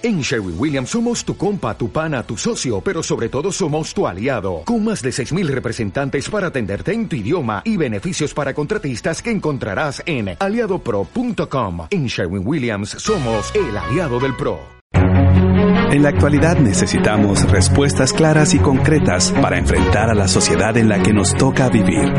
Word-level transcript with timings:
En 0.00 0.20
Sherwin 0.20 0.54
Williams 0.56 0.90
somos 0.90 1.24
tu 1.24 1.36
compa, 1.36 1.76
tu 1.76 1.90
pana, 1.90 2.22
tu 2.22 2.36
socio, 2.36 2.80
pero 2.80 3.02
sobre 3.02 3.28
todo 3.28 3.50
somos 3.50 3.92
tu 3.92 4.06
aliado, 4.06 4.62
con 4.64 4.84
más 4.84 5.02
de 5.02 5.10
6.000 5.10 5.48
representantes 5.48 6.30
para 6.30 6.48
atenderte 6.48 6.92
en 6.92 7.08
tu 7.08 7.16
idioma 7.16 7.62
y 7.64 7.76
beneficios 7.76 8.32
para 8.32 8.54
contratistas 8.54 9.20
que 9.20 9.32
encontrarás 9.32 10.00
en 10.06 10.36
aliadopro.com. 10.38 11.88
En 11.90 12.06
Sherwin 12.06 12.46
Williams 12.46 12.90
somos 12.90 13.52
el 13.56 13.76
aliado 13.76 14.20
del 14.20 14.36
PRO. 14.36 14.60
En 14.92 16.02
la 16.02 16.10
actualidad 16.10 16.58
necesitamos 16.58 17.50
respuestas 17.50 18.12
claras 18.12 18.54
y 18.54 18.60
concretas 18.60 19.32
para 19.42 19.58
enfrentar 19.58 20.10
a 20.10 20.14
la 20.14 20.28
sociedad 20.28 20.76
en 20.76 20.88
la 20.88 21.02
que 21.02 21.12
nos 21.12 21.34
toca 21.34 21.68
vivir. 21.70 22.12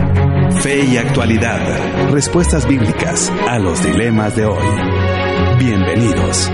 Fe 0.62 0.84
y 0.84 0.98
actualidad, 0.98 2.12
respuestas 2.12 2.68
bíblicas 2.68 3.32
a 3.48 3.58
los 3.58 3.82
dilemas 3.84 4.36
de 4.36 4.46
hoy. 4.48 4.68
Bienvenidos. 5.60 6.52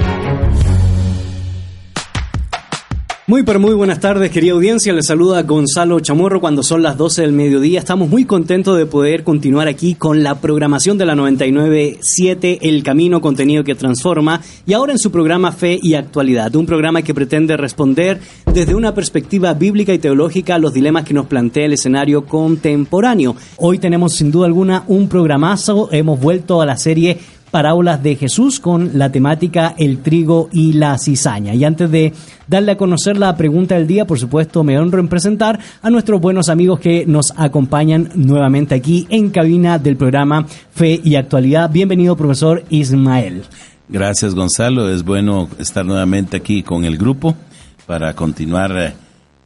Muy 3.28 3.42
pero 3.42 3.60
muy 3.60 3.74
buenas 3.74 4.00
tardes, 4.00 4.30
querida 4.30 4.54
audiencia. 4.54 4.94
Les 4.94 5.08
saluda 5.08 5.42
Gonzalo 5.42 6.00
Chamorro 6.00 6.40
cuando 6.40 6.62
son 6.62 6.84
las 6.84 6.96
12 6.96 7.24
del 7.24 7.32
mediodía. 7.32 7.80
Estamos 7.80 8.08
muy 8.08 8.26
contentos 8.26 8.78
de 8.78 8.86
poder 8.86 9.24
continuar 9.24 9.68
aquí 9.68 9.96
con 9.96 10.22
la 10.22 10.36
programación 10.36 11.00
de 11.00 11.08
la 11.08 11.16
997, 11.16 12.70
El 12.70 12.84
Camino, 12.84 13.22
contenido 13.22 13.64
que 13.64 13.74
transforma, 13.74 14.42
y 14.68 14.74
ahora 14.74 14.92
en 14.92 15.00
su 15.00 15.10
programa 15.10 15.52
Fe 15.52 15.80
y 15.82 15.96
Actualidad, 15.96 16.56
un 16.56 16.68
programa 16.68 17.02
que 17.02 17.16
pretende 17.16 17.58
responder 17.58 18.22
desde 18.54 18.76
una 18.76 18.94
perspectiva 18.94 19.56
bíblica 19.56 19.92
y 19.92 19.98
teológica 19.98 20.54
a 20.54 20.60
los 20.60 20.76
dilemas 20.76 21.04
que 21.04 21.16
nos 21.16 21.26
plantea 21.26 21.66
el 21.66 21.74
escenario 21.74 22.28
contemporáneo. 22.28 23.36
Hoy 23.58 23.80
tenemos 23.80 24.14
sin 24.14 24.30
duda 24.30 24.46
alguna 24.46 24.84
un 24.86 25.10
programazo. 25.10 25.90
Hemos 25.92 26.20
vuelto 26.20 26.62
a 26.62 26.68
la 26.68 26.78
serie 26.78 27.18
parábolas 27.56 28.04
de 28.04 28.18
Jesús 28.18 28.60
con 28.60 29.00
la 29.00 29.14
temática 29.14 29.76
el 29.78 30.00
trigo 30.00 30.50
y 30.52 30.74
la 30.74 30.98
cizaña. 30.98 31.54
Y 31.54 31.64
antes 31.64 31.90
de 31.90 32.12
darle 32.50 32.74
a 32.74 32.78
conocer 32.78 33.16
la 33.16 33.38
pregunta 33.38 33.76
del 33.76 33.88
día, 33.88 34.06
por 34.06 34.20
supuesto 34.20 34.66
me 34.66 34.78
honro 34.78 35.00
en 35.00 35.08
presentar 35.08 35.58
a 35.82 35.90
nuestros 35.90 36.20
buenos 36.20 36.50
amigos 36.50 36.82
que 36.82 37.06
nos 37.06 37.32
acompañan 37.38 38.10
nuevamente 38.14 38.76
aquí 38.76 39.08
en 39.10 39.30
cabina 39.30 39.80
del 39.80 39.96
programa 39.96 40.46
Fe 40.46 41.00
y 41.02 41.16
Actualidad. 41.16 41.70
Bienvenido, 41.72 42.18
profesor 42.18 42.66
Ismael. 42.70 43.44
Gracias, 43.88 44.36
Gonzalo. 44.36 44.90
Es 44.90 45.06
bueno 45.06 45.48
estar 45.58 45.86
nuevamente 45.86 46.36
aquí 46.36 46.62
con 46.62 46.84
el 46.84 46.98
grupo 46.98 47.38
para 47.86 48.14
continuar 48.16 48.78
eh, 48.78 48.94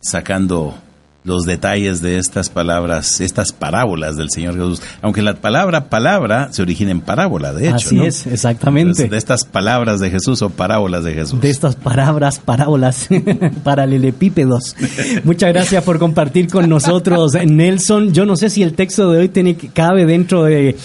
sacando 0.02 0.73
los 1.30 1.44
detalles 1.44 2.02
de 2.02 2.17
estas 2.17 2.49
palabras, 2.49 3.22
estas 3.22 3.53
parábolas 3.53 4.17
del 4.17 4.30
Señor 4.31 4.55
Jesús. 4.55 4.81
Aunque 5.02 5.22
la 5.22 5.35
palabra 5.35 5.85
palabra 5.85 6.49
se 6.52 6.63
origina 6.63 6.91
en 6.91 7.02
parábola, 7.02 7.53
de 7.53 7.67
hecho. 7.67 7.75
Así 7.75 7.99
es, 8.02 8.25
exactamente. 8.27 9.08
de 9.08 9.17
estas 9.17 9.45
palabras 9.45 10.00
de 10.00 10.09
Jesús 10.09 10.41
o 10.41 10.50
parábolas 10.50 11.03
de 11.03 11.13
Jesús. 11.13 11.39
De 11.39 11.50
estas 11.50 11.75
palabras, 11.75 12.39
parábolas, 12.39 13.07
paralelepípedos. 13.63 14.75
Muchas 15.23 15.53
gracias 15.53 15.83
por 15.83 16.00
compartir 16.00 16.50
con 16.50 16.67
nosotros, 16.67 17.33
Nelson. 17.45 18.11
Yo 18.11 18.25
no 18.25 18.35
sé 18.35 18.50
si 18.50 18.63
el 18.63 18.73
texto 18.73 19.11
de 19.11 19.19
hoy 19.19 19.30
tiene, 19.30 19.55
cabe 19.55 20.05
dentro 20.05 20.45
de, 20.45 20.75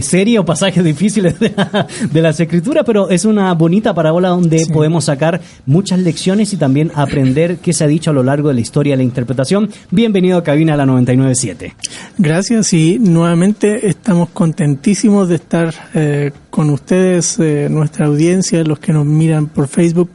serie 0.00 0.38
o 0.38 0.46
pasajes 0.46 0.82
difíciles 0.82 1.38
de, 1.38 1.52
la, 1.54 1.86
las 2.22 2.40
escrituras, 2.40 2.84
pero 2.86 3.10
es 3.10 3.26
una 3.26 3.52
bonita 3.52 3.92
parábola 3.92 4.30
donde 4.30 4.66
podemos 4.72 5.04
sacar 5.04 5.42
muchas 5.66 5.98
lecciones 5.98 6.54
y 6.54 6.56
también 6.56 6.90
aprender 6.94 7.58
qué 7.58 7.74
se 7.74 7.84
ha 7.84 7.86
dicho 7.86 8.10
a 8.10 8.14
lo 8.14 8.22
largo 8.22 8.48
de 8.48 8.54
la 8.54 8.60
historia 8.60 8.94
de 8.94 8.98
la 8.98 9.02
interpretación. 9.02 9.68
Bienvenido 9.92 10.38
a 10.38 10.44
Cabina 10.44 10.76
la 10.76 10.86
997. 10.86 11.74
Gracias 12.16 12.72
y 12.74 13.00
nuevamente 13.00 13.88
estamos 13.88 14.28
contentísimos 14.28 15.28
de 15.28 15.34
estar 15.34 15.74
eh, 15.94 16.30
con 16.48 16.70
ustedes, 16.70 17.40
eh, 17.40 17.66
nuestra 17.68 18.06
audiencia, 18.06 18.62
los 18.62 18.78
que 18.78 18.92
nos 18.92 19.04
miran 19.04 19.48
por 19.48 19.66
Facebook. 19.66 20.10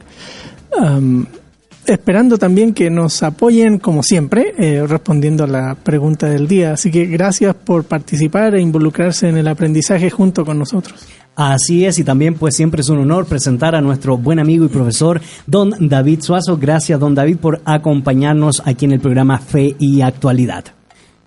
esperando 1.86 2.38
también 2.38 2.72
que 2.72 2.88
nos 2.88 3.22
apoyen 3.22 3.78
como 3.78 4.02
siempre, 4.02 4.54
eh, 4.56 4.86
respondiendo 4.86 5.44
a 5.44 5.46
la 5.46 5.74
pregunta 5.74 6.26
del 6.26 6.48
día. 6.48 6.72
Así 6.72 6.90
que 6.90 7.04
gracias 7.04 7.54
por 7.54 7.84
participar 7.84 8.54
e 8.54 8.62
involucrarse 8.62 9.28
en 9.28 9.36
el 9.36 9.46
aprendizaje 9.46 10.08
junto 10.08 10.46
con 10.46 10.58
nosotros. 10.58 11.06
Así 11.36 11.84
es, 11.84 11.98
y 11.98 12.04
también 12.04 12.34
pues 12.34 12.56
siempre 12.56 12.80
es 12.80 12.88
un 12.88 12.96
honor 12.96 13.26
presentar 13.26 13.74
a 13.74 13.82
nuestro 13.82 14.16
buen 14.16 14.38
amigo 14.38 14.64
y 14.64 14.68
profesor 14.68 15.20
don 15.46 15.74
David 15.86 16.22
Suazo. 16.22 16.56
Gracias 16.56 16.98
don 16.98 17.14
David 17.14 17.36
por 17.36 17.60
acompañarnos 17.66 18.62
aquí 18.64 18.86
en 18.86 18.92
el 18.92 19.00
programa 19.00 19.38
Fe 19.38 19.76
y 19.78 20.00
Actualidad. 20.00 20.64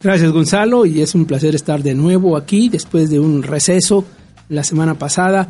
Gracias 0.02 0.31
Gonzalo 0.31 0.88
y 0.88 1.02
es 1.02 1.14
un 1.14 1.25
placer 1.25 1.53
estar 1.53 1.84
de 1.84 1.94
nuevo 1.94 2.38
aquí 2.38 2.69
después 2.69 3.12
de 3.12 3.19
un 3.19 3.44
receso 3.44 4.03
la 4.48 4.64
semana 4.64 4.96
pasada, 4.96 5.48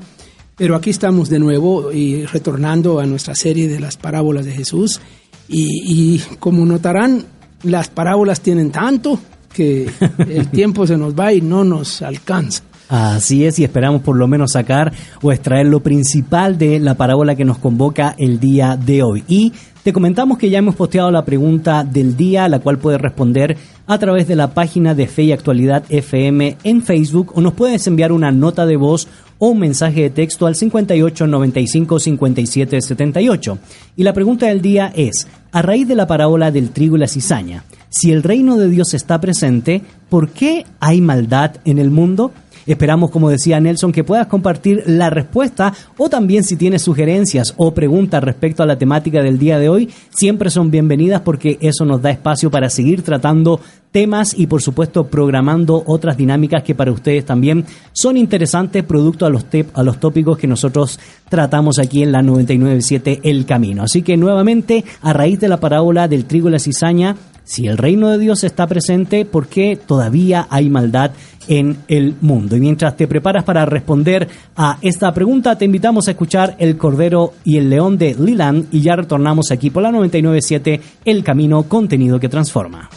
pero 0.58 0.76
aquí 0.76 0.90
estamos 0.90 1.30
de 1.30 1.40
nuevo 1.40 1.94
y 1.94 2.26
retornando 2.26 3.00
a 3.00 3.06
nuestra 3.06 3.36
serie 3.36 3.70
de 3.70 3.80
las 3.80 3.96
parábolas 3.96 4.46
de 4.46 4.52
Jesús 4.52 5.00
y, 5.48 6.16
y 6.18 6.20
como 6.38 6.66
notarán 6.66 7.24
las 7.64 7.88
parábolas 7.88 8.42
tienen 8.42 8.72
tanto 8.72 9.20
que 9.54 9.90
el 10.28 10.48
tiempo 10.52 10.86
se 10.86 10.98
nos 10.98 11.18
va 11.18 11.32
y 11.32 11.40
no 11.40 11.64
nos 11.64 12.02
alcanza. 12.02 12.64
Así 12.90 13.46
es, 13.46 13.60
y 13.60 13.64
esperamos 13.64 14.02
por 14.02 14.18
lo 14.18 14.28
menos 14.28 14.54
sacar 14.54 14.92
o 15.22 15.32
extraer 15.32 15.68
lo 15.68 15.82
principal 15.82 16.58
de 16.58 16.80
la 16.80 16.96
parábola 16.96 17.36
que 17.36 17.46
nos 17.46 17.60
convoca 17.60 18.16
el 18.18 18.40
día 18.40 18.76
de 18.76 19.04
hoy. 19.04 19.24
Y 19.28 19.54
te 19.84 19.94
comentamos 19.94 20.40
que 20.40 20.50
ya 20.50 20.58
hemos 20.58 20.76
posteado 20.76 21.12
la 21.12 21.24
pregunta 21.24 21.84
del 21.84 22.18
día, 22.18 22.48
la 22.50 22.60
cual 22.60 22.80
puedes 22.80 23.00
responder 23.00 23.56
a 23.86 23.98
través 24.00 24.28
de 24.28 24.36
la 24.36 24.56
página 24.56 24.96
de 24.96 25.06
Fe 25.06 25.24
y 25.24 25.32
Actualidad 25.32 25.84
FM 25.88 26.58
en 26.64 26.82
Facebook 26.82 27.32
o 27.36 27.42
nos 27.42 27.54
puedes 27.54 27.86
enviar 27.86 28.12
una 28.12 28.32
nota 28.32 28.66
de 28.66 28.76
voz 28.76 29.08
o 29.38 29.50
un 29.50 29.60
mensaje 29.60 30.02
de 30.02 30.10
texto 30.10 30.48
al 30.48 30.56
58 30.56 31.28
95 31.28 32.00
57 32.00 32.82
78. 32.82 33.58
Y 33.98 34.04
la 34.04 34.14
pregunta 34.14 34.48
del 34.48 34.62
día 34.62 34.92
es, 34.96 35.28
a 35.52 35.62
raíz 35.62 35.88
de 35.88 35.96
la 35.96 36.08
parábola 36.08 36.52
del 36.52 36.72
trigo 36.72 36.98
y 36.98 37.00
la 37.00 37.08
cizaña, 37.08 37.64
si 37.90 38.12
el 38.12 38.22
reino 38.22 38.58
de 38.58 38.70
Dios 38.70 38.94
está 38.94 39.20
presente, 39.22 39.82
¿por 40.10 40.30
qué 40.30 40.66
hay 40.80 41.02
maldad 41.02 41.56
en 41.66 41.80
el 41.80 41.90
mundo? 41.90 42.32
Esperamos, 42.70 43.10
como 43.10 43.32
decía 43.32 43.60
Nelson, 43.60 43.92
que 43.92 44.04
puedas 44.04 44.28
compartir 44.28 44.84
la 44.86 45.10
respuesta 45.10 45.74
o 45.98 46.08
también 46.08 46.44
si 46.44 46.56
tienes 46.56 46.84
sugerencias 46.84 47.56
o 47.58 47.74
preguntas 47.74 48.24
respecto 48.24 48.62
a 48.62 48.68
la 48.68 48.78
temática 48.78 49.24
del 49.24 49.40
día 49.40 49.58
de 49.58 49.70
hoy, 49.70 49.90
siempre 50.12 50.52
son 50.52 50.70
bienvenidas 50.70 51.22
porque 51.22 51.58
eso 51.62 51.84
nos 51.84 52.04
da 52.04 52.12
espacio 52.12 52.52
para 52.52 52.70
seguir 52.70 53.02
tratando 53.02 53.60
temas 53.92 54.38
y 54.38 54.46
por 54.46 54.62
supuesto 54.62 55.08
programando 55.08 55.82
otras 55.88 56.16
dinámicas 56.16 56.62
que 56.62 56.76
para 56.76 56.92
ustedes 56.92 57.26
también 57.26 57.66
son 57.92 58.18
interesantes 58.18 58.84
producto 58.84 59.26
a 59.26 59.32
los, 59.32 60.00
tópicos 60.00 60.38
que 60.38 60.46
nosotros 60.46 61.00
tratamos 61.28 61.80
aquí 61.80 62.04
en 62.04 62.12
la 62.12 62.22
997 62.22 63.22
El 63.24 63.48
Camino. 63.48 63.82
Así 63.82 64.04
que 64.04 64.16
nuevamente, 64.16 64.86
a 65.02 65.12
raíz 65.12 65.40
de 65.40 65.50
la 65.50 65.60
parábola 65.60 66.08
del 66.08 66.26
trigo 66.26 66.50
y 66.50 66.52
la 66.52 66.60
cizaña, 66.60 67.16
si 67.50 67.66
el 67.66 67.80
reino 67.80 68.12
de 68.12 68.20
Dios 68.20 68.44
está 68.44 68.68
presente, 68.68 69.26
¿por 69.26 69.48
qué 69.48 69.76
todavía 69.76 70.46
hay 70.52 70.70
maldad 70.70 71.14
en 71.50 71.80
el 71.90 72.16
mundo? 72.22 72.56
Y 72.56 72.62
mientras 72.62 72.96
te 72.96 73.08
preparas 73.08 73.44
para 73.44 73.66
responder 73.66 74.30
a 74.56 74.78
esta 74.82 75.12
pregunta, 75.14 75.58
te 75.58 75.66
invitamos 75.66 76.08
a 76.08 76.12
escuchar 76.12 76.56
El 76.60 76.78
Cordero 76.78 77.34
y 77.44 77.58
el 77.58 77.70
León 77.70 77.98
de 77.98 78.16
Liland 78.18 78.68
y 78.72 78.82
ya 78.82 78.96
retornamos 78.96 79.52
aquí 79.52 79.70
por 79.70 79.84
la 79.84 79.92
997 79.92 80.80
El 81.04 81.24
Camino, 81.24 81.64
contenido 81.64 82.20
que 82.20 82.30
transforma. 82.30 82.90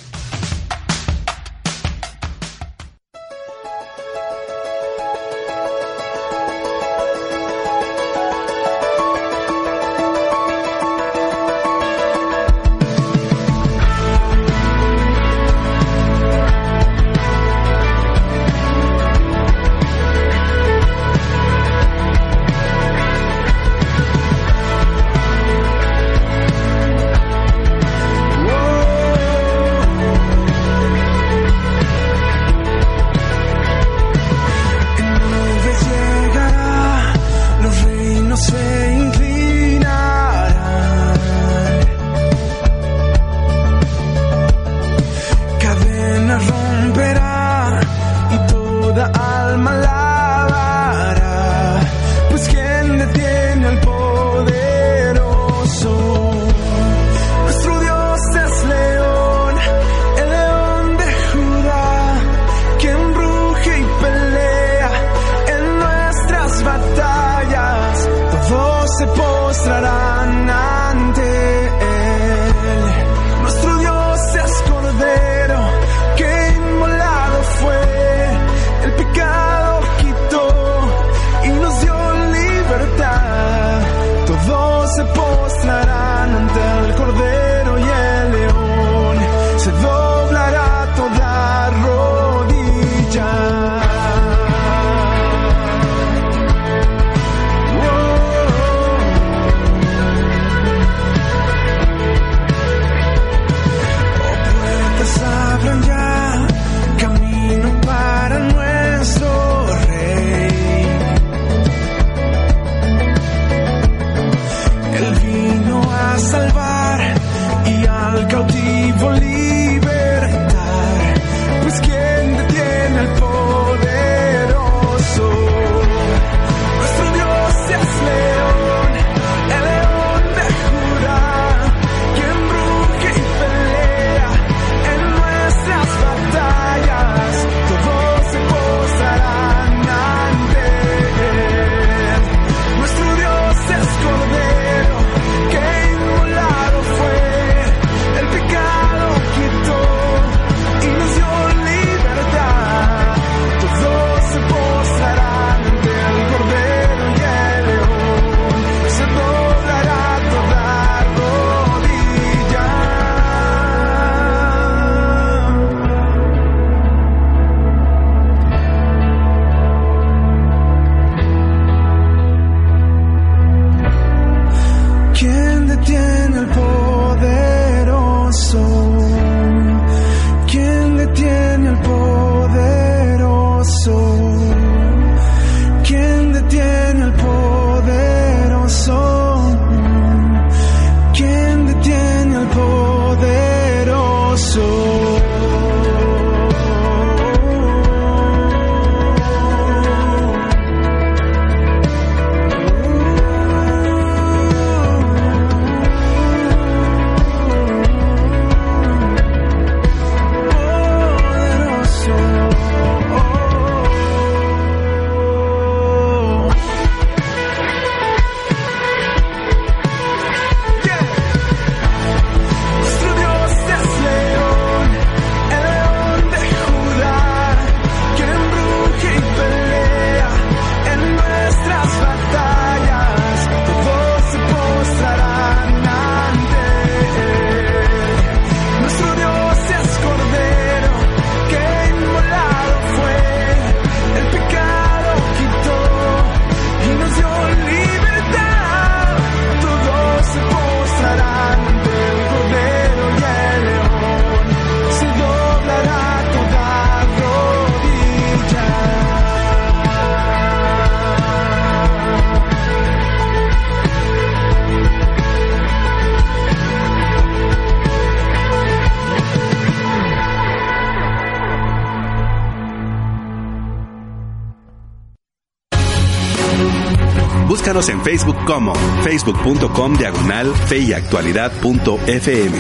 En 277.73 278.03
Facebook 278.03 278.37
como 278.45 278.75
facebook.com 279.03 279.97
diagonal 279.97 280.53
feyactualidad.fm. 280.67 282.59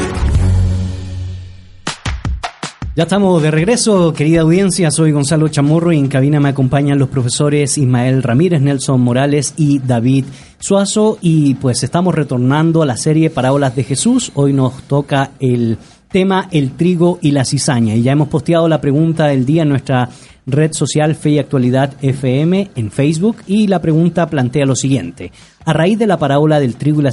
Ya 2.96 3.02
estamos 3.02 3.42
de 3.42 3.50
regreso, 3.50 4.14
querida 4.14 4.40
audiencia. 4.40 4.90
Soy 4.90 5.12
Gonzalo 5.12 5.48
Chamorro 5.48 5.92
y 5.92 5.98
en 5.98 6.08
cabina 6.08 6.40
me 6.40 6.48
acompañan 6.48 6.98
los 6.98 7.10
profesores 7.10 7.76
Ismael 7.76 8.22
Ramírez, 8.22 8.62
Nelson 8.62 9.02
Morales 9.02 9.52
y 9.58 9.80
David 9.80 10.24
Suazo. 10.58 11.18
Y 11.20 11.56
pues 11.56 11.82
estamos 11.82 12.14
retornando 12.14 12.80
a 12.82 12.86
la 12.86 12.96
serie 12.96 13.28
Parábolas 13.28 13.76
de 13.76 13.84
Jesús. 13.84 14.32
Hoy 14.34 14.54
nos 14.54 14.82
toca 14.84 15.32
el 15.40 15.76
tema 16.08 16.48
El 16.50 16.72
trigo 16.72 17.18
y 17.20 17.32
la 17.32 17.44
cizaña. 17.44 17.94
Y 17.94 18.02
ya 18.02 18.12
hemos 18.12 18.28
posteado 18.28 18.66
la 18.66 18.80
pregunta 18.80 19.26
del 19.26 19.44
día 19.44 19.62
en 19.62 19.68
nuestra 19.68 20.08
red 20.46 20.72
social 20.72 21.14
Fe 21.14 21.30
y 21.30 21.38
Actualidad 21.38 21.94
FM 22.02 22.70
en 22.74 22.90
Facebook 22.90 23.36
y 23.46 23.66
la 23.66 23.80
pregunta 23.80 24.28
plantea 24.28 24.66
lo 24.66 24.76
siguiente. 24.76 25.32
A 25.64 25.72
raíz 25.72 25.98
de 25.98 26.06
la 26.06 26.18
parábola 26.18 26.60
del 26.60 26.76
trigo 26.76 27.00
y 27.00 27.04
la 27.04 27.12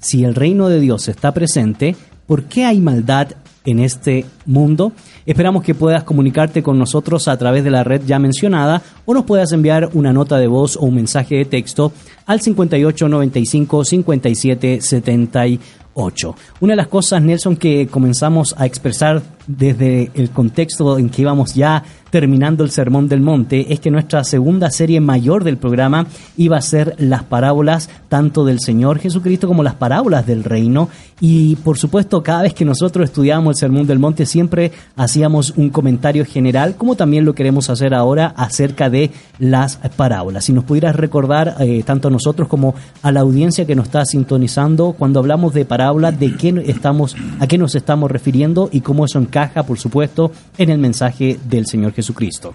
si 0.00 0.24
el 0.24 0.34
reino 0.34 0.68
de 0.68 0.80
Dios 0.80 1.06
está 1.08 1.32
presente, 1.32 1.96
¿por 2.26 2.44
qué 2.44 2.64
hay 2.64 2.80
maldad 2.80 3.28
en 3.64 3.80
este 3.80 4.26
mundo? 4.46 4.92
Esperamos 5.26 5.64
que 5.64 5.74
puedas 5.74 6.04
comunicarte 6.04 6.62
con 6.62 6.78
nosotros 6.78 7.26
a 7.28 7.36
través 7.36 7.64
de 7.64 7.70
la 7.70 7.84
red 7.84 8.00
ya 8.06 8.18
mencionada 8.18 8.80
o 9.04 9.12
nos 9.14 9.24
puedas 9.24 9.52
enviar 9.52 9.90
una 9.94 10.12
nota 10.12 10.38
de 10.38 10.46
voz 10.46 10.76
o 10.76 10.82
un 10.82 10.94
mensaje 10.94 11.36
de 11.36 11.46
texto 11.46 11.92
al 12.26 12.40
5895 12.40 13.84
5778. 13.84 16.36
Una 16.60 16.72
de 16.72 16.76
las 16.76 16.88
cosas, 16.88 17.20
Nelson, 17.20 17.56
que 17.56 17.88
comenzamos 17.88 18.54
a 18.56 18.66
expresar 18.66 19.20
desde 19.48 20.12
el 20.14 20.30
contexto 20.30 20.96
en 20.96 21.08
que 21.08 21.22
íbamos 21.22 21.54
ya 21.54 21.82
terminando 22.10 22.64
el 22.64 22.70
Sermón 22.70 23.08
del 23.08 23.20
Monte, 23.20 23.72
es 23.72 23.80
que 23.80 23.90
nuestra 23.90 24.24
segunda 24.24 24.70
serie 24.70 25.00
mayor 25.00 25.44
del 25.44 25.56
programa 25.56 26.06
iba 26.36 26.56
a 26.56 26.62
ser 26.62 26.94
las 26.98 27.22
parábolas 27.24 27.90
tanto 28.08 28.44
del 28.44 28.60
Señor 28.60 28.98
Jesucristo 28.98 29.48
como 29.48 29.62
las 29.62 29.74
parábolas 29.74 30.26
del 30.26 30.44
reino. 30.44 30.88
Y 31.20 31.56
por 31.56 31.78
supuesto, 31.78 32.22
cada 32.22 32.42
vez 32.42 32.54
que 32.54 32.64
nosotros 32.64 33.04
estudiábamos 33.04 33.56
el 33.56 33.60
Sermón 33.60 33.86
del 33.86 33.98
Monte, 33.98 34.24
siempre 34.24 34.72
hacíamos 34.96 35.54
un 35.56 35.70
comentario 35.70 36.24
general, 36.24 36.76
como 36.76 36.94
también 36.94 37.24
lo 37.24 37.34
queremos 37.34 37.70
hacer 37.70 37.92
ahora 37.92 38.32
acerca 38.36 38.88
de 38.88 39.10
las 39.38 39.76
parábolas. 39.96 40.44
Si 40.44 40.52
nos 40.52 40.64
pudieras 40.64 40.94
recordar, 40.94 41.56
eh, 41.60 41.82
tanto 41.84 42.08
a 42.08 42.10
nosotros 42.10 42.48
como 42.48 42.74
a 43.02 43.10
la 43.12 43.20
audiencia 43.20 43.66
que 43.66 43.74
nos 43.74 43.86
está 43.86 44.04
sintonizando, 44.04 44.94
cuando 44.96 45.18
hablamos 45.18 45.54
de 45.54 45.64
parábolas, 45.64 46.18
de 46.18 46.36
qué 46.36 46.62
estamos, 46.66 47.16
a 47.40 47.46
qué 47.46 47.58
nos 47.58 47.74
estamos 47.74 48.10
refiriendo 48.10 48.68
y 48.72 48.80
cómo 48.80 49.04
eso 49.04 49.18
encaja, 49.18 49.64
por 49.64 49.78
supuesto, 49.78 50.30
en 50.56 50.70
el 50.70 50.78
mensaje 50.78 51.38
del 51.48 51.66
Señor 51.66 51.92
Jesucristo. 51.98 52.54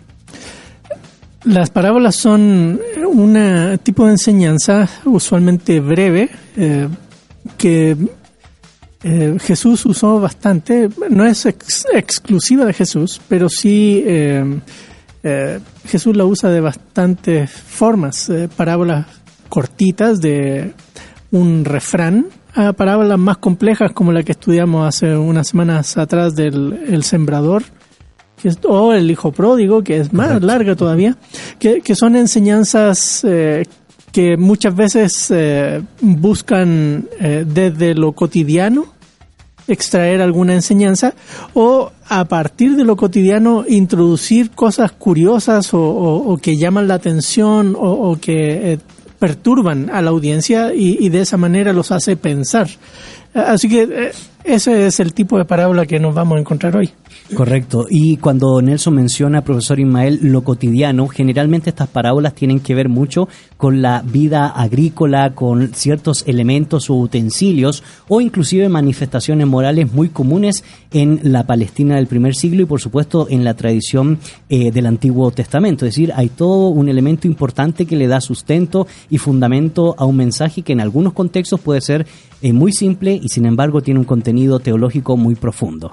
Las 1.43 1.69
parábolas 1.69 2.15
son 2.15 2.79
un 3.05 3.79
tipo 3.83 4.05
de 4.05 4.11
enseñanza 4.11 4.87
usualmente 5.03 5.81
breve 5.81 6.29
eh, 6.55 6.87
que 7.57 7.97
eh, 9.03 9.37
Jesús 9.41 9.85
usó 9.85 10.21
bastante. 10.21 10.87
No 11.09 11.25
es 11.25 11.45
exclusiva 11.45 12.63
de 12.63 12.71
Jesús, 12.71 13.19
pero 13.27 13.49
sí 13.49 14.01
eh, 14.05 14.61
Jesús 15.85 16.15
la 16.15 16.23
usa 16.23 16.49
de 16.49 16.61
bastantes 16.61 17.51
formas. 17.51 18.31
parábolas 18.55 19.07
cortitas 19.49 20.21
de 20.21 20.71
un 21.31 21.65
refrán 21.65 22.27
a 22.55 22.71
parábolas 22.71 23.19
más 23.19 23.37
complejas 23.39 23.91
como 23.91 24.13
la 24.13 24.23
que 24.23 24.31
estudiamos 24.31 24.87
hace 24.87 25.17
unas 25.17 25.49
semanas 25.49 25.97
atrás 25.97 26.35
del 26.35 26.85
el 26.87 27.03
sembrador 27.03 27.63
que 28.43 28.49
es, 28.49 28.59
o 28.67 28.91
el 28.91 29.09
hijo 29.09 29.31
pródigo, 29.31 29.85
que 29.85 29.97
es 29.97 30.11
más 30.11 30.43
larga 30.43 30.75
todavía, 30.75 31.15
que, 31.59 31.79
que 31.79 31.95
son 31.95 32.17
enseñanzas 32.17 33.23
eh, 33.23 33.63
que 34.11 34.35
muchas 34.35 34.75
veces 34.75 35.31
eh, 35.31 35.81
buscan 36.01 37.07
eh, 37.21 37.45
desde 37.47 37.95
lo 37.95 38.11
cotidiano 38.11 38.87
extraer 39.65 40.21
alguna 40.21 40.55
enseñanza 40.55 41.13
o 41.53 41.93
a 42.09 42.25
partir 42.25 42.75
de 42.75 42.83
lo 42.83 42.97
cotidiano 42.97 43.63
introducir 43.65 44.51
cosas 44.51 44.91
curiosas 44.91 45.73
o, 45.73 45.79
o, 45.79 46.33
o 46.33 46.37
que 46.37 46.57
llaman 46.57 46.89
la 46.89 46.95
atención 46.95 47.77
o, 47.77 48.11
o 48.11 48.19
que 48.19 48.77
perturban 49.19 49.89
a 49.89 50.01
la 50.01 50.09
audiencia 50.09 50.73
y, 50.73 50.97
y, 50.99 51.07
de 51.07 51.21
esa 51.21 51.37
manera 51.37 51.71
los 51.71 51.93
hace 51.93 52.17
pensar. 52.17 52.67
Así 53.33 53.69
que 53.69 54.11
ese 54.43 54.87
es 54.87 54.99
el 54.99 55.13
tipo 55.13 55.37
de 55.37 55.45
parábola 55.45 55.85
que 55.85 55.97
nos 55.97 56.13
vamos 56.13 56.35
a 56.35 56.41
encontrar 56.41 56.75
hoy. 56.75 56.91
Correcto. 57.35 57.87
Y 57.89 58.17
cuando 58.17 58.61
Nelson 58.61 58.95
menciona, 58.95 59.43
profesor 59.43 59.79
Ismael, 59.79 60.19
lo 60.21 60.43
cotidiano, 60.43 61.07
generalmente 61.07 61.69
estas 61.69 61.87
parábolas 61.87 62.35
tienen 62.35 62.59
que 62.59 62.75
ver 62.75 62.89
mucho 62.89 63.27
con 63.57 63.81
la 63.81 64.01
vida 64.01 64.47
agrícola, 64.47 65.33
con 65.33 65.73
ciertos 65.73 66.23
elementos 66.27 66.89
o 66.89 66.95
utensilios 66.95 67.83
o 68.07 68.21
inclusive 68.21 68.69
manifestaciones 68.69 69.47
morales 69.47 69.91
muy 69.91 70.09
comunes 70.09 70.63
en 70.91 71.19
la 71.23 71.45
Palestina 71.45 71.95
del 71.95 72.07
primer 72.07 72.35
siglo 72.35 72.63
y 72.63 72.65
por 72.65 72.81
supuesto 72.81 73.27
en 73.29 73.43
la 73.43 73.55
tradición 73.55 74.19
eh, 74.49 74.71
del 74.71 74.85
Antiguo 74.85 75.31
Testamento. 75.31 75.85
Es 75.85 75.95
decir, 75.95 76.11
hay 76.15 76.29
todo 76.29 76.69
un 76.69 76.89
elemento 76.89 77.27
importante 77.27 77.85
que 77.85 77.95
le 77.95 78.07
da 78.07 78.21
sustento 78.21 78.85
y 79.09 79.17
fundamento 79.17 79.95
a 79.97 80.05
un 80.05 80.17
mensaje 80.17 80.61
que 80.61 80.73
en 80.73 80.81
algunos 80.81 81.13
contextos 81.13 81.59
puede 81.59 81.81
ser 81.81 82.05
eh, 82.41 82.53
muy 82.53 82.73
simple 82.73 83.19
y 83.21 83.29
sin 83.29 83.45
embargo 83.45 83.81
tiene 83.81 83.99
un 83.99 84.05
contenido 84.05 84.59
teológico 84.59 85.17
muy 85.17 85.35
profundo. 85.35 85.91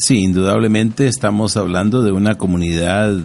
Sí, 0.00 0.20
indudablemente 0.20 1.08
estamos 1.08 1.58
hablando 1.58 2.02
de 2.02 2.10
una 2.10 2.38
comunidad, 2.38 3.18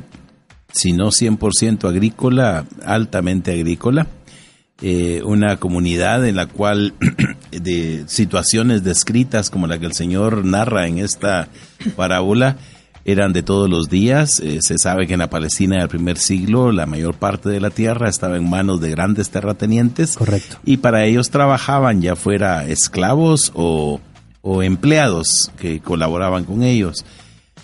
si 0.74 0.92
no 0.92 1.06
100% 1.06 1.88
agrícola, 1.88 2.66
altamente 2.86 3.54
agrícola, 3.54 4.08
eh, 4.82 5.22
una 5.24 5.56
comunidad 5.56 6.28
en 6.28 6.36
la 6.36 6.48
cual 6.48 6.94
de 7.52 8.04
situaciones 8.08 8.84
descritas 8.84 9.50
como 9.50 9.68
la 9.68 9.80
que 9.80 9.86
el 9.86 9.94
Señor 9.94 10.44
narra 10.44 10.86
en 10.88 10.98
esta 10.98 11.48
parábola 11.96 12.58
eran 13.06 13.32
de 13.32 13.42
todos 13.42 13.70
los 13.70 13.88
días. 13.88 14.42
Eh, 14.42 14.60
se 14.62 14.78
sabe 14.78 15.08
que 15.08 15.14
en 15.14 15.20
la 15.20 15.30
Palestina 15.30 15.80
del 15.80 15.88
primer 15.88 16.18
siglo 16.18 16.74
la 16.74 16.86
mayor 16.86 17.16
parte 17.16 17.48
de 17.48 17.62
la 17.62 17.70
tierra 17.70 18.10
estaba 18.10 18.36
en 18.36 18.50
manos 18.50 18.82
de 18.82 18.90
grandes 18.90 19.30
terratenientes. 19.30 20.18
Correcto. 20.18 20.58
Y 20.66 20.78
para 20.78 21.06
ellos 21.06 21.30
trabajaban 21.30 22.02
ya 22.02 22.18
fuera 22.18 22.66
esclavos 22.68 23.54
o 23.56 24.02
o 24.48 24.62
empleados 24.62 25.52
que 25.58 25.80
colaboraban 25.80 26.46
con 26.46 26.62
ellos. 26.62 27.04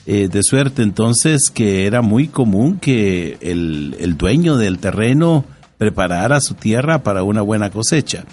Eh, 0.08 0.30
de 0.30 0.42
suerte 0.42 0.82
entonces 0.82 1.52
que 1.52 1.86
era 1.86 2.02
muy 2.02 2.28
común 2.28 2.80
que 2.80 3.38
el, 3.40 3.96
el, 4.00 4.18
dueño 4.18 4.58
del 4.58 4.80
terreno 4.80 5.46
preparara 5.78 6.42
su 6.42 6.56
tierra 6.56 7.04
para 7.04 7.22
una 7.22 7.44
buena 7.44 7.70
cosecha. 7.70 8.26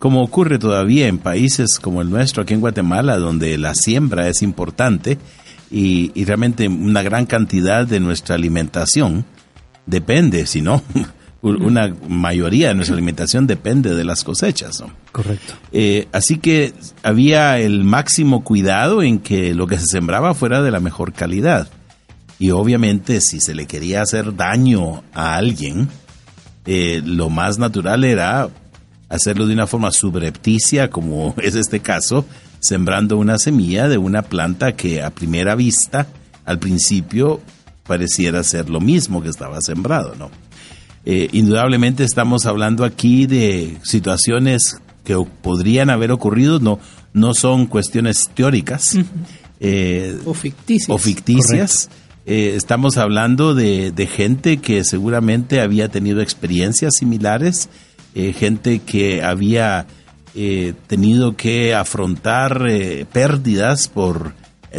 Como 0.00 0.20
ocurre 0.20 0.58
todavía 0.58 1.06
en 1.06 1.18
países 1.18 1.78
como 1.78 2.02
el 2.02 2.10
nuestro, 2.10 2.42
aquí 2.42 2.54
en 2.54 2.60
Guatemala, 2.60 3.18
donde 3.18 3.56
la 3.56 3.72
siembra 3.76 4.26
es 4.28 4.42
importante 4.42 5.18
y, 5.70 6.10
y 6.16 6.24
realmente 6.24 6.66
una 6.66 7.02
gran 7.02 7.24
cantidad 7.26 7.86
de 7.86 8.00
nuestra 8.00 8.34
alimentación 8.34 9.24
depende, 9.86 10.46
si 10.46 10.60
no, 10.60 10.82
una 11.42 11.92
mayoría 12.08 12.68
de 12.68 12.74
nuestra 12.74 12.94
alimentación 12.94 13.46
depende 13.46 13.94
de 13.94 14.04
las 14.04 14.22
cosechas. 14.22 14.80
¿no? 14.80 14.90
Correcto. 15.10 15.54
Eh, 15.72 16.08
así 16.12 16.38
que 16.38 16.72
había 17.02 17.58
el 17.58 17.84
máximo 17.84 18.44
cuidado 18.44 19.02
en 19.02 19.18
que 19.18 19.54
lo 19.54 19.66
que 19.66 19.78
se 19.78 19.86
sembraba 19.86 20.34
fuera 20.34 20.62
de 20.62 20.70
la 20.70 20.80
mejor 20.80 21.12
calidad. 21.12 21.68
Y 22.38 22.50
obviamente 22.50 23.20
si 23.20 23.40
se 23.40 23.54
le 23.54 23.66
quería 23.66 24.02
hacer 24.02 24.36
daño 24.36 25.02
a 25.12 25.36
alguien, 25.36 25.88
eh, 26.64 27.02
lo 27.04 27.28
más 27.28 27.58
natural 27.58 28.04
era 28.04 28.48
hacerlo 29.08 29.46
de 29.46 29.54
una 29.54 29.66
forma 29.66 29.90
subrepticia, 29.90 30.90
como 30.90 31.34
es 31.42 31.56
este 31.56 31.80
caso, 31.80 32.24
sembrando 32.60 33.16
una 33.18 33.38
semilla 33.38 33.88
de 33.88 33.98
una 33.98 34.22
planta 34.22 34.72
que 34.72 35.02
a 35.02 35.10
primera 35.10 35.56
vista, 35.56 36.06
al 36.44 36.58
principio, 36.58 37.40
pareciera 37.84 38.44
ser 38.44 38.70
lo 38.70 38.80
mismo 38.80 39.22
que 39.22 39.28
estaba 39.28 39.60
sembrado, 39.60 40.14
¿no? 40.16 40.30
Eh, 41.04 41.28
indudablemente 41.32 42.04
estamos 42.04 42.46
hablando 42.46 42.84
aquí 42.84 43.26
de 43.26 43.78
situaciones 43.82 44.80
que 45.04 45.16
podrían 45.42 45.90
haber 45.90 46.12
ocurrido, 46.12 46.60
no, 46.60 46.78
no 47.12 47.34
son 47.34 47.66
cuestiones 47.66 48.30
teóricas. 48.34 48.96
eh, 49.60 50.18
o 50.24 50.34
ficticias. 50.34 50.90
O 50.90 50.98
ficticias. 50.98 51.88
Eh, 52.24 52.52
estamos 52.54 52.98
hablando 52.98 53.54
de, 53.54 53.90
de, 53.90 54.06
gente 54.06 54.58
que 54.58 54.84
seguramente 54.84 55.60
había 55.60 55.88
tenido 55.88 56.20
experiencias 56.20 56.94
similares, 56.96 57.68
eh, 58.14 58.32
gente 58.32 58.78
que 58.78 59.24
había 59.24 59.88
eh, 60.36 60.74
tenido 60.86 61.36
que 61.36 61.74
afrontar 61.74 62.64
pérdidas 63.12 63.88
por 63.88 64.34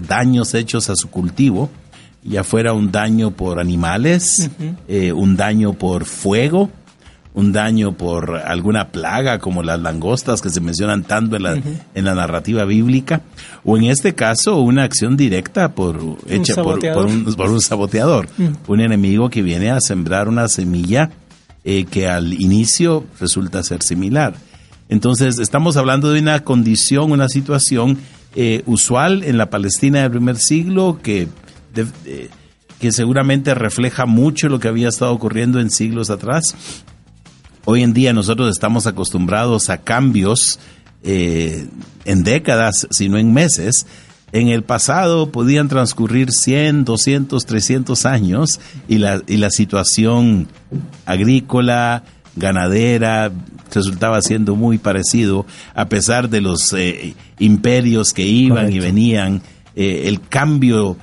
daños 0.07 0.53
hechos 0.53 0.89
a 0.89 0.95
su 0.95 1.09
cultivo 1.09 1.69
ya 2.23 2.43
fuera 2.43 2.73
un 2.73 2.91
daño 2.91 3.31
por 3.31 3.59
animales, 3.59 4.49
uh 4.59 4.63
-huh. 4.63 4.75
eh, 4.87 5.11
un 5.13 5.35
daño 5.35 5.73
por 5.73 6.05
fuego, 6.05 6.69
un 7.33 7.51
daño 7.51 7.93
por 7.97 8.37
alguna 8.37 8.89
plaga 8.91 9.39
como 9.39 9.63
las 9.63 9.79
langostas 9.79 10.41
que 10.41 10.49
se 10.49 10.61
mencionan 10.61 11.03
tanto 11.03 11.35
en 11.35 11.43
la, 11.43 11.53
uh 11.53 11.57
-huh. 11.57 11.79
en 11.95 12.05
la 12.05 12.15
narrativa 12.15 12.63
bíblica, 12.65 13.21
o 13.63 13.77
en 13.77 13.85
este 13.85 14.13
caso 14.13 14.59
una 14.59 14.83
acción 14.83 15.17
directa 15.17 15.73
por, 15.73 15.99
hecha 16.27 16.55
por, 16.55 16.79
por, 16.79 17.05
un, 17.05 17.25
por, 17.35 17.49
un, 17.49 17.61
saboteador, 17.61 18.27
uh 18.37 18.43
-huh. 18.43 18.55
un 18.67 18.79
enemigo 18.81 19.29
que 19.29 19.41
viene 19.41 19.71
a 19.71 19.79
sembrar 19.81 20.27
una 20.29 20.47
semilla 20.47 21.09
eh, 21.65 21.85
que 21.85 22.07
al 22.07 22.33
inicio 22.33 23.05
resulta 23.19 23.63
ser 23.63 23.81
similar. 23.83 24.33
Entonces 24.89 25.39
estamos 25.39 25.77
hablando 25.77 26.11
de 26.11 26.19
una 26.19 26.41
condición, 26.41 27.11
una 27.11 27.29
situación 27.29 27.97
eh, 28.35 28.63
usual 28.65 29.23
en 29.23 29.37
la 29.37 29.49
Palestina 29.49 30.01
del 30.01 30.11
primer 30.11 30.37
siglo 30.37 30.99
que 31.01 31.27
de, 31.73 31.85
de, 32.03 32.29
que 32.79 32.91
seguramente 32.91 33.55
refleja 33.55 34.05
mucho 34.05 34.49
lo 34.49 34.59
que 34.59 34.67
había 34.67 34.89
estado 34.89 35.13
ocurriendo 35.13 35.59
en 35.59 35.69
siglos 35.69 36.09
atrás. 36.09 36.55
Hoy 37.65 37.81
en 37.81 37.93
día 37.93 38.11
nosotros 38.11 38.51
estamos 38.51 38.87
acostumbrados 38.87 39.69
a 39.69 39.77
cambios 39.77 40.59
eh, 41.03 41.67
en 42.03 42.23
décadas, 42.23 42.87
sino 42.91 43.17
en 43.17 43.33
meses. 43.33 43.85
En 44.33 44.49
el 44.49 44.63
pasado 44.63 45.31
podían 45.31 45.69
transcurrir 45.69 46.31
100, 46.31 46.83
200, 46.83 47.45
300 47.45 48.05
años 48.05 48.59
y 48.89 48.97
la, 48.97 49.21
y 49.27 49.37
la 49.37 49.49
situación 49.49 50.49
agrícola, 51.05 52.03
ganadera, 52.35 53.31
resultaba 53.73 54.21
siendo 54.21 54.55
muy 54.55 54.77
parecido, 54.77 55.45
a 55.73 55.87
pesar 55.87 56.29
de 56.29 56.41
los 56.41 56.73
eh, 56.73 57.15
imperios 57.39 58.11
que 58.11 58.23
iban 58.23 58.65
Correcto. 58.65 58.75
y 58.75 58.79
venían, 58.79 59.41
eh, 59.75 60.03
el 60.07 60.19
cambio 60.19 60.97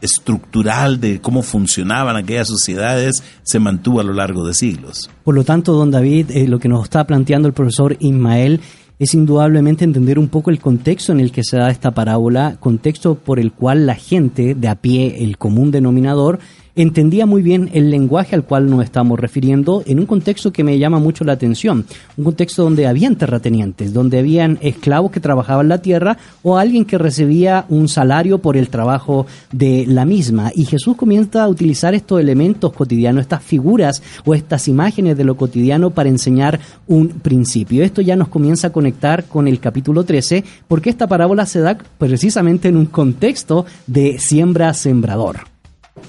estructural 0.00 1.00
de 1.00 1.20
cómo 1.20 1.42
funcionaban 1.42 2.16
aquellas 2.16 2.48
sociedades 2.48 3.22
se 3.42 3.58
mantuvo 3.58 4.00
a 4.00 4.04
lo 4.04 4.12
largo 4.12 4.46
de 4.46 4.54
siglos. 4.54 5.10
Por 5.24 5.34
lo 5.34 5.44
tanto, 5.44 5.72
don 5.72 5.90
David, 5.90 6.30
eh, 6.30 6.46
lo 6.46 6.58
que 6.58 6.68
nos 6.68 6.84
está 6.84 7.06
planteando 7.06 7.48
el 7.48 7.54
profesor 7.54 7.96
Ismael 8.00 8.60
es 8.98 9.14
indudablemente 9.14 9.84
entender 9.84 10.18
un 10.18 10.28
poco 10.28 10.50
el 10.50 10.58
contexto 10.58 11.12
en 11.12 11.20
el 11.20 11.30
que 11.30 11.44
se 11.44 11.58
da 11.58 11.70
esta 11.70 11.90
parábola, 11.90 12.56
contexto 12.58 13.14
por 13.14 13.38
el 13.38 13.52
cual 13.52 13.86
la 13.86 13.94
gente 13.94 14.54
de 14.54 14.68
a 14.68 14.76
pie, 14.76 15.22
el 15.22 15.36
común 15.36 15.70
denominador, 15.70 16.38
entendía 16.76 17.24
muy 17.24 17.42
bien 17.42 17.70
el 17.72 17.90
lenguaje 17.90 18.36
al 18.36 18.44
cual 18.44 18.68
nos 18.68 18.84
estamos 18.84 19.18
refiriendo 19.18 19.82
en 19.86 19.98
un 19.98 20.06
contexto 20.06 20.52
que 20.52 20.62
me 20.62 20.78
llama 20.78 20.98
mucho 20.98 21.24
la 21.24 21.32
atención, 21.32 21.86
un 22.16 22.24
contexto 22.24 22.62
donde 22.62 22.86
habían 22.86 23.16
terratenientes, 23.16 23.94
donde 23.94 24.18
habían 24.18 24.58
esclavos 24.60 25.10
que 25.10 25.20
trabajaban 25.20 25.68
la 25.68 25.78
tierra 25.78 26.18
o 26.42 26.58
alguien 26.58 26.84
que 26.84 26.98
recibía 26.98 27.64
un 27.70 27.88
salario 27.88 28.38
por 28.38 28.58
el 28.58 28.68
trabajo 28.68 29.26
de 29.50 29.86
la 29.88 30.04
misma. 30.04 30.52
Y 30.54 30.66
Jesús 30.66 30.96
comienza 30.96 31.42
a 31.42 31.48
utilizar 31.48 31.94
estos 31.94 32.20
elementos 32.20 32.72
cotidianos, 32.74 33.22
estas 33.22 33.42
figuras 33.42 34.02
o 34.26 34.34
estas 34.34 34.68
imágenes 34.68 35.16
de 35.16 35.24
lo 35.24 35.36
cotidiano 35.36 35.90
para 35.90 36.10
enseñar 36.10 36.60
un 36.86 37.08
principio. 37.08 37.82
Esto 37.82 38.02
ya 38.02 38.16
nos 38.16 38.28
comienza 38.28 38.68
a 38.68 38.72
conectar 38.72 39.24
con 39.24 39.48
el 39.48 39.60
capítulo 39.60 40.04
13 40.04 40.44
porque 40.68 40.90
esta 40.90 41.06
parábola 41.06 41.46
se 41.46 41.60
da 41.60 41.78
precisamente 41.98 42.68
en 42.68 42.76
un 42.76 42.86
contexto 42.86 43.64
de 43.86 44.18
siembra-sembrador. 44.18 45.55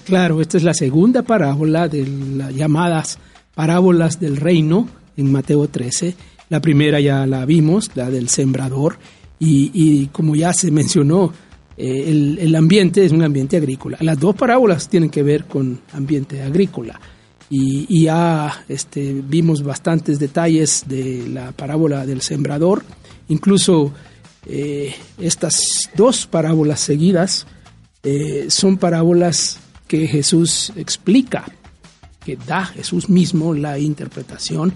Claro, 0.07 0.39
esta 0.39 0.55
es 0.55 0.63
la 0.63 0.73
segunda 0.73 1.21
parábola 1.21 1.89
de 1.89 2.07
las 2.07 2.55
llamadas 2.55 3.19
parábolas 3.53 4.21
del 4.21 4.37
reino 4.37 4.87
en 5.17 5.29
Mateo 5.29 5.67
13. 5.67 6.15
La 6.47 6.61
primera 6.61 7.01
ya 7.01 7.27
la 7.27 7.43
vimos, 7.43 7.91
la 7.93 8.09
del 8.09 8.29
sembrador, 8.29 8.97
y, 9.37 10.07
como 10.13 10.33
ya 10.33 10.53
se 10.53 10.71
mencionó, 10.71 11.33
eh, 11.75 12.05
el, 12.07 12.39
el, 12.39 12.55
ambiente 12.55 13.03
es 13.03 13.11
un 13.11 13.21
ambiente 13.21 13.57
agrícola. 13.57 13.97
Las 13.99 14.17
dos 14.17 14.33
parábolas 14.33 14.87
tienen 14.87 15.09
que 15.09 15.23
ver 15.23 15.43
con 15.43 15.81
ambiente 15.91 16.41
agrícola. 16.41 16.97
y, 17.49 18.03
ya 18.03 18.63
este, 18.69 19.21
vimos 19.27 19.61
bastantes 19.61 20.19
detalles 20.19 20.85
de 20.87 21.27
la 21.27 21.51
parábola 21.51 22.05
del 22.05 22.21
sembrador, 22.21 22.85
incluso 23.27 23.91
eh, 24.45 24.95
estas 25.19 25.89
dos 25.97 26.27
parábolas 26.27 26.79
seguidas 26.79 27.45
eh, 28.03 28.45
son 28.47 28.77
parábolas 28.77 29.59
que 29.87 30.07
Jesús 30.07 30.71
explica, 30.75 31.45
que 32.23 32.35
da 32.35 32.65
Jesús 32.65 33.09
mismo 33.09 33.53
la 33.53 33.79
interpretación 33.79 34.73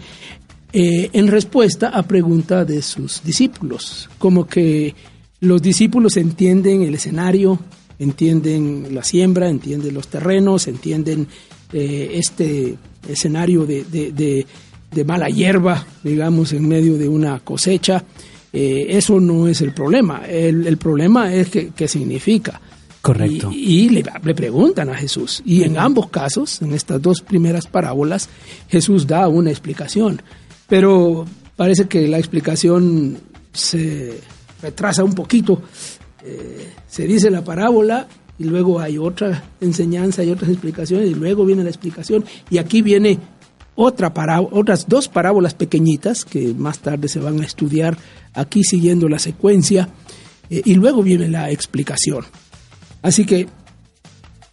eh, 0.73 1.09
en 1.11 1.27
respuesta 1.27 1.89
a 1.89 2.03
pregunta 2.03 2.63
de 2.63 2.81
sus 2.81 3.21
discípulos, 3.23 4.09
como 4.17 4.47
que 4.47 4.95
los 5.41 5.61
discípulos 5.61 6.15
entienden 6.15 6.83
el 6.83 6.95
escenario, 6.95 7.59
entienden 7.99 8.95
la 8.95 9.03
siembra, 9.03 9.49
entienden 9.49 9.93
los 9.93 10.07
terrenos, 10.07 10.67
entienden 10.67 11.27
eh, 11.73 12.11
este 12.13 12.77
escenario 13.07 13.65
de, 13.65 14.45
mala 15.05 15.27
hierba, 15.27 15.85
digamos, 16.03 16.53
en 16.53 16.67
medio 16.67 16.97
de 16.97 17.09
una 17.09 17.39
cosecha. 17.39 18.03
Eh, 18.53 18.85
eso 18.89 19.19
no 19.19 19.47
es 19.47 19.61
el 19.61 19.73
problema. 19.73 20.25
El, 20.25 20.77
problema 20.77 21.33
es 21.33 21.49
que, 21.49 21.71
qué 21.75 21.87
significa. 21.87 22.61
Correcto. 23.01 23.49
Y, 23.51 23.89
le, 23.89 24.03
le, 24.23 24.35
preguntan 24.35 24.89
a 24.89 24.95
Jesús. 24.95 25.41
Y 25.43 25.63
en 25.63 25.77
ambos 25.77 26.09
casos, 26.09 26.61
en 26.61 26.73
estas 26.73 27.01
dos 27.01 27.21
primeras 27.21 27.65
parábolas, 27.65 28.29
Jesús 28.69 29.07
da 29.07 29.27
una 29.27 29.49
explicación. 29.49 30.21
Pero 30.67 31.25
parece 31.55 31.87
que 31.87 32.07
la 32.07 32.19
explicación 32.19 33.17
se 33.53 34.19
retrasa 34.61 35.03
un 35.03 35.13
poquito. 35.13 35.61
Eh, 36.23 36.69
se 36.87 37.07
dice 37.07 37.31
la 37.31 37.43
parábola 37.43 38.07
y 38.37 38.43
luego 38.43 38.79
hay 38.79 38.97
otra 38.97 39.43
enseñanza 39.59 40.23
y 40.23 40.31
otras 40.31 40.51
explicaciones 40.51 41.09
y 41.09 41.15
luego 41.15 41.45
viene 41.45 41.63
la 41.63 41.69
explicación 41.69 42.23
y 42.49 42.59
aquí 42.59 42.81
viene 42.81 43.17
otra 43.75 44.13
otras 44.51 44.87
dos 44.87 45.07
parábolas 45.07 45.53
pequeñitas 45.53 46.25
que 46.25 46.53
más 46.53 46.79
tarde 46.79 47.07
se 47.07 47.19
van 47.19 47.41
a 47.41 47.45
estudiar 47.45 47.97
aquí 48.33 48.63
siguiendo 48.63 49.09
la 49.09 49.19
secuencia 49.19 49.89
eh, 50.49 50.61
y 50.63 50.75
luego 50.75 51.01
viene 51.01 51.27
la 51.27 51.49
explicación. 51.49 52.25
Así 53.01 53.25
que 53.25 53.47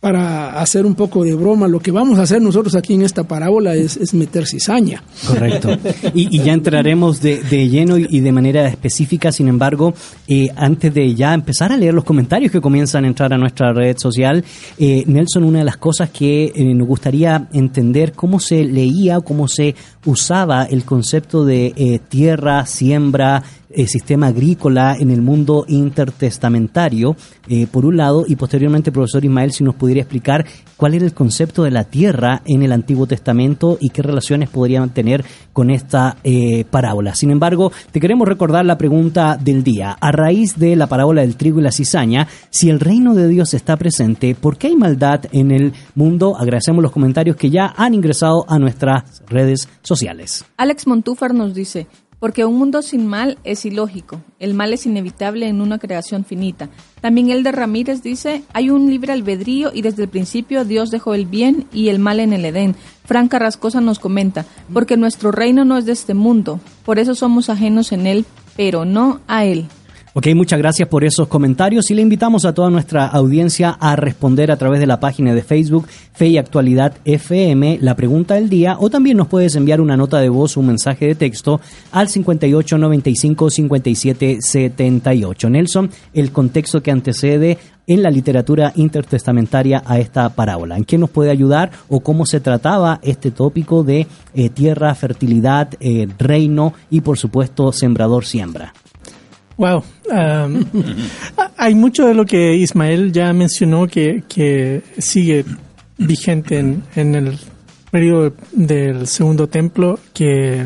para 0.00 0.60
hacer 0.60 0.86
un 0.86 0.94
poco 0.94 1.24
de 1.24 1.34
broma, 1.34 1.66
lo 1.66 1.80
que 1.80 1.90
vamos 1.90 2.20
a 2.20 2.22
hacer 2.22 2.40
nosotros 2.40 2.76
aquí 2.76 2.94
en 2.94 3.02
esta 3.02 3.24
parábola 3.24 3.74
es, 3.74 4.14
meter 4.14 4.46
cizaña. 4.46 5.02
Correcto. 5.26 5.70
Y, 6.14 6.40
ya 6.40 6.52
entraremos 6.52 7.20
de, 7.20 7.68
lleno 7.68 7.98
y 7.98 8.20
de 8.20 8.32
manera 8.32 8.66
específica, 8.68 9.32
sin 9.32 9.48
embargo, 9.48 9.94
eh, 10.26 10.48
antes 10.56 10.94
de 10.94 11.14
ya 11.14 11.34
empezar 11.34 11.72
a 11.72 11.76
leer 11.76 11.94
los 11.94 12.04
comentarios 12.04 12.52
que 12.52 12.60
comienzan 12.60 13.04
a 13.04 13.08
entrar 13.08 13.32
a 13.32 13.38
nuestra 13.38 13.72
red 13.72 13.96
social, 13.98 14.44
eh, 14.78 15.04
Nelson, 15.06 15.44
una 15.44 15.60
de 15.60 15.64
las 15.64 15.76
cosas 15.76 16.10
que 16.10 16.52
eh, 16.54 16.74
nos 16.74 16.86
gustaría 16.86 17.48
entender 17.52 18.12
cómo 18.12 18.40
se 18.40 18.64
leía 18.64 19.18
o 19.18 19.22
cómo 19.22 19.48
se 19.48 19.74
usaba 20.04 20.64
el 20.64 20.84
concepto 20.84 21.44
de 21.44 22.00
tierra, 22.08 22.64
siembra, 22.66 23.42
el 23.70 23.88
sistema 23.88 24.28
agrícola 24.28 24.96
en 24.98 25.10
el 25.10 25.22
mundo 25.22 25.64
intertestamentario, 25.68 27.16
eh, 27.48 27.66
por 27.70 27.84
un 27.84 27.96
lado, 27.96 28.24
y 28.26 28.36
posteriormente, 28.36 28.92
profesor 28.92 29.24
Ismael, 29.24 29.52
si 29.52 29.64
nos 29.64 29.74
pudiera 29.74 30.00
explicar 30.00 30.46
cuál 30.76 30.94
era 30.94 31.04
el 31.04 31.14
concepto 31.14 31.64
de 31.64 31.70
la 31.70 31.84
tierra 31.84 32.42
en 32.46 32.62
el 32.62 32.72
Antiguo 32.72 33.06
Testamento 33.06 33.78
y 33.80 33.90
qué 33.90 34.02
relaciones 34.02 34.48
podrían 34.48 34.90
tener 34.90 35.24
con 35.52 35.70
esta 35.70 36.16
eh, 36.24 36.64
parábola. 36.70 37.14
Sin 37.14 37.30
embargo, 37.30 37.72
te 37.90 38.00
queremos 38.00 38.28
recordar 38.28 38.64
la 38.64 38.78
pregunta 38.78 39.36
del 39.36 39.62
día. 39.62 39.96
A 40.00 40.12
raíz 40.12 40.58
de 40.58 40.76
la 40.76 40.86
parábola 40.86 41.22
del 41.22 41.36
trigo 41.36 41.60
y 41.60 41.62
la 41.62 41.72
cizaña, 41.72 42.28
si 42.50 42.70
el 42.70 42.80
reino 42.80 43.14
de 43.14 43.28
Dios 43.28 43.54
está 43.54 43.76
presente, 43.76 44.34
¿por 44.34 44.56
qué 44.56 44.68
hay 44.68 44.76
maldad 44.76 45.24
en 45.32 45.50
el 45.50 45.72
mundo? 45.94 46.36
Agradecemos 46.38 46.82
los 46.82 46.92
comentarios 46.92 47.36
que 47.36 47.50
ya 47.50 47.74
han 47.76 47.94
ingresado 47.94 48.44
a 48.48 48.58
nuestras 48.58 49.22
redes 49.26 49.68
sociales. 49.82 50.44
Alex 50.56 50.86
Montúfar 50.86 51.34
nos 51.34 51.54
dice, 51.54 51.86
porque 52.20 52.44
un 52.44 52.56
mundo 52.56 52.82
sin 52.82 53.06
mal 53.06 53.38
es 53.44 53.64
ilógico. 53.64 54.20
El 54.38 54.54
mal 54.54 54.72
es 54.72 54.86
inevitable 54.86 55.46
en 55.48 55.60
una 55.60 55.78
creación 55.78 56.24
finita. 56.24 56.68
También 57.00 57.30
el 57.30 57.42
de 57.42 57.52
Ramírez 57.52 58.02
dice, 58.02 58.42
hay 58.52 58.70
un 58.70 58.90
libre 58.90 59.12
albedrío 59.12 59.70
y 59.72 59.82
desde 59.82 60.04
el 60.04 60.08
principio 60.08 60.64
Dios 60.64 60.90
dejó 60.90 61.14
el 61.14 61.26
bien 61.26 61.66
y 61.72 61.88
el 61.88 61.98
mal 61.98 62.20
en 62.20 62.32
el 62.32 62.44
Edén. 62.44 62.74
Fran 63.04 63.28
Carrascosa 63.28 63.80
nos 63.80 63.98
comenta, 63.98 64.44
porque 64.72 64.96
nuestro 64.96 65.30
reino 65.32 65.64
no 65.64 65.78
es 65.78 65.86
de 65.86 65.92
este 65.92 66.14
mundo, 66.14 66.60
por 66.84 66.98
eso 66.98 67.14
somos 67.14 67.48
ajenos 67.48 67.92
en 67.92 68.06
él, 68.06 68.26
pero 68.56 68.84
no 68.84 69.20
a 69.26 69.44
él. 69.44 69.66
Ok, 70.18 70.26
muchas 70.34 70.58
gracias 70.58 70.88
por 70.88 71.04
esos 71.04 71.28
comentarios 71.28 71.92
y 71.92 71.94
le 71.94 72.02
invitamos 72.02 72.44
a 72.44 72.52
toda 72.52 72.70
nuestra 72.70 73.06
audiencia 73.06 73.70
a 73.78 73.94
responder 73.94 74.50
a 74.50 74.56
través 74.56 74.80
de 74.80 74.88
la 74.88 74.98
página 74.98 75.32
de 75.32 75.42
Facebook 75.42 75.86
Fe 76.12 76.26
y 76.26 76.38
Actualidad 76.38 76.96
FM 77.04 77.78
la 77.82 77.94
pregunta 77.94 78.34
del 78.34 78.48
día 78.48 78.78
o 78.80 78.90
también 78.90 79.16
nos 79.16 79.28
puedes 79.28 79.54
enviar 79.54 79.80
una 79.80 79.96
nota 79.96 80.18
de 80.18 80.28
voz 80.28 80.56
o 80.56 80.60
un 80.60 80.66
mensaje 80.66 81.06
de 81.06 81.14
texto 81.14 81.60
al 81.92 82.08
58 82.08 82.78
95 82.78 83.48
57 83.48 84.38
78. 84.40 85.50
Nelson, 85.50 85.88
el 86.12 86.32
contexto 86.32 86.82
que 86.82 86.90
antecede 86.90 87.58
en 87.86 88.02
la 88.02 88.10
literatura 88.10 88.72
intertestamentaria 88.74 89.84
a 89.86 90.00
esta 90.00 90.28
parábola. 90.30 90.76
¿En 90.76 90.84
qué 90.84 90.98
nos 90.98 91.10
puede 91.10 91.30
ayudar 91.30 91.70
o 91.88 92.00
cómo 92.00 92.26
se 92.26 92.40
trataba 92.40 92.98
este 93.04 93.30
tópico 93.30 93.84
de 93.84 94.08
eh, 94.34 94.48
tierra, 94.48 94.92
fertilidad, 94.96 95.74
eh, 95.78 96.08
reino 96.18 96.74
y 96.90 97.02
por 97.02 97.18
supuesto 97.18 97.70
sembrador 97.70 98.24
siembra? 98.24 98.74
Wow. 99.58 99.82
Um, 100.08 100.64
hay 101.56 101.74
mucho 101.74 102.06
de 102.06 102.14
lo 102.14 102.24
que 102.24 102.54
Ismael 102.54 103.12
ya 103.12 103.32
mencionó 103.32 103.88
que, 103.88 104.22
que 104.28 104.82
sigue 104.98 105.44
vigente 105.98 106.60
en, 106.60 106.84
en, 106.94 107.16
el 107.16 107.38
periodo 107.90 108.32
del 108.52 109.08
segundo 109.08 109.48
templo, 109.48 109.98
que, 110.14 110.64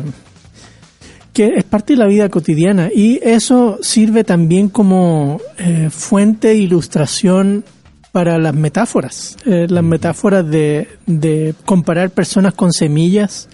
que 1.33 1.53
es 1.55 1.63
parte 1.63 1.93
de 1.93 1.97
la 1.97 2.05
vida 2.05 2.29
cotidiana. 2.29 2.91
Y 2.93 3.19
eso 3.23 3.79
sirve 3.81 4.23
también 4.23 4.69
como 4.69 5.41
eh, 5.57 5.89
fuente 5.89 6.49
de 6.49 6.55
ilustración 6.57 7.65
para 8.11 8.37
las 8.37 8.53
metáforas. 8.53 9.37
Eh, 9.47 9.65
las 9.67 9.83
metáforas 9.83 10.47
de, 10.47 10.87
de 11.07 11.55
comparar 11.65 12.11
personas 12.11 12.53
con 12.53 12.71
semillas 12.71 13.49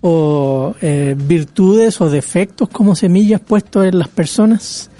o 0.00 0.74
eh, 0.80 1.14
virtudes 1.16 2.00
o 2.00 2.10
defectos 2.10 2.68
como 2.68 2.94
semillas 2.94 3.40
puestos 3.40 3.86
en 3.86 3.98
las 3.98 4.08
personas 4.08 4.90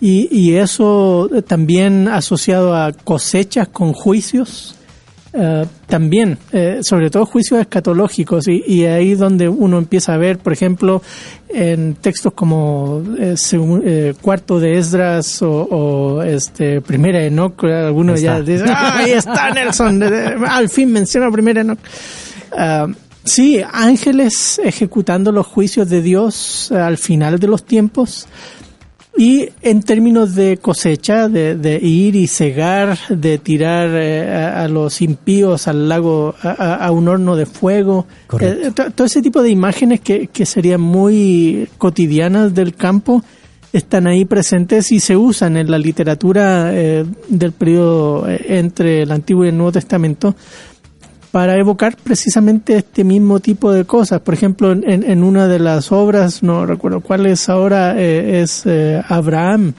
y, 0.00 0.28
y 0.30 0.56
eso 0.56 1.28
también 1.46 2.08
asociado 2.08 2.74
a 2.74 2.92
cosechas 2.92 3.68
con 3.68 3.92
juicios 3.92 4.76
eh, 5.36 5.66
también, 5.88 6.38
eh, 6.52 6.78
sobre 6.82 7.10
todo 7.10 7.26
juicios 7.26 7.60
escatológicos, 7.60 8.46
y, 8.46 8.62
y, 8.68 8.84
ahí 8.84 9.16
donde 9.16 9.48
uno 9.48 9.78
empieza 9.78 10.14
a 10.14 10.16
ver, 10.16 10.38
por 10.38 10.52
ejemplo, 10.52 11.02
en 11.48 11.96
textos 11.96 12.32
como 12.34 13.02
eh, 13.18 14.14
Cuarto 14.20 14.60
de 14.60 14.78
Esdras 14.78 15.42
o, 15.42 16.22
este 16.22 16.80
Primera 16.80 17.24
Enoch, 17.24 17.64
algunos 17.64 18.20
ya 18.20 18.40
dicen, 18.40 18.70
ahí 18.70 19.10
está 19.10 19.50
Nelson! 19.50 20.00
al 20.48 20.68
fin 20.68 20.92
menciona 20.92 21.28
Primera 21.32 21.62
Enoch. 21.62 21.80
Sí, 23.24 23.62
ángeles 23.72 24.60
ejecutando 24.62 25.32
los 25.32 25.46
juicios 25.46 25.88
de 25.88 26.02
Dios 26.02 26.70
al 26.72 26.98
final 26.98 27.38
de 27.38 27.46
los 27.46 27.64
tiempos. 27.64 28.26
Y 29.16 29.48
en 29.62 29.80
términos 29.82 30.34
de 30.34 30.56
cosecha, 30.56 31.28
de, 31.28 31.78
ir 31.80 32.16
y 32.16 32.26
cegar, 32.26 32.98
de 33.08 33.38
tirar 33.38 33.90
eh, 33.92 34.28
a, 34.28 34.66
los 34.66 35.00
impíos 35.02 35.68
al 35.68 35.88
lago, 35.88 36.34
a, 36.42 36.90
un 36.90 37.06
horno 37.06 37.36
de 37.36 37.46
fuego, 37.46 38.06
eh, 38.40 38.72
todo 38.74 39.06
ese 39.06 39.22
tipo 39.22 39.40
de 39.40 39.50
imágenes 39.50 40.00
que, 40.00 40.26
que 40.26 40.44
serían 40.44 40.80
muy 40.80 41.68
cotidianas 41.78 42.54
del 42.54 42.74
campo, 42.74 43.22
están 43.72 44.08
ahí 44.08 44.24
presentes 44.24 44.90
y 44.90 44.98
se 44.98 45.16
usan 45.16 45.56
en 45.56 45.70
la 45.70 45.78
literatura 45.78 46.70
eh, 46.72 47.04
del 47.28 47.52
periodo 47.52 48.26
entre 48.28 49.02
el 49.02 49.12
Antiguo 49.12 49.44
y 49.44 49.48
el 49.48 49.56
Nuevo 49.56 49.72
Testamento 49.72 50.34
para 51.34 51.58
evocar 51.58 51.96
precisamente 51.96 52.76
este 52.76 53.02
mismo 53.02 53.40
tipo 53.40 53.72
de 53.72 53.84
cosas. 53.84 54.20
Por 54.20 54.34
ejemplo, 54.34 54.70
en, 54.70 55.24
una 55.24 55.48
de 55.48 55.58
las 55.58 55.90
obras, 55.90 56.44
no 56.44 56.64
recuerdo 56.64 57.00
cuál 57.00 57.26
es 57.26 57.48
ahora, 57.48 58.00
eh, 58.00 58.40
es 58.40 58.62
eh, 58.66 59.02
Abraham, 59.08 59.72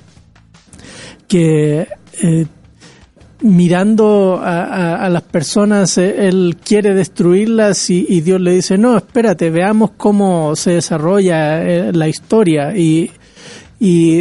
que 1.29 1.87
eh, 2.21 2.45
mirando 3.39 4.37
a, 4.43 5.07
las 5.07 5.21
personas, 5.21 5.97
él 5.97 6.57
quiere 6.61 6.93
destruirlas 6.93 7.89
y, 7.89 8.19
Dios 8.19 8.41
le 8.41 8.55
dice, 8.55 8.77
no, 8.77 8.97
espérate, 8.97 9.49
veamos 9.49 9.91
cómo 9.95 10.57
se 10.57 10.71
desarrolla 10.71 11.89
la 11.93 12.09
historia 12.09 12.75
y, 12.75 13.11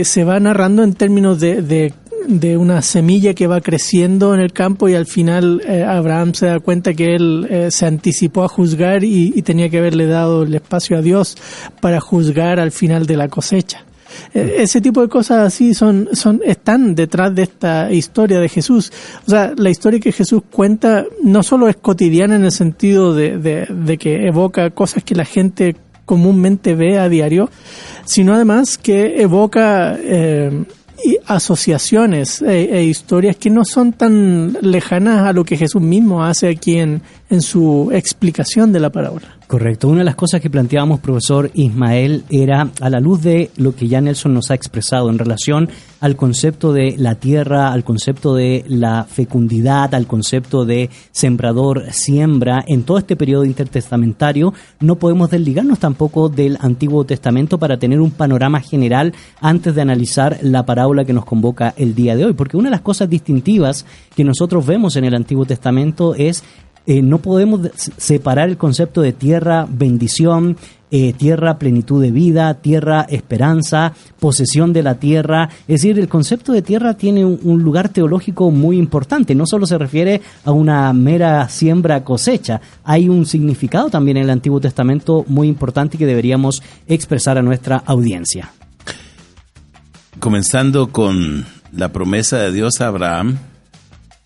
se 0.04 0.22
va 0.22 0.38
narrando 0.38 0.84
en 0.84 0.94
términos 0.94 1.40
de 1.40 1.92
de 2.26 2.56
una 2.56 2.82
semilla 2.82 3.34
que 3.34 3.46
va 3.46 3.60
creciendo 3.60 4.34
en 4.34 4.40
el 4.40 4.52
campo 4.52 4.88
y 4.88 4.94
al 4.94 5.06
final 5.06 5.62
eh, 5.66 5.84
Abraham 5.84 6.34
se 6.34 6.46
da 6.46 6.60
cuenta 6.60 6.94
que 6.94 7.14
él 7.14 7.46
eh, 7.50 7.70
se 7.70 7.86
anticipó 7.86 8.44
a 8.44 8.48
juzgar 8.48 9.04
y, 9.04 9.42
tenía 9.42 9.68
que 9.68 9.78
haberle 9.78 10.06
dado 10.06 10.44
el 10.44 10.54
espacio 10.54 10.96
a 10.96 11.02
Dios 11.02 11.36
para 11.80 12.00
juzgar 12.00 12.58
al 12.58 12.72
final 12.72 13.06
de 13.06 13.16
la 13.16 13.28
cosecha. 13.28 13.84
Eh, 14.32 14.56
ese 14.58 14.80
tipo 14.80 15.02
de 15.02 15.08
cosas 15.08 15.38
así 15.38 15.74
son, 15.74 16.08
son, 16.12 16.40
están 16.44 16.94
detrás 16.94 17.34
de 17.34 17.42
esta 17.42 17.92
historia 17.92 18.40
de 18.40 18.48
Jesús. 18.48 18.90
O 19.26 19.30
sea, 19.30 19.52
la 19.56 19.70
historia 19.70 20.00
que 20.00 20.12
Jesús 20.12 20.42
cuenta 20.50 21.04
no 21.22 21.42
solo 21.42 21.68
es 21.68 21.76
cotidiana 21.76 22.36
en 22.36 22.44
el 22.44 22.52
sentido 22.52 23.14
de, 23.14 23.38
de, 23.38 23.98
que 23.98 24.26
evoca 24.26 24.70
cosas 24.70 25.04
que 25.04 25.14
la 25.14 25.24
gente 25.24 25.76
comúnmente 26.06 26.74
ve 26.74 26.98
a 26.98 27.08
diario, 27.08 27.50
sino 28.04 28.34
además 28.34 28.78
que 28.78 29.22
evoca 29.22 29.96
eh, 30.00 30.64
asociaciones 31.26 32.42
e, 32.42 32.78
e, 32.78 32.84
historias 32.84 33.36
que 33.36 33.50
no 33.50 33.64
son 33.64 33.92
tan 33.92 34.56
lejanas 34.62 35.26
a 35.26 35.32
lo 35.32 35.44
que 35.44 35.56
Jesús 35.56 35.82
mismo 35.82 36.24
hace 36.24 36.48
aquí 36.48 36.78
en, 36.78 37.02
en 37.30 37.40
su 37.40 37.90
explicación 37.92 38.72
de 38.72 38.80
la 38.80 38.90
parábola. 38.90 39.38
Correcto. 39.46 39.88
Una 39.88 39.98
de 39.98 40.04
las 40.04 40.16
cosas 40.16 40.40
que 40.40 40.50
planteábamos, 40.50 41.00
profesor 41.00 41.50
Ismael, 41.54 42.24
era 42.30 42.70
a 42.80 42.90
la 42.90 42.98
luz 42.98 43.22
de 43.22 43.50
lo 43.56 43.74
que 43.74 43.88
ya 43.88 44.00
Nelson 44.00 44.34
nos 44.34 44.50
ha 44.50 44.54
expresado 44.54 45.10
en 45.10 45.18
relación 45.18 45.68
al 46.00 46.16
concepto 46.16 46.72
de 46.72 46.96
la 46.98 47.14
tierra, 47.14 47.72
al 47.72 47.82
concepto 47.82 48.34
de 48.34 48.62
la 48.68 49.04
fecundidad, 49.04 49.94
al 49.94 50.06
concepto 50.06 50.66
de 50.66 50.90
sembrador, 51.12 51.92
siembra, 51.92 52.62
en 52.66 52.82
todo 52.82 52.98
este 52.98 53.16
periodo 53.16 53.46
intertestamentario, 53.46 54.52
no 54.80 54.96
podemos 54.96 55.30
desligarnos 55.30 55.78
tampoco 55.78 56.28
del 56.28 56.58
Antiguo 56.60 57.04
Testamento 57.04 57.58
para 57.58 57.78
tener 57.78 58.00
un 58.00 58.10
panorama 58.10 58.60
general 58.60 59.14
antes 59.40 59.74
de 59.74 59.80
analizar 59.80 60.40
la 60.42 60.66
parábola 60.66 61.06
que 61.06 61.13
nos 61.14 61.24
convoca 61.24 61.72
el 61.76 61.94
día 61.94 62.16
de 62.16 62.26
hoy. 62.26 62.32
Porque 62.34 62.56
una 62.56 62.68
de 62.68 62.76
las 62.76 62.82
cosas 62.82 63.08
distintivas 63.08 63.86
que 64.14 64.24
nosotros 64.24 64.66
vemos 64.66 64.96
en 64.96 65.04
el 65.04 65.14
Antiguo 65.14 65.46
Testamento 65.46 66.14
es 66.14 66.44
eh, 66.86 67.00
no 67.00 67.18
podemos 67.18 67.70
separar 67.96 68.50
el 68.50 68.58
concepto 68.58 69.00
de 69.00 69.14
tierra, 69.14 69.66
bendición, 69.66 70.58
eh, 70.90 71.14
tierra, 71.14 71.58
plenitud 71.58 72.00
de 72.02 72.10
vida, 72.10 72.54
tierra, 72.54 73.06
esperanza, 73.08 73.94
posesión 74.20 74.74
de 74.74 74.82
la 74.82 74.96
tierra. 74.96 75.48
Es 75.66 75.80
decir, 75.80 75.98
el 75.98 76.08
concepto 76.08 76.52
de 76.52 76.60
tierra 76.60 76.94
tiene 76.94 77.24
un, 77.24 77.62
lugar 77.62 77.88
teológico 77.88 78.50
muy 78.50 78.76
importante. 78.76 79.34
No 79.34 79.46
solo 79.46 79.66
se 79.66 79.78
refiere 79.78 80.20
a 80.44 80.52
una 80.52 80.92
mera 80.92 81.48
siembra 81.48 82.04
cosecha, 82.04 82.60
hay 82.84 83.08
un 83.08 83.24
significado 83.24 83.88
también 83.88 84.18
en 84.18 84.24
el 84.24 84.30
Antiguo 84.30 84.60
Testamento 84.60 85.24
muy 85.26 85.48
importante 85.48 85.96
que 85.96 86.06
deberíamos 86.06 86.62
expresar 86.86 87.38
a 87.38 87.42
nuestra 87.42 87.78
audiencia. 87.78 88.52
Comenzando 90.18 90.88
con 90.88 91.44
la 91.72 91.92
promesa 91.92 92.38
de 92.38 92.52
Dios 92.52 92.80
a 92.80 92.86
Abraham, 92.86 93.38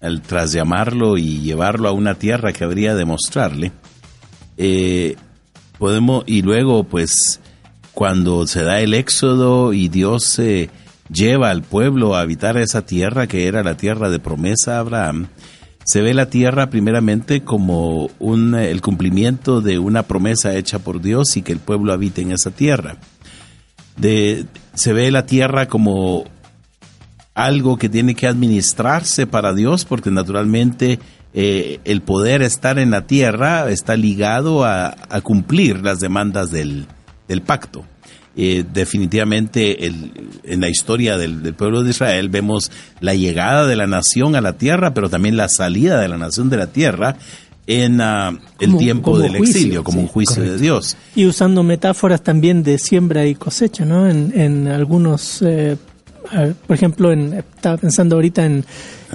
al 0.00 0.22
tras 0.22 0.52
llamarlo 0.52 1.16
y 1.16 1.40
llevarlo 1.40 1.88
a 1.88 1.92
una 1.92 2.14
tierra 2.14 2.52
que 2.52 2.64
habría 2.64 2.94
de 2.94 3.04
mostrarle, 3.04 3.72
eh, 4.56 5.16
podemos, 5.78 6.24
y 6.26 6.42
luego 6.42 6.84
pues 6.84 7.40
cuando 7.94 8.46
se 8.46 8.62
da 8.62 8.80
el 8.80 8.94
éxodo 8.94 9.72
y 9.72 9.88
Dios 9.88 10.40
lleva 11.10 11.50
al 11.50 11.62
pueblo 11.62 12.14
a 12.14 12.20
habitar 12.20 12.56
esa 12.58 12.82
tierra 12.86 13.26
que 13.26 13.46
era 13.46 13.64
la 13.64 13.76
tierra 13.76 14.10
de 14.10 14.20
promesa 14.20 14.76
a 14.76 14.80
Abraham, 14.80 15.28
se 15.84 16.02
ve 16.02 16.12
la 16.12 16.28
tierra 16.28 16.68
primeramente 16.68 17.42
como 17.42 18.10
un, 18.18 18.54
el 18.54 18.82
cumplimiento 18.82 19.62
de 19.62 19.78
una 19.78 20.02
promesa 20.02 20.54
hecha 20.54 20.78
por 20.80 21.00
Dios 21.00 21.36
y 21.38 21.42
que 21.42 21.52
el 21.52 21.60
pueblo 21.60 21.94
habite 21.94 22.20
en 22.20 22.32
esa 22.32 22.50
tierra. 22.50 22.98
De, 23.96 24.44
se 24.78 24.92
ve 24.92 25.10
la 25.10 25.26
tierra 25.26 25.66
como 25.66 26.24
algo 27.34 27.76
que 27.76 27.88
tiene 27.88 28.14
que 28.14 28.28
administrarse 28.28 29.26
para 29.26 29.52
Dios, 29.52 29.84
porque 29.84 30.10
naturalmente 30.10 31.00
eh, 31.34 31.80
el 31.84 32.00
poder 32.00 32.42
estar 32.42 32.78
en 32.78 32.92
la 32.92 33.06
tierra 33.06 33.70
está 33.70 33.96
ligado 33.96 34.64
a, 34.64 34.94
cumplir 35.22 35.82
las 35.82 35.98
demandas 35.98 36.52
del, 36.52 36.86
pacto. 37.44 37.84
Eh, 38.36 38.64
definitivamente 38.72 39.84
en 39.86 40.60
la 40.60 40.68
historia 40.68 41.18
del, 41.18 41.54
pueblo 41.54 41.82
de 41.82 41.90
Israel 41.90 42.28
vemos 42.28 42.70
la 43.00 43.14
llegada 43.14 43.66
de 43.66 43.74
la 43.74 43.88
nación 43.88 44.36
a 44.36 44.40
la 44.40 44.58
tierra, 44.58 44.94
pero 44.94 45.10
también 45.10 45.36
la 45.36 45.48
salida 45.48 46.00
de 46.00 46.08
la 46.08 46.18
nación 46.18 46.50
de 46.50 46.56
la 46.56 46.68
tierra 46.68 47.16
en 47.68 48.00
ah, 48.00 48.36
el 48.58 48.78
tiempo 48.78 49.18
del 49.18 49.36
exilio, 49.36 49.84
como 49.84 50.00
un 50.00 50.08
juicio 50.08 50.42
de 50.42 50.58
Dios. 50.58 50.96
Y 51.14 51.26
usando 51.26 51.62
metáforas 51.62 52.22
también 52.22 52.62
de 52.62 52.78
siembra 52.78 53.26
y 53.26 53.34
cosecha, 53.34 53.84
¿no? 53.84 54.08
En, 54.08 54.32
en 54.34 54.68
algunos 54.68 55.42
eh, 55.42 55.76
por 56.66 56.76
ejemplo, 56.76 57.12
en, 57.12 57.34
estaba 57.34 57.76
pensando 57.76 58.16
ahorita 58.16 58.44
en, 58.44 58.64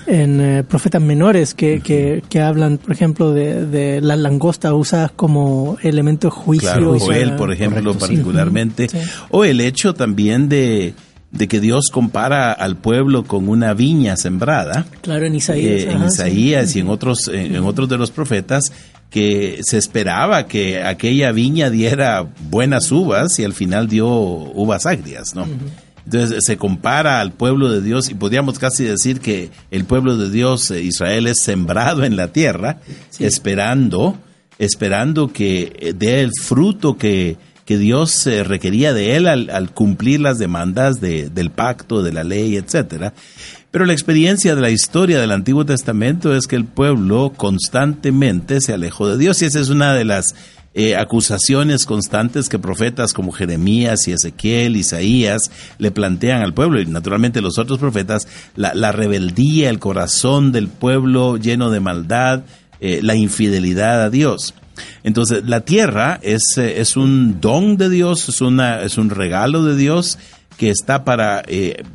en 0.07 0.41
eh, 0.41 0.63
profetas 0.63 1.01
menores 1.01 1.53
que, 1.53 1.81
que, 1.81 2.41
hablan, 2.41 2.77
por 2.77 2.91
ejemplo, 2.91 3.31
de, 3.31 3.65
de 3.65 4.01
las 4.01 4.17
langostas 4.17 4.73
usadas 4.73 5.11
como 5.11 5.77
elemento 5.81 6.27
de 6.27 6.31
juicio. 6.31 6.69
Claro, 6.69 6.99
Joel, 6.99 7.35
por 7.35 7.51
ejemplo, 7.51 7.93
particularmente. 7.97 8.87
O 9.29 9.43
el 9.43 9.61
hecho 9.61 9.93
también 9.93 10.49
de, 10.49 10.93
de 11.33 11.47
que 11.47 11.59
Dios 11.59 11.89
compara 11.91 12.53
al 12.53 12.77
pueblo 12.77 13.23
con 13.23 13.49
una 13.49 13.73
viña 13.73 14.15
sembrada. 14.15 14.85
Claro, 15.01 15.25
en 15.25 15.35
Isaías. 15.35 15.83
Eh, 15.83 15.91
en 15.91 16.05
Isaías 16.05 16.75
y 16.75 16.79
en 16.79 16.89
otros, 16.89 17.27
en 17.27 17.57
otros 17.63 17.89
de 17.89 17.97
los 17.97 18.11
profetas 18.11 18.71
que 19.09 19.59
se 19.63 19.77
esperaba 19.77 20.47
que 20.47 20.83
aquella 20.83 21.31
viña 21.31 21.69
diera 21.69 22.27
buenas 22.49 22.91
uvas 22.91 23.37
y 23.39 23.43
al 23.43 23.53
final 23.53 23.87
dio 23.87 24.07
uvas 24.07 24.85
agrias, 24.85 25.35
¿no? 25.35 25.47
Entonces 26.05 26.43
se 26.45 26.57
compara 26.57 27.19
al 27.19 27.31
pueblo 27.31 27.71
de 27.71 27.81
Dios 27.81 28.09
y 28.09 28.15
podríamos 28.15 28.59
casi 28.59 28.83
decir 28.83 29.19
que 29.19 29.49
el 29.71 29.85
pueblo 29.85 30.17
de 30.17 30.29
Dios, 30.29 30.69
eh, 30.71 30.81
Israel, 30.81 31.27
es 31.27 31.41
sembrado 31.41 32.03
en 32.03 32.15
la 32.15 32.29
tierra, 32.29 32.79
esperando, 33.19 34.17
esperando 34.59 35.31
que 35.31 35.73
eh, 35.79 35.93
dé 35.95 36.21
el 36.21 36.31
fruto 36.39 36.97
que, 36.97 37.37
que 37.65 37.77
Dios 37.77 38.27
eh, 38.27 38.43
requería 38.43 38.93
de 38.93 39.15
él 39.15 39.27
al, 39.27 39.71
cumplir 39.73 40.19
las 40.19 40.37
demandas 40.37 40.99
de, 40.99 41.29
del 41.29 41.49
pacto, 41.49 42.03
de 42.03 42.11
la 42.11 42.23
ley, 42.23 42.57
etcétera. 42.57 43.13
Pero 43.71 43.85
la 43.85 43.93
experiencia 43.93 44.53
de 44.53 44.61
la 44.61 44.69
historia 44.69 45.19
del 45.19 45.31
Antiguo 45.31 45.65
Testamento 45.65 46.35
es 46.35 46.45
que 46.45 46.55
el 46.55 46.65
pueblo 46.65 47.33
constantemente 47.35 48.61
se 48.61 48.73
alejó 48.73 49.07
de 49.07 49.17
Dios 49.17 49.41
y 49.41 49.45
esa 49.45 49.59
es 49.59 49.69
una 49.69 49.93
de 49.93 50.05
las 50.05 50.35
eh, 50.75 50.95
acusaciones 50.95 51.85
constantes 51.85 52.49
que 52.49 52.57
profetas 52.57 53.13
como 53.13 53.31
Jeremías 53.31 54.07
y 54.07 54.11
Ezequiel, 54.11 54.75
Isaías 54.75 55.51
le 55.77 55.91
plantean 55.91 56.41
al 56.41 56.55
pueblo 56.55 56.81
y 56.81 56.87
naturalmente 56.87 57.41
los 57.41 57.59
otros 57.59 57.77
profetas, 57.77 58.27
la, 58.55 58.91
rebeldía, 58.91 59.69
el 59.69 59.77
corazón 59.77 60.51
del 60.51 60.67
pueblo 60.67 61.37
lleno 61.37 61.69
de 61.69 61.79
maldad, 61.79 62.41
eh, 62.79 63.01
la 63.03 63.15
infidelidad 63.15 64.01
a 64.01 64.09
Dios. 64.09 64.55
Entonces, 65.03 65.43
la 65.45 65.61
tierra 65.61 66.19
es, 66.21 66.57
eh, 66.57 66.81
es 66.81 66.97
un 66.97 67.39
don 67.39 67.77
de 67.77 67.89
Dios, 67.89 68.29
es, 68.29 68.41
una, 68.41 68.81
es 68.81 68.97
un 68.97 69.09
regalo 69.09 69.63
de 69.63 69.75
Dios 69.75 70.17
que 70.57 70.69
está 70.69 71.03
para 71.03 71.43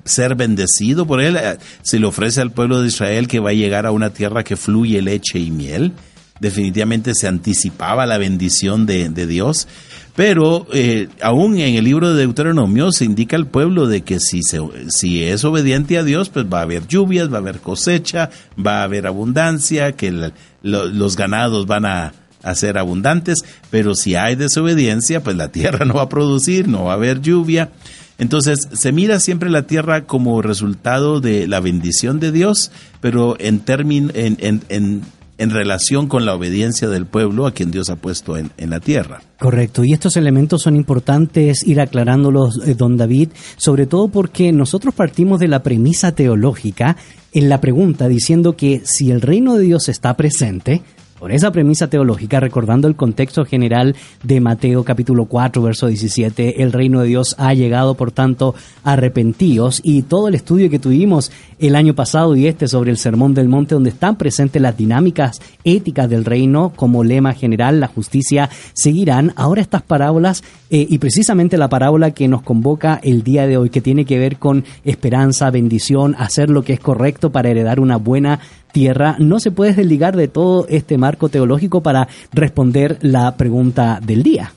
ser 0.05 0.35
bendecido 0.35 1.07
por 1.07 1.21
él. 1.21 1.39
Se 1.83 2.01
le 2.01 2.07
ofrece 2.07 2.41
al 2.41 2.51
pueblo 2.51 2.83
de 2.83 2.89
Israel 2.89 3.29
que 3.29 3.39
va 3.39 3.51
a 3.51 3.55
llegar 3.55 3.87
a 3.87 3.93
una 3.93 4.11
tierra 4.11 4.43
que 4.43 4.57
fluye 4.57 5.01
leche 5.01 5.39
y 5.39 5.53
miel 5.53 5.93
definitivamente 6.41 7.15
se 7.15 7.29
anticipaba 7.29 8.07
la 8.07 8.19
bendición 8.19 8.87
de, 8.87 9.09
Dios, 9.27 9.67
pero 10.15 10.67
eh, 10.73 11.09
aún 11.23 11.59
en 11.59 11.75
el 11.75 11.85
libro 11.85 12.13
de 12.13 12.21
Deuteronomio 12.21 12.93
se 12.93 13.05
indica 13.05 13.37
al 13.37 13.47
pueblo 13.47 13.87
de 13.87 14.03
que 14.03 14.21
si, 14.21 14.43
se, 14.43 14.61
si 14.89 15.25
es 15.25 15.45
obediente 15.45 15.99
a 15.99 16.05
Dios, 16.05 16.29
pues 16.29 16.47
va 16.47 16.61
a 16.61 16.63
haber 16.63 16.87
lluvias, 16.87 17.33
va 17.33 17.37
a 17.37 17.41
haber 17.41 17.61
cosecha, 17.61 18.31
va 18.65 18.81
a 18.81 18.85
haber 18.85 19.07
abundancia, 19.07 19.93
que 19.93 20.33
los 20.63 21.17
ganados 21.17 21.67
van 21.67 21.87
a, 21.87 22.13
a 22.43 22.55
ser 22.55 22.79
abundantes, 22.79 23.45
pero 23.71 23.95
si 23.95 24.15
hay 24.15 24.37
desobediencia, 24.37 25.23
pues 25.23 25.37
la 25.37 25.49
tierra 25.49 25.85
no 25.87 25.95
va 25.95 26.03
a 26.03 26.09
producir, 26.09 26.69
no 26.69 26.85
va 26.85 26.93
a 26.93 26.97
haber 26.97 27.21
lluvia. 27.21 27.71
Entonces 28.19 28.69
se 28.73 28.91
mira 28.93 29.21
siempre 29.21 29.49
la 29.49 29.63
tierra 29.63 30.05
como 30.05 30.43
resultado 30.43 31.21
de 31.21 31.47
la 31.47 31.61
bendición 31.61 32.19
de 32.19 32.33
Dios, 32.33 32.73
pero 33.01 33.37
en, 33.39 33.63
en, 33.67 34.11
en, 34.41 34.63
en, 34.69 35.03
en 35.39 35.51
relación 35.51 36.09
con 36.09 36.25
la 36.25 36.35
obediencia 36.35 36.89
del 36.89 37.07
pueblo 37.07 37.47
a 37.47 37.53
quien 37.53 37.71
Dios 37.71 37.89
ha 37.91 37.97
puesto 37.97 38.37
en, 38.37 38.51
la 38.59 38.81
tierra. 38.81 39.23
Correcto, 39.39 39.85
y 39.85 39.93
estos 39.93 40.17
elementos 40.17 40.63
son 40.63 40.75
importantes 40.75 41.65
ir 41.65 41.81
aclarándolos, 41.81 42.61
eh, 42.67 42.75
don 42.75 42.97
David, 42.97 43.31
sobre 43.57 43.87
todo 43.87 44.09
porque 44.09 44.53
nosotros 44.53 44.95
partimos 44.95 45.39
de 45.39 45.49
la 45.49 45.63
premisa 45.63 46.13
teológica 46.13 46.97
en 47.33 47.49
la 47.49 47.61
pregunta 47.61 48.09
diciendo 48.09 48.57
que 48.57 48.83
si 48.85 49.13
el 49.13 49.21
reino 49.21 49.55
de 49.55 49.65
Dios 49.65 49.89
está 49.89 50.17
presente, 50.17 50.83
por 51.19 51.33
esa 51.33 51.51
premisa 51.51 51.89
teológica, 51.89 52.41
recordando 52.41 52.89
el 52.89 52.97
contexto 52.97 53.45
general 53.45 53.97
de 54.23 54.41
Mateo 54.41 54.85
capítulo 54.85 55.27
4, 55.27 55.63
verso 55.63 55.87
17, 55.89 56.63
el 56.63 56.73
reino 56.73 57.01
de 57.01 57.09
Dios 57.09 57.35
ha 57.39 57.55
llegado, 57.55 57.95
por 57.95 58.13
tanto, 58.13 58.55
arrepentíos, 58.85 59.81
y 59.83 60.03
todo 60.03 60.29
el 60.29 60.35
estudio 60.35 60.71
que 60.71 60.79
tuvimos 60.79 61.33
el 61.59 61.77
año 61.77 61.95
pasado 61.95 62.37
y 62.37 62.47
este 62.47 62.69
sobre 62.69 62.91
el 62.91 62.97
Sermón 62.97 63.35
del 63.35 63.49
Monte, 63.49 63.75
donde 63.75 63.91
están 63.91 64.17
presentes 64.17 64.61
las 64.61 64.77
dinámicas 64.77 65.41
éticas 65.65 66.09
del 66.09 66.25
reino 66.25 66.73
como 66.75 67.05
lema 67.05 67.33
general, 67.35 67.81
la 67.81 67.89
justicia, 67.89 68.51
seguirán 68.73 69.33
ahora 69.37 69.61
estas 69.61 69.83
parábolas 69.83 70.43
eh, 70.71 70.87
y 70.89 70.99
precisamente 70.99 71.59
la 71.59 71.69
parábola 71.69 72.13
que 72.13 72.29
nos 72.29 72.43
convoca 72.43 73.01
el 73.03 73.23
día 73.23 73.47
de 73.47 73.57
hoy, 73.57 73.71
que 73.71 73.81
tiene 73.81 74.05
que 74.05 74.19
ver 74.19 74.39
con 74.39 74.65
esperanza, 74.85 75.51
bendición, 75.51 76.15
hacer 76.19 76.51
lo 76.51 76.63
que 76.63 76.75
es 76.75 76.81
correcto 76.81 77.31
para 77.31 77.51
heredar 77.51 77.81
una 77.81 77.97
buena 77.97 78.41
tierra, 78.73 79.17
no 79.19 79.41
se 79.41 79.51
puede 79.51 79.75
desligar 79.75 80.17
de 80.17 80.29
todo 80.29 80.67
este 80.69 80.99
marco 80.99 81.29
teológico 81.29 81.83
para 81.83 82.09
responder 82.33 82.99
la 83.03 83.37
pregunta 83.37 84.01
del 84.05 84.23
día. 84.23 84.53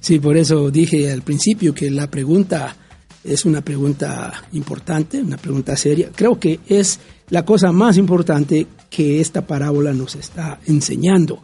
Sí, 0.00 0.18
por 0.20 0.36
eso 0.36 0.70
dije 0.70 1.10
al 1.10 1.22
principio 1.22 1.74
que 1.74 1.90
la 1.90 2.08
pregunta 2.08 2.76
Es 3.24 3.44
una 3.44 3.60
pregunta 3.60 4.44
importante, 4.52 5.20
una 5.20 5.36
pregunta 5.36 5.76
seria. 5.76 6.10
Creo 6.14 6.38
que 6.38 6.60
es 6.68 7.00
la 7.30 7.44
cosa 7.44 7.72
más 7.72 7.96
importante 7.96 8.66
que 8.88 9.20
esta 9.20 9.46
parábola 9.46 9.92
nos 9.92 10.14
está 10.14 10.60
enseñando. 10.66 11.42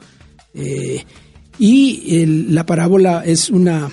Eh, 0.55 1.05
y 1.59 2.27
la 2.49 2.65
parábola 2.67 3.23
es 3.25 3.51
una 3.51 3.91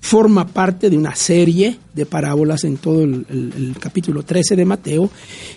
forma 0.00 0.46
parte 0.46 0.90
de 0.90 0.98
una 0.98 1.14
serie 1.14 1.78
de 1.94 2.06
parábolas 2.06 2.64
en 2.64 2.76
todo 2.76 3.04
el, 3.04 3.76
capítulo 3.78 4.24
13 4.24 4.56
de 4.56 4.64
Mateo 4.64 5.10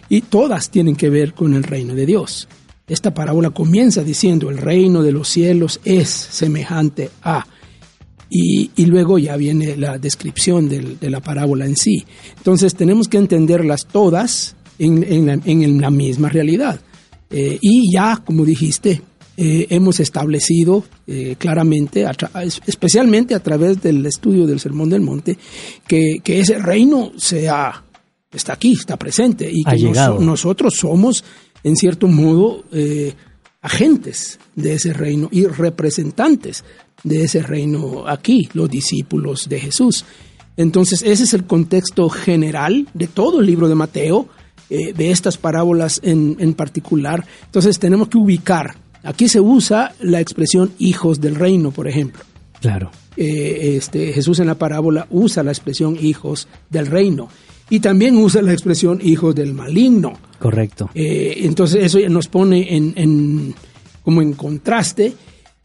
y 0.08 0.22
todas 0.22 0.70
tienen 0.70 0.96
que 0.96 1.10
ver 1.10 1.34
con 1.34 1.54
el 1.54 1.64
reino 1.64 1.96
de 1.96 2.06
Dios. 2.06 2.48
Esta 2.88 3.14
parábola 3.14 3.50
comienza 3.50 4.04
diciendo 4.04 4.50
el 4.52 4.60
reino 4.60 5.02
de 5.02 5.12
los 5.12 5.30
cielos 5.30 5.80
es 5.84 6.10
semejante 6.10 7.10
a 7.24 7.46
y, 8.30 8.86
luego 8.86 9.18
ya 9.20 9.38
viene 9.38 9.78
la 9.78 9.98
descripción 9.98 10.70
de 10.70 11.10
la 11.10 11.22
parábola 11.22 11.66
en 11.66 11.76
sí. 11.76 12.06
Entonces 12.38 12.76
tenemos 12.76 13.08
que 13.08 13.18
entenderlas 13.18 13.88
todas 13.92 14.56
en, 14.80 15.82
la, 15.82 15.90
misma 15.90 16.30
realidad. 16.30 16.80
Eh, 17.30 17.58
y 17.62 17.94
ya, 17.94 18.22
como 18.26 18.46
dijiste, 18.46 19.02
eh, 19.38 19.68
hemos 19.70 20.00
establecido 20.00 20.84
eh, 21.08 21.36
claramente, 21.38 22.06
especialmente 22.66 23.36
a 23.36 23.42
través 23.42 23.82
del 23.82 24.06
estudio 24.06 24.46
del 24.46 24.60
Sermón 24.60 24.90
del 24.90 25.02
Monte, 25.02 25.38
que, 25.88 26.22
ese 26.26 26.60
reino 26.60 27.12
sea, 27.18 27.84
está 28.32 28.54
aquí, 28.54 28.74
está 28.74 28.98
presente 28.98 29.50
y 29.52 29.64
que 29.64 29.92
nosotros 30.20 30.76
somos, 30.76 31.24
en 31.64 31.76
cierto 31.76 32.08
modo, 32.08 32.64
agentes 33.62 34.40
de 34.56 34.74
ese 34.74 34.94
reino 34.94 35.28
y 35.32 35.46
representantes 35.48 36.64
de 37.06 37.24
ese 37.24 37.42
reino 37.42 38.06
aquí, 38.06 38.50
los 38.54 38.70
discípulos 38.70 39.48
de 39.48 39.62
Jesús. 39.62 40.04
Entonces, 40.58 41.02
ese 41.04 41.24
es 41.24 41.34
el 41.34 41.46
contexto 41.46 42.10
general 42.10 42.88
de 42.94 43.08
todo 43.08 43.40
el 43.40 43.46
libro 43.46 43.70
de 43.70 43.76
Mateo, 43.76 44.28
de 44.70 45.12
estas 45.12 45.38
parábolas 45.38 46.02
en, 46.04 46.36
en 46.40 46.54
particular. 46.54 47.26
Entonces, 47.46 47.80
tenemos 47.80 48.10
que 48.10 48.18
ubicar 48.18 48.76
Aquí 49.06 49.30
se 49.30 49.40
usa 49.40 49.94
la 50.00 50.20
expresión 50.20 50.72
hijos 50.80 51.22
del 51.22 51.36
reino, 51.36 51.70
por 51.70 51.88
ejemplo. 51.88 52.24
Claro. 52.60 52.90
Eh, 53.16 53.76
este, 53.78 54.12
Jesús 54.12 54.40
en 54.40 54.48
la 54.48 54.56
parábola 54.56 55.08
usa 55.12 55.44
la 55.44 55.52
expresión 55.52 55.96
hijos 56.02 56.48
del 56.72 56.88
reino 56.88 57.30
y 57.70 57.80
también 57.80 58.18
usa 58.18 58.42
la 58.42 58.52
expresión 58.52 59.00
hijos 59.04 59.36
del 59.36 59.54
maligno. 59.54 60.14
Correcto. 60.40 60.90
Eh, 60.96 61.36
entonces 61.44 61.84
eso 61.84 62.00
nos 62.10 62.28
pone 62.28 62.76
en, 62.76 63.54
como 64.02 64.24
en 64.24 64.34
contraste 64.34 65.14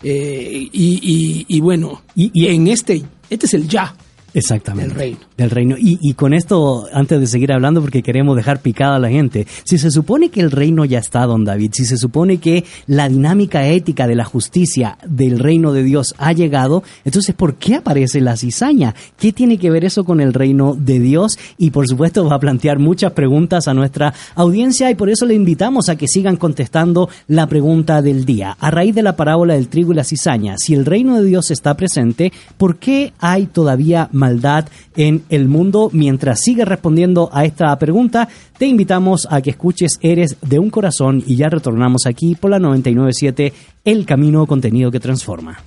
eh, 0.02 0.68
y, 0.72 1.60
bueno, 1.60 2.02
y, 2.14 2.30
y, 2.32 2.46
en 2.48 2.68
este, 2.68 3.02
este 3.28 3.46
es 3.46 3.54
el 3.54 3.68
ya, 3.68 3.94
Exactamente. 4.34 4.90
Del 4.90 4.98
reino. 4.98 5.18
Del 5.36 5.50
reino. 5.50 5.76
Y, 5.78 5.98
y, 6.00 6.14
con 6.14 6.34
esto, 6.34 6.86
antes 6.92 7.20
de 7.20 7.26
seguir 7.26 7.52
hablando, 7.52 7.80
porque 7.80 8.02
queremos 8.02 8.36
dejar 8.36 8.60
picada 8.60 8.96
a 8.96 8.98
la 8.98 9.08
gente, 9.08 9.46
si 9.64 9.78
se 9.78 9.90
supone 9.90 10.30
que 10.30 10.40
el 10.40 10.50
reino 10.50 10.84
ya 10.84 10.98
está, 10.98 11.26
don 11.26 11.44
David, 11.44 11.72
si 11.74 11.84
se 11.84 11.96
supone 11.96 12.38
que 12.38 12.64
la 12.86 13.08
dinámica 13.08 13.66
ética 13.66 14.06
de 14.06 14.14
la 14.14 14.24
justicia 14.24 14.98
del 15.06 15.38
reino 15.38 15.72
de 15.72 15.82
Dios 15.82 16.14
ha 16.18 16.32
llegado, 16.32 16.82
entonces, 17.04 17.34
¿por 17.34 17.54
qué 17.54 17.76
aparece 17.76 18.20
la 18.20 18.36
cizaña? 18.36 18.94
¿Qué 19.18 19.32
tiene 19.32 19.58
que 19.58 19.70
ver 19.70 19.84
eso 19.84 20.04
con 20.04 20.20
el 20.20 20.32
reino 20.32 20.76
de 20.78 21.00
Dios? 21.00 21.38
Y 21.58 21.70
por 21.70 21.88
supuesto 21.88 22.24
va 22.26 22.36
a 22.36 22.40
plantear 22.40 22.78
muchas 22.78 23.12
preguntas 23.12 23.68
a 23.68 23.74
nuestra 23.74 24.14
audiencia 24.34 24.90
y 24.90 24.94
por 24.94 25.10
eso 25.10 25.26
le 25.26 25.34
invitamos 25.34 25.88
a 25.88 25.96
que 25.96 26.08
sigan 26.08 26.36
contestando 26.36 27.08
la 27.28 27.46
pregunta 27.46 28.02
del 28.02 28.24
día. 28.24 28.56
A 28.60 28.70
raíz 28.70 28.94
de 28.94 29.02
la 29.02 29.16
parábola 29.16 29.54
del 29.54 29.68
trigo 29.68 29.92
y 29.92 29.96
la 29.96 30.04
cizaña, 30.04 30.56
si 30.58 30.74
el 30.74 30.86
reino 30.86 31.16
de 31.16 31.24
Dios 31.24 31.50
está 31.50 31.76
presente, 31.76 32.32
¿por 32.56 32.76
qué 32.76 33.12
hay 33.18 33.46
todavía 33.46 34.08
maldad 34.20 34.68
en 34.94 35.24
el 35.30 35.48
mundo. 35.48 35.90
Mientras 35.92 36.40
sigue 36.40 36.64
respondiendo 36.64 37.28
a 37.32 37.44
esta 37.44 37.76
pregunta, 37.76 38.28
te 38.56 38.66
invitamos 38.66 39.26
a 39.28 39.40
que 39.40 39.50
escuches 39.50 39.98
Eres 40.00 40.36
de 40.42 40.60
un 40.60 40.70
corazón 40.70 41.24
y 41.26 41.34
ya 41.36 41.48
retornamos 41.48 42.06
aquí 42.06 42.36
por 42.36 42.52
la 42.52 42.60
997 42.60 43.52
El 43.84 44.06
Camino 44.06 44.46
Contenido 44.46 44.90
que 44.92 45.00
Transforma. 45.00 45.58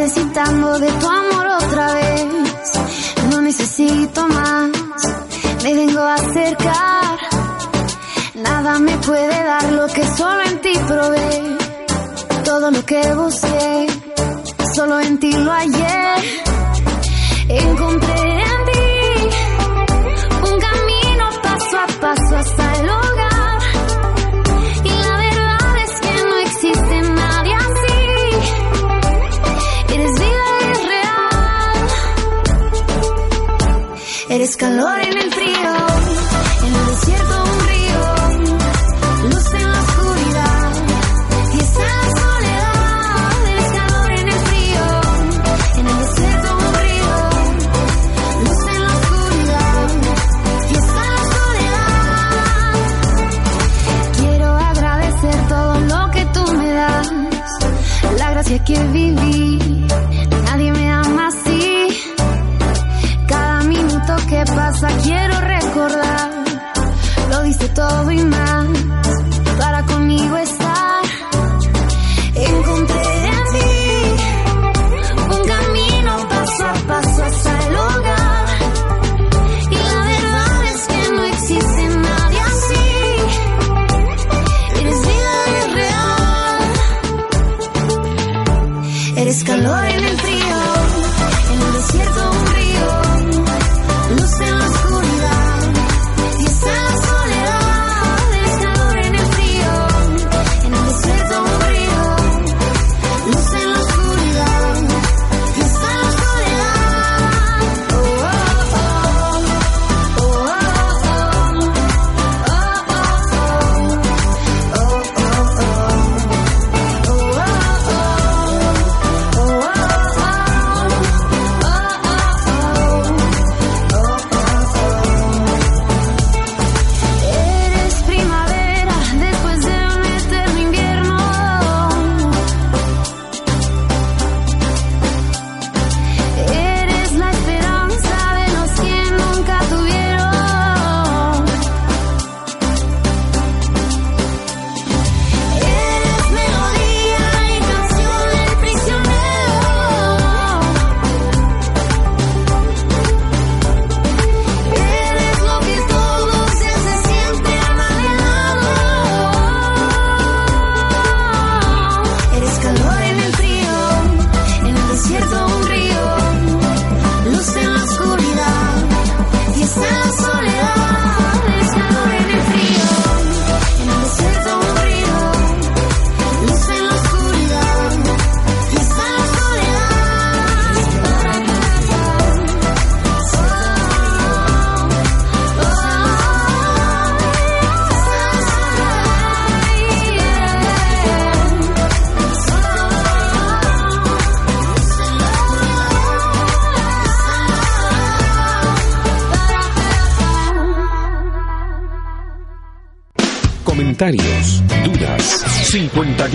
De 0.00 0.92
tu 0.92 1.06
amor 1.06 1.46
otra 1.62 1.92
vez. 1.92 2.26
No 3.30 3.42
necesito 3.42 4.26
más, 4.28 4.70
me 5.62 5.74
vengo 5.74 6.00
a 6.00 6.14
acercar. 6.14 7.18
Nada 8.34 8.78
me 8.78 8.96
puede 8.96 9.44
dar 9.44 9.72
lo 9.72 9.86
que 9.88 10.02
solo 10.16 10.40
en 10.42 10.60
ti 10.62 10.72
probé. 10.88 11.56
Todo 12.44 12.70
lo 12.70 12.82
que 12.86 13.14
busqué, 13.14 13.86
solo 14.74 15.00
en 15.00 15.20
ti 15.20 15.32
lo 15.32 15.52
hallé. 15.52 16.14
Encontré 17.48 18.49
Eres 34.40 34.56
calor 34.56 34.98
en 34.98 35.18
el 35.18 35.30
frío, 35.34 35.72
en 36.64 36.74
el 36.74 36.86
desierto 36.86 37.44
un 37.44 37.60
río, 37.68 38.00
luz 39.28 39.52
en 39.52 39.70
la 39.70 39.80
oscuridad, 39.82 40.72
y 41.52 41.58
está 41.60 41.84
la 41.84 42.08
soledad. 42.22 43.48
Eres 43.50 43.70
calor 43.78 44.10
en 44.12 44.28
el 44.28 44.40
frío, 44.48 44.84
en 45.76 45.86
el 45.88 45.98
desierto 45.98 46.48
un 46.56 46.68
río, 46.80 47.12
luz 48.46 48.60
en 48.66 48.80
la 48.82 48.92
oscuridad, 48.96 49.88
y 50.70 50.74
la 50.74 51.16
soledad. 51.36 52.74
Quiero 54.16 54.48
agradecer 54.56 55.36
todo 55.48 55.80
lo 55.80 56.10
que 56.12 56.24
tú 56.32 56.52
me 56.54 56.70
das, 56.72 57.12
la 58.16 58.30
gracia 58.30 58.64
que 58.64 58.84
viví 58.84 59.49
quiero 64.88 65.40
recordar, 65.40 66.30
lo 67.28 67.42
dice 67.42 67.68
todo 67.68 68.10
y 68.10 68.24
más, 68.24 68.49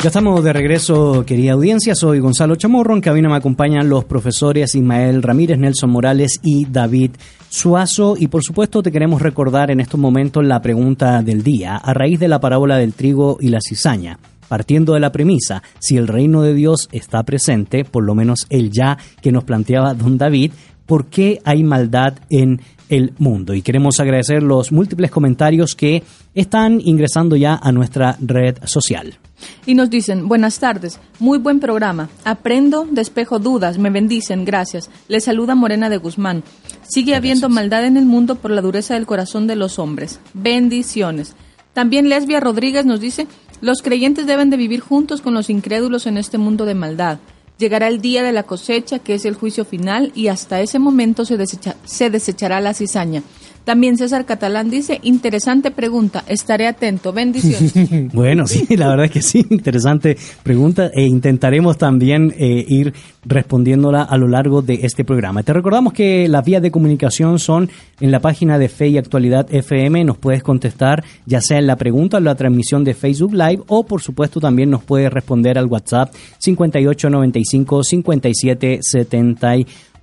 Ya 0.03 0.09
estamos 0.09 0.43
de 0.43 0.55
regreso, 0.55 1.27
querida 1.27 1.53
audiencia. 1.53 1.95
Soy 1.95 2.21
Gonzalo 2.21 2.57
Chamorro. 2.57 2.95
En 2.95 3.03
cabina 3.03 3.29
me 3.29 3.37
acompañan 3.37 3.91
los 3.91 4.07
profesores 4.07 4.75
Ismael 4.75 5.23
Ramírez, 5.23 5.59
Nelson 5.59 5.91
Morales 5.91 6.41
y 6.43 6.65
David 6.65 7.11
Suazo. 7.51 8.17
Y 8.19 8.29
por 8.29 8.43
supuesto, 8.43 8.83
te 8.83 8.93
queremos 8.93 9.21
recordar 9.21 9.71
en 9.71 9.79
estos 9.79 10.01
momentos 10.01 10.43
la 10.43 10.63
pregunta 10.63 11.23
del 11.23 11.43
día, 11.43 11.77
a 11.77 11.93
raíz 11.93 12.19
de 12.19 12.29
la 12.29 12.41
parábola 12.41 12.79
del 12.79 12.95
trigo 12.95 13.37
y 13.43 13.49
la 13.49 13.61
cizaña. 13.61 14.19
Partiendo 14.51 14.95
de 14.95 15.01
la 15.01 15.13
premisa, 15.13 15.63
si 15.79 15.97
el 15.97 16.09
reino 16.09 16.43
de 16.43 16.55
Dios 16.55 16.89
está 16.91 17.23
presente, 17.23 17.85
por 17.85 18.03
lo 18.03 18.17
menos 18.17 18.49
el 18.51 18.73
ya 18.73 18.99
que 19.23 19.31
nos 19.31 19.45
planteaba 19.45 19.95
don 19.95 20.19
David, 20.19 20.51
¿por 20.87 21.07
qué 21.07 21.41
hay 21.45 21.63
maldad 21.63 22.15
en 22.31 22.61
el 22.89 23.13
mundo? 23.19 23.55
Y 23.55 23.63
queremos 23.63 24.01
agradecer 24.01 24.43
los 24.43 24.73
múltiples 24.73 25.13
comentarios 25.13 25.77
que 25.77 26.03
están 26.35 26.81
ingresando 26.85 27.37
ya 27.37 27.61
a 27.63 27.71
nuestra 27.71 28.17
red 28.21 28.57
social. 28.65 29.21
Y 29.67 29.77
nos 29.77 29.89
dicen, 29.89 30.27
buenas 30.27 30.59
tardes, 30.59 30.99
muy 31.21 31.39
buen 31.39 31.61
programa. 31.61 32.09
Aprendo, 32.25 32.89
despejo 32.91 33.39
dudas, 33.39 33.79
me 33.79 33.91
bendicen, 33.91 34.45
gracias. 34.45 34.91
Les 35.07 35.23
saluda 35.23 35.55
Morena 35.55 35.89
de 35.89 35.99
Guzmán. 35.99 36.43
Sigue 36.83 37.15
habiendo 37.15 37.49
maldad 37.49 37.87
en 37.87 37.97
el 37.97 38.05
mundo 38.05 38.35
por 38.35 38.51
la 38.51 38.63
dureza 38.63 38.95
del 38.95 39.07
corazón 39.07 39.47
de 39.47 39.55
los 39.55 39.79
hombres. 39.79 40.19
Bendiciones. 40.35 41.37
También 41.73 42.09
Lesbia 42.09 42.41
Rodríguez 42.41 42.85
nos 42.85 43.01
dice, 43.01 43.29
los 43.61 43.83
creyentes 43.83 44.27
deben 44.27 44.51
de 44.51 44.57
vivir 44.57 44.81
juntos 44.81 45.21
con 45.21 45.35
los 45.35 45.51
incrédulos 45.51 46.07
en 46.07 46.17
este 46.17 46.39
mundo 46.39 46.65
de 46.65 46.75
maldad. 46.75 47.19
Llegará 47.59 47.89
el 47.89 48.01
día 48.01 48.23
de 48.23 48.33
la 48.33 48.45
cosecha, 48.45 49.01
que 49.01 49.15
es 49.15 49.27
el 49.27 49.35
juicio 49.35 49.67
final, 49.67 50.13
y 50.15 50.29
hasta 50.29 50.61
ese 50.63 50.79
momento 50.79 51.27
se, 51.27 51.37
desecha- 51.37 51.77
se 51.85 52.09
desechará 52.09 52.61
la 52.61 52.73
cizaña. 52.73 53.23
También 53.65 53.97
César 53.97 54.25
Catalán 54.25 54.71
dice, 54.71 55.01
interesante 55.03 55.71
pregunta, 55.71 56.25
estaré 56.27 56.67
atento. 56.67 57.13
Bendiciones. 57.13 57.75
Bueno, 58.13 58.47
sí, 58.47 58.67
la 58.77 58.89
verdad 58.89 59.07
es 59.07 59.11
que 59.13 59.23
sí, 59.23 59.47
interesante 59.51 60.17
pregunta 60.43 60.91
e 60.93 61.03
intentaremos 61.03 61.79
también 61.79 62.35
eh, 62.37 62.65
ir 62.67 62.93
respondiéndola 63.25 64.03
a 64.03 64.17
lo 64.17 64.29
largo 64.29 64.63
de 64.63 64.81
este 64.83 65.05
programa. 65.05 65.43
Te 65.43 65.53
recordamos 65.53 65.93
que 65.93 66.29
las 66.29 66.45
vías 66.45 66.63
de 66.63 66.71
comunicación 66.71 67.39
son 67.39 67.69
en 68.01 68.11
la 68.11 68.21
página 68.21 68.59
de 68.59 68.69
Fe 68.69 68.89
y 68.89 68.99
Actualidad 68.99 69.47
FM, 69.53 70.05
nos 70.05 70.19
puedes 70.19 70.43
contestar 70.43 71.05
ya 71.27 71.41
sea 71.41 71.59
en 71.59 71.67
la 71.67 71.77
pregunta 71.77 72.17
o 72.17 72.21
la 72.21 72.35
transmisión 72.35 72.85
de 72.85 72.95
Facebook 72.95 73.35
Live 73.35 73.63
o 73.69 73.85
por 73.85 74.01
supuesto 74.01 74.41
también 74.41 74.71
nos 74.71 74.83
puedes 74.83 75.13
responder 75.13 75.59
al 75.59 75.67
WhatsApp 75.67 76.13
5895 76.39 77.83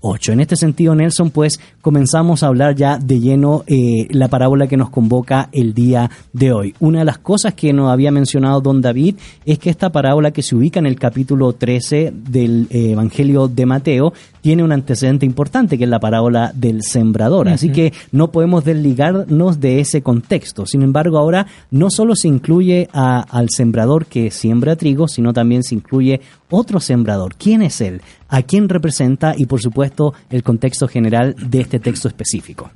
5778. 0.02 0.32
En 0.32 0.40
este 0.40 0.56
sentido, 0.56 0.96
Nelson, 0.96 1.32
pues 1.32 1.60
comenzamos 1.82 2.44
a 2.44 2.48
hablar 2.48 2.76
ya 2.76 2.98
de 2.98 3.20
lleno 3.20 3.64
eh, 3.68 4.08
la 4.10 4.28
parábola 4.28 4.68
que 4.68 4.78
nos 4.78 4.90
convoca 4.90 5.50
el 5.52 5.74
día 5.74 6.10
de 6.34 6.52
hoy. 6.52 6.74
Una 6.80 7.00
de 7.00 7.06
las 7.06 7.18
cosas 7.18 7.54
que 7.54 7.74
nos 7.74 7.90
había 7.92 8.12
mencionado 8.12 8.62
don 8.62 8.82
David 8.82 9.16
es 9.46 9.60
que 9.60 9.70
esta 9.70 9.90
parábola 9.92 10.32
que 10.32 10.42
se 10.44 10.56
ubica 10.56 10.80
en 10.80 10.86
el 10.86 11.00
capítulo 11.00 11.54
13 11.54 12.14
del 12.30 12.68
eh, 12.70 12.92
Evangelio 12.92 13.48
de 13.48 13.66
Mateo 13.66 14.14
tiene 14.42 14.64
un 14.64 14.72
antecedente 14.72 15.26
importante 15.26 15.78
que 15.78 15.84
es 15.84 15.90
la 15.90 16.00
parábola 16.00 16.52
del 16.56 16.82
sembrador. 16.84 17.50
Así 17.50 17.70
que 17.70 17.92
no 18.14 18.32
podemos 18.32 18.64
desligarnos 18.64 19.60
de 19.60 19.82
ese 19.82 20.02
contexto. 20.02 20.66
Sin 20.66 20.84
embargo, 20.84 21.18
ahora 21.18 21.48
no 21.72 21.90
solo 21.90 22.16
se 22.16 22.28
incluye 22.30 22.88
a- 22.94 23.20
al 23.22 23.50
sembrador 23.50 24.06
que 24.06 24.32
siembra 24.32 24.76
trigo, 24.78 25.08
sino 25.10 25.34
también 25.34 25.64
se 25.64 25.76
incluye 25.76 26.22
otro 26.50 26.80
sembrador. 26.80 27.36
¿Quién 27.36 27.62
es 27.62 27.82
él? 27.82 28.02
¿A 28.30 28.42
quién 28.42 28.70
representa? 28.70 29.34
Y 29.38 29.46
por 29.46 29.62
supuesto, 29.62 30.14
el 30.30 30.44
contexto 30.44 30.88
general 30.88 31.36
de 31.38 31.62
este 31.62 31.80
texto 31.80 32.08
específico. 32.08 32.70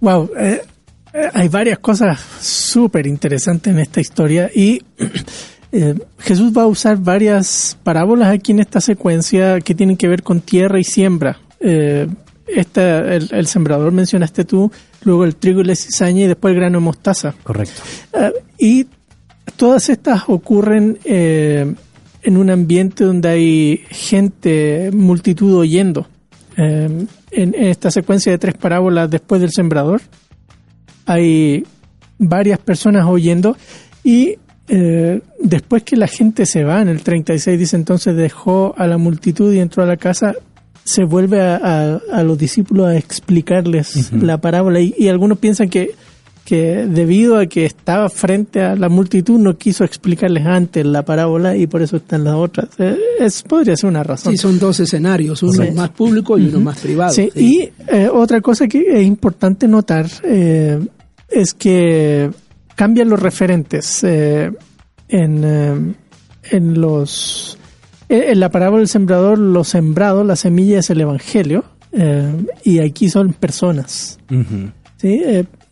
Wow, 0.00 0.30
eh, 0.38 0.60
eh, 1.16 1.30
hay 1.32 1.48
varias 1.48 1.78
cosas 1.78 2.20
súper 2.40 3.06
interesantes 3.06 3.72
en 3.72 3.80
esta 3.80 4.02
historia 4.02 4.50
y 4.54 4.82
eh, 5.72 5.94
Jesús 6.18 6.52
va 6.54 6.62
a 6.62 6.66
usar 6.66 6.98
varias 6.98 7.78
parábolas 7.82 8.28
aquí 8.28 8.52
en 8.52 8.60
esta 8.60 8.82
secuencia 8.82 9.60
que 9.60 9.74
tienen 9.74 9.96
que 9.96 10.08
ver 10.08 10.22
con 10.22 10.42
tierra 10.42 10.78
y 10.78 10.84
siembra. 10.84 11.38
Eh, 11.60 12.06
esta, 12.46 13.14
el, 13.14 13.30
el 13.32 13.46
sembrador 13.46 13.92
mencionaste 13.92 14.44
tú, 14.44 14.70
luego 15.04 15.24
el 15.24 15.36
trigo 15.36 15.62
y 15.62 15.64
la 15.64 15.74
cizaña 15.74 16.24
y 16.24 16.26
después 16.26 16.52
el 16.52 16.60
grano 16.60 16.80
de 16.80 16.84
mostaza. 16.84 17.34
Correcto. 17.42 17.82
Y 18.58 18.86
todas 19.56 19.88
estas 19.88 20.24
ocurren 20.28 20.98
en 22.26 22.36
un 22.36 22.50
ambiente 22.50 23.04
donde 23.04 23.28
hay 23.28 23.80
gente, 23.88 24.90
multitud 24.92 25.54
oyendo. 25.56 26.06
Eh, 26.56 27.06
en, 27.30 27.54
en 27.54 27.66
esta 27.66 27.90
secuencia 27.90 28.32
de 28.32 28.38
tres 28.38 28.54
parábolas 28.54 29.10
después 29.10 29.40
del 29.40 29.50
sembrador, 29.52 30.00
hay 31.06 31.64
varias 32.18 32.58
personas 32.58 33.06
oyendo 33.06 33.56
y 34.02 34.36
eh, 34.68 35.20
después 35.40 35.82
que 35.82 35.96
la 35.96 36.08
gente 36.08 36.46
se 36.46 36.64
va, 36.64 36.82
en 36.82 36.88
el 36.88 37.02
36 37.02 37.58
dice 37.58 37.76
entonces 37.76 38.16
dejó 38.16 38.74
a 38.76 38.86
la 38.86 38.98
multitud 38.98 39.52
y 39.52 39.60
entró 39.60 39.82
a 39.82 39.86
la 39.86 39.96
casa, 39.96 40.34
se 40.84 41.04
vuelve 41.04 41.40
a, 41.40 41.56
a- 41.56 42.00
a 42.12 42.22
los 42.22 42.38
discípulos 42.38 42.86
a 42.88 42.96
explicarles 42.96 44.12
la 44.12 44.38
parábola 44.40 44.80
y, 44.80 44.94
y 44.98 45.08
algunos 45.08 45.38
piensan 45.38 45.68
que, 45.68 45.90
que 46.46 46.86
debido 46.86 47.36
a 47.38 47.46
que 47.46 47.66
estaba 47.66 48.08
frente 48.08 48.62
a 48.62 48.76
la 48.76 48.88
multitud 48.88 49.36
no 49.38 49.58
quiso 49.58 49.82
explicarles 49.82 50.46
antes 50.46 50.86
la 50.86 51.04
parábola 51.04 51.56
y 51.56 51.66
por 51.66 51.82
eso 51.82 51.96
están 51.96 52.22
las 52.22 52.34
otras. 52.36 52.68
Eh, 52.78 52.96
es, 53.18 53.42
podría 53.42 53.76
ser 53.76 53.90
una 53.90 54.04
razón. 54.04 54.32
Sí, 54.32 54.38
son 54.38 54.58
dos 54.60 54.78
escenarios, 54.78 55.42
uno 55.42 55.64
Sí. 55.64 55.72
más 55.72 55.90
público 55.90 56.38
y 56.38 56.46
uno 56.46 56.60
más 56.60 56.78
privado. 56.78 57.12
Sí, 57.12 57.30
Sí. 57.34 57.40
y 57.88 57.94
eh, 57.94 58.08
otra 58.10 58.40
cosa 58.40 58.68
que 58.68 58.78
es 58.78 59.04
importante 59.04 59.66
notar 59.66 60.06
eh, 60.22 60.78
es 61.28 61.52
que 61.52 62.30
cambian 62.76 63.08
los 63.10 63.18
referentes 63.20 64.04
eh, 64.04 64.52
en, 65.08 65.42
eh, 65.44 65.94
en 66.52 66.80
los 66.80 67.58
en 68.08 68.38
la 68.38 68.50
parábola 68.52 68.78
del 68.82 68.88
sembrador 68.88 69.36
lo 69.36 69.64
sembrado 69.64 70.22
la 70.22 70.36
semilla 70.36 70.78
es 70.78 70.90
el 70.90 71.00
evangelio 71.00 71.64
eh, 71.90 72.30
y 72.62 72.78
aquí 72.78 73.10
son 73.10 73.32
personas. 73.32 74.20
¿sí? 74.98 75.20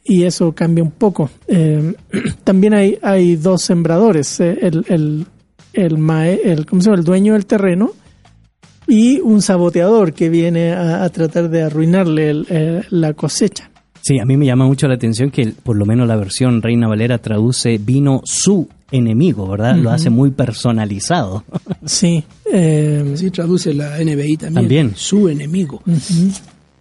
Y 0.05 0.25
eso 0.25 0.53
cambia 0.53 0.85
un 0.85 0.91
poco. 0.91 1.31
Eh, 1.49 1.95
también 2.45 2.75
hay, 2.75 2.99
hay 3.03 3.37
dos 3.37 3.63
sembradores, 3.63 4.39
eh, 4.41 4.59
el, 4.61 4.85
el, 4.89 5.27
el, 5.73 5.99
mae- 5.99 6.41
el, 6.45 6.67
¿cómo 6.67 6.83
se 6.83 6.87
llama? 6.91 6.99
el 6.99 7.05
dueño 7.05 7.33
del 7.33 7.47
terreno 7.47 7.93
y 8.87 9.21
un 9.21 9.41
saboteador 9.41 10.13
que 10.13 10.29
viene 10.29 10.73
a, 10.73 11.05
a 11.05 11.09
tratar 11.09 11.49
de 11.49 11.63
arruinarle 11.63 12.31
el- 12.31 12.47
eh, 12.51 12.83
la 12.91 13.15
cosecha. 13.15 13.71
Sí, 14.03 14.19
a 14.19 14.27
mí 14.27 14.37
me 14.37 14.45
llama 14.45 14.67
mucho 14.67 14.87
la 14.87 14.97
atención 14.97 15.31
que 15.31 15.55
por 15.63 15.77
lo 15.79 15.87
menos 15.87 16.07
la 16.07 16.17
versión 16.17 16.61
Reina 16.61 16.87
Valera 16.87 17.17
traduce 17.17 17.79
vino 17.79 18.21
su 18.25 18.69
enemigo, 18.91 19.49
¿verdad? 19.49 19.77
Lo 19.77 19.89
hace 19.89 20.11
muy 20.11 20.31
personalizado. 20.31 21.43
Sí. 21.87 22.23
eh, 22.53 23.11
Así 23.15 23.31
traduce 23.31 23.73
la 23.73 23.97
NBI 24.05 24.37
también. 24.37 24.55
También. 24.55 24.93
Su 24.95 25.31
enemigo. 25.31 25.83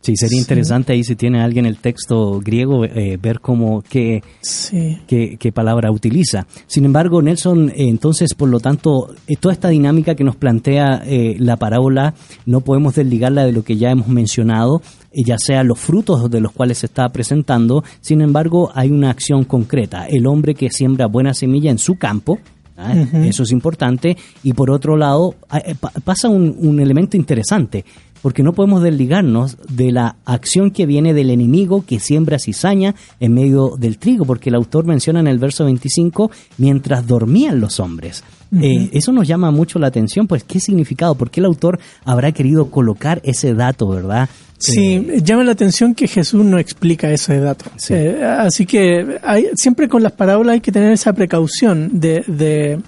Sí, 0.03 0.17
sería 0.17 0.37
interesante 0.37 0.91
ahí 0.91 1.01
si 1.05 1.15
tiene 1.15 1.41
alguien 1.41 1.65
el 1.65 1.77
texto 1.77 2.41
griego 2.41 2.83
eh, 2.83 3.17
ver 3.21 3.39
cómo 3.39 3.81
qué, 3.81 4.21
sí. 4.41 4.97
qué, 5.07 5.37
qué 5.39 5.53
palabra 5.53 5.91
utiliza. 5.91 6.45
Sin 6.67 6.83
embargo, 6.83 7.21
Nelson, 7.21 7.69
eh, 7.69 7.87
entonces, 7.87 8.33
por 8.33 8.49
lo 8.49 8.59
tanto, 8.59 9.15
eh, 9.29 9.37
toda 9.39 9.53
esta 9.53 9.69
dinámica 9.69 10.13
que 10.15 10.25
nos 10.25 10.35
plantea 10.35 11.03
eh, 11.05 11.37
la 11.39 11.55
parábola 11.55 12.15
no 12.45 12.59
podemos 12.59 12.95
desligarla 12.95 13.45
de 13.45 13.53
lo 13.53 13.63
que 13.63 13.77
ya 13.77 13.91
hemos 13.91 14.09
mencionado, 14.09 14.81
ya 15.13 15.37
sea 15.37 15.63
los 15.63 15.79
frutos 15.79 16.29
de 16.29 16.41
los 16.41 16.51
cuales 16.51 16.79
se 16.79 16.87
está 16.87 17.07
presentando. 17.07 17.85
Sin 18.01 18.19
embargo, 18.19 18.71
hay 18.75 18.91
una 18.91 19.09
acción 19.09 19.45
concreta. 19.45 20.05
El 20.05 20.27
hombre 20.27 20.53
que 20.53 20.69
siembra 20.69 21.07
buena 21.07 21.33
semilla 21.33 21.71
en 21.71 21.77
su 21.77 21.95
campo, 21.95 22.39
¿ah? 22.77 22.93
Eso 23.25 23.43
es 23.43 23.51
importante. 23.51 24.17
Y 24.43 24.53
por 24.53 24.71
otro 24.71 24.95
lado, 24.97 25.35
ah, 25.49 25.59
eh, 25.59 25.75
pa- 25.79 25.91
pasa 26.03 26.29
un, 26.29 26.55
un 26.57 26.79
elemento 26.79 27.17
interesante, 27.17 27.85
porque 28.21 28.41
no 28.43 28.53
podemos 28.53 28.81
desligarnos 28.81 29.57
de 29.69 29.91
la 29.91 30.15
acción 30.25 30.71
que 30.71 30.85
viene 30.85 31.13
del 31.13 31.29
enemigo 31.29 31.83
que 31.85 31.99
siembra 31.99 32.39
cizaña 32.39 32.95
en 33.19 33.33
medio 33.33 33.75
del 33.77 33.97
trigo, 33.97 34.23
porque 34.25 34.49
el 34.49 34.55
autor 34.55 34.85
menciona 34.85 35.19
en 35.19 35.27
el 35.27 35.39
verso 35.39 35.65
25, 35.65 36.31
mientras 36.57 37.05
dormían 37.05 37.59
los 37.59 37.79
hombres. 37.81 38.23
Eh, 38.61 38.89
eso 38.93 39.11
nos 39.11 39.27
llama 39.27 39.49
mucho 39.51 39.79
la 39.79 39.87
atención, 39.87 40.27
pues, 40.27 40.43
¿qué 40.43 40.59
significado? 40.59 41.15
¿Por 41.15 41.29
qué 41.31 41.39
el 41.39 41.45
autor 41.45 41.79
habrá 42.05 42.31
querido 42.31 42.69
colocar 42.69 43.19
ese 43.23 43.53
dato, 43.53 43.87
verdad? 43.87 44.29
Sí, 44.59 45.05
llama 45.23 45.43
la 45.43 45.51
atención 45.53 45.93
que 45.93 46.07
Jesús 46.07 46.45
no 46.45 46.57
explica 46.57 47.11
ese 47.11 47.39
dato. 47.39 47.65
Sí. 47.75 47.93
Eh, 47.95 48.23
así 48.23 48.65
que 48.65 49.17
hay, 49.23 49.47
siempre 49.55 49.89
con 49.89 50.03
las 50.03 50.13
parábolas 50.13 50.53
hay 50.53 50.61
que 50.61 50.71
tener 50.71 50.91
esa 50.93 51.11
precaución 51.13 51.99
de, 51.99 52.23
de, 52.27 52.79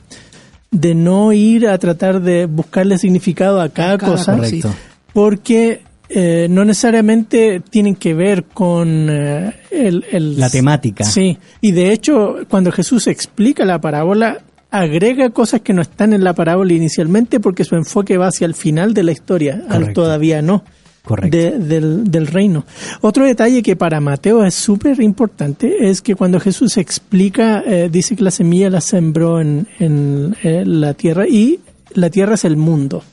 de 0.71 0.95
no 0.95 1.33
ir 1.33 1.67
a 1.67 1.77
tratar 1.77 2.21
de 2.21 2.45
buscarle 2.45 2.97
significado 2.97 3.59
a 3.59 3.69
cada, 3.69 3.97
cada 3.97 4.11
cosa, 4.13 4.35
Correcto. 4.35 4.73
porque 5.13 5.81
eh, 6.07 6.47
no 6.49 6.63
necesariamente 6.63 7.61
tienen 7.69 7.95
que 7.95 8.13
ver 8.13 8.43
con 8.45 9.07
eh, 9.09 9.53
el, 9.71 10.05
el- 10.11 10.39
La 10.39 10.49
temática. 10.49 11.03
Sí, 11.03 11.37
y 11.59 11.71
de 11.71 11.91
hecho 11.91 12.37
cuando 12.47 12.71
Jesús 12.71 13.07
explica 13.07 13.65
la 13.65 13.81
parábola 13.81 14.37
agrega 14.79 15.29
cosas 15.31 15.61
que 15.61 15.73
no 15.73 15.81
están 15.81 16.13
en 16.13 16.23
la 16.23 16.33
parábola 16.33 16.73
inicialmente 16.73 17.39
porque 17.39 17.63
su 17.63 17.75
enfoque 17.75 18.17
va 18.17 18.27
hacia 18.27 18.45
el 18.45 18.53
final 18.55 18.93
de 18.93 19.03
la 19.03 19.11
historia, 19.11 19.63
al 19.69 19.93
todavía 19.93 20.41
no. 20.41 20.63
Correcto. 21.03 21.37
de- 21.37 21.51
del, 21.59 22.09
del 22.09 22.25
reino. 22.25 22.65
Otro 23.01 23.25
detalle 23.27 23.61
que 23.61 23.75
para 23.75 23.99
Mateo 24.01 24.43
es 24.43 24.55
súper 24.55 24.99
importante 25.01 25.87
es 25.87 26.01
que 26.01 26.15
cuando 26.15 26.39
Jesús 26.39 26.77
explica, 26.77 27.61
eh, 27.63 27.89
dice 27.91 28.15
que 28.15 28.23
la 28.23 28.31
semilla 28.31 28.71
la 28.71 28.81
sembró 28.81 29.39
en, 29.39 29.67
en, 29.79 30.35
la 30.81 30.95
tierra 30.95 31.27
y 31.27 31.59
la 31.93 32.09
tierra 32.09 32.33
es 32.33 32.43
el 32.45 32.57
mundo. 32.57 33.03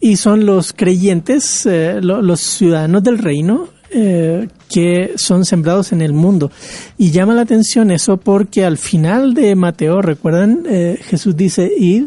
y 0.00 0.16
son 0.16 0.46
los 0.46 0.72
creyentes, 0.72 1.66
eh, 1.66 1.98
lo- 2.02 2.22
los 2.22 2.40
ciudadanos 2.40 3.02
del 3.02 3.18
reino, 3.18 3.68
eh, 3.92 4.48
que 4.68 5.12
son 5.16 5.44
sembrados 5.44 5.92
en 5.92 6.00
el 6.02 6.12
mundo. 6.12 6.50
Y 6.96 7.10
llama 7.10 7.34
la 7.34 7.42
atención 7.42 7.90
eso 7.90 8.16
porque 8.16 8.64
al 8.64 8.78
final 8.78 9.34
de 9.34 9.54
Mateo, 9.54 10.00
recuerdan, 10.02 10.64
Eh, 10.68 10.98
Jesús 11.02 11.36
dice, 11.36 11.70
id 11.76 12.06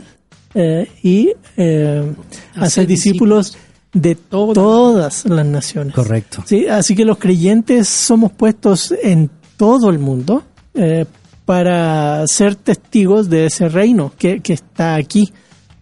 eh, 0.55 0.87
y 1.01 1.31
eh, 1.57 2.13
hacer 2.55 2.87
discípulos 2.87 3.57
de 3.93 4.15
todas 4.15 5.25
las 5.25 5.45
naciones. 5.45 5.93
Correcto. 5.93 6.43
Sí, 6.45 6.67
así 6.67 6.95
que 6.95 7.05
los 7.05 7.17
creyentes 7.17 7.87
somos 7.87 8.31
puestos 8.31 8.93
en 9.03 9.29
todo 9.57 9.89
el 9.89 9.99
mundo 9.99 10.43
eh, 10.73 11.05
para 11.45 12.25
ser 12.27 12.55
testigos 12.55 13.29
de 13.29 13.47
ese 13.47 13.67
reino 13.69 14.11
que, 14.17 14.39
que 14.39 14.53
está 14.53 14.95
aquí. 14.95 15.31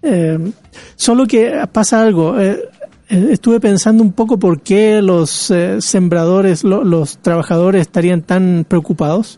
Eh, 0.02 0.38
solo 0.96 1.26
que 1.26 1.52
pasa 1.72 2.02
algo. 2.02 2.40
eh, 2.40 2.60
estuve 3.12 3.60
pensando 3.60 4.04
un 4.04 4.14
poco 4.14 4.40
por 4.40 4.62
qué 4.62 5.02
los 5.02 5.52
eh, 5.52 5.82
sembradores, 5.82 6.64
lo- 6.64 6.84
los 6.84 7.18
trabajadores 7.18 7.82
estarían 7.82 8.22
tan 8.22 8.66
preocupados. 8.68 9.38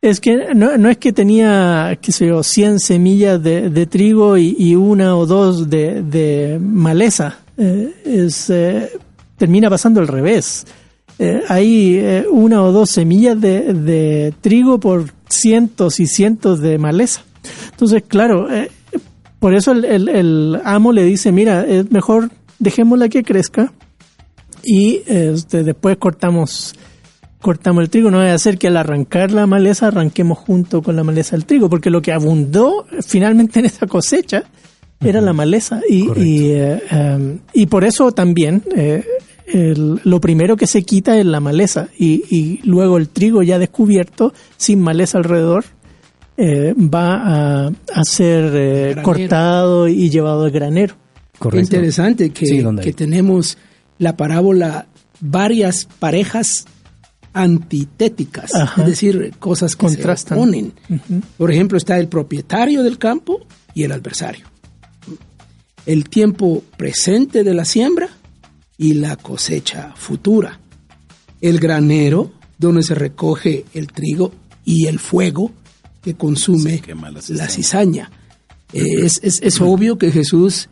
Es 0.00 0.20
que 0.20 0.54
no, 0.54 0.70
es 0.90 0.98
que 0.98 1.12
tenía, 1.12 1.98
qué 2.00 2.12
sé 2.12 2.26
yo, 2.26 2.42
100 2.42 2.78
semillas 2.78 3.42
de, 3.42 3.86
trigo 3.86 4.36
y, 4.36 4.74
una 4.76 5.16
o 5.16 5.24
dos 5.26 5.70
de, 5.70 6.58
maleza. 6.60 7.38
Eh, 7.56 7.94
es, 8.04 8.50
eh, 8.50 8.90
termina 9.38 9.70
pasando 9.70 10.00
al 10.00 10.08
revés. 10.08 10.66
Hay 11.48 12.24
una 12.30 12.62
o 12.62 12.72
dos 12.72 12.90
semillas 12.90 13.40
de, 13.40 14.34
trigo 14.42 14.78
por 14.78 15.06
cientos 15.28 16.00
y 16.00 16.06
cientos 16.06 16.60
de 16.60 16.76
maleza. 16.76 17.22
Entonces, 17.70 18.02
claro, 18.06 18.46
por 19.38 19.54
eso 19.54 19.72
el 19.72 20.60
amo 20.64 20.92
le 20.92 21.04
dice, 21.04 21.32
mira, 21.32 21.64
es 21.64 21.90
mejor 21.90 22.30
dejémosla 22.58 23.08
que 23.08 23.22
crezca 23.22 23.72
y 24.62 25.02
este, 25.06 25.62
después 25.64 25.96
cortamos 25.98 26.74
cortamos 27.40 27.82
el 27.82 27.90
trigo, 27.90 28.10
no 28.10 28.18
va 28.18 28.30
a 28.30 28.34
hacer 28.34 28.56
que 28.56 28.68
al 28.68 28.76
arrancar 28.78 29.30
la 29.30 29.46
maleza 29.46 29.88
arranquemos 29.88 30.38
junto 30.38 30.80
con 30.82 30.96
la 30.96 31.04
maleza 31.04 31.36
el 31.36 31.44
trigo, 31.44 31.68
porque 31.68 31.90
lo 31.90 32.00
que 32.00 32.10
abundó 32.10 32.86
finalmente 33.06 33.58
en 33.60 33.66
esa 33.66 33.86
cosecha 33.86 34.44
era 35.02 35.20
la 35.20 35.34
maleza 35.34 35.82
y, 35.86 36.08
y, 36.18 36.50
eh, 36.52 36.82
em, 36.90 37.40
y 37.52 37.66
por 37.66 37.84
eso 37.84 38.12
también 38.12 38.62
eh, 38.74 39.04
el- 39.46 40.00
lo 40.04 40.20
primero 40.22 40.56
que 40.56 40.66
se 40.66 40.84
quita 40.84 41.18
es 41.18 41.26
la 41.26 41.40
maleza 41.40 41.88
y, 41.98 42.22
y 42.34 42.60
luego 42.66 42.96
el 42.96 43.10
trigo 43.10 43.42
ya 43.42 43.58
descubierto 43.58 44.32
sin 44.56 44.80
maleza 44.80 45.18
alrededor 45.18 45.66
eh, 46.38 46.72
va 46.78 47.66
a, 47.66 47.66
a 47.66 48.04
ser 48.04 48.52
eh, 48.54 48.94
cortado 49.02 49.86
y 49.88 50.08
llevado 50.08 50.44
al 50.44 50.50
granero. 50.50 50.94
Qué 51.50 51.60
interesante 51.60 52.30
que, 52.30 52.46
Sí, 52.46 52.62
que 52.82 52.92
tenemos 52.92 53.56
la 53.98 54.16
parábola 54.16 54.86
varias 55.20 55.86
parejas 55.98 56.64
antitéticas, 57.32 58.54
Ajá. 58.54 58.82
es 58.82 58.88
decir, 58.88 59.32
cosas 59.38 59.76
que 59.76 59.86
Contrastan. 59.86 60.36
se 60.38 60.42
oponen. 60.42 60.72
Por 61.36 61.50
ejemplo, 61.50 61.76
está 61.78 61.98
el 61.98 62.08
propietario 62.08 62.82
del 62.82 62.98
campo 62.98 63.40
y 63.74 63.82
el 63.82 63.92
adversario. 63.92 64.46
El 65.86 66.08
tiempo 66.08 66.62
presente 66.76 67.44
de 67.44 67.54
la 67.54 67.64
siembra 67.64 68.08
y 68.78 68.94
la 68.94 69.16
cosecha 69.16 69.92
futura. 69.96 70.60
El 71.40 71.58
granero, 71.60 72.32
donde 72.58 72.82
se 72.82 72.94
recoge 72.94 73.64
el 73.74 73.88
trigo, 73.88 74.32
y 74.64 74.86
el 74.86 74.98
fuego 74.98 75.52
que 76.02 76.14
consume 76.14 76.80
la 77.28 77.48
cizaña. 77.48 78.10
Eh, 78.72 78.82
es, 79.04 79.20
es- 79.22 79.40
es 79.42 79.60
obvio 79.60 79.98
que 79.98 80.10
Jesús 80.10 80.68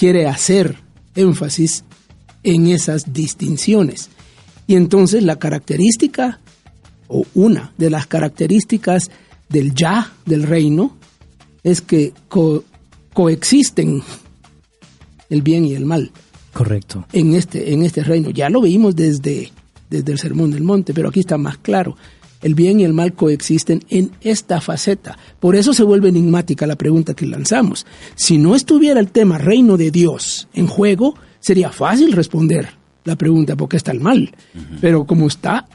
quiere 0.00 0.26
hacer 0.26 0.76
énfasis 1.14 1.84
en 2.42 2.68
esas 2.68 3.12
distinciones. 3.12 4.08
Y 4.66 4.74
entonces 4.76 5.22
la 5.22 5.36
característica, 5.38 6.40
o 7.06 7.26
una 7.34 7.74
de 7.76 7.90
las 7.90 8.06
características 8.06 9.10
del 9.50 9.74
ya 9.74 10.10
del 10.24 10.44
reino, 10.44 10.96
es 11.62 11.82
que 11.82 12.14
co- 12.28 12.64
coexisten 13.12 14.02
el 15.28 15.42
bien 15.42 15.66
y 15.66 15.74
el 15.74 15.84
mal 15.84 16.10
Correcto. 16.54 17.04
en 17.12 17.34
este, 17.34 17.74
en 17.74 17.82
este 17.82 18.02
reino. 18.02 18.30
Ya 18.30 18.48
lo 18.48 18.62
vimos 18.62 18.96
desde, 18.96 19.52
desde 19.90 20.12
el 20.12 20.18
Sermón 20.18 20.50
del 20.50 20.62
Monte, 20.62 20.94
pero 20.94 21.10
aquí 21.10 21.20
está 21.20 21.36
más 21.36 21.58
claro. 21.58 21.96
El 22.42 22.54
bien 22.54 22.80
y 22.80 22.84
el 22.84 22.92
mal 22.94 23.12
coexisten 23.12 23.82
en 23.90 24.12
esta 24.22 24.60
faceta. 24.60 25.18
Por 25.40 25.56
eso 25.56 25.72
se 25.74 25.82
vuelve 25.82 26.08
enigmática 26.08 26.66
la 26.66 26.76
pregunta 26.76 27.14
que 27.14 27.26
lanzamos. 27.26 27.84
Si 28.14 28.38
no 28.38 28.54
estuviera 28.54 28.98
el 29.00 29.10
tema 29.10 29.36
reino 29.38 29.76
de 29.76 29.90
Dios 29.90 30.48
en 30.54 30.66
juego, 30.66 31.14
sería 31.40 31.70
fácil 31.70 32.12
responder 32.12 32.68
la 33.04 33.16
pregunta, 33.16 33.56
¿por 33.56 33.68
qué 33.68 33.76
está 33.76 33.92
el 33.92 34.00
mal? 34.00 34.30
Pero 34.80 35.04
como 35.04 35.26
está 35.26 35.66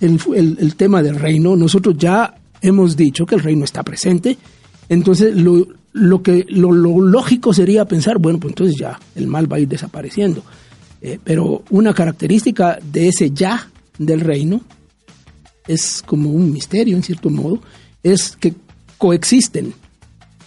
el, 0.00 0.18
el- 0.34 0.56
el 0.60 0.76
tema 0.76 1.02
del 1.02 1.16
reino, 1.16 1.56
nosotros 1.56 1.96
ya 1.98 2.34
hemos 2.62 2.96
dicho 2.96 3.24
que 3.26 3.34
el 3.34 3.42
reino 3.42 3.64
está 3.64 3.82
presente, 3.82 4.36
entonces 4.88 5.34
lo, 5.34 5.66
lo 5.92 6.22
que, 6.22 6.44
lo, 6.48 6.72
lo 6.72 7.00
lógico 7.00 7.52
sería 7.54 7.84
pensar, 7.86 8.18
bueno, 8.18 8.38
pues 8.40 8.52
entonces 8.52 8.76
ya 8.78 8.98
el 9.14 9.26
mal 9.26 9.50
va 9.50 9.56
a 9.56 9.60
ir 9.60 9.68
desapareciendo. 9.68 10.42
Eh, 11.02 11.18
pero 11.24 11.62
una 11.70 11.94
característica 11.94 12.78
de 12.92 13.08
ese 13.08 13.30
ya 13.30 13.70
del 13.98 14.20
reino 14.20 14.60
es 15.66 16.02
como 16.04 16.30
un 16.30 16.52
misterio, 16.52 16.96
en 16.96 17.02
cierto 17.02 17.30
modo, 17.30 17.60
es 18.02 18.36
que 18.36 18.54
coexisten 18.98 19.74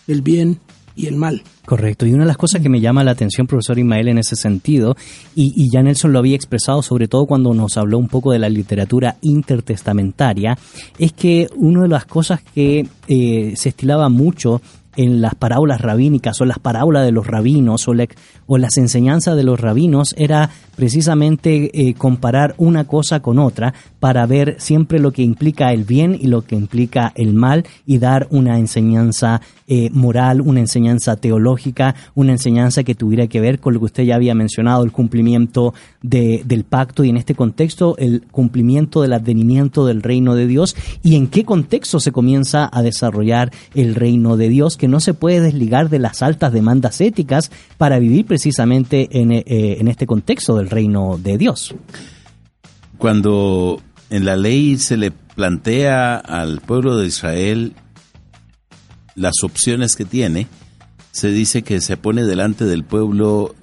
el 0.08 0.22
bien 0.22 0.60
y 0.96 1.08
el 1.08 1.16
mal. 1.16 1.42
Correcto. 1.66 2.06
Y 2.06 2.14
una 2.14 2.24
de 2.24 2.28
las 2.28 2.38
cosas 2.38 2.62
que 2.62 2.70
me 2.70 2.82
llama 2.82 3.04
la 3.04 3.12
atención, 3.12 3.48
profesor 3.48 3.80
Ismael, 3.80 4.10
en 4.10 4.18
ese 4.18 4.36
sentido, 4.36 4.96
y, 5.34 5.54
y 5.56 5.70
ya 5.72 5.82
Nelson 5.82 6.12
lo 6.12 6.20
había 6.20 6.36
expresado, 6.36 6.82
sobre 6.82 7.08
todo 7.08 7.26
cuando 7.26 7.54
nos 7.54 7.78
habló 7.78 7.98
un 7.98 8.10
poco 8.10 8.32
de 8.32 8.40
la 8.40 8.50
literatura 8.50 9.16
intertestamentaria, 9.22 10.58
es 11.00 11.14
que 11.14 11.48
una 11.56 11.84
de 11.84 11.88
las 11.88 12.06
cosas 12.06 12.42
que 12.54 12.86
eh, 13.08 13.54
se 13.56 13.70
estilaba 13.70 14.10
mucho 14.10 14.62
en 14.96 15.22
las 15.22 15.36
parábolas 15.36 15.82
rabínicas 15.82 16.40
o 16.42 16.46
las 16.46 16.60
parábolas 16.60 17.06
de 17.06 17.12
los 17.12 17.26
rabinos 17.26 17.88
o, 17.88 17.94
o 18.46 18.58
las 18.58 18.78
enseñanzas 18.78 19.36
de 19.36 19.44
los 19.44 19.60
rabinos 19.60 20.14
era 20.18 20.50
precisamente 20.76 21.72
eh, 21.90 21.94
comparar 21.94 22.56
una 22.58 22.86
cosa 22.86 23.22
con 23.22 23.40
otra 23.40 23.74
para 24.00 24.26
ver 24.26 24.56
siempre 24.60 25.00
lo 25.00 25.12
que 25.12 25.22
implica 25.24 25.72
el 25.72 25.84
bien 25.86 26.18
y 26.20 26.28
lo 26.28 26.42
que 26.44 26.56
implica 26.56 27.12
el 27.16 27.34
mal 27.34 27.66
y 27.86 27.98
dar 28.00 28.28
una 28.32 28.60
enseñanza 28.60 29.42
eh, 29.68 29.90
moral, 29.92 30.42
una 30.42 30.60
enseñanza 30.60 31.16
teológica, 31.16 31.96
una 32.16 32.34
enseñanza 32.34 32.84
que 32.84 32.96
tuviera 32.96 33.28
que 33.28 33.40
ver 33.40 33.60
con 33.60 33.74
lo 33.74 33.80
que 33.80 33.86
usted 33.86 34.04
ya 34.04 34.16
había 34.16 34.36
mencionado, 34.36 34.84
el 34.84 34.92
cumplimiento 34.92 35.74
de- 36.02 36.44
del 36.46 36.64
pacto 36.66 37.04
y 37.04 37.10
en 37.10 37.18
este 37.18 37.34
contexto 37.34 37.96
el 37.98 38.24
cumplimiento 38.30 39.02
del 39.02 39.14
advenimiento 39.14 39.86
del 39.86 40.02
reino 40.04 40.36
de 40.36 40.48
Dios 40.48 40.76
y 41.02 41.16
en 41.16 41.28
qué 41.28 41.46
contexto 41.46 42.00
se 42.00 42.12
comienza 42.12 42.70
a 42.72 42.82
desarrollar 42.82 43.52
el 43.74 43.96
reino 43.96 44.36
de 44.38 44.50
Dios 44.50 44.76
que 44.76 44.88
no 44.90 45.00
se 45.00 45.14
puede 45.14 45.40
desligar 45.40 45.90
de 45.90 46.00
las 46.00 46.22
altas 46.22 46.52
demandas 46.52 47.00
éticas 47.00 47.52
para 47.78 48.00
vivir 48.00 48.26
precisamente 48.26 49.08
en, 49.12 49.32
eh, 49.32 49.44
en 49.48 49.88
este 49.88 50.06
contexto 50.06 50.58
reino 50.70 51.20
de 51.22 51.38
Dios. 51.38 51.74
Cuando 52.98 53.82
en 54.10 54.26
la 54.26 54.36
ley 54.36 54.78
se 54.78 54.98
le 54.98 55.12
plantea 55.12 56.16
al 56.18 56.62
pueblo 56.62 56.98
de 56.98 57.08
Israel 57.08 57.74
las 59.16 59.44
opciones 59.44 59.96
que 59.96 60.06
tiene, 60.06 60.48
se 61.12 61.30
dice 61.30 61.64
que 61.64 61.82
se 61.82 61.98
pone 61.98 62.24
delante 62.24 62.66
del 62.66 62.84
pueblo 62.84 63.56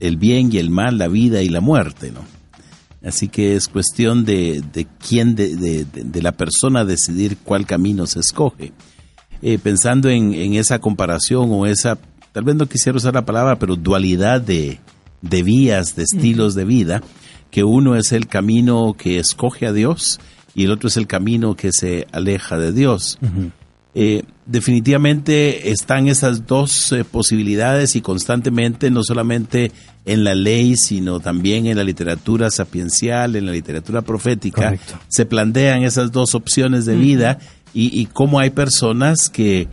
el 0.00 0.16
bien 0.16 0.50
y 0.52 0.58
el 0.58 0.70
mal, 0.70 0.98
la 0.98 1.08
vida 1.08 1.42
y 1.42 1.48
la 1.48 1.60
muerte, 1.60 2.12
¿no? 2.12 2.20
Así 3.04 3.28
que 3.28 3.54
es 3.56 3.68
cuestión 3.68 4.24
de, 4.24 4.62
de 4.72 4.86
quién, 4.98 5.34
de, 5.34 5.56
de- 5.56 6.22
la 6.22 6.32
persona 6.32 6.84
decidir 6.84 7.36
cuál 7.38 7.64
camino 7.64 8.06
se 8.06 8.20
escoge. 8.20 8.72
Eh, 9.40 9.58
pensando 9.58 10.08
en, 10.08 10.34
en 10.34 10.54
esa 10.54 10.80
comparación 10.80 11.48
o 11.52 11.64
esa, 11.66 11.96
tal 12.32 12.42
vez 12.44 12.56
no 12.56 12.66
quisiera 12.66 12.96
usar 12.98 13.14
la 13.14 13.24
palabra, 13.24 13.56
pero 13.58 13.76
dualidad 13.76 14.40
de, 14.40 14.80
de 15.22 15.42
vías, 15.42 15.96
de 15.96 16.04
estilos 16.04 16.54
de 16.54 16.64
vida, 16.64 17.02
que 17.50 17.64
uno 17.64 17.96
es 17.96 18.12
el 18.12 18.26
camino 18.26 18.94
que 18.96 19.18
escoge 19.18 19.66
a 19.66 19.72
Dios 19.72 20.20
y 20.54 20.64
el 20.64 20.72
otro 20.72 20.88
es 20.88 20.96
el 20.96 21.06
camino 21.06 21.54
que 21.54 21.72
se 21.72 22.06
aleja 22.12 22.58
de 22.58 22.72
Dios. 22.72 23.18
Eh, 23.94 24.22
definitivamente 24.46 25.70
están 25.70 26.08
esas 26.08 26.46
dos 26.46 26.92
eh, 26.92 27.04
posibilidades 27.04 27.96
y 27.96 28.00
constantemente, 28.00 28.90
no 28.90 29.02
solamente 29.02 29.72
en 30.04 30.24
la 30.24 30.34
ley, 30.34 30.76
sino 30.76 31.20
también 31.20 31.66
en 31.66 31.76
la 31.76 31.84
literatura 31.84 32.50
sapiencial, 32.50 33.34
en 33.34 33.46
la 33.46 33.52
literatura 33.52 34.02
profética, 34.02 34.64
Correcto. 34.64 34.98
se 35.08 35.26
plantean 35.26 35.82
esas 35.82 36.12
dos 36.12 36.34
opciones 36.34 36.84
de 36.84 36.96
vida 36.96 37.38
y, 37.74 37.98
y 37.98 38.06
cómo 38.06 38.38
hay 38.38 38.50
personas 38.50 39.30
que 39.30 39.68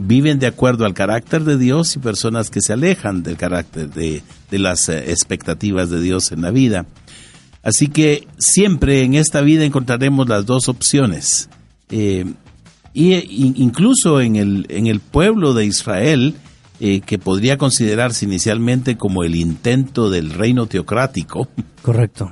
viven 0.00 0.38
de 0.38 0.46
acuerdo 0.46 0.84
al 0.86 0.94
carácter 0.94 1.42
de 1.42 1.58
Dios 1.58 1.96
y 1.96 1.98
personas 1.98 2.50
que 2.50 2.60
se 2.62 2.72
alejan 2.72 3.24
del 3.24 3.36
carácter 3.36 3.90
de, 3.90 4.22
de 4.50 4.58
las 4.60 4.88
eh, 4.88 5.10
expectativas 5.10 5.90
de 5.90 6.00
Dios 6.00 6.30
en 6.30 6.42
la 6.42 6.52
vida. 6.52 6.86
Así 7.64 7.88
que 7.88 8.28
siempre 8.38 9.02
en 9.02 9.14
esta 9.14 9.40
vida 9.40 9.64
encontraremos 9.64 10.28
las 10.28 10.46
dos 10.46 10.68
opciones. 10.68 11.50
Eh, 11.90 12.24
y 12.94 13.14
e- 13.14 13.26
in- 13.28 13.54
incluso 13.56 14.20
en 14.20 14.36
el, 14.36 14.66
en 14.68 14.86
el 14.86 15.00
pueblo 15.00 15.52
de 15.52 15.66
Israel, 15.66 16.36
eh, 16.80 17.00
que 17.00 17.18
podría 17.18 17.58
considerarse 17.58 18.24
inicialmente 18.24 18.96
como 18.96 19.24
el 19.24 19.34
intento 19.34 20.10
del 20.10 20.30
reino 20.30 20.66
teocrático, 20.66 21.48
Correcto. 21.82 22.30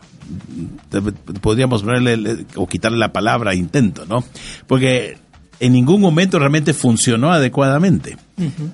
podríamos 1.40 1.82
ponerle 1.82 2.16
le- 2.16 2.46
o 2.54 2.66
quitarle 2.66 2.98
la 2.98 3.12
palabra 3.12 3.54
intento, 3.54 4.06
¿no? 4.06 4.24
Porque 4.66 5.18
en 5.60 5.72
ningún 5.72 6.00
momento 6.00 6.38
realmente 6.38 6.74
funcionó 6.74 7.32
adecuadamente. 7.32 8.16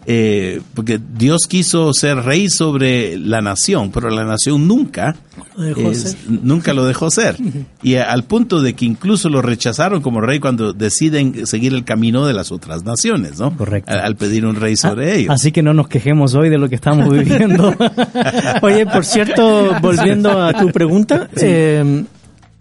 Eh, 0.07 0.61
porque 0.75 0.99
Dios 1.17 1.43
quiso 1.49 1.93
ser 1.93 2.17
rey 2.17 2.49
sobre 2.51 3.17
la 3.17 3.41
nación, 3.41 3.93
pero 3.93 4.11
la 4.11 4.25
nación 4.25 4.67
nunca 4.67 5.15
Lo 5.57 5.63
dejó 5.63 5.91
es- 5.93 6.03
ser. 6.03 6.17
nunca 6.29 6.75
lo 6.75 6.85
dejó 6.85 7.13
ser. 7.13 7.37
Y 7.81 7.95
a- 7.95 8.11
al 8.11 8.25
punto 8.25 8.61
de 8.61 8.75
que 8.75 8.85
incluso 8.87 9.29
lo 9.29 9.41
rechazaron 9.41 10.03
como 10.03 10.21
rey 10.21 10.41
cuando 10.41 10.73
deciden 10.73 11.47
seguir 11.47 11.75
el 11.75 11.85
camino 11.85 12.27
de 12.27 12.33
las 12.33 12.51
otras 12.51 12.83
naciones, 12.85 13.39
¿no? 13.39 13.57
Correcto. 13.57 13.93
Al, 13.93 14.01
al 14.01 14.17
pedir 14.17 14.45
un 14.47 14.57
rey 14.57 14.75
sobre 14.75 15.13
Ah, 15.13 15.15
ellos. 15.15 15.31
Así 15.31 15.53
que 15.53 15.63
no 15.63 15.75
nos 15.75 15.87
quejemos 15.87 16.35
hoy 16.35 16.49
de 16.49 16.59
lo 16.59 16.69
que 16.69 16.75
estamos 16.75 17.09
viviendo. 17.13 17.73
Oye, 18.63 18.85
por 18.87 19.05
cierto, 19.05 19.77
volviendo 19.81 20.43
a 20.43 20.53
tu 20.55 20.73
pregunta, 20.73 21.29
eh, 21.37 22.05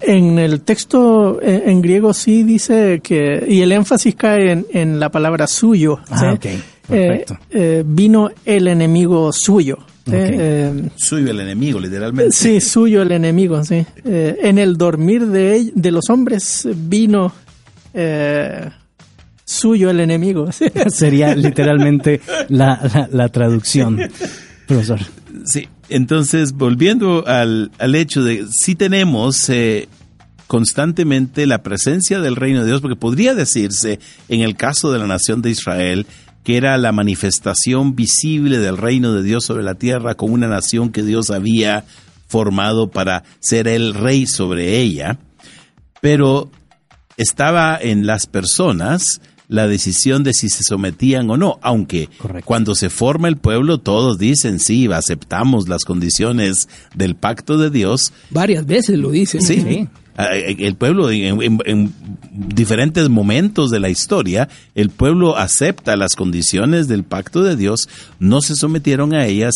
en 0.03 0.39
el 0.39 0.61
texto 0.61 1.41
eh, 1.41 1.63
en 1.65 1.81
griego 1.81 2.13
sí 2.13 2.43
dice 2.43 2.99
que, 3.03 3.43
y 3.47 3.61
el 3.61 3.71
énfasis 3.71 4.15
cae 4.15 4.51
en, 4.51 4.65
en 4.71 4.99
la 4.99 5.09
palabra 5.09 5.47
suyo. 5.47 5.99
Ah, 6.09 6.19
¿sí? 6.19 6.25
ok, 6.25 6.61
perfecto. 6.87 7.33
Eh, 7.33 7.37
eh, 7.51 7.83
vino 7.85 8.29
el 8.45 8.67
enemigo 8.67 9.31
suyo. 9.31 9.77
Eh, 10.11 10.89
Suyo 10.95 11.29
el 11.31 11.39
enemigo, 11.41 11.79
literalmente. 11.79 12.31
sí, 12.35 12.59
suyo 12.59 13.03
el 13.03 13.11
enemigo, 13.11 13.63
sí. 13.63 13.85
Eh, 14.03 14.35
en 14.41 14.57
el 14.57 14.75
dormir 14.75 15.27
de, 15.27 15.71
de 15.75 15.91
los 15.91 16.09
hombres 16.09 16.67
vino 16.75 17.31
eh, 17.93 18.67
suyo 19.45 19.89
el 19.91 19.99
enemigo. 19.99 20.51
sí. 20.51 20.65
Sería 20.89 21.35
literalmente 21.35 22.19
la, 22.49 22.79
la- 22.93 23.09
la 23.11 23.29
traducción, 23.29 23.99
profesor. 24.67 24.99
Sí, 25.45 25.67
entonces 25.91 26.53
volviendo 26.53 27.25
al, 27.27 27.71
al 27.77 27.95
hecho 27.95 28.23
de 28.23 28.47
si 28.49 28.75
tenemos 28.75 29.49
eh, 29.49 29.87
constantemente 30.47 31.45
la 31.45 31.63
presencia 31.63 32.19
del 32.19 32.35
reino 32.35 32.61
de 32.61 32.67
Dios, 32.67 32.81
porque 32.81 32.95
podría 32.95 33.35
decirse 33.35 33.99
en 34.27 34.41
el 34.41 34.55
caso 34.55 34.91
de 34.91 34.99
la 34.99 35.07
nación 35.07 35.41
de 35.41 35.51
Israel 35.51 36.07
que 36.43 36.57
era 36.57 36.77
la 36.77 36.91
manifestación 36.91 37.95
visible 37.95 38.57
del 38.57 38.77
reino 38.77 39.13
de 39.13 39.23
Dios 39.23 39.45
sobre 39.45 39.63
la 39.63 39.75
tierra 39.75 40.15
con 40.15 40.31
una 40.31 40.47
nación 40.47 40.91
que 40.91 41.03
Dios 41.03 41.29
había 41.29 41.85
formado 42.27 42.89
para 42.89 43.23
ser 43.39 43.67
el 43.67 43.93
rey 43.93 44.25
sobre 44.25 44.79
ella, 44.79 45.19
pero 45.99 46.49
estaba 47.17 47.77
en 47.79 48.05
las 48.05 48.25
personas 48.25 49.21
la 49.51 49.67
decisión 49.67 50.23
de 50.23 50.33
si 50.33 50.47
se 50.47 50.63
sometían 50.63 51.29
o 51.29 51.35
no, 51.35 51.59
aunque 51.61 52.07
Correcto. 52.17 52.45
cuando 52.47 52.73
se 52.73 52.89
forma 52.89 53.27
el 53.27 53.35
pueblo 53.35 53.79
todos 53.79 54.17
dicen 54.17 54.59
sí, 54.59 54.87
aceptamos 54.91 55.67
las 55.67 55.83
condiciones 55.83 56.69
del 56.95 57.15
pacto 57.15 57.57
de 57.57 57.69
Dios, 57.69 58.13
Varias 58.29 58.65
veces 58.65 58.97
lo 58.97 59.11
dice. 59.11 59.41
Sí. 59.41 59.61
Sí. 59.61 59.87
El 60.57 60.75
pueblo, 60.75 61.09
en, 61.11 61.41
en- 61.41 61.59
en 61.65 61.93
diferentes 62.31 63.09
momentos 63.09 63.71
de 63.71 63.79
la 63.79 63.89
historia, 63.89 64.47
el 64.75 64.89
pueblo 64.89 65.37
acepta 65.37 65.95
las 65.97 66.15
condiciones 66.15 66.87
del 66.87 67.03
pacto 67.03 67.41
de 67.43 67.55
Dios, 67.55 67.89
no 68.19 68.41
se 68.41 68.55
sometieron 68.55 69.13
a 69.13 69.25
ellas, 69.25 69.55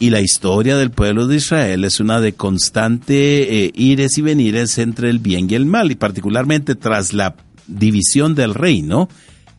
y 0.00 0.10
la 0.10 0.20
historia 0.20 0.76
del 0.76 0.90
pueblo 0.90 1.26
de 1.26 1.36
Israel 1.36 1.84
es 1.84 2.00
una 2.00 2.20
de 2.20 2.32
constante 2.34 3.64
eh, 3.64 3.72
ires 3.74 4.16
y 4.16 4.22
venires 4.22 4.78
entre 4.78 5.10
el 5.10 5.18
bien 5.18 5.48
y 5.50 5.54
el 5.54 5.66
mal, 5.66 5.90
y 5.90 5.96
particularmente 5.96 6.74
tras 6.76 7.12
la 7.12 7.34
división 7.68 8.34
del 8.34 8.54
reino, 8.54 9.08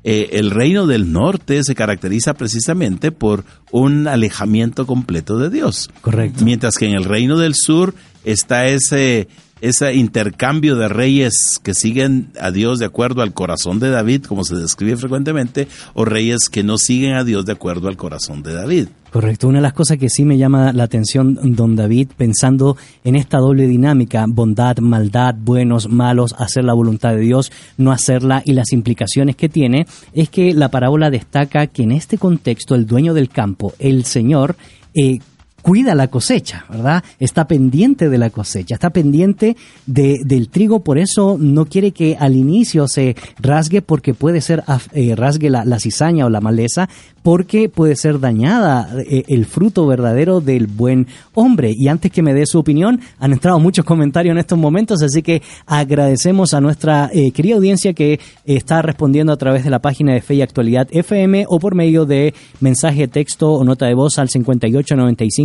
eh, 0.04 0.30
el 0.34 0.52
reino 0.52 0.88
del 0.88 1.12
norte 1.12 1.64
se 1.64 1.76
caracteriza 1.76 2.34
precisamente 2.34 3.12
por 3.12 3.44
un 3.72 4.08
alejamiento 4.08 4.86
completo 4.86 5.38
de 5.38 5.50
Dios. 5.50 5.90
Correcto. 6.02 6.44
Mientras 6.44 6.76
que 6.76 6.86
en 6.86 6.94
el 6.96 7.06
reino 7.06 7.38
del 7.38 7.54
sur 7.56 7.94
está 8.24 8.66
ese, 8.66 9.28
ese 9.62 9.94
intercambio 9.96 10.76
de 10.76 10.88
reyes 10.88 11.60
que 11.62 11.74
siguen 11.74 12.28
a 12.40 12.52
Dios 12.52 12.80
de 12.80 12.86
acuerdo 12.86 13.22
al 13.22 13.34
corazón 13.34 13.80
de 13.80 13.90
David, 13.90 14.24
como 14.24 14.44
se 14.44 14.56
describe 14.56 14.98
frecuentemente, 14.98 15.68
o 15.94 16.06
reyes 16.06 16.50
que 16.50 16.64
no 16.64 16.78
siguen 16.78 17.16
a 17.16 17.24
Dios 17.24 17.46
de 17.46 17.54
acuerdo 17.54 17.88
al 17.88 17.98
corazón 17.98 18.44
de 18.44 18.54
David. 18.54 18.88
Correcto. 19.12 19.48
Una 19.48 19.58
de 19.58 19.64
las 19.64 19.74
cosas 19.74 19.98
que 19.98 20.10
sí 20.10 20.24
me 20.24 20.38
llama 20.38 20.72
la 20.72 20.84
atención, 20.84 21.40
don 21.56 21.76
David, 21.76 22.10
pensando 22.16 22.78
en 23.04 23.16
esta 23.16 23.40
doble 23.40 23.66
dinámica, 23.66 24.26
bondad, 24.28 24.78
maldad, 24.78 25.34
buenos, 25.36 25.90
malos, 25.90 26.36
hacer 26.38 26.64
la 26.64 26.74
voluntad 26.74 27.14
de 27.14 27.22
Dios, 27.22 27.52
no 27.78 27.92
hacerla 27.92 28.44
y 28.46 28.54
las 28.54 28.72
implicaciones 28.72 29.36
que 29.36 29.50
tiene, 29.50 29.88
es 30.14 30.30
que 30.30 30.54
la 30.54 30.70
parábola 30.70 31.10
destaca 31.10 31.68
que 31.68 31.84
en 31.84 31.92
este 31.92 32.20
contexto 32.20 32.76
el 32.76 32.86
dueño 32.86 33.16
del 33.16 33.30
campo, 33.30 33.74
el 33.80 34.06
Señor, 34.06 34.56
eh, 34.94 35.20
cuida 35.62 35.96
la 35.96 36.08
cosecha, 36.08 36.66
¿verdad? 36.70 37.04
Está 37.20 37.48
pendiente 37.48 38.10
de 38.10 38.18
la 38.18 38.30
cosecha, 38.30 38.76
está 38.76 38.90
pendiente 38.90 39.56
de, 39.86 40.20
del 40.26 40.50
trigo, 40.50 40.84
por 40.84 40.98
eso 40.98 41.38
no 41.40 41.66
quiere 41.66 41.92
que 41.92 42.18
al 42.20 42.36
inicio 42.36 42.88
se 42.88 43.16
rasgue 43.40 43.82
porque 43.82 44.14
puede 44.14 44.42
ser, 44.42 44.64
eh, 44.94 45.16
rasgue 45.16 45.50
la, 45.50 45.80
cizaña 45.80 46.26
o 46.26 46.30
la 46.30 46.42
maleza, 46.42 46.90
porque 47.24 47.70
puede 47.70 47.96
ser 47.96 48.20
dañada 48.20 48.90
eh, 49.00 49.24
el 49.28 49.46
fruto 49.46 49.86
verdadero 49.86 50.42
del 50.42 50.68
buen 50.68 51.08
hombre. 51.34 51.74
Y 51.76 51.88
antes 51.88 52.12
que 52.12 52.22
me 52.22 52.34
dé 52.34 52.46
su 52.46 52.60
opinión, 52.60 53.00
han 53.20 53.34
entrado 53.34 53.60
muchos 53.60 53.86
comentarios 53.86 54.34
en 54.34 54.40
estos 54.40 54.58
momentos, 54.58 55.02
así 55.02 55.22
que 55.22 55.42
agradecemos 55.66 56.54
a 56.54 56.62
nuestra 56.62 57.10
eh, 57.14 57.32
querida 57.32 57.56
audiencia 57.56 57.94
que 57.94 58.20
está 58.46 58.82
respondiendo 58.82 59.34
a 59.34 59.38
través 59.38 59.64
de 59.64 59.70
la 59.70 59.80
página 59.80 60.14
de 60.14 60.22
Fe 60.22 60.36
y 60.36 60.42
Actualidad 60.42 60.88
FM 60.92 61.46
o 61.48 61.60
por 61.60 61.76
medio 61.76 62.06
de 62.06 62.34
mensaje 62.60 63.08
texto 63.08 63.52
o 63.52 63.64
nota 63.64 63.86
de 63.86 63.94
voz 63.94 64.20
al 64.20 64.30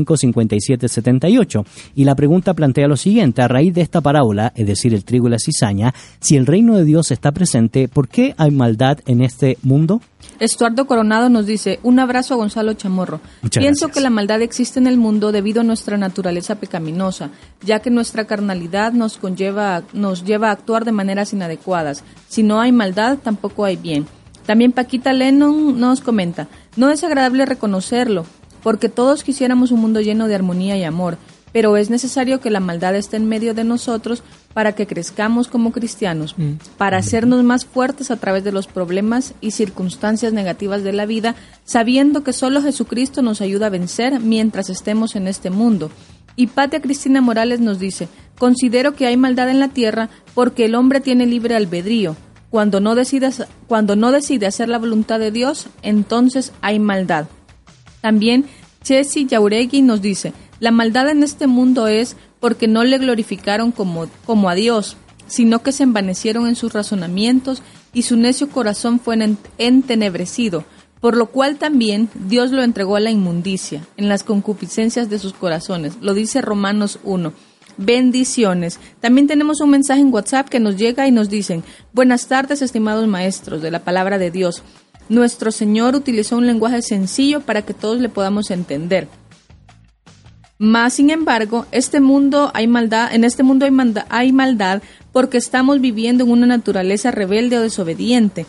5895-5778. 0.05 1.65
Y 1.95 2.05
la 2.05 2.15
pregunta 2.15 2.55
plantea 2.55 2.89
lo 2.89 2.97
siguiente, 2.97 3.43
a 3.43 3.49
raíz 3.49 3.75
de 3.75 3.81
esta 3.81 4.01
parábola, 4.01 4.53
es 4.55 4.67
decir, 4.67 4.95
el 4.95 5.05
trigo 5.05 5.29
y 5.29 5.31
la 5.31 5.39
cizaña, 5.39 5.95
si 6.21 6.37
el 6.37 6.47
reino 6.47 6.77
de 6.77 6.85
Dios 6.85 7.11
está 7.11 7.33
presente, 7.33 7.89
¿por 7.89 8.09
qué 8.09 8.35
hay 8.37 8.51
maldad 8.51 8.99
en 9.07 9.23
este 9.23 9.59
mundo? 9.63 10.01
Estuardo 10.41 10.87
Coronado 10.87 11.29
nos 11.29 11.47
dice, 11.47 11.79
un 11.83 11.99
abrazo 12.01 12.35
a 12.35 12.37
Gonzalo 12.39 12.75
Chamorro. 12.75 13.21
Muchas 13.43 13.61
Pienso 13.63 13.87
gracias. 13.87 13.95
que 13.95 14.03
la 14.03 14.11
maldad 14.11 14.43
existe 14.43 14.81
en 14.81 14.87
el 14.87 14.97
mundo 14.97 15.33
debido 15.33 15.61
a 15.61 15.65
nuestra 15.65 15.97
naturaleza 15.97 16.57
pecaminosa, 16.57 17.31
ya 17.63 17.81
que 17.81 17.91
nuestra 17.91 18.27
carnalidad 18.27 18.93
nos 18.93 19.19
conlleva, 19.19 19.83
nos 19.93 20.25
lleva 20.25 20.49
a 20.49 20.53
actuar 20.53 20.85
de 20.85 20.93
maneras 20.93 21.33
inadecuadas. 21.33 22.03
Si 22.29 22.43
no 22.43 22.61
hay 22.61 22.73
maldad, 22.73 23.19
tampoco 23.19 23.65
hay 23.65 23.77
bien. 23.77 24.07
También 24.47 24.73
Paquita 24.73 25.13
Lennon 25.13 25.79
nos 25.79 26.01
comenta, 26.01 26.49
no 26.77 26.91
es 26.91 27.03
agradable 27.03 27.47
reconocerlo, 27.47 28.27
porque 28.65 28.89
todos 28.89 29.23
quisiéramos 29.23 29.71
un 29.71 29.81
mundo 29.81 30.01
lleno 30.01 30.27
de 30.27 30.35
armonía 30.35 30.77
y 30.77 30.85
amor, 30.85 31.19
pero 31.53 31.77
es 31.77 31.91
necesario 31.91 32.41
que 32.41 32.51
la 32.51 32.61
maldad 32.61 32.97
esté 32.97 33.19
en 33.19 33.29
medio 33.29 33.53
de 33.53 33.63
nosotros 33.63 34.25
para 34.55 34.73
que 34.73 34.87
crezcamos 34.87 35.49
como 35.49 35.71
cristianos, 35.71 36.35
para 36.79 36.97
hacernos 36.97 37.45
más 37.45 37.67
fuertes 37.67 38.11
a 38.11 38.17
través 38.17 38.43
de 38.43 38.53
los 38.53 38.67
problemas 38.67 39.35
y 39.43 39.51
circunstancias 39.51 40.33
negativas 40.33 40.83
de 40.83 40.95
la 40.95 41.05
vida, 41.05 41.37
sabiendo 41.65 42.25
que 42.25 42.33
solo 42.33 42.63
Jesucristo 42.63 43.21
nos 43.21 43.43
ayuda 43.43 43.67
a 43.67 43.71
vencer 43.71 44.19
mientras 44.19 44.71
estemos 44.71 45.15
en 45.15 45.29
este 45.29 45.51
mundo. 45.51 45.91
Y 46.35 46.47
Patia 46.47 46.81
Cristina 46.81 47.21
Morales 47.21 47.61
nos 47.61 47.79
dice, 47.79 48.09
considero 48.39 48.95
que 48.95 49.07
hay 49.07 49.19
maldad 49.19 49.51
en 49.51 49.61
la 49.61 49.69
tierra 49.69 50.09
porque 50.35 50.65
el 50.65 50.75
hombre 50.75 51.01
tiene 51.01 51.27
libre 51.27 51.55
albedrío. 51.55 52.17
Cuando 52.49 52.81
no 52.81 52.95
cuando 53.69 53.95
no 53.95 54.11
decide 54.11 54.47
hacer 54.47 54.69
la 54.71 54.79
voluntad 54.79 55.19
de 55.19 55.31
Dios, 55.31 55.67
entonces 55.83 56.53
hay 56.63 56.79
maldad. 56.79 57.27
También 58.05 58.45
Chesi 58.83 59.25
Yauregui 59.25 59.81
nos 59.81 60.03
dice, 60.03 60.35
la 60.61 60.71
maldad 60.71 61.09
en 61.09 61.23
este 61.23 61.47
mundo 61.47 61.87
es 61.89 62.17
porque 62.39 62.69
no 62.69 62.85
le 62.85 62.99
glorificaron 62.99 63.73
como, 63.73 64.09
como 64.27 64.51
a 64.51 64.55
Dios, 64.55 64.99
sino 65.27 65.63
que 65.63 65.73
se 65.73 65.85
envanecieron 65.85 66.47
en 66.47 66.55
sus 66.55 66.75
razonamientos 66.75 67.63
y 67.95 68.03
su 68.03 68.19
necio 68.19 68.51
corazón 68.51 69.01
fue 69.01 69.15
en- 69.15 69.39
entenebrecido, 69.57 70.65
por 71.01 71.17
lo 71.17 71.29
cual 71.31 71.57
también 71.57 72.11
Dios 72.29 72.51
lo 72.51 72.63
entregó 72.63 72.97
a 72.97 73.01
la 73.01 73.11
inmundicia, 73.11 73.87
en 73.97 74.11
las 74.11 74.23
concupiscencias 74.23 75.09
de 75.09 75.19
sus 75.19 75.33
corazones. 75.33 75.95
Lo 76.03 76.13
dice 76.13 76.43
Romanos 76.43 76.99
1. 77.05 77.33
Bendiciones. 77.79 78.81
También 79.01 79.27
tenemos 79.27 79.63
un 79.63 79.71
mensaje 79.71 80.03
en 80.03 80.13
WhatsApp 80.13 80.51
que 80.51 80.61
nos 80.61 80.77
llega 80.77 81.09
y 81.09 81.11
nos 81.11 81.31
dicen, 81.31 81.65
buenas 81.95 82.27
tardes 82.27 82.61
estimados 82.61 83.09
maestros 83.09 83.63
de 83.63 83.71
la 83.71 83.79
palabra 83.83 84.19
de 84.19 84.31
Dios. 84.31 84.63
Nuestro 85.09 85.51
Señor 85.51 85.95
utilizó 85.95 86.37
un 86.37 86.47
lenguaje 86.47 86.83
sencillo 86.83 87.41
para 87.41 87.63
que 87.63 87.75
todos 87.75 88.01
le 88.01 88.09
podamos 88.09 88.51
entender. 88.51 89.09
Más 90.59 90.95
sin 90.95 91.11
embargo, 91.11 91.67
este 91.73 92.01
mundo 92.01 92.51
hay 92.55 92.69
maldad, 92.69 93.13
en 93.15 93.25
este 93.25 93.43
mundo 93.43 93.67
hay, 94.09 94.33
maldad 94.33 94.83
porque 95.13 95.37
estamos 95.37 95.81
viviendo 95.81 96.25
en 96.25 96.31
una 96.31 96.47
naturaleza 96.47 97.11
rebelde 97.11 97.59
o 97.59 97.63
desobediente. 97.63 98.47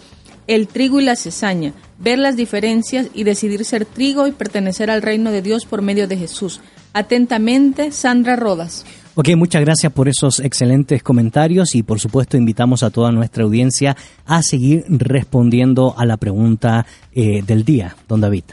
El 0.47 0.67
trigo 0.67 1.01
y 1.01 1.03
la 1.03 1.15
cizaña, 1.15 1.73
ver 1.97 2.19
las 2.19 2.35
diferencias 2.35 3.07
y 3.13 3.23
decidir 3.23 3.65
ser 3.65 3.85
trigo 3.85 4.27
y 4.27 4.31
pertenecer 4.31 4.91
al 4.91 5.01
reino 5.01 5.31
de 5.31 5.41
Dios 5.41 5.65
por 5.65 5.81
medio 5.81 6.07
de 6.07 6.17
Jesús. 6.17 6.61
Atentamente, 6.93 7.91
Sandra 7.91 8.35
Rodas. 8.35 8.85
Ok, 9.17 9.29
muchas 9.37 9.61
gracias 9.61 9.93
por 9.93 10.09
esos 10.09 10.41
excelentes 10.41 11.01
comentarios 11.01 11.73
y 11.73 11.83
por 11.83 12.01
supuesto 12.01 12.35
invitamos 12.35 12.83
a 12.83 12.89
toda 12.89 13.13
nuestra 13.13 13.45
audiencia 13.45 13.95
a 14.25 14.43
seguir 14.43 14.83
respondiendo 14.89 15.97
a 15.97 16.05
la 16.05 16.17
pregunta 16.17 16.85
eh, 17.13 17.41
del 17.41 17.63
día, 17.63 17.95
don 18.09 18.19
David. 18.19 18.43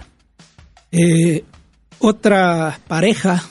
Eh, 0.92 1.42
otra 1.98 2.78
pareja 2.86 3.42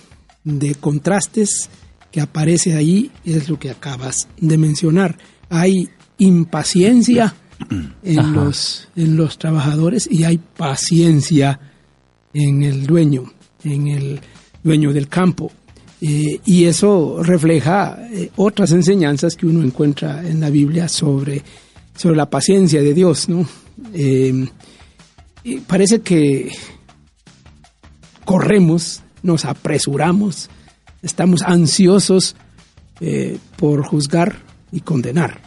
de 0.45 0.74
contrastes 0.76 1.70
que 2.12 2.22
aparece 2.22 2.78
ahí 2.78 3.12
es 3.26 3.49
lo 3.49 3.59
que 3.59 3.72
acabas 3.72 4.30
de 4.38 4.57
mencionar. 4.57 5.18
Hay 5.49 5.89
impaciencia 6.18 7.36
en 8.03 8.20
Ajá. 8.20 8.30
los, 8.30 8.88
en 8.95 9.18
los 9.18 9.38
trabajadores 9.38 10.07
y 10.09 10.24
hay 10.24 10.38
paciencia 10.38 11.59
en 12.34 12.64
el 12.64 12.86
dueño, 12.86 13.34
en 13.66 13.88
el 13.89 14.22
dueño 14.64 14.93
del 14.93 15.09
campo. 15.09 15.51
Eh, 16.03 16.39
y 16.45 16.65
eso 16.65 17.21
refleja 17.21 17.99
eh, 18.11 18.31
otras 18.35 18.71
enseñanzas 18.71 19.35
que 19.35 19.45
uno 19.45 19.63
encuentra 19.63 20.27
en 20.27 20.39
la 20.39 20.49
Biblia 20.49 20.87
sobre, 20.89 21.43
sobre 21.95 22.15
la 22.17 22.27
paciencia 22.29 22.81
de 22.81 22.93
Dios. 22.95 23.29
¿no? 23.29 23.47
Eh, 23.93 24.47
parece 25.67 26.01
que 26.01 26.51
corremos, 28.25 29.01
nos 29.23 29.45
apresuramos, 29.45 30.49
estamos 31.01 31.41
ansiosos 31.43 32.35
por 33.57 33.83
juzgar 33.85 34.43
y 34.71 34.81
condenar. 34.81 35.41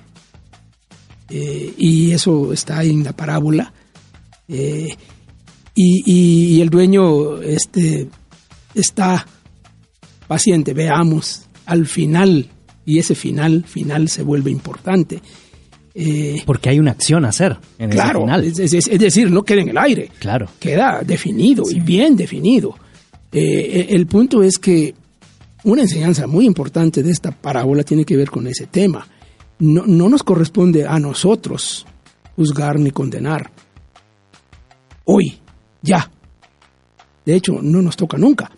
Y 1.30 2.11
eso 2.12 2.52
está 2.52 2.82
en 2.84 3.05
la 3.05 3.12
parábola. 3.12 3.72
Y, 4.48 4.88
y- 5.76 6.57
y 6.57 6.61
el 6.61 6.70
dueño 6.70 7.40
este, 7.40 8.09
está 8.74 9.26
paciente, 10.27 10.75
veamos 10.75 11.43
al 11.66 11.87
final, 11.87 12.49
y 12.85 12.99
ese 12.99 13.14
final, 13.14 13.64
final 13.66 14.09
se 14.09 14.22
vuelve 14.22 14.51
importante. 14.51 15.20
Eh, 15.95 16.43
Porque 16.45 16.68
hay 16.70 16.79
una 16.81 16.91
acción 16.91 17.25
a 17.25 17.29
hacer 17.29 17.57
en 17.79 17.91
ese 17.91 17.99
claro, 18.01 18.22
final. 18.22 18.43
es, 18.45 18.59
es- 18.59 18.75
es 18.89 18.99
decir, 18.99 19.31
no 19.31 19.43
queda 19.45 19.61
en 19.62 19.68
el 19.68 19.79
aire 19.79 20.11
Claro. 20.18 20.49
queda 20.59 21.03
definido 21.07 21.62
y 21.70 21.79
bien 21.81 22.16
definido. 22.16 22.75
Eh, 23.33 23.87
el 23.91 24.07
punto 24.07 24.43
es 24.43 24.59
que 24.59 24.95
una 25.62 25.83
enseñanza 25.83 26.27
muy 26.27 26.47
importante 26.47 27.03
de 27.03 27.11
esta 27.12 27.31
parábola 27.31 27.85
tiene 27.85 28.05
que 28.05 28.16
ver 28.16 28.29
con 28.31 28.47
ese 28.49 28.66
tema. 28.66 29.07
No, 29.61 29.87
no 29.87 30.09
nos 30.09 30.22
corresponde 30.25 30.85
a 30.87 30.99
nosotros 30.99 31.87
juzgar 32.35 32.79
ni 32.81 32.91
condenar. 32.91 33.51
Hoy, 35.05 35.39
ya. 35.83 36.11
De 37.25 37.35
hecho, 37.37 37.61
no 37.62 37.81
nos 37.83 37.97
toca 37.97 38.18
nunca. 38.18 38.51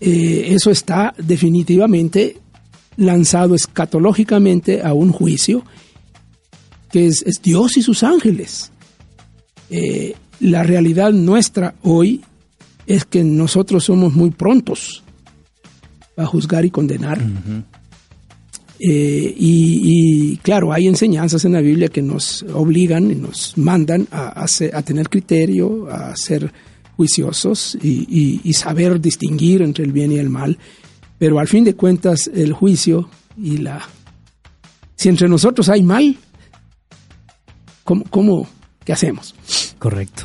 Eh, 0.00 0.54
eso 0.54 0.70
está 0.70 1.12
definitivamente 1.18 2.38
lanzado 2.96 3.54
escatológicamente 3.54 4.82
a 4.82 4.92
un 4.94 5.10
juicio 5.12 5.64
que 6.92 7.06
es, 7.06 7.22
es 7.26 7.42
Dios 7.42 7.76
y 7.76 7.82
sus 7.82 8.02
ángeles 8.02 8.70
eh, 9.70 10.14
la 10.40 10.62
realidad 10.62 11.12
nuestra 11.12 11.74
hoy 11.82 12.22
es 12.86 13.04
que 13.04 13.22
nosotros 13.24 13.84
somos 13.84 14.14
muy 14.14 14.30
prontos 14.30 15.02
a 16.16 16.24
juzgar 16.26 16.64
y 16.64 16.70
condenar. 16.70 17.20
Eh, 18.80 19.34
y, 19.36 20.32
y, 20.32 20.36
claro, 20.38 20.72
hay 20.72 20.86
enseñanzas 20.86 21.44
en 21.44 21.52
la 21.52 21.60
Biblia 21.60 21.88
que 21.88 22.00
nos 22.00 22.44
obligan 22.54 23.10
y 23.10 23.16
nos 23.16 23.58
mandan 23.58 24.06
a, 24.12 24.28
a 24.28 24.46
ser- 24.48 24.74
a 24.74 24.82
tener 24.82 25.08
criterio, 25.08 25.88
a 25.90 26.14
ser 26.16 26.52
juiciosos 26.98 27.78
y, 27.80 28.06
y- 28.10 28.40
y 28.42 28.52
saber 28.54 29.00
distinguir 29.00 29.62
entre 29.62 29.84
el 29.84 29.92
bien 29.92 30.10
y 30.10 30.16
el 30.18 30.28
mal. 30.30 30.58
Pero 31.16 31.38
al 31.38 31.46
fin 31.46 31.62
de 31.64 31.74
cuentas, 31.74 32.28
el 32.34 32.52
juicio 32.52 33.08
y 33.40 33.58
la... 33.58 33.80
Si 34.96 35.08
entre 35.08 35.28
nosotros 35.28 35.68
hay 35.68 35.84
mal, 35.84 36.16
¿cómo, 37.84 38.04
cómo 38.10 38.48
qué 38.84 38.92
hacemos? 38.92 39.32
Correcto. 39.78 40.24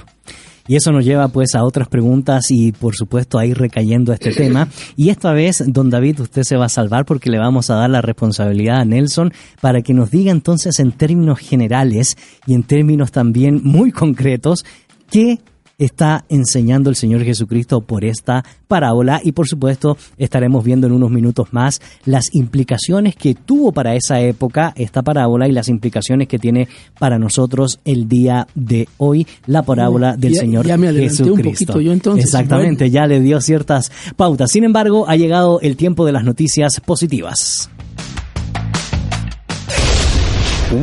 Y 0.67 0.77
eso 0.77 0.91
nos 0.91 1.03
lleva 1.05 1.27
pues 1.27 1.53
a 1.55 1.63
otras 1.63 1.89
preguntas 1.89 2.45
y 2.49 2.71
por 2.71 2.95
supuesto 2.95 3.37
a 3.37 3.45
ir 3.45 3.55
recayendo 3.57 4.11
a 4.11 4.15
este 4.15 4.31
tema. 4.35 4.67
Y 4.95 5.09
esta 5.09 5.31
vez, 5.31 5.63
don 5.67 5.91
David, 5.91 6.21
usted 6.21 6.41
se 6.41 6.55
va 6.57 6.65
a 6.65 6.69
salvar 6.69 7.05
porque 7.05 7.29
le 7.29 7.37
vamos 7.37 7.69
a 7.69 7.75
dar 7.75 7.89
la 7.91 8.01
responsabilidad 8.01 8.79
a 8.79 8.85
Nelson 8.85 9.31
para 9.61 9.81
que 9.81 9.93
nos 9.93 10.09
diga 10.09 10.31
entonces 10.31 10.79
en 10.79 10.91
términos 10.91 11.37
generales 11.37 12.17
y 12.47 12.55
en 12.55 12.63
términos 12.63 13.11
también 13.11 13.61
muy 13.63 13.91
concretos 13.91 14.65
qué 15.11 15.39
está 15.85 16.25
enseñando 16.29 16.89
el 16.89 16.95
Señor 16.95 17.23
Jesucristo 17.23 17.81
por 17.81 18.05
esta 18.05 18.43
parábola 18.67 19.21
y 19.23 19.31
por 19.33 19.47
supuesto 19.47 19.97
estaremos 20.17 20.63
viendo 20.63 20.87
en 20.87 20.93
unos 20.93 21.11
minutos 21.11 21.49
más 21.53 21.81
las 22.05 22.33
implicaciones 22.33 23.15
que 23.15 23.35
tuvo 23.35 23.71
para 23.71 23.95
esa 23.95 24.19
época 24.19 24.73
esta 24.75 25.01
parábola 25.01 25.47
y 25.47 25.51
las 25.51 25.69
implicaciones 25.69 26.27
que 26.27 26.39
tiene 26.39 26.67
para 26.99 27.19
nosotros 27.19 27.79
el 27.85 28.07
día 28.07 28.47
de 28.55 28.87
hoy 28.97 29.27
la 29.45 29.63
parábola 29.63 30.15
del 30.17 30.33
Ya- 30.33 30.39
Señor 30.41 30.65
ya 30.65 30.77
me 30.77 30.87
adelanté 30.87 31.23
un 31.23 31.29
Jesucristo. 31.37 31.65
poquito 31.73 31.81
yo 31.81 31.91
entonces. 31.93 32.25
Exactamente, 32.25 32.89
ya 32.89 33.05
le 33.07 33.19
dio 33.19 33.39
ciertas 33.41 33.91
pautas. 34.15 34.51
Sin 34.51 34.63
embargo, 34.63 35.05
ha 35.07 35.15
llegado 35.15 35.59
el 35.61 35.75
tiempo 35.77 36.05
de 36.05 36.11
las 36.11 36.23
noticias 36.23 36.79
positivas. 36.79 37.69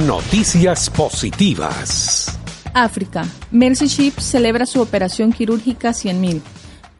Noticias 0.07 0.88
positivas. 0.90 2.38
África. 2.75 3.25
Mercy 3.51 3.87
Ship 3.87 4.12
celebra 4.18 4.66
su 4.66 4.81
operación 4.81 5.33
quirúrgica 5.33 5.91
100.000. 5.91 6.41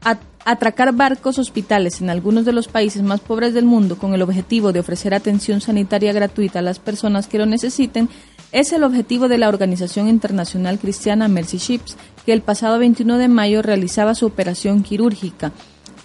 At- 0.05 0.19
Atracar 0.47 0.93
barcos 0.95 1.39
hospitales 1.39 2.01
en 2.01 2.09
algunos 2.09 2.47
de 2.47 2.53
los 2.53 2.67
países 2.67 3.03
más 3.03 3.21
pobres 3.21 3.53
del 3.53 3.67
mundo 3.67 3.99
con 3.99 4.15
el 4.15 4.23
objetivo 4.23 4.73
de 4.73 4.81
ofrecer 4.81 5.13
atención 5.13 5.61
sanitaria 5.61 6.15
gratuita 6.15 6.61
a 6.61 6.63
las 6.63 6.79
personas 6.79 7.27
que 7.27 7.37
lo 7.37 7.45
necesiten 7.45 8.09
es 8.51 8.73
el 8.73 8.83
objetivo 8.83 9.29
de 9.29 9.37
la 9.37 9.51
organización 9.51 10.09
internacional 10.09 10.79
cristiana 10.79 11.29
Mercy 11.29 11.59
Ships, 11.59 11.97
que 12.25 12.33
el 12.33 12.41
pasado 12.41 12.79
21 12.79 13.19
de 13.19 13.29
mayo 13.29 13.61
realizaba 13.61 14.15
su 14.15 14.25
operación 14.25 14.83
quirúrgica 14.83 15.53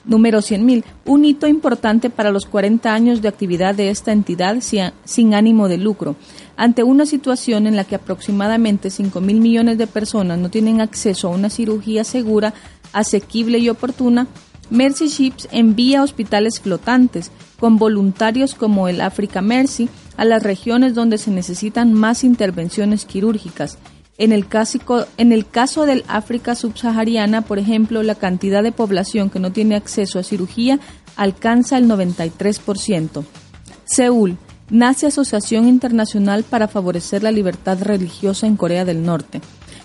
número 0.04 0.40
100.000, 0.40 0.84
un 1.06 1.26
hito 1.26 1.48
importante 1.48 2.12
para 2.12 2.30
los 2.30 2.46
40 2.46 2.94
años 2.94 3.22
de 3.24 3.28
actividad 3.28 3.74
de 3.74 3.90
esta 3.90 4.12
entidad 4.12 4.58
sin 5.06 5.34
ánimo 5.34 5.68
de 5.68 5.78
lucro. 5.80 6.16
Ante 6.58 6.84
una 6.84 7.06
situación 7.06 7.68
en 7.68 7.76
la 7.76 7.84
que 7.84 7.96
aproximadamente 7.96 8.90
5.000 8.90 9.22
millones 9.22 9.78
de 9.78 9.88
personas 9.88 10.40
no 10.40 10.50
tienen 10.50 10.80
acceso 10.80 11.28
a 11.28 11.32
una 11.32 11.50
cirugía 11.50 12.04
segura, 12.04 12.54
asequible 12.94 13.60
y 13.60 13.70
oportuna, 13.70 14.28
Mercy 14.70 15.10
Ships 15.10 15.48
envía 15.52 16.02
hospitales 16.02 16.60
flotantes 16.60 17.32
con 17.60 17.78
voluntarios 17.78 18.56
como 18.56 18.88
el 18.88 19.02
Africa 19.02 19.42
Mercy 19.42 19.90
a 20.18 20.26
las 20.26 20.44
regiones 20.44 20.96
donde 20.96 21.18
se 21.18 21.30
necesitan 21.30 21.94
más 21.94 22.24
intervenciones 22.24 23.06
quirúrgicas. 23.06 23.78
En 24.18 24.32
el, 24.32 24.46
en 25.18 25.32
el 25.34 25.48
caso 25.48 25.86
del 25.86 26.06
África 26.08 26.56
subsahariana, 26.56 27.42
por 27.42 27.60
ejemplo, 27.60 28.02
la 28.02 28.16
cantidad 28.16 28.64
de 28.64 28.72
población 28.72 29.30
que 29.30 29.40
no 29.40 29.52
tiene 29.52 29.76
acceso 29.76 30.20
a 30.20 30.24
cirugía 30.24 30.80
alcanza 31.18 31.78
el 31.78 31.88
93%. 31.88 33.26
Seúl. 33.84 34.38
Nace 34.70 35.08
Asociación 35.08 35.68
Internacional 35.68 36.44
para 36.44 36.68
favorecer 36.68 37.24
la 37.24 37.32
libertad 37.32 37.78
religiosa 37.82 38.48
en 38.48 38.58
Corea 38.58 38.86
del 38.86 39.04
Norte. 39.04 39.42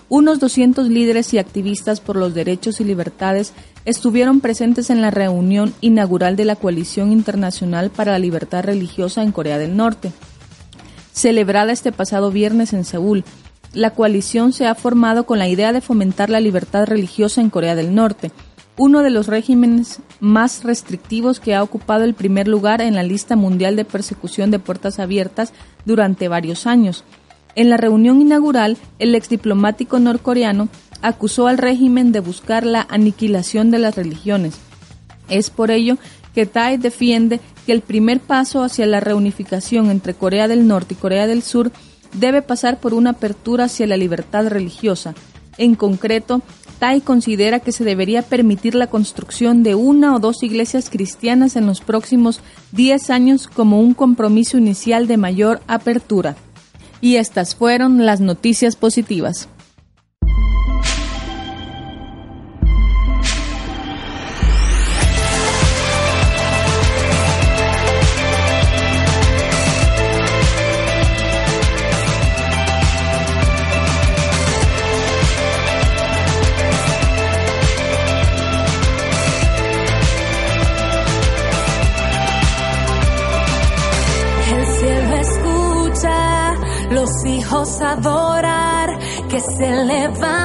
Unos 0.09 0.39
200 0.39 0.89
líderes 0.89 1.33
y 1.33 1.37
activistas 1.37 2.01
por 2.01 2.15
los 2.15 2.33
derechos 2.33 2.81
y 2.81 2.83
libertades 2.83 3.53
estuvieron 3.85 4.41
presentes 4.41 4.89
en 4.89 5.01
la 5.01 5.11
reunión 5.11 5.73
inaugural 5.81 6.35
de 6.35 6.45
la 6.45 6.55
Coalición 6.55 7.11
Internacional 7.11 7.91
para 7.91 8.11
la 8.11 8.19
Libertad 8.19 8.63
Religiosa 8.63 9.23
en 9.23 9.31
Corea 9.31 9.57
del 9.57 9.77
Norte 9.77 10.11
celebrada 11.13 11.71
este 11.71 11.91
pasado 11.91 12.31
viernes 12.31 12.73
en 12.73 12.85
Seúl. 12.85 13.23
La 13.73 13.91
coalición 13.91 14.53
se 14.53 14.67
ha 14.67 14.75
formado 14.75 15.25
con 15.25 15.39
la 15.39 15.47
idea 15.47 15.71
de 15.71 15.81
fomentar 15.81 16.29
la 16.29 16.39
libertad 16.39 16.85
religiosa 16.85 17.41
en 17.41 17.49
Corea 17.49 17.75
del 17.75 17.95
Norte, 17.95 18.31
uno 18.77 19.01
de 19.03 19.09
los 19.09 19.27
regímenes 19.27 19.99
más 20.19 20.63
restrictivos 20.63 21.39
que 21.39 21.53
ha 21.55 21.63
ocupado 21.63 22.03
el 22.03 22.13
primer 22.13 22.47
lugar 22.47 22.81
en 22.81 22.95
la 22.95 23.03
lista 23.03 23.35
mundial 23.35 23.75
de 23.75 23.85
persecución 23.85 24.51
de 24.51 24.59
puertas 24.59 24.99
abiertas 24.99 25.53
durante 25.85 26.27
varios 26.27 26.65
años. 26.67 27.03
En 27.55 27.69
la 27.69 27.77
reunión 27.77 28.21
inaugural, 28.21 28.77
el 28.99 29.13
exdiplomático 29.13 29.99
norcoreano 29.99 30.69
acusó 31.01 31.47
al 31.47 31.57
régimen 31.57 32.11
de 32.11 32.21
buscar 32.21 32.65
la 32.65 32.87
aniquilación 32.89 33.71
de 33.71 33.79
las 33.79 33.95
religiones. 33.95 34.55
Es 35.29 35.49
por 35.49 35.71
ello 35.71 35.97
que 36.33 36.45
Tai 36.45 36.77
defiende 36.77 37.39
que 37.65 37.73
el 37.73 37.81
primer 37.81 38.19
paso 38.19 38.63
hacia 38.63 38.85
la 38.85 38.99
reunificación 38.99 39.91
entre 39.91 40.13
Corea 40.13 40.47
del 40.47 40.67
Norte 40.67 40.93
y 40.93 40.97
Corea 40.97 41.27
del 41.27 41.41
Sur 41.41 41.71
debe 42.13 42.41
pasar 42.41 42.79
por 42.79 42.93
una 42.93 43.11
apertura 43.11 43.65
hacia 43.65 43.87
la 43.87 43.97
libertad 43.97 44.47
religiosa. 44.47 45.13
En 45.57 45.75
concreto, 45.75 46.41
está 46.81 46.95
y 46.95 47.01
considera 47.01 47.59
que 47.59 47.71
se 47.71 47.83
debería 47.83 48.23
permitir 48.23 48.73
la 48.73 48.87
construcción 48.87 49.61
de 49.61 49.75
una 49.75 50.15
o 50.15 50.19
dos 50.19 50.41
iglesias 50.41 50.89
cristianas 50.89 51.55
en 51.55 51.67
los 51.67 51.79
próximos 51.79 52.41
10 52.71 53.11
años 53.11 53.45
como 53.45 53.79
un 53.79 53.93
compromiso 53.93 54.57
inicial 54.57 55.05
de 55.05 55.17
mayor 55.17 55.61
apertura. 55.67 56.35
Y 56.99 57.17
estas 57.17 57.53
fueron 57.53 58.07
las 58.07 58.19
noticias 58.19 58.75
positivas. 58.75 59.47
Adorar 87.61 88.97
que 89.29 89.39
se 89.39 89.71
levantan 89.85 90.40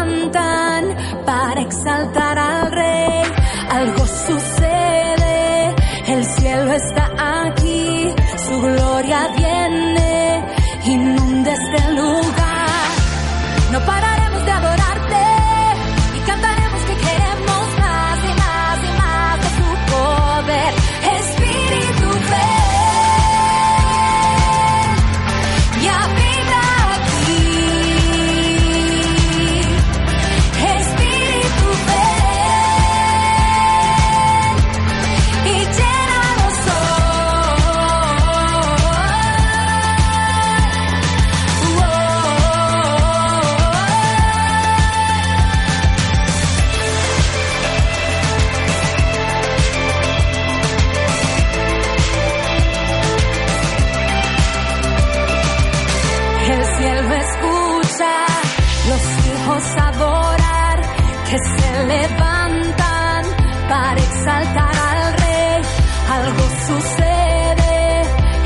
que 61.29 61.39
se 61.39 61.85
levantan 61.87 63.25
para 63.69 64.01
exaltar 64.01 64.77
al 64.77 65.13
rey. 65.15 65.63
Algo 66.11 66.45
sucede, 66.67 68.03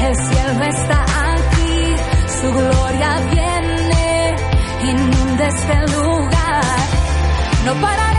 el 0.07 0.17
cielo 0.17 0.65
está 0.65 1.05
aquí, 1.35 1.97
su 2.41 2.53
gloria 2.53 3.17
viene, 3.33 4.37
inunda 4.83 5.49
este 5.49 5.77
lugar. 5.95 6.79
No 7.67 7.75
pararemos 7.75 8.10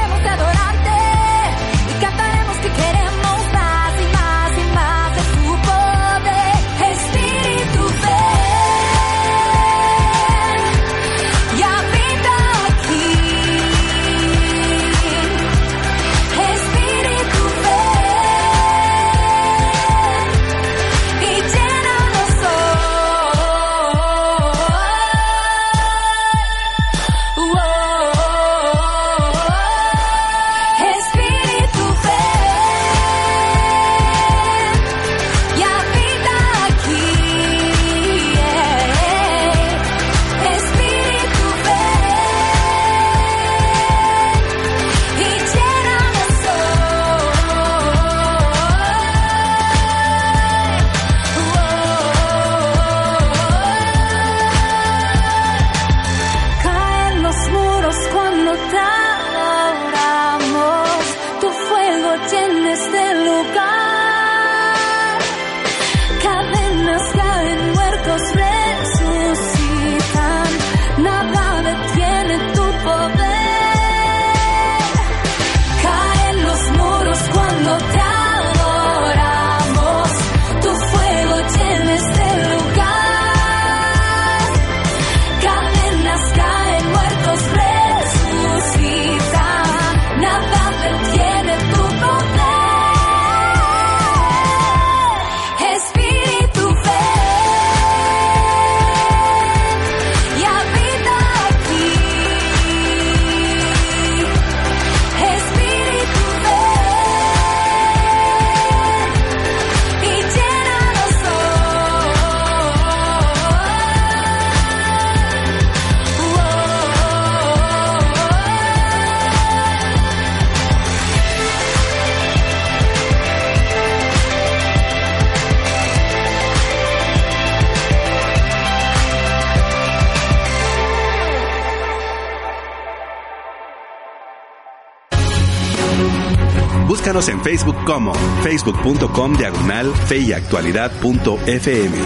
En 137.28 137.40
Facebook 137.40 137.76
como 137.86 138.14
facebook.com 138.42 139.34
diagonal 139.38 139.94
feyactualidad.fm. 140.08 141.98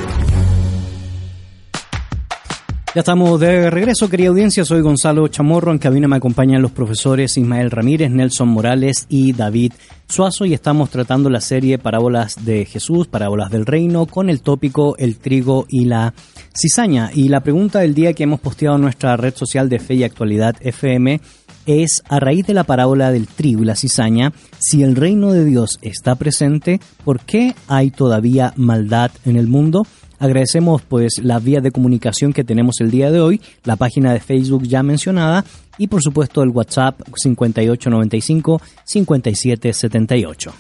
Ya 2.94 3.00
estamos 3.02 3.40
de 3.40 3.70
regreso, 3.70 4.10
querida 4.10 4.30
audiencia. 4.30 4.66
Soy 4.66 4.82
Gonzalo 4.82 5.28
Chamorro. 5.30 5.72
En 5.72 5.78
cabina 5.78 6.10
me 6.10 6.18
acompañan 6.18 6.62
los 6.62 6.72
profesores 6.72 7.38
Ismael 7.38 7.72
Ramírez, 7.72 8.12
Nelson 8.12 8.50
Morales 8.50 9.06
y 9.08 9.32
David 9.32 9.72
Suazo. 10.08 10.46
Y 10.46 10.54
estamos 10.54 10.90
tratando 10.90 11.30
la 11.30 11.42
serie 11.42 11.78
Parábolas 11.78 12.44
de 12.44 12.66
Jesús, 12.66 13.08
Parábolas 13.08 13.52
del 13.52 13.66
Reino, 13.66 14.06
con 14.08 14.30
el 14.30 14.42
tópico 14.42 14.98
El 14.98 15.18
trigo 15.18 15.66
y 15.70 15.86
la 15.86 16.14
cizaña. 16.54 17.10
Y 17.14 17.30
la 17.30 17.42
pregunta 17.42 17.80
del 17.80 17.96
día 17.96 18.14
que 18.14 18.24
hemos 18.24 18.42
posteado 18.42 18.76
en 18.76 18.82
nuestra 18.82 19.16
red 19.18 19.36
social 19.36 19.70
de 19.70 19.80
Fe 19.80 19.96
y 19.96 20.04
Actualidad 20.04 20.56
FM 20.60 21.22
es 21.66 22.02
a 22.10 22.20
raíz 22.20 22.46
de 22.48 22.54
la 22.54 22.64
parábola 22.64 23.12
del 23.12 23.28
trigo 23.28 23.64
y 23.64 23.66
la 23.66 23.76
cizaña, 23.76 24.34
si 24.60 24.84
el 24.84 24.96
reino 24.96 25.32
de 25.32 25.46
Dios 25.46 25.80
está 25.82 26.16
presente, 26.16 26.80
¿por 27.04 27.20
qué 27.22 27.56
hay 27.68 27.92
todavía 27.92 28.54
maldad 28.56 29.12
en 29.26 29.36
el 29.36 29.48
mundo? 29.48 29.86
Agradecemos 30.18 30.82
pues 30.82 31.20
la 31.22 31.40
vía 31.40 31.60
de 31.60 31.72
comunicación 31.72 32.32
que 32.32 32.44
tenemos 32.46 32.80
el 32.80 32.90
día 32.90 33.12
de 33.12 33.20
hoy, 33.20 33.42
la 33.66 33.76
página 33.76 34.14
de 34.14 34.20
Facebook 34.22 34.64
ya 34.64 34.82
mencionada 34.82 35.44
y 35.78 35.88
por 35.88 36.02
supuesto 36.02 36.42
el 36.42 36.50
WhatsApp 36.50 37.02
5895 37.16 38.62
5778. 38.86 40.54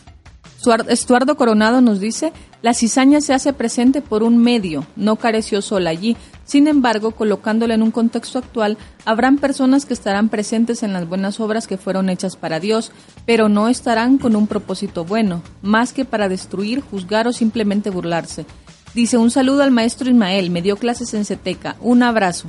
Stuart- 0.62 0.90
Estuardo 0.90 1.36
Coronado 1.38 1.80
nos 1.82 2.00
dice, 2.00 2.34
la 2.62 2.74
cizaña 2.74 3.22
se 3.22 3.34
hace 3.34 3.54
presente 3.54 4.02
por 4.02 4.24
un 4.24 4.38
medio, 4.38 4.86
no 4.96 5.16
careció 5.18 5.62
sola 5.62 5.92
allí. 5.92 6.18
Sin 6.46 6.68
embargo, 6.68 7.12
colocándola 7.12 7.74
en 7.74 7.82
un 7.82 7.90
contexto 7.92 8.38
actual, 8.38 8.78
habrán 9.04 9.38
personas 9.38 9.86
que 9.86 9.96
estarán 9.96 10.30
presentes 10.30 10.84
en 10.84 10.94
las 10.94 11.10
buenas 11.10 11.40
obras 11.40 11.66
que 11.66 11.78
fueron 11.78 12.08
hechas 12.10 12.36
para 12.36 12.60
Dios, 12.60 12.92
pero 13.26 13.50
no 13.50 13.68
estarán 13.68 14.20
con 14.20 14.36
un 14.36 14.46
propósito 14.46 15.06
bueno, 15.06 15.42
más 15.64 15.92
que 15.92 16.06
para 16.06 16.30
destruir, 16.30 16.82
juzgar 16.82 17.28
o 17.28 17.34
simplemente 17.34 17.90
burlarse. 17.90 18.46
Dice 18.94 19.18
un 19.18 19.32
saludo 19.32 19.64
al 19.64 19.72
maestro 19.72 20.10
Ismael, 20.10 20.52
me 20.52 20.62
dio 20.62 20.78
clases 20.78 21.14
en 21.16 21.26
Ceteca, 21.26 21.76
un 21.82 22.04
abrazo. 22.04 22.48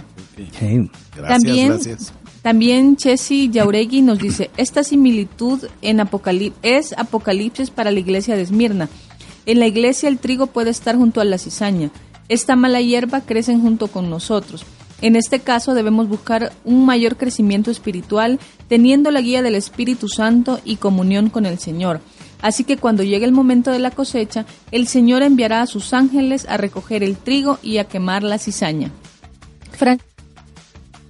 Gracias, 1.16 1.42
también, 1.42 1.68
gracias. 1.68 2.12
También 2.42 2.96
Chessy 2.96 3.50
Yauregui 3.50 4.02
nos 4.02 4.18
dice, 4.18 4.50
esta 4.56 4.84
similitud 4.84 5.64
en 5.82 5.98
Apocalip- 5.98 6.52
es 6.62 6.92
Apocalipsis 6.96 7.70
para 7.70 7.90
la 7.90 7.98
iglesia 7.98 8.36
de 8.36 8.42
Esmirna. 8.42 8.88
En 9.46 9.58
la 9.58 9.66
iglesia 9.66 10.08
el 10.08 10.18
trigo 10.18 10.48
puede 10.48 10.70
estar 10.70 10.96
junto 10.96 11.20
a 11.20 11.24
la 11.24 11.38
cizaña. 11.38 11.90
Esta 12.28 12.56
mala 12.56 12.80
hierba 12.80 13.20
crecen 13.22 13.60
junto 13.60 13.88
con 13.88 14.10
nosotros. 14.10 14.64
En 15.02 15.14
este 15.14 15.40
caso 15.40 15.74
debemos 15.74 16.08
buscar 16.08 16.52
un 16.64 16.86
mayor 16.86 17.16
crecimiento 17.16 17.70
espiritual 17.70 18.40
teniendo 18.68 19.10
la 19.10 19.20
guía 19.20 19.42
del 19.42 19.54
Espíritu 19.54 20.08
Santo 20.08 20.58
y 20.64 20.76
comunión 20.76 21.28
con 21.28 21.44
el 21.46 21.58
Señor. 21.58 22.00
Así 22.42 22.64
que 22.64 22.76
cuando 22.78 23.02
llegue 23.02 23.24
el 23.26 23.32
momento 23.32 23.70
de 23.70 23.78
la 23.78 23.90
cosecha, 23.90 24.46
el 24.70 24.86
Señor 24.88 25.22
enviará 25.22 25.62
a 25.62 25.66
sus 25.66 25.92
ángeles 25.92 26.46
a 26.48 26.56
recoger 26.56 27.02
el 27.02 27.16
trigo 27.16 27.58
y 27.62 27.78
a 27.78 27.84
quemar 27.84 28.22
la 28.22 28.38
cizaña. 28.38 28.90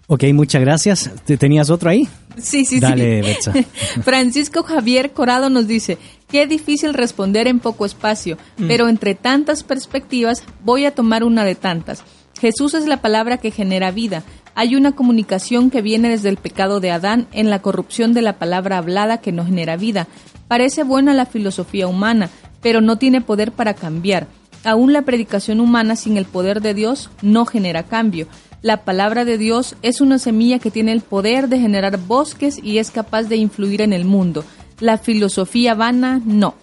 Ok, 0.08 0.24
muchas 0.32 0.60
gracias. 0.60 1.10
¿Te- 1.24 1.36
¿Tenías 1.36 1.68
otro 1.70 1.90
ahí? 1.90 2.08
Sí, 2.40 2.64
sí, 2.64 2.78
Dale, 2.78 3.22
sí. 3.22 3.28
Betsa. 3.28 3.52
Francisco 4.04 4.62
Javier 4.62 5.12
Corado 5.12 5.50
nos 5.50 5.66
dice, 5.66 5.98
qué 6.28 6.46
difícil 6.46 6.94
responder 6.94 7.46
en 7.48 7.60
poco 7.60 7.86
espacio, 7.86 8.38
pero 8.66 8.88
entre 8.88 9.14
tantas 9.14 9.62
perspectivas 9.62 10.42
voy 10.64 10.84
a 10.84 10.94
tomar 10.94 11.24
una 11.24 11.44
de 11.44 11.54
tantas. 11.54 12.02
Jesús 12.40 12.74
es 12.74 12.86
la 12.86 12.98
palabra 12.98 13.38
que 13.38 13.50
genera 13.50 13.90
vida. 13.90 14.22
Hay 14.54 14.76
una 14.76 14.92
comunicación 14.92 15.70
que 15.70 15.82
viene 15.82 16.08
desde 16.08 16.28
el 16.28 16.36
pecado 16.36 16.80
de 16.80 16.90
Adán 16.90 17.26
en 17.32 17.50
la 17.50 17.60
corrupción 17.60 18.14
de 18.14 18.22
la 18.22 18.38
palabra 18.38 18.78
hablada 18.78 19.18
que 19.18 19.32
no 19.32 19.44
genera 19.44 19.76
vida. 19.76 20.06
Parece 20.48 20.82
buena 20.82 21.14
la 21.14 21.26
filosofía 21.26 21.88
humana, 21.88 22.30
pero 22.62 22.80
no 22.80 22.96
tiene 22.96 23.20
poder 23.20 23.52
para 23.52 23.74
cambiar. 23.74 24.26
Aún 24.64 24.92
la 24.92 25.02
predicación 25.02 25.60
humana 25.60 25.96
sin 25.96 26.16
el 26.16 26.24
poder 26.24 26.60
de 26.60 26.74
Dios 26.74 27.10
no 27.22 27.46
genera 27.46 27.84
cambio. 27.84 28.26
La 28.62 28.84
palabra 28.84 29.24
de 29.24 29.38
Dios 29.38 29.76
es 29.82 30.00
una 30.00 30.18
semilla 30.18 30.58
que 30.58 30.70
tiene 30.70 30.92
el 30.92 31.00
poder 31.00 31.48
de 31.48 31.58
generar 31.58 31.98
bosques 31.98 32.58
y 32.62 32.78
es 32.78 32.90
capaz 32.90 33.24
de 33.24 33.36
influir 33.36 33.80
en 33.80 33.92
el 33.92 34.04
mundo. 34.04 34.44
La 34.80 34.98
filosofía 34.98 35.74
vana 35.74 36.20
no. 36.24 36.54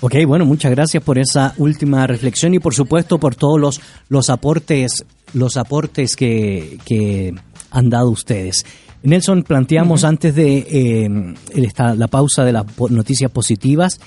Ok, 0.00 0.14
bueno, 0.26 0.44
muchas 0.46 0.70
gracias 0.70 1.02
por 1.02 1.18
esa 1.18 1.54
última 1.58 2.06
reflexión 2.06 2.54
y 2.54 2.60
por 2.60 2.74
supuesto 2.74 3.18
por 3.18 3.34
todos 3.34 3.58
los, 3.60 3.80
los 4.08 4.30
aportes, 4.30 5.04
los 5.34 5.56
aportes 5.56 6.14
que, 6.14 6.78
que 6.84 7.34
han 7.70 7.90
dado 7.90 8.10
ustedes. 8.10 8.64
Nelson, 9.02 9.42
planteamos 9.42 10.04
antes 10.04 10.34
de 10.34 10.58
eh, 10.70 11.34
esta- 11.54 11.94
la 11.94 12.06
pausa 12.08 12.44
de 12.44 12.52
las 12.52 12.64
noticias 12.90 13.30
positivas 13.30 14.00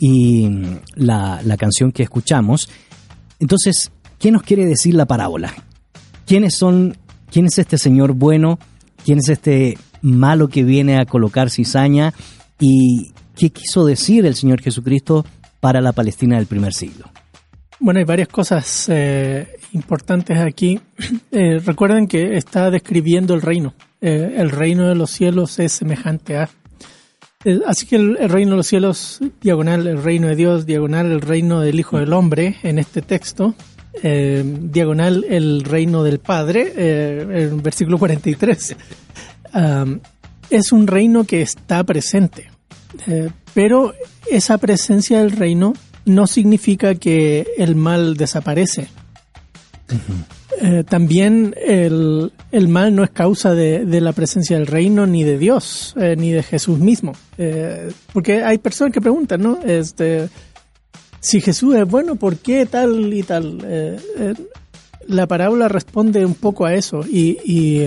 y 0.00 0.48
mm, 0.48 0.64
la, 0.96 1.40
la 1.44 1.56
canción 1.56 1.92
que 1.92 2.02
escuchamos. 2.02 2.68
Entonces, 3.38 3.90
¿qué 4.18 4.30
nos 4.32 4.42
quiere 4.42 4.66
decir 4.66 4.94
la 4.94 5.06
parábola? 5.06 5.54
¿Quiénes 6.26 6.56
son, 6.56 6.96
quién 7.30 7.46
es 7.46 7.58
este 7.58 7.78
señor 7.78 8.12
bueno? 8.14 8.58
¿Quién 9.04 9.18
es 9.18 9.28
este 9.28 9.78
malo 10.02 10.48
que 10.48 10.64
viene 10.64 10.98
a 10.98 11.04
colocar 11.06 11.50
cizaña? 11.50 12.12
¿Y 12.58 13.12
qué 13.34 13.50
quiso 13.50 13.84
decir 13.84 14.24
el 14.26 14.34
Señor 14.34 14.62
Jesucristo 14.62 15.24
para 15.60 15.80
la 15.80 15.92
Palestina 15.92 16.36
del 16.36 16.46
primer 16.46 16.72
siglo? 16.72 17.10
Bueno, 17.78 17.98
hay 17.98 18.04
varias 18.04 18.28
cosas 18.28 18.88
eh, 18.88 19.56
importantes 19.72 20.38
aquí. 20.38 20.80
Eh, 21.32 21.58
recuerden 21.58 22.06
que 22.06 22.38
está 22.38 22.70
describiendo 22.70 23.34
el 23.34 23.42
reino. 23.42 23.74
Eh, 24.00 24.36
el 24.38 24.50
reino 24.50 24.88
de 24.88 24.94
los 24.94 25.10
cielos 25.10 25.58
es 25.58 25.72
semejante 25.72 26.38
a. 26.38 26.48
Así 27.66 27.86
que 27.86 27.96
el, 27.96 28.16
el 28.18 28.30
reino 28.30 28.52
de 28.52 28.56
los 28.56 28.66
cielos, 28.66 29.20
diagonal, 29.42 29.86
el 29.86 30.02
reino 30.02 30.28
de 30.28 30.36
Dios, 30.36 30.64
diagonal, 30.64 31.12
el 31.12 31.20
reino 31.20 31.60
del 31.60 31.78
Hijo 31.78 31.98
del 31.98 32.14
Hombre, 32.14 32.56
en 32.62 32.78
este 32.78 33.02
texto, 33.02 33.54
eh, 34.02 34.42
diagonal, 34.44 35.24
el 35.28 35.62
reino 35.64 36.02
del 36.02 36.18
Padre, 36.18 36.72
eh, 36.76 37.48
en 37.50 37.62
versículo 37.62 37.98
43. 37.98 38.76
Am, 39.52 40.00
es 40.50 40.72
un 40.72 40.86
reino 40.86 41.24
que 41.24 41.42
está 41.42 41.84
presente. 41.84 42.50
Eh, 43.06 43.30
pero 43.54 43.94
esa 44.30 44.58
presencia 44.58 45.18
del 45.18 45.32
reino 45.32 45.74
no 46.04 46.26
significa 46.26 46.94
que 46.94 47.46
el 47.58 47.76
mal 47.76 48.16
desaparece. 48.16 48.88
Eh, 50.62 50.84
también 50.88 51.54
el, 51.62 52.32
el 52.50 52.68
mal 52.68 52.94
no 52.94 53.04
es 53.04 53.10
causa 53.10 53.54
de, 53.54 53.84
de 53.84 54.00
la 54.00 54.12
presencia 54.12 54.56
del 54.56 54.66
reino 54.66 55.06
ni 55.06 55.22
de 55.22 55.36
Dios, 55.36 55.94
eh, 56.00 56.16
ni 56.16 56.32
de 56.32 56.42
Jesús 56.42 56.78
mismo. 56.78 57.12
Eh, 57.36 57.90
porque 58.12 58.42
hay 58.42 58.58
personas 58.58 58.94
que 58.94 59.02
preguntan, 59.02 59.42
¿no? 59.42 59.58
Este, 59.64 60.28
si 61.20 61.40
Jesús 61.40 61.74
es 61.74 61.86
bueno, 61.86 62.16
¿por 62.16 62.36
qué 62.38 62.64
tal 62.64 63.12
y 63.12 63.22
tal? 63.22 63.98
La 65.06 65.26
parábola 65.26 65.68
responde 65.68 66.24
un 66.24 66.34
poco 66.34 66.64
a 66.64 66.74
eso. 66.74 67.04
Y, 67.06 67.38
y, 67.44 67.86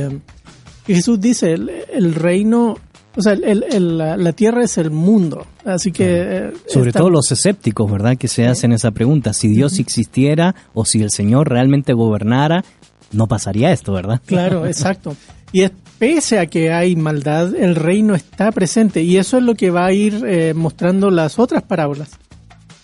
Jesús 0.95 1.19
dice, 1.19 1.53
el, 1.53 1.69
el 1.93 2.15
reino, 2.15 2.75
o 3.15 3.21
sea, 3.21 3.33
el- 3.33 3.63
el- 3.71 3.97
la, 3.97 4.17
la 4.17 4.33
tierra 4.33 4.63
es 4.63 4.77
el 4.77 4.91
mundo. 4.91 5.45
Así 5.65 5.91
que... 5.91 6.05
eh, 6.07 6.51
Sobre 6.67 6.91
todo 6.91 7.09
los 7.09 7.31
escépticos, 7.31 7.91
¿verdad? 7.91 8.17
Que 8.17 8.27
se 8.27 8.47
hacen 8.47 8.71
esa 8.71 8.91
pregunta. 8.91 9.33
Si 9.33 9.47
Dios 9.47 9.79
existiera 9.79 10.55
o 10.73 10.85
si 10.85 11.01
el 11.01 11.11
Señor 11.11 11.49
realmente 11.49 11.93
gobernara, 11.93 12.63
no 13.11 13.27
pasaría 13.27 13.71
esto, 13.71 13.93
¿verdad? 13.93 14.21
Claro, 14.25 14.65
exacto. 14.67 15.15
Y 15.51 15.61
es, 15.61 15.71
pese 15.97 16.37
a 16.39 16.45
que 16.45 16.71
hay 16.71 16.95
maldad, 16.95 17.55
el 17.55 17.75
reino 17.75 18.13
está 18.15 18.51
presente. 18.51 19.01
Y 19.03 19.17
eso 19.17 19.37
es 19.37 19.43
lo 19.43 19.55
que 19.55 19.71
va 19.71 19.85
a 19.87 19.91
ir 19.93 20.23
eh, 20.27 20.53
mostrando 20.53 21.09
las 21.09 21.39
otras 21.39 21.63
parábolas. 21.63 22.09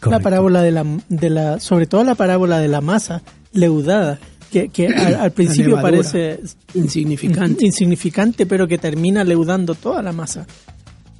La 0.09 0.19
parábola 0.19 0.61
de 0.61 0.71
la, 0.71 0.85
de 1.09 1.29
la, 1.31 1.59
sobre 1.59 1.87
todo 1.87 2.03
la 2.03 2.13
parábola 2.13 2.59
de 2.59 2.67
la 2.67 2.79
masa 2.81 3.23
leudada, 3.53 4.19
que, 4.55 4.69
que 4.69 4.87
al, 4.95 5.15
al 5.15 5.31
principio 5.31 5.81
parece 5.81 6.39
Insignificante. 6.73 7.65
insignificante, 7.65 8.45
pero 8.45 8.67
que 8.67 8.77
termina 8.77 9.23
leudando 9.25 9.75
toda 9.75 10.01
la 10.01 10.13
masa. 10.13 10.47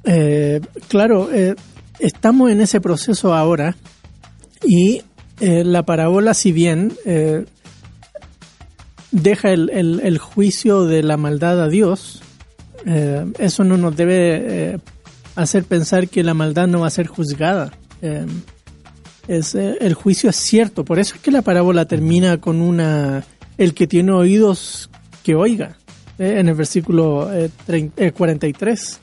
Eh, 0.04 0.60
claro, 0.88 1.28
eh, 1.32 1.54
estamos 1.98 2.50
en 2.50 2.60
ese 2.62 2.80
proceso 2.80 3.34
ahora 3.34 3.76
y 4.64 5.02
eh, 5.40 5.64
la 5.64 5.82
parábola, 5.84 6.32
si 6.32 6.52
bien 6.52 6.92
deja 9.12 9.50
el, 9.50 9.68
el- 9.70 10.00
el 10.02 10.18
juicio 10.18 10.84
de 10.84 11.02
la 11.02 11.16
maldad 11.16 11.60
a 11.62 11.68
Dios, 11.68 12.22
eso 13.38 13.64
no 13.64 13.76
nos 13.76 13.96
debe 13.96 14.78
hacer 15.34 15.64
pensar 15.64 16.08
que 16.08 16.22
la 16.22 16.34
maldad 16.34 16.68
no 16.68 16.80
va 16.80 16.86
a 16.86 16.90
ser 16.90 17.06
juzgada. 17.06 17.72
Es, 19.28 19.54
eh, 19.54 19.76
el 19.80 19.94
juicio 19.94 20.30
es 20.30 20.36
cierto, 20.36 20.84
por 20.84 20.98
eso 20.98 21.14
es 21.16 21.20
que 21.20 21.30
la 21.30 21.42
parábola 21.42 21.84
termina 21.86 22.38
con 22.40 22.60
una 22.60 23.24
el 23.58 23.74
que 23.74 23.86
tiene 23.86 24.12
oídos 24.12 24.88
que 25.24 25.34
oiga, 25.34 25.76
eh, 26.18 26.36
en 26.38 26.48
el 26.48 26.54
versículo 26.54 27.32
eh, 27.32 27.50
trein- 27.66 27.90
eh, 27.96 28.12
43. 28.12 29.00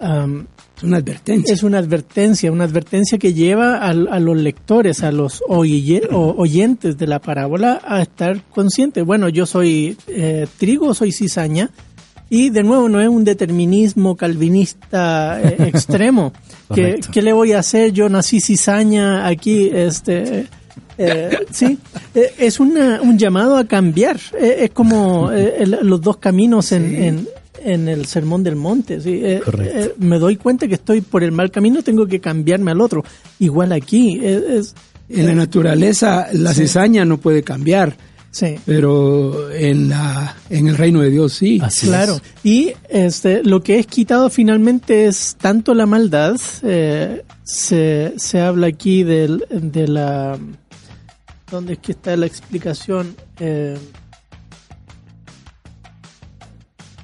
Am, 0.00 0.46
Es 0.76 0.82
una 0.82 0.96
advertencia. 0.98 1.54
es 1.54 1.62
una 1.62 1.78
advertencia, 1.78 2.50
una 2.52 2.64
advertencia 2.64 3.18
que 3.18 3.34
lleva 3.34 3.78
a, 3.78 3.92
los 3.94 4.36
lectores, 4.36 5.02
a 5.02 5.12
los 5.12 5.42
oye- 5.48 6.08
o- 6.10 6.34
oyentes 6.38 6.96
de 6.98 7.06
la 7.06 7.18
parábola 7.20 7.80
a 7.84 8.00
estar 8.02 8.42
conscientes. 8.50 9.04
Bueno, 9.04 9.28
yo 9.28 9.44
soy 9.46 9.96
eh, 10.06 10.46
trigo, 10.58 10.94
soy 10.94 11.12
cizaña, 11.12 11.70
y 12.30 12.48
de 12.50 12.62
nuevo 12.62 12.88
no 12.88 13.00
es 13.00 13.08
un 13.08 13.24
determinismo 13.24 14.16
calvinista 14.16 15.40
eh, 15.42 15.56
extremo. 15.68 16.32
que, 16.74 16.82
Correcto. 16.82 17.08
¿Qué 17.12 17.22
le 17.22 17.32
voy 17.32 17.52
a 17.52 17.58
hacer? 17.58 17.92
Yo 17.92 18.08
nací 18.08 18.40
cizaña 18.40 19.26
aquí, 19.26 19.68
este... 19.72 20.46
eh, 20.96 21.38
sí, 21.50 21.76
eh, 22.14 22.32
es 22.38 22.60
una, 22.60 23.00
un 23.02 23.18
llamado 23.18 23.56
a 23.56 23.64
cambiar. 23.64 24.18
Eh, 24.38 24.58
es 24.60 24.70
como 24.70 25.30
eh, 25.32 25.56
el- 25.58 25.78
los 25.82 26.00
dos 26.00 26.18
caminos 26.18 26.72
en, 26.72 26.94
en, 26.94 27.28
en 27.64 27.88
el 27.88 28.06
Sermón 28.06 28.42
del 28.42 28.56
Monte. 28.56 29.00
¿sí? 29.00 29.20
Eh, 29.22 29.40
Correcto. 29.44 29.78
eh, 29.78 29.94
me 29.98 30.18
doy 30.18 30.36
cuenta 30.36 30.68
que 30.68 30.74
estoy 30.74 31.00
por 31.00 31.24
el 31.24 31.32
mal 31.32 31.50
camino, 31.50 31.82
tengo 31.82 32.06
que 32.06 32.20
cambiarme 32.20 32.70
al 32.70 32.80
otro. 32.80 33.02
Igual 33.40 33.72
aquí. 33.72 34.20
eh, 34.22 34.58
es- 34.58 34.74
En 35.08 35.26
la 35.26 35.34
naturaleza, 35.34 36.28
la 36.34 36.54
cizaña 36.54 37.04
no 37.04 37.18
puede 37.18 37.42
cambiar. 37.42 37.96
Sí. 38.32 38.54
pero 38.64 39.50
en 39.50 39.88
la 39.88 40.36
en 40.50 40.68
el 40.68 40.76
reino 40.76 41.00
de 41.00 41.10
Dios 41.10 41.32
sí. 41.32 41.58
Así 41.62 41.88
claro. 41.88 42.14
es. 42.14 42.22
Y 42.44 42.72
este, 42.88 43.42
lo 43.42 43.60
que 43.62 43.78
es 43.80 43.86
quitado 43.88 44.30
finalmente 44.30 45.06
es 45.06 45.36
tanto 45.40 45.74
la 45.74 45.86
maldad. 45.86 46.36
eh, 46.62 47.24
se, 47.42 48.12
se 48.16 48.40
habla 48.40 48.68
aquí 48.68 49.02
del, 49.02 49.44
de 49.50 49.88
la. 49.88 50.38
¿Dónde 51.50 51.72
es 51.72 51.78
que 51.80 51.90
está 51.92 52.16
la 52.16 52.26
explicación? 52.26 53.16
Eh, 53.40 53.76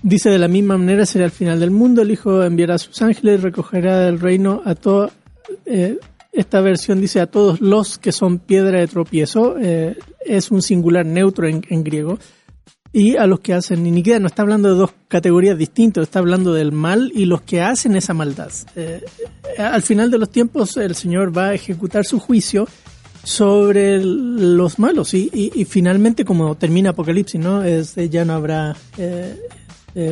dice 0.02 0.30
de 0.30 0.38
la 0.38 0.48
misma 0.48 0.78
manera 0.78 1.04
será 1.06 1.24
el 1.24 1.30
final 1.32 1.58
del 1.60 1.70
mundo. 1.70 2.02
El 2.02 2.10
Hijo 2.12 2.42
enviará 2.44 2.74
a 2.76 2.78
sus 2.78 3.00
ángeles 3.02 3.40
y 3.40 3.42
recogerá 3.42 3.98
del 4.00 4.20
reino 4.20 4.62
a 4.64 4.74
todo. 4.74 5.10
eh, 5.64 5.98
esta 6.36 6.60
versión 6.60 7.00
dice 7.00 7.20
a 7.20 7.26
todos 7.26 7.60
los 7.60 7.98
que 7.98 8.12
son 8.12 8.38
piedra 8.38 8.78
de 8.78 8.86
tropiezo. 8.86 9.56
eh, 9.58 9.96
es 10.24 10.50
un 10.50 10.60
singular 10.60 11.06
neutro 11.06 11.46
en, 11.46 11.84
griego 11.84 12.18
y 12.92 13.16
a 13.16 13.26
los 13.26 13.40
que 13.40 13.54
hacen 13.54 13.86
iniquidad. 13.86 14.20
No 14.20 14.26
está 14.26 14.42
hablando 14.42 14.68
de 14.68 14.74
dos 14.74 14.90
categorías 15.08 15.56
distintas, 15.56 16.02
está 16.02 16.18
hablando 16.18 16.52
del 16.52 16.72
mal 16.72 17.12
y 17.14 17.26
los 17.26 17.42
que 17.42 17.62
hacen 17.62 17.96
esa 17.96 18.12
maldad. 18.12 18.50
Eh, 18.74 19.04
al 19.58 19.82
final 19.82 20.10
de 20.10 20.18
los 20.18 20.30
tiempos 20.30 20.76
el 20.76 20.94
Señor 20.94 21.36
va 21.36 21.48
a 21.48 21.54
ejecutar 21.54 22.04
su 22.04 22.18
juicio 22.18 22.68
sobre 23.22 23.98
los 24.02 24.78
malos 24.78 25.14
y, 25.14 25.66
finalmente 25.68 26.24
como 26.24 26.54
termina 26.54 26.90
Apocalipsis, 26.90 27.40
¿no? 27.40 27.64
Es, 27.64 27.96
ya 27.96 28.24
no 28.24 28.34
habrá 28.34 28.76
eh, 28.98 29.36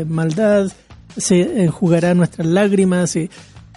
maldad, 0.08 0.72
se 1.16 1.62
enjugará 1.62 2.14
nuestras 2.14 2.46
lágrimas 2.46 3.14
y 3.14 3.30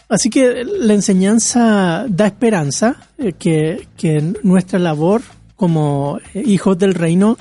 Así 0.10 0.30
que 0.30 0.64
la 0.64 0.94
enseñanza 0.94 2.06
da 2.08 2.28
esperanza 2.28 2.96
eh, 3.18 3.34
que, 3.34 3.88
que 3.98 4.34
nuestra 4.44 4.80
labor 4.80 5.22
como 5.56 6.20
eh, 6.34 6.44
hijos 6.46 6.78
del 6.78 6.94
reino 6.94 7.38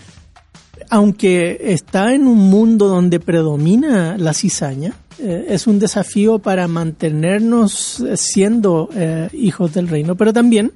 aunque 0.90 1.58
está 1.60 2.14
en 2.14 2.26
un 2.26 2.38
mundo 2.50 2.88
donde 2.88 3.20
predomina 3.20 4.16
la 4.18 4.32
cizaña, 4.32 4.94
eh, 5.18 5.46
es 5.48 5.66
un 5.66 5.78
desafío 5.78 6.38
para 6.38 6.68
mantenernos 6.68 8.04
siendo 8.14 8.88
eh, 8.94 9.28
hijos 9.32 9.74
del 9.74 9.88
reino, 9.88 10.14
pero 10.16 10.32
también 10.32 10.72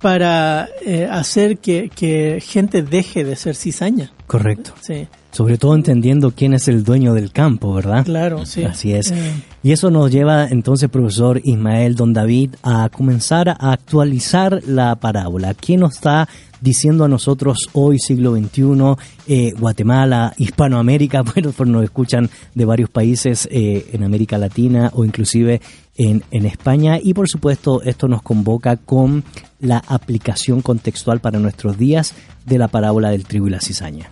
para 0.00 0.68
eh, 0.84 1.08
hacer 1.10 1.58
que, 1.58 1.88
que 1.88 2.42
gente 2.44 2.82
deje 2.82 3.24
de 3.24 3.36
ser 3.36 3.54
cizaña. 3.54 4.12
Correcto. 4.26 4.72
Sí, 4.80 5.06
Sobre 5.32 5.56
todo 5.56 5.74
entendiendo 5.74 6.32
quién 6.32 6.52
es 6.52 6.68
el 6.68 6.84
dueño 6.84 7.14
del 7.14 7.32
campo, 7.32 7.72
¿verdad? 7.72 8.04
claro, 8.04 8.44
sí. 8.44 8.64
Así 8.64 8.92
es. 8.92 9.10
Eh, 9.12 9.32
Y 9.62 9.72
eso 9.72 9.90
nos 9.90 10.10
lleva 10.10 10.46
entonces, 10.48 10.90
profesor 10.90 11.40
Ismael 11.42 11.94
Don 11.96 12.12
David, 12.12 12.56
a 12.62 12.90
comenzar 12.90 13.48
a 13.48 13.72
actualizar 13.72 14.62
la 14.66 14.94
parábola. 14.96 15.54
¿Quién 15.54 15.80
nos 15.80 15.94
está 15.94 16.28
diciendo 16.60 17.04
a 17.04 17.08
nosotros 17.08 17.68
hoy, 17.72 17.98
siglo 17.98 18.36
XXI, 18.36 18.94
eh, 19.26 19.52
Guatemala, 19.58 20.34
Hispanoamérica? 20.36 21.22
Bueno, 21.32 21.52
pues 21.56 21.68
nos 21.68 21.82
escuchan 21.82 22.28
de 22.54 22.64
varios 22.66 22.90
países 22.90 23.48
eh, 23.50 23.86
en 23.92 24.04
América 24.04 24.36
Latina 24.36 24.90
o 24.92 25.02
inclusive 25.04 25.62
en, 25.96 26.22
en 26.30 26.44
España. 26.44 26.98
Y 27.02 27.14
por 27.14 27.26
supuesto, 27.26 27.80
esto 27.82 28.06
nos 28.06 28.20
convoca 28.20 28.76
con 28.76 29.24
la 29.60 29.82
aplicación 29.86 30.60
contextual 30.60 31.20
para 31.20 31.38
nuestros 31.38 31.78
días 31.78 32.12
de 32.44 32.58
la 32.58 32.68
parábola 32.68 33.10
del 33.10 33.24
trigo 33.24 33.46
y 33.46 33.50
la 33.50 33.60
cizaña. 33.60 34.10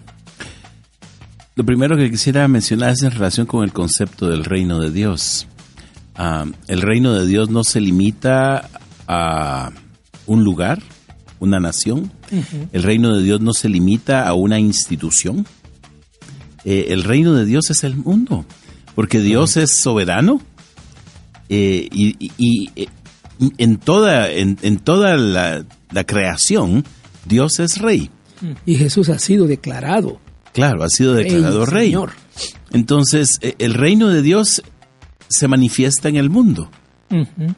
Lo 1.61 1.67
primero 1.67 1.95
que 1.95 2.11
quisiera 2.11 2.49
mencionar 2.49 2.93
es 2.93 3.03
en 3.03 3.11
relación 3.11 3.47
con 3.47 3.65
el 3.65 3.71
concepto 3.75 4.31
del 4.31 4.47
reino 4.47 4.81
de 4.81 4.91
Dios. 4.91 5.47
Ah, 6.15 6.47
el 6.69 6.81
reino 6.81 7.13
de 7.13 7.27
Dios 7.27 7.51
no 7.51 7.65
se 7.65 7.83
limita 7.83 8.71
a 9.07 9.71
un 10.27 10.43
lugar, 10.43 10.83
una 11.39 11.61
nación. 11.61 12.11
El 12.73 12.83
reino 12.83 13.15
de 13.15 13.23
Dios 13.23 13.43
no 13.43 13.53
se 13.53 13.69
limita 13.69 14.27
a 14.27 14.33
una 14.33 14.59
institución. 14.59 15.47
Eh, 16.65 16.87
el 16.89 17.05
reino 17.05 17.35
de 17.35 17.45
Dios 17.45 17.69
es 17.69 17.85
el 17.85 17.95
mundo, 17.95 18.47
porque 18.95 19.21
Dios 19.21 19.59
es 19.59 19.83
soberano 19.83 20.41
eh, 21.51 21.87
y, 21.93 22.17
y- 22.19 22.33
y, 22.39 22.71
eh, 22.75 22.87
en 23.59 23.77
toda, 23.77 24.31
en, 24.33 24.57
en 24.63 24.79
toda 24.79 25.15
la, 25.19 25.67
la 25.93 26.05
creación 26.05 26.87
Dios 27.27 27.61
es 27.61 27.77
rey. 27.83 28.09
Y 28.65 28.77
Jesús 28.77 29.11
ha 29.11 29.19
sido 29.19 29.47
declarado 29.47 30.21
Claro, 30.61 30.85
ha 30.85 30.89
sido 30.91 31.15
declarado 31.15 31.65
Rey, 31.67 31.75
rey. 31.75 31.87
Señor. 31.89 32.11
Entonces, 32.73 33.39
eh, 33.41 33.55
el 33.59 33.75
reino 33.75 34.09
de 34.09 34.23
Dios 34.23 34.63
se 35.29 35.49
manifiesta 35.49 36.09
en 36.09 36.17
el 36.17 36.29
mundo, 36.31 36.71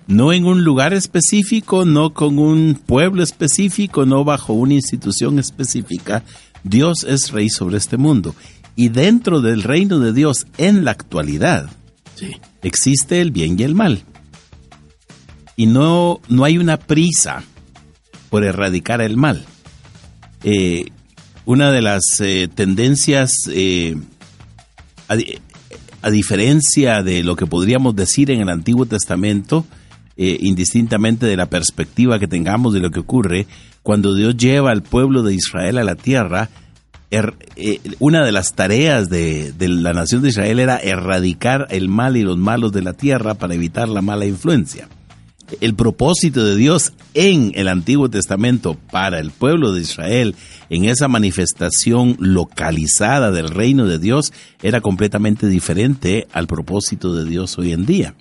no 0.06 0.32
en 0.32 0.44
un 0.44 0.62
lugar 0.64 0.94
específico, 0.94 1.84
no 1.84 2.14
con 2.14 2.38
un 2.38 2.80
pueblo 2.86 3.22
específico, 3.22 4.06
no 4.06 4.24
bajo 4.24 4.52
una 4.52 4.74
institución 4.74 5.38
específica. 5.38 6.22
Dios 6.64 7.04
es 7.06 7.32
rey 7.32 7.48
sobre 7.50 7.76
este 7.78 7.96
mundo. 7.96 8.34
Y 8.76 8.88
dentro 8.88 9.40
del 9.40 9.62
reino 9.62 9.98
de 9.98 10.12
Dios, 10.12 10.46
en 10.56 10.84
la 10.84 10.92
actualidad, 10.92 11.68
Sí. 12.14 12.30
existe 12.62 13.20
el 13.20 13.30
bien 13.30 13.58
y 13.58 13.64
el 13.64 13.74
mal. 13.74 14.04
Y 15.56 15.66
no, 15.66 16.20
no 16.28 16.44
hay 16.44 16.56
una 16.56 16.78
prisa 16.78 17.42
por 18.30 18.44
erradicar 18.44 19.00
el 19.02 19.16
mal. 19.16 19.44
Eh, 20.44 20.86
una 21.44 21.70
de 21.70 21.82
las 21.82 22.02
eh, 22.20 22.48
tendencias, 22.54 23.32
eh, 23.52 23.96
a, 25.08 25.16
di- 25.16 25.38
a 26.02 26.10
diferencia 26.10 27.02
de 27.02 27.22
lo 27.22 27.36
que 27.36 27.46
podríamos 27.46 27.94
decir 27.96 28.30
en 28.30 28.40
el 28.40 28.48
Antiguo 28.48 28.86
Testamento, 28.86 29.64
eh, 30.16 30.36
indistintamente 30.40 31.26
de 31.26 31.36
la 31.36 31.46
perspectiva 31.46 32.18
que 32.18 32.28
tengamos 32.28 32.74
de 32.74 32.80
lo 32.80 32.90
que 32.90 33.00
ocurre, 33.00 33.46
cuando 33.82 34.14
Dios 34.14 34.36
lleva 34.36 34.70
al 34.70 34.82
pueblo 34.82 35.22
de 35.22 35.34
Israel 35.34 35.78
a 35.78 35.84
la 35.84 35.96
tierra, 35.96 36.48
er- 37.10 37.34
eh, 37.56 37.80
una 37.98 38.24
de 38.24 38.30
las 38.32 38.54
tareas 38.54 39.08
de 39.08 39.52
la 39.58 39.92
nación 39.92 40.22
de 40.22 40.28
Israel 40.28 40.60
era 40.60 40.76
erradicar 40.78 41.66
el 41.70 41.88
mal 41.88 42.16
y 42.16 42.22
los 42.22 42.38
malos 42.38 42.72
de 42.72 42.82
la 42.82 42.92
tierra 42.92 43.34
para 43.34 43.54
evitar 43.54 43.88
la 43.88 44.02
mala 44.02 44.26
influencia. 44.26 44.88
El 45.60 45.74
propósito 45.74 46.44
de 46.44 46.56
Dios 46.56 46.92
en 47.14 47.52
el 47.54 47.68
Antiguo 47.68 48.08
Testamento 48.08 48.76
para 48.90 49.20
el 49.20 49.30
pueblo 49.30 49.72
de 49.72 49.82
Israel, 49.82 50.34
en 50.70 50.84
esa 50.84 51.08
manifestación 51.08 52.16
localizada 52.18 53.30
del 53.30 53.48
reino 53.48 53.86
de 53.86 53.98
Dios, 53.98 54.32
era 54.62 54.80
completamente 54.80 55.48
diferente 55.48 56.26
al 56.32 56.46
propósito 56.46 57.14
de 57.14 57.24
Dios 57.24 57.58
hoy 57.58 57.72
en 57.72 57.86
día. 57.86 58.14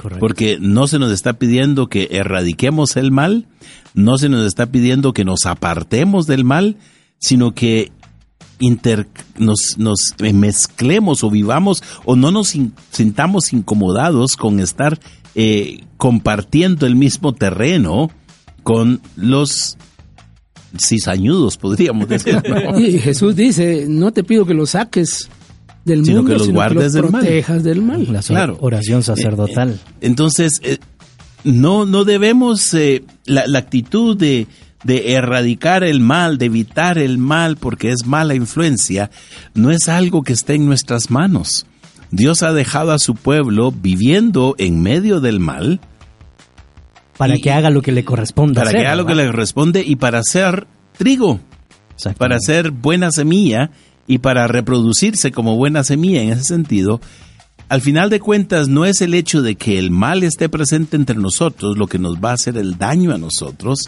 Correcto. 0.00 0.20
Porque 0.20 0.58
no 0.60 0.86
se 0.86 0.98
nos 0.98 1.12
está 1.12 1.34
pidiendo 1.34 1.88
que 1.88 2.08
erradiquemos 2.12 2.96
el 2.96 3.10
mal, 3.10 3.46
no 3.94 4.16
se 4.16 4.28
nos 4.28 4.46
está 4.46 4.66
pidiendo 4.66 5.12
que 5.12 5.24
nos 5.24 5.44
apartemos 5.46 6.26
del 6.26 6.44
mal, 6.44 6.76
sino 7.18 7.52
que 7.52 7.90
inter- 8.60 9.06
nos, 9.38 9.76
nos 9.78 10.14
mezclemos 10.34 11.22
o 11.24 11.30
vivamos 11.30 11.82
o 12.04 12.16
no 12.16 12.30
nos 12.30 12.54
in- 12.54 12.72
sintamos 12.90 13.52
incomodados 13.52 14.36
con 14.36 14.60
estar 14.60 14.98
eh, 15.34 15.84
compartiendo 15.96 16.86
el 16.86 16.96
mismo 16.96 17.34
terreno 17.34 18.10
con 18.62 19.00
los 19.16 19.76
cizañudos, 20.78 21.56
podríamos 21.56 22.08
decir. 22.08 22.42
¿no? 22.48 22.78
Y 22.78 22.98
Jesús 22.98 23.34
dice, 23.36 23.86
no 23.88 24.12
te 24.12 24.24
pido 24.24 24.44
que 24.46 24.54
los 24.54 24.70
saques 24.70 25.28
del 25.84 26.04
Sino 26.04 26.18
mundo, 26.18 26.28
que 26.32 26.38
los 26.38 26.46
sino 26.46 26.54
guardes 26.58 26.86
que 26.92 26.96
del 26.96 27.02
los 27.02 27.12
mal. 27.12 27.20
protejas 27.22 27.64
del 27.64 27.82
mal. 27.82 28.12
La 28.12 28.22
Claro. 28.22 28.58
oración 28.60 29.02
sacerdotal. 29.02 29.80
Entonces, 30.00 30.60
eh, 30.62 30.78
no, 31.44 31.86
no 31.86 32.04
debemos 32.04 32.74
eh, 32.74 33.04
la, 33.24 33.46
la 33.46 33.58
actitud 33.60 34.16
de, 34.16 34.46
de 34.84 35.12
erradicar 35.14 35.82
el 35.84 36.00
mal, 36.00 36.38
de 36.38 36.46
evitar 36.46 36.98
el 36.98 37.18
mal 37.18 37.56
porque 37.56 37.90
es 37.90 38.06
mala 38.06 38.34
influencia, 38.34 39.10
no 39.54 39.70
es 39.70 39.88
algo 39.88 40.22
que 40.22 40.32
esté 40.32 40.54
en 40.54 40.66
nuestras 40.66 41.10
manos. 41.10 41.66
Dios 42.10 42.42
ha 42.42 42.52
dejado 42.52 42.92
a 42.92 42.98
su 42.98 43.14
pueblo 43.14 43.70
viviendo 43.72 44.54
en 44.58 44.80
medio 44.82 45.20
del 45.20 45.40
mal 45.40 45.80
para 47.16 47.36
y- 47.36 47.40
que 47.40 47.50
haga 47.50 47.70
lo 47.70 47.82
que 47.82 47.92
le 47.92 48.04
corresponda 48.04 48.60
para 48.60 48.70
hacer, 48.70 48.80
que 48.80 48.86
haga 48.86 48.96
lo 48.96 49.06
que 49.06 49.14
le 49.14 49.32
responde 49.32 49.82
y 49.86 49.96
para 49.96 50.20
hacer 50.20 50.66
trigo, 50.96 51.40
para 52.16 52.36
hacer 52.36 52.70
buena 52.70 53.10
semilla 53.10 53.70
y 54.06 54.18
para 54.18 54.46
reproducirse 54.46 55.32
como 55.32 55.56
buena 55.56 55.84
semilla 55.84 56.22
en 56.22 56.30
ese 56.30 56.44
sentido. 56.44 57.00
Al 57.68 57.82
final 57.82 58.08
de 58.08 58.18
cuentas, 58.18 58.68
no 58.68 58.86
es 58.86 59.02
el 59.02 59.12
hecho 59.12 59.42
de 59.42 59.56
que 59.56 59.78
el 59.78 59.90
mal 59.90 60.22
esté 60.22 60.48
presente 60.48 60.96
entre 60.96 61.16
nosotros 61.16 61.76
lo 61.76 61.86
que 61.86 61.98
nos 61.98 62.16
va 62.16 62.30
a 62.30 62.34
hacer 62.34 62.56
el 62.56 62.78
daño 62.78 63.14
a 63.14 63.18
nosotros, 63.18 63.80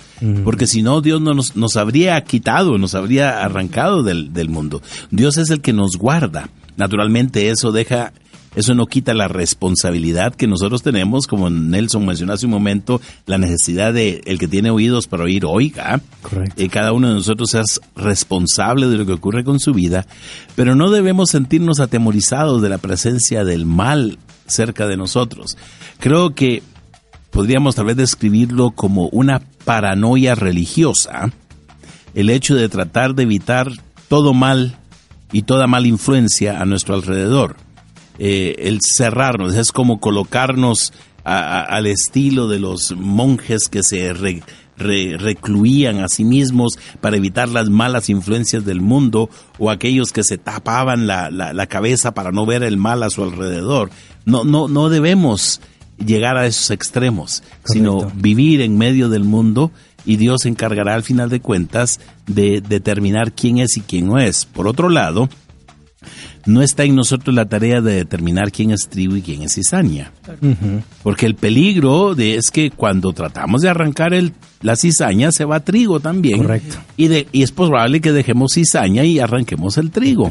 porque 0.45 0.67
si 0.67 0.83
no, 0.83 1.01
Dios 1.01 1.23
no 1.23 1.33
nos, 1.33 1.57
nos 1.57 1.77
habría 1.77 2.23
quitado, 2.23 2.77
nos 2.77 2.95
habría 2.95 3.43
arrancado 3.43 4.03
del, 4.03 4.35
del 4.35 4.51
mundo. 4.51 4.83
Dios 5.11 5.39
es 5.39 5.49
el 5.49 5.63
que 5.63 5.73
nos 5.73 5.97
guarda. 5.97 6.51
Naturalmente, 6.77 7.49
eso 7.49 7.73
deja, 7.73 8.13
eso 8.55 8.75
no 8.75 8.87
quita 8.87 9.15
la 9.15 9.29
responsabilidad 9.29 10.35
que 10.35 10.47
nosotros 10.47 10.83
tenemos, 10.83 11.27
como 11.27 11.51
Nelson 11.51 12.05
mencionó 12.05 12.33
hace 12.33 12.47
un 12.47 12.53
momento, 12.53 13.01
la 13.27 13.39
necesidad 13.39 13.95
de 13.95 14.23
el 14.25 14.39
que 14.39 14.49
tiene 14.49 14.71
oídos 14.71 15.07
para 15.07 15.25
oír, 15.25 15.45
oiga. 15.45 16.01
Correcto. 16.23 16.61
Eh, 16.61 16.69
cada 16.69 16.93
uno 16.93 17.09
de 17.09 17.15
nosotros 17.15 17.55
es 17.55 17.81
responsable 17.95 18.89
de 18.89 18.99
lo 18.99 19.07
que 19.07 19.13
ocurre 19.13 19.45
con 19.45 19.61
su 19.61 19.73
vida, 19.73 20.07
pero 20.57 20.75
no 20.75 20.91
debemos 20.91 21.31
sentirnos 21.31 21.79
atemorizados 21.81 22.61
de 22.61 22.69
la 22.69 22.79
presencia 22.79 23.45
del 23.45 23.67
mal 23.67 24.19
cerca 24.47 24.87
de 24.87 24.97
nosotros. 24.97 25.57
Creo 25.99 26.35
que 26.35 26.63
podríamos 27.31 27.77
tal 27.77 27.87
vez 27.87 27.97
describirlo 27.97 28.73
como 28.73 29.09
una 29.09 29.41
paranoia 29.65 30.35
religiosa, 30.35 31.31
el 32.15 32.31
hecho 32.31 32.57
de 32.57 32.69
tratar 32.69 33.15
de 33.15 33.23
evitar 33.23 33.71
todo 34.09 34.35
mal 34.35 34.77
y 35.33 35.43
toda 35.43 35.69
mala 35.69 35.87
influencia 35.87 36.61
a 36.61 36.65
nuestro 36.65 36.95
alrededor. 36.97 37.57
Eh, 38.23 38.55
el 38.69 38.81
cerrarnos 38.83 39.55
es 39.55 39.73
como 39.73 39.99
colocarnos 39.99 40.93
a- 41.25 41.39
a- 41.39 41.63
al 41.63 41.87
estilo 41.87 42.49
de 42.49 42.59
los 42.61 42.95
monjes 42.97 43.69
que 43.69 43.83
se 43.83 44.13
re- 44.13 44.43
re- 44.77 45.17
recluían 45.19 46.01
a 46.05 46.09
sí 46.09 46.25
mismos 46.25 46.79
para 47.01 47.17
evitar 47.17 47.49
las 47.49 47.71
malas 47.71 48.11
influencias 48.11 48.65
del 48.67 48.81
mundo 48.83 49.31
o 49.59 49.71
aquellos 49.71 50.13
que 50.13 50.23
se 50.23 50.37
tapaban 50.39 51.07
la, 51.07 51.31
la- 51.31 51.53
la 51.55 51.67
cabeza 51.67 52.13
para 52.13 52.31
no 52.31 52.45
ver 52.45 52.63
el 52.63 52.77
mal 52.77 53.03
a 53.03 53.09
su 53.11 53.23
alrededor. 53.23 53.91
No, 54.27 54.45
no, 54.45 54.69
no 54.69 54.91
debemos 54.91 55.61
llegar 55.99 56.37
a 56.37 56.47
esos 56.47 56.71
extremos, 56.71 57.43
sino 57.65 58.11
vivir 58.15 58.61
en 58.61 58.77
medio 58.79 59.09
del 59.09 59.25
mundo 59.25 59.71
y 60.07 60.17
Dios 60.17 60.43
se 60.43 60.49
encargará 60.51 60.95
al 60.95 61.03
final 61.03 61.29
de 61.31 61.41
cuentas 61.41 62.01
de 62.27 62.61
determinar 62.61 63.33
quién 63.33 63.59
es 63.59 63.77
y 63.79 63.81
quién 63.83 64.07
no 64.07 64.19
es. 64.19 64.45
Por 64.47 64.67
otro 64.67 64.89
lado, 64.91 65.29
no 66.53 66.63
está 66.63 66.85
en 66.85 66.97
nosotros 66.97 67.35
la 67.35 67.49
tarea 67.49 67.81
de 67.81 67.95
determinar 67.95 68.51
quién 68.51 68.71
es 68.71 68.89
trigo 68.89 69.17
y 69.17 69.23
quién 69.23 69.43
es 69.43 69.55
cizaña. 69.55 70.13
Porque 71.03 71.27
el 71.27 71.35
peligro 71.35 72.15
de, 72.15 72.35
es 72.35 72.51
que 72.51 72.71
cuando 72.71 73.13
tratamos 73.13 73.63
de 73.63 73.69
arrancar 73.69 74.15
el, 74.15 74.33
la 74.63 74.77
cizaña 74.77 75.33
se 75.33 75.45
va 75.45 75.61
trigo 75.61 76.01
también. 76.01 76.39
Correcto. 76.39 76.79
Y, 76.97 77.09
de, 77.09 77.29
y 77.33 77.43
es 77.43 77.53
probable 77.53 78.01
que 78.01 78.13
dejemos 78.13 78.55
cizaña 78.55 79.05
y 79.05 79.19
arranquemos 79.19 79.79
el 79.79 79.91
trigo. 79.91 80.31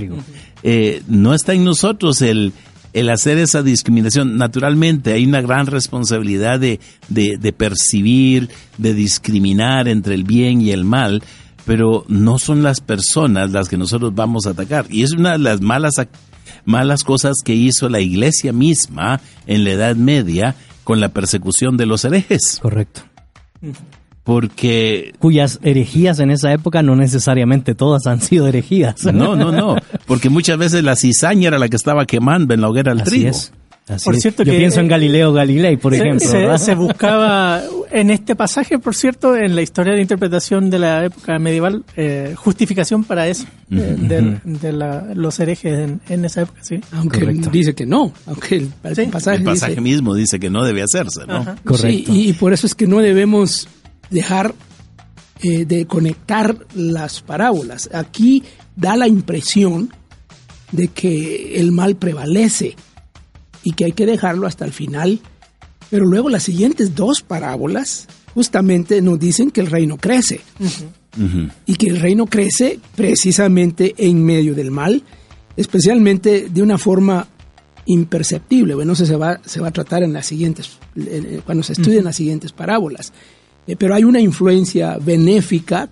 Eh, 0.63 1.01
no 1.07 1.34
está 1.34 1.53
en 1.53 1.63
nosotros 1.63 2.22
el, 2.22 2.53
el 2.93 3.09
hacer 3.09 3.38
esa 3.38 3.63
discriminación. 3.63 4.38
Naturalmente 4.38 5.13
hay 5.13 5.26
una 5.26 5.41
gran 5.41 5.67
responsabilidad 5.67 6.59
de, 6.59 6.80
de, 7.07 7.38
de 7.39 7.53
percibir, 7.53 8.49
de 8.78 8.93
discriminar 8.93 9.88
entre 9.88 10.15
el 10.15 10.24
bien 10.24 10.61
y 10.61 10.72
el 10.72 10.84
mal, 10.84 11.24
pero 11.70 12.03
no 12.07 12.39
son 12.39 12.63
las 12.63 12.82
personas 12.82 13.51
las 13.51 13.70
que 13.70 13.78
nosotros 13.78 14.15
vamos 14.15 14.47
a 14.47 14.49
atacar. 14.49 14.88
Y 14.89 15.03
es 15.03 15.11
una 15.11 15.34
de 15.34 15.38
las 15.38 15.61
malas, 15.61 15.93
malas 16.65 17.03
cosas 17.03 17.36
que 17.45 17.53
hizo 17.53 17.89
la 17.89 17.99
iglesia 17.99 18.51
misma 18.51 19.22
en 19.45 19.63
la 19.63 19.70
Edad 19.74 19.95
Media 19.95 20.55
con 20.84 20.99
la 20.99 21.09
persecución 21.09 21.78
de 21.78 21.86
los 21.86 22.05
herejes. 22.05 22.57
Correcto. 22.59 23.01
Porque 24.24 25.13
Cuyas 25.20 25.59
herejías 25.61 26.20
en 26.20 26.32
esa 26.32 26.51
época 26.53 26.82
no 26.82 26.95
necesariamente 26.95 27.76
todas 27.76 28.07
han 28.07 28.20
sido 28.20 28.47
herejías. 28.47 29.05
No, 29.05 29.36
no, 29.36 29.51
no, 29.51 29.76
porque 30.07 30.32
muchas 30.32 30.57
veces 30.57 30.84
la 30.84 30.95
cizaña 30.95 31.49
era 31.49 31.59
la 31.59 31.70
que 31.70 31.76
estaba 31.76 32.07
quemando 32.07 32.55
en 32.55 32.61
la 32.61 32.70
hoguera 32.70 32.93
el 32.93 33.01
Así 33.01 33.11
trigo. 33.11 33.30
es. 33.30 33.53
Así 33.89 34.05
Por 34.05 34.15
es. 34.15 34.21
cierto 34.21 34.43
Yo 34.43 34.51
que- 34.51 34.57
pienso 34.59 34.79
en 34.81 34.87
Galileo 34.87 35.33
Galilei, 35.33 35.75
por 35.77 35.93
Se- 35.95 35.99
ejemplo. 36.01 36.57
se, 36.59 36.75
buscaba 36.75 37.61
en 37.91 38.11
este 38.11 38.35
pasaje, 38.35 38.77
por 38.77 38.93
cierto, 38.95 39.35
en 39.35 39.55
la 39.55 39.63
historia 39.63 39.93
de 39.95 40.01
interpretación 40.01 40.69
de 40.69 40.77
la 40.79 41.05
época 41.05 41.39
medieval, 41.39 41.83
eh, 41.97 42.33
justificación 42.37 43.03
para 43.03 43.27
eso, 43.27 43.45
eh, 43.71 44.39
de, 44.43 44.71
la- 44.71 45.07
los 45.15 45.39
herejes 45.39 45.79
en, 45.89 46.01
en 46.07 46.23
esa 46.23 46.41
época, 46.41 46.59
sí. 46.63 46.79
Aunque 46.91 47.19
Correcto. 47.21 47.49
dice 47.49 47.73
que 47.73 47.87
no, 47.87 48.13
aunque 48.27 48.57
el, 48.57 48.69
el 48.83 48.95
Sí. 48.95 49.05
pasaje, 49.07 49.37
El 49.37 49.43
pasaje 49.43 49.71
dice, 49.71 49.81
mismo 49.81 50.13
dice 50.13 50.39
que 50.39 50.51
no 50.51 50.63
debe 50.63 50.83
hacerse, 50.83 51.25
¿no? 51.27 51.37
Ajá. 51.37 51.55
Correcto. 51.65 51.87
Sí, 51.87 52.05
y, 52.07 52.29
y 52.29 52.33
por 52.33 52.53
eso 52.53 52.67
es 52.67 52.75
que 52.75 52.85
no 52.85 52.99
debemos 52.99 53.67
dejar 54.11 54.53
eh, 55.41 55.65
de 55.65 55.87
conectar 55.87 56.55
las 56.75 57.21
parábolas. 57.21 57.89
Aquí 57.93 58.43
da 58.75 58.95
la 58.97 59.07
impresión 59.07 59.91
de 60.71 60.89
que 60.89 61.59
el 61.59 61.71
mal 61.71 61.95
prevalece 61.95 62.75
y 63.64 63.74
que 63.74 63.86
hay 63.86 63.91
que 63.91 64.05
dejarlo 64.05 64.47
hasta 64.47 64.66
el 64.66 64.72
final. 64.72 65.20
Pero 65.89 66.05
luego 66.05 66.30
las 66.30 66.43
siguientes 66.43 66.95
dos 66.95 67.22
parábolas 67.22 68.07
justamente 68.34 69.01
nos 69.01 69.20
dicen 69.20 69.51
que 69.51 69.62
el 69.62 69.68
reino 69.68 69.97
crece 69.97 70.41
y 71.66 71.76
que 71.76 71.88
el 71.88 71.99
reino 71.99 72.28
crece 72.28 72.80
precisamente 72.95 73.95
en 73.97 74.24
medio 74.24 74.53
del 74.53 74.72
mal, 74.72 75.03
especialmente 75.57 76.47
de 76.49 76.62
una 76.62 76.78
forma 76.78 77.28
imperceptible. 77.86 78.76
Bueno, 78.76 78.93
eso 78.93 79.05
se 79.05 79.16
va, 79.16 79.39
se 79.43 79.60
va 79.60 79.70
a 79.70 79.72
tratar 79.72 80.03
en 80.03 80.14
las 80.14 80.28
siguientes, 80.28 80.78
cuando 81.45 81.64
se 81.64 81.74
estudien 81.74 82.03
las 82.03 82.16
siguientes 82.16 82.51
parábolas. 82.51 83.12
Eh, 83.66 83.76
pero 83.76 83.95
hay 83.95 84.03
una 84.03 84.20
influencia 84.20 84.97
benéfica 84.99 85.89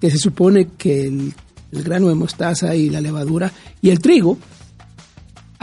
que 0.00 0.10
se 0.10 0.18
supone 0.18 0.68
que 0.76 1.06
el, 1.06 1.32
el 1.72 1.82
grano 1.82 2.08
de 2.08 2.14
mostaza 2.14 2.76
y 2.76 2.90
la 2.90 3.00
levadura 3.00 3.50
y 3.80 3.90
el 3.90 4.00
trigo 4.00 4.38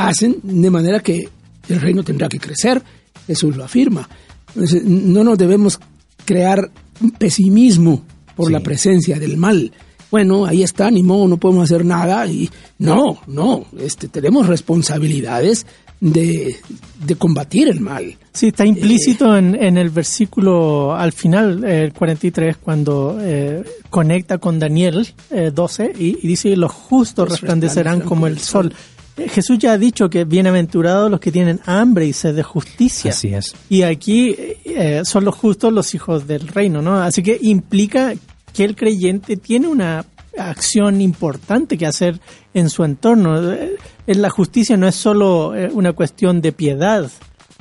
hacen 0.07 0.37
de 0.43 0.69
manera 0.69 0.99
que 0.99 1.27
el 1.69 1.81
reino 1.81 2.03
tendrá 2.03 2.27
que 2.29 2.39
crecer. 2.39 2.81
Jesús 3.27 3.55
lo 3.55 3.63
afirma. 3.63 4.07
Entonces, 4.55 4.83
no 4.83 5.23
nos 5.23 5.37
debemos 5.37 5.79
crear 6.25 6.69
un 7.01 7.11
pesimismo 7.11 8.03
por 8.35 8.47
Sí. 8.47 8.53
la 8.53 8.59
presencia 8.61 9.19
del 9.19 9.37
mal. 9.37 9.71
Bueno, 10.09 10.45
ahí 10.45 10.61
está, 10.63 10.91
ni 10.91 11.03
modo, 11.03 11.27
no 11.27 11.37
podemos 11.37 11.63
hacer 11.71 11.85
nada. 11.85 12.25
Y 12.27 12.49
no, 12.79 13.19
no, 13.27 13.65
este, 13.79 14.07
tenemos 14.09 14.47
responsabilidades 14.47 15.65
de, 16.01 16.57
de 17.05 17.15
combatir 17.15 17.69
el 17.69 17.79
mal. 17.79 18.17
Sí, 18.33 18.47
está 18.47 18.65
implícito 18.65 19.37
en, 19.37 19.55
en 19.55 19.77
el 19.77 19.89
versículo 19.89 20.93
al 20.95 21.11
final, 21.13 21.63
eh, 21.63 21.83
el 21.83 21.93
43, 21.93 22.57
cuando 22.57 23.17
eh, 23.21 23.63
conecta 23.89 24.37
con 24.39 24.57
Daniel 24.59 25.07
eh, 25.29 25.51
12 25.53 25.93
y, 25.97 26.17
y 26.21 26.27
dice, 26.27 26.55
los 26.57 26.71
justos 26.71 27.29
resplandecerán 27.29 28.01
como 28.01 28.27
el 28.27 28.39
sol. 28.39 28.73
Eh, 28.73 28.75
Jesús 29.17 29.59
ya 29.59 29.73
ha 29.73 29.77
dicho 29.77 30.09
que 30.09 30.23
bienaventurados 30.23 31.11
los 31.11 31.19
que 31.19 31.31
tienen 31.31 31.59
hambre 31.65 32.05
y 32.05 32.13
sed 32.13 32.35
de 32.35 32.43
justicia. 32.43 33.11
Así 33.11 33.33
es. 33.33 33.55
Y 33.69 33.83
aquí 33.83 34.35
eh, 34.65 35.01
son 35.05 35.25
los 35.25 35.35
justos 35.35 35.71
los 35.73 35.93
hijos 35.93 36.27
del 36.27 36.47
reino, 36.47 36.81
¿no? 36.81 37.01
Así 37.01 37.21
que 37.21 37.37
implica 37.41 38.13
que 38.53 38.63
el 38.63 38.75
creyente 38.75 39.37
tiene 39.37 39.67
una 39.67 40.05
acción 40.37 41.01
importante 41.01 41.77
que 41.77 41.85
hacer 41.85 42.19
en 42.53 42.69
su 42.69 42.83
entorno. 42.83 43.51
Eh, 43.51 43.77
En 44.07 44.21
la 44.21 44.29
justicia 44.29 44.77
no 44.77 44.87
es 44.87 44.95
solo 44.95 45.55
eh, 45.55 45.69
una 45.71 45.93
cuestión 45.93 46.41
de 46.41 46.51
piedad, 46.51 47.09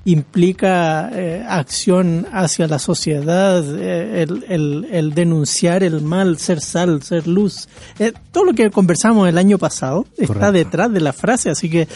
implica 0.05 1.10
eh, 1.12 1.44
acción 1.48 2.27
hacia 2.32 2.66
la 2.66 2.78
sociedad, 2.78 3.62
eh, 3.78 4.22
el, 4.22 4.44
el- 4.48 4.86
el 4.90 5.14
denunciar 5.14 5.82
el 5.82 6.01
mal, 6.02 6.39
ser 6.39 6.60
sal, 6.60 7.02
ser 7.02 7.27
luz. 7.27 7.68
Eh, 7.98 8.12
todo 8.32 8.44
lo 8.44 8.52
que 8.55 8.70
conversamos 8.70 9.28
el 9.28 9.39
año 9.39 9.59
pasado 9.59 10.06
está 10.18 10.52
detrás 10.52 10.93
de 10.93 11.01
la 11.01 11.12
frase, 11.12 11.51
así 11.51 11.68
que 11.70 11.86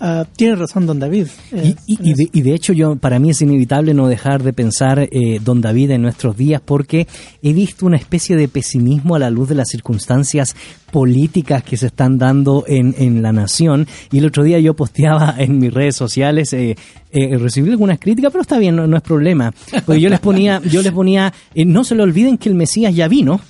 ah, 0.00 0.24
tiene 0.36 0.56
razón 0.56 0.86
don 0.86 0.98
David. 0.98 1.26
eh, 1.52 1.74
Y, 1.86 1.94
y- 1.94 2.10
y 2.10 2.14
de, 2.14 2.28
y 2.32 2.42
de 2.42 2.54
hecho 2.54 2.72
yo 2.72 2.96
para 2.96 3.18
mí 3.18 3.30
es 3.30 3.40
inevitable 3.42 3.94
no 3.94 4.08
dejar 4.08 4.42
de 4.42 4.52
pensar 4.52 4.98
eh, 5.00 5.40
don 5.44 5.60
David 5.60 5.90
en 5.92 6.02
nuestros 6.02 6.36
días 6.36 6.60
porque 6.64 7.06
he 7.42 7.52
visto 7.52 7.86
una 7.86 7.96
especie 7.96 8.36
de 8.36 8.48
pesimismo 8.48 9.14
a 9.14 9.18
la 9.18 9.30
luz 9.30 9.48
de 9.48 9.54
las 9.54 9.68
circunstancias 9.68 10.54
políticas 10.90 11.62
que 11.64 11.76
se 11.76 11.86
están 11.86 12.18
dando 12.18 12.64
en, 12.68 12.94
en 12.98 13.20
la 13.22 13.32
nación. 13.32 13.86
Y 14.12 14.18
el 14.18 14.26
otro 14.26 14.44
día 14.44 14.58
yo 14.60 14.74
posteaba 14.74 15.34
en 15.38 15.58
mis 15.58 15.72
redes 15.74 15.96
sociales 15.96 16.52
eh, 16.52 16.76
eh, 17.10 17.36
recibí 17.38 17.70
algunas 17.70 17.98
críticas 17.98 18.30
pero 18.32 18.42
está 18.42 18.58
bien 18.58 18.76
no, 18.76 18.86
no 18.86 18.96
es 18.96 19.02
problema. 19.02 19.52
Porque 19.84 20.00
yo 20.00 20.08
les 20.08 20.20
ponía 20.20 20.60
yo 20.64 20.82
les 20.82 20.92
ponía 20.92 21.32
eh, 21.54 21.64
no 21.64 21.84
se 21.84 21.94
le 21.94 22.02
olviden 22.02 22.38
que 22.38 22.48
el 22.48 22.54
Mesías 22.54 22.94
ya 22.94 23.08
vino 23.08 23.40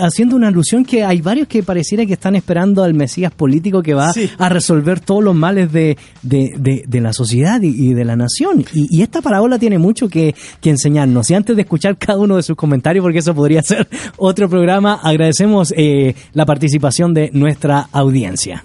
haciendo 0.00 0.36
una 0.36 0.48
alusión 0.48 0.84
que 0.84 1.04
hay 1.04 1.20
varios 1.20 1.48
que 1.48 1.62
pareciera 1.62 2.04
que 2.06 2.12
están 2.14 2.36
esperando 2.36 2.82
al 2.84 2.94
Mesías 2.94 3.32
político 3.32 3.82
que 3.82 3.94
va 3.94 4.12
Sí. 4.12 4.30
a 4.38 4.48
resolver 4.48 5.00
todos 5.00 5.22
los 5.24 5.34
males 5.34 5.72
de, 5.72 5.96
de, 6.22 6.54
de- 6.58 6.84
de 6.86 7.00
la 7.00 7.12
sociedad 7.12 7.60
y, 7.62 7.68
y 7.90 7.94
de 7.94 8.04
la 8.04 8.16
nación. 8.16 8.64
Y, 8.72 8.96
y 8.96 9.02
esta 9.02 9.20
parábola 9.22 9.58
tiene 9.58 9.78
mucho 9.78 10.08
que, 10.08 10.34
que 10.60 10.70
enseñarnos. 10.70 11.30
Y 11.30 11.34
antes 11.34 11.56
de 11.56 11.62
escuchar 11.62 11.96
cada 11.98 12.18
uno 12.18 12.36
de 12.36 12.42
sus 12.42 12.56
comentarios, 12.56 13.02
porque 13.02 13.18
eso 13.18 13.34
podría 13.34 13.62
ser 13.62 13.88
otro 14.16 14.48
programa, 14.48 15.00
agradecemos 15.02 15.72
eh, 15.76 16.14
la 16.32 16.46
participación 16.46 17.14
de 17.14 17.30
nuestra 17.32 17.88
audiencia. 17.92 18.64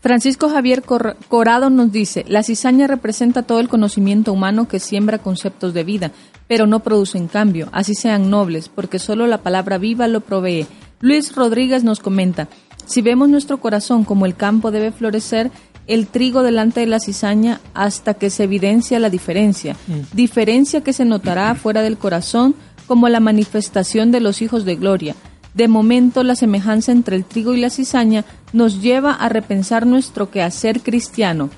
Francisco 0.00 0.48
Javier 0.48 0.82
Cor- 0.82 1.16
Corado 1.28 1.70
nos 1.70 1.90
dice, 1.90 2.24
la 2.28 2.42
cizaña 2.42 2.86
representa 2.86 3.42
todo 3.42 3.58
el 3.60 3.68
conocimiento 3.68 4.32
humano 4.32 4.68
que 4.68 4.78
siembra 4.78 5.18
conceptos 5.18 5.74
de 5.74 5.82
vida, 5.84 6.12
pero 6.46 6.66
no 6.66 6.80
produce 6.80 7.18
en 7.18 7.26
cambio, 7.26 7.68
así 7.72 7.94
sean 7.94 8.30
nobles, 8.30 8.68
porque 8.68 8.98
solo 8.98 9.26
la 9.26 9.38
palabra 9.42 9.76
viva 9.78 10.06
lo 10.06 10.20
provee. 10.20 10.66
Luis 11.00 11.34
Rodríguez 11.34 11.82
nos 11.84 11.98
comenta, 12.00 12.48
si 12.86 13.02
vemos 13.02 13.28
nuestro 13.28 13.58
corazón 13.58 14.04
como 14.04 14.24
el 14.24 14.34
campo 14.36 14.70
debe 14.70 14.92
florecer, 14.92 15.50
el 15.88 16.06
trigo 16.06 16.42
delante 16.42 16.80
de 16.80 16.86
la 16.86 17.00
cizaña 17.00 17.60
hasta 17.74 18.14
que 18.14 18.30
se 18.30 18.44
evidencia 18.44 18.98
la 19.00 19.10
diferencia, 19.10 19.74
diferencia 20.12 20.82
que 20.82 20.92
se 20.92 21.04
notará 21.06 21.54
fuera 21.54 21.82
del 21.82 21.96
corazón 21.98 22.54
como 22.86 23.08
la 23.08 23.20
manifestación 23.20 24.10
de 24.12 24.20
los 24.20 24.42
hijos 24.42 24.64
de 24.64 24.76
gloria. 24.76 25.14
De 25.54 25.68
momento, 25.68 26.22
la 26.22 26.34
semejanza 26.34 26.92
entre 26.92 27.16
el 27.16 27.24
trigo 27.24 27.54
y 27.54 27.60
la 27.60 27.70
cizaña 27.70 28.24
nos 28.52 28.80
lleva 28.80 29.12
a 29.12 29.28
repensar 29.28 29.86
nuestro 29.86 30.30
quehacer 30.30 30.80
cristiano. 30.80 31.50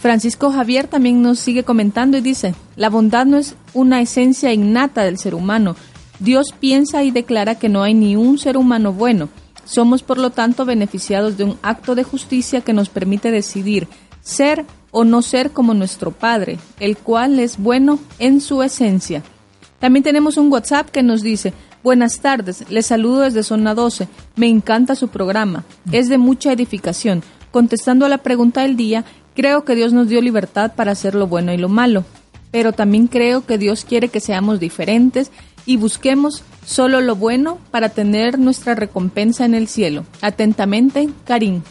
Francisco 0.00 0.50
Javier 0.52 0.88
también 0.88 1.22
nos 1.22 1.38
sigue 1.38 1.64
comentando 1.64 2.16
y 2.16 2.20
dice, 2.20 2.54
la 2.76 2.90
bondad 2.90 3.26
no 3.26 3.38
es 3.38 3.56
una 3.72 4.00
esencia 4.00 4.52
innata 4.52 5.04
del 5.04 5.18
ser 5.18 5.34
humano. 5.34 5.74
Dios 6.20 6.54
piensa 6.58 7.02
y 7.02 7.10
declara 7.10 7.56
que 7.56 7.68
no 7.68 7.82
hay 7.82 7.94
ni 7.94 8.16
un 8.16 8.38
ser 8.38 8.56
humano 8.56 8.92
bueno. 8.92 9.28
Somos, 9.64 10.02
por 10.02 10.18
lo 10.18 10.30
tanto, 10.30 10.64
beneficiados 10.64 11.36
de 11.36 11.44
un 11.44 11.58
acto 11.62 11.94
de 11.94 12.04
justicia 12.04 12.60
que 12.60 12.72
nos 12.72 12.88
permite 12.88 13.30
decidir 13.30 13.88
ser 14.20 14.64
o 14.90 15.04
no 15.04 15.22
ser 15.22 15.50
como 15.50 15.74
nuestro 15.74 16.10
Padre, 16.10 16.58
el 16.78 16.96
cual 16.96 17.38
es 17.38 17.58
bueno 17.58 17.98
en 18.18 18.40
su 18.40 18.62
esencia. 18.62 19.22
También 19.78 20.02
tenemos 20.02 20.36
un 20.36 20.50
WhatsApp 20.52 20.90
que 20.90 21.02
nos 21.02 21.22
dice, 21.22 21.52
Buenas 21.86 22.18
tardes, 22.18 22.68
les 22.68 22.86
saludo 22.86 23.20
desde 23.20 23.44
Zona 23.44 23.72
12. 23.72 24.08
Me 24.34 24.48
encanta 24.48 24.96
su 24.96 25.06
programa, 25.06 25.64
es 25.92 26.08
de 26.08 26.18
mucha 26.18 26.50
edificación. 26.50 27.22
Contestando 27.52 28.04
a 28.04 28.08
la 28.08 28.18
pregunta 28.18 28.62
del 28.62 28.76
día, 28.76 29.04
creo 29.36 29.64
que 29.64 29.76
Dios 29.76 29.92
nos 29.92 30.08
dio 30.08 30.20
libertad 30.20 30.72
para 30.74 30.90
hacer 30.90 31.14
lo 31.14 31.28
bueno 31.28 31.52
y 31.52 31.58
lo 31.58 31.68
malo, 31.68 32.04
pero 32.50 32.72
también 32.72 33.06
creo 33.06 33.46
que 33.46 33.56
Dios 33.56 33.84
quiere 33.84 34.08
que 34.08 34.18
seamos 34.18 34.58
diferentes 34.58 35.30
y 35.64 35.76
busquemos 35.76 36.42
solo 36.64 37.00
lo 37.00 37.14
bueno 37.14 37.60
para 37.70 37.90
tener 37.90 38.36
nuestra 38.36 38.74
recompensa 38.74 39.44
en 39.44 39.54
el 39.54 39.68
cielo. 39.68 40.04
Atentamente, 40.22 41.08
Karim. 41.24 41.62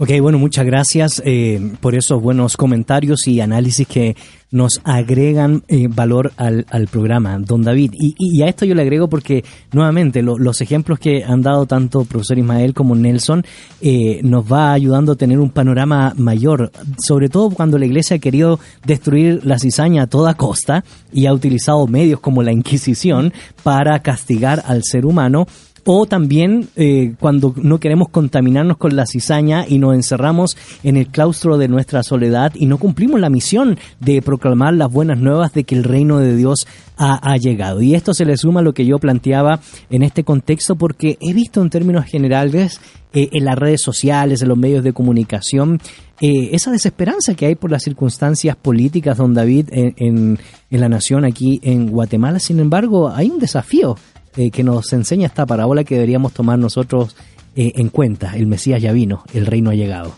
Ok, 0.00 0.10
bueno, 0.22 0.38
muchas 0.38 0.64
gracias 0.64 1.20
eh, 1.24 1.72
por 1.80 1.96
esos 1.96 2.22
buenos 2.22 2.56
comentarios 2.56 3.26
y 3.26 3.40
análisis 3.40 3.84
que 3.88 4.16
nos 4.52 4.80
agregan 4.84 5.64
eh, 5.66 5.88
valor 5.90 6.32
al, 6.36 6.64
al 6.70 6.86
programa, 6.86 7.36
don 7.40 7.62
David. 7.62 7.92
Y, 7.98 8.14
y 8.16 8.42
a 8.42 8.46
esto 8.48 8.64
yo 8.64 8.76
le 8.76 8.82
agrego 8.82 9.08
porque, 9.08 9.44
nuevamente, 9.72 10.22
lo- 10.22 10.38
los 10.38 10.60
ejemplos 10.60 11.00
que 11.00 11.24
han 11.24 11.42
dado 11.42 11.66
tanto 11.66 12.04
profesor 12.04 12.38
Ismael 12.38 12.74
como 12.74 12.94
Nelson 12.94 13.44
eh, 13.80 14.20
nos 14.22 14.50
va 14.50 14.72
ayudando 14.72 15.12
a 15.12 15.16
tener 15.16 15.40
un 15.40 15.50
panorama 15.50 16.14
mayor, 16.16 16.70
sobre 17.04 17.28
todo 17.28 17.50
cuando 17.50 17.76
la 17.76 17.84
iglesia 17.86 18.16
ha 18.16 18.20
querido 18.20 18.60
destruir 18.86 19.44
la 19.44 19.58
cizaña 19.58 20.04
a 20.04 20.06
toda 20.06 20.34
costa 20.34 20.84
y 21.12 21.26
ha 21.26 21.32
utilizado 21.34 21.86
medios 21.88 22.20
como 22.20 22.44
la 22.44 22.52
Inquisición 22.52 23.32
para 23.64 24.00
castigar 24.00 24.62
al 24.64 24.82
ser 24.84 25.04
humano 25.04 25.46
o 25.90 26.04
también 26.04 26.68
eh, 26.76 27.14
cuando 27.18 27.54
no 27.56 27.80
queremos 27.80 28.10
contaminarnos 28.10 28.76
con 28.76 28.94
la 28.94 29.06
cizaña 29.06 29.64
y 29.66 29.78
nos 29.78 29.94
encerramos 29.94 30.54
en 30.82 30.98
el 30.98 31.06
claustro 31.06 31.56
de 31.56 31.66
nuestra 31.66 32.02
soledad 32.02 32.52
y 32.54 32.66
no 32.66 32.76
cumplimos 32.76 33.18
la 33.18 33.30
misión 33.30 33.78
de 33.98 34.20
proclamar 34.20 34.74
las 34.74 34.92
buenas 34.92 35.18
nuevas 35.18 35.54
de 35.54 35.64
que 35.64 35.74
el 35.74 35.84
reino 35.84 36.18
de 36.18 36.36
Dios 36.36 36.66
ha, 36.98 37.36
llegado. 37.38 37.80
Y 37.80 37.94
esto 37.94 38.12
se 38.12 38.26
le 38.26 38.36
suma 38.36 38.60
a 38.60 38.62
lo 38.62 38.74
que 38.74 38.84
yo 38.84 38.98
planteaba 38.98 39.60
en 39.88 40.02
este 40.02 40.24
contexto 40.24 40.76
porque 40.76 41.16
he 41.22 41.32
visto 41.32 41.62
en 41.62 41.70
términos 41.70 42.04
generales 42.04 42.82
eh, 43.14 43.30
en 43.32 43.46
las 43.46 43.56
redes 43.56 43.80
sociales, 43.80 44.42
en 44.42 44.48
los 44.48 44.58
medios 44.58 44.84
de 44.84 44.92
comunicación, 44.92 45.80
eh, 46.20 46.50
esa 46.52 46.70
desesperanza 46.70 47.34
que 47.34 47.46
hay 47.46 47.54
por 47.54 47.70
las 47.70 47.84
circunstancias 47.84 48.56
políticas, 48.56 49.16
don 49.16 49.32
David, 49.32 49.68
en- 49.70 50.38
en 50.70 50.80
la 50.80 50.90
nación 50.90 51.24
aquí 51.24 51.60
en 51.62 51.86
Guatemala. 51.88 52.40
Sin 52.40 52.58
embargo, 52.60 53.08
hay 53.08 53.30
un 53.30 53.38
desafío 53.38 53.96
eh, 54.36 54.50
que 54.50 54.62
nos 54.62 54.92
enseña 54.92 55.26
esta 55.26 55.46
parábola 55.46 55.84
que 55.84 55.94
deberíamos 55.94 56.32
tomar 56.32 56.58
nosotros 56.58 57.16
eh, 57.56 57.72
en 57.74 57.88
cuenta. 57.88 58.36
El 58.36 58.46
Mesías 58.46 58.80
ya 58.80 58.92
vino, 58.92 59.24
el 59.34 59.46
reino 59.46 59.70
ha 59.70 59.74
llegado. 59.74 60.14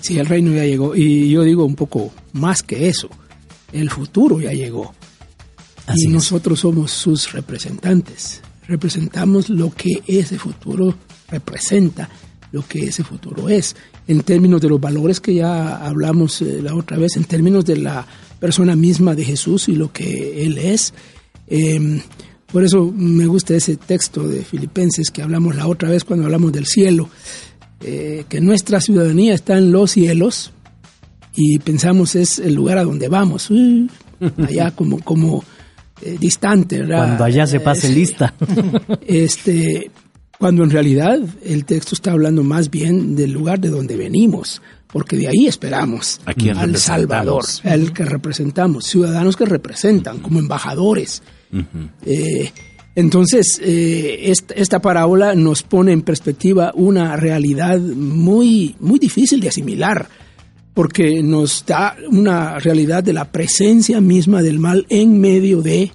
Sí, 0.00 0.18
el 0.18 0.26
reino 0.26 0.52
ya 0.54 0.64
llegó. 0.64 0.94
Y 0.96 1.30
yo 1.30 1.42
digo 1.42 1.64
un 1.64 1.74
poco 1.74 2.10
más 2.32 2.62
que 2.62 2.88
eso. 2.88 3.08
El 3.72 3.90
futuro 3.90 4.40
ya 4.40 4.52
llegó. 4.52 4.94
Así 5.86 6.04
y 6.04 6.06
es. 6.06 6.12
nosotros 6.12 6.60
somos 6.60 6.90
sus 6.90 7.32
representantes. 7.32 8.40
Representamos 8.66 9.50
lo 9.50 9.70
que 9.70 10.02
ese 10.06 10.38
futuro 10.38 10.94
representa, 11.30 12.08
lo 12.52 12.66
que 12.66 12.84
ese 12.84 13.04
futuro 13.04 13.48
es. 13.48 13.76
En 14.06 14.22
términos 14.22 14.60
de 14.60 14.68
los 14.68 14.80
valores 14.80 15.20
que 15.20 15.34
ya 15.34 15.76
hablamos 15.76 16.40
eh, 16.40 16.60
la 16.62 16.74
otra 16.74 16.96
vez, 16.96 17.16
en 17.16 17.24
términos 17.24 17.64
de 17.64 17.76
la 17.76 18.06
persona 18.40 18.76
misma 18.76 19.14
de 19.14 19.24
Jesús 19.24 19.68
y 19.68 19.74
lo 19.74 19.92
que 19.92 20.44
Él 20.46 20.58
es. 20.58 20.94
Eh, 21.46 22.00
por 22.52 22.64
eso 22.64 22.92
me 22.94 23.26
gusta 23.26 23.54
ese 23.54 23.76
texto 23.76 24.26
de 24.26 24.42
Filipenses 24.42 25.10
que 25.10 25.22
hablamos 25.22 25.56
la 25.56 25.66
otra 25.66 25.90
vez 25.90 26.04
cuando 26.04 26.26
hablamos 26.26 26.52
del 26.52 26.66
cielo, 26.66 27.08
eh, 27.80 28.24
que 28.28 28.40
nuestra 28.40 28.80
ciudadanía 28.80 29.34
está 29.34 29.58
en 29.58 29.70
los 29.70 29.92
cielos 29.92 30.52
y 31.34 31.58
pensamos 31.58 32.16
es 32.16 32.38
el 32.38 32.54
lugar 32.54 32.78
a 32.78 32.84
donde 32.84 33.08
vamos, 33.08 33.50
uh, 33.50 33.86
allá 34.38 34.72
como, 34.72 34.98
como 35.00 35.44
eh, 36.02 36.16
distante, 36.18 36.80
¿verdad? 36.80 36.98
Cuando 36.98 37.24
allá 37.24 37.46
se 37.46 37.60
pase 37.60 37.88
Eh, 37.88 37.92
lista. 37.94 38.34
este, 39.06 39.90
cuando 40.38 40.64
en 40.64 40.70
realidad 40.70 41.18
el 41.44 41.64
texto 41.64 41.94
está 41.94 42.12
hablando 42.12 42.42
más 42.42 42.70
bien 42.70 43.14
del 43.14 43.32
lugar 43.32 43.60
de 43.60 43.68
donde 43.68 43.96
venimos, 43.96 44.62
porque 44.86 45.16
de 45.16 45.28
ahí 45.28 45.46
esperamos 45.46 46.20
¿A 46.24 46.34
quién 46.34 46.56
al? 46.56 46.76
Salvador, 46.76 47.44
al 47.64 47.92
que 47.92 48.04
representamos, 48.04 48.84
ciudadanos 48.84 49.36
que 49.36 49.44
representan 49.44 50.18
como 50.18 50.38
embajadores. 50.38 51.22
Eh, 52.04 52.52
entonces, 52.98 53.60
eh, 53.62 54.22
esta, 54.24 54.54
esta 54.54 54.80
parábola 54.80 55.36
nos 55.36 55.62
pone 55.62 55.92
en 55.92 56.02
perspectiva 56.02 56.72
una 56.74 57.14
realidad 57.14 57.78
muy, 57.78 58.74
muy 58.80 58.98
difícil 58.98 59.38
de 59.38 59.50
asimilar, 59.50 60.08
porque 60.74 61.22
nos 61.22 61.64
da 61.64 61.94
una 62.10 62.58
realidad 62.58 63.04
de 63.04 63.12
la 63.12 63.30
presencia 63.30 64.00
misma 64.00 64.42
del 64.42 64.58
mal 64.58 64.84
en 64.88 65.20
medio 65.20 65.62
de 65.62 65.92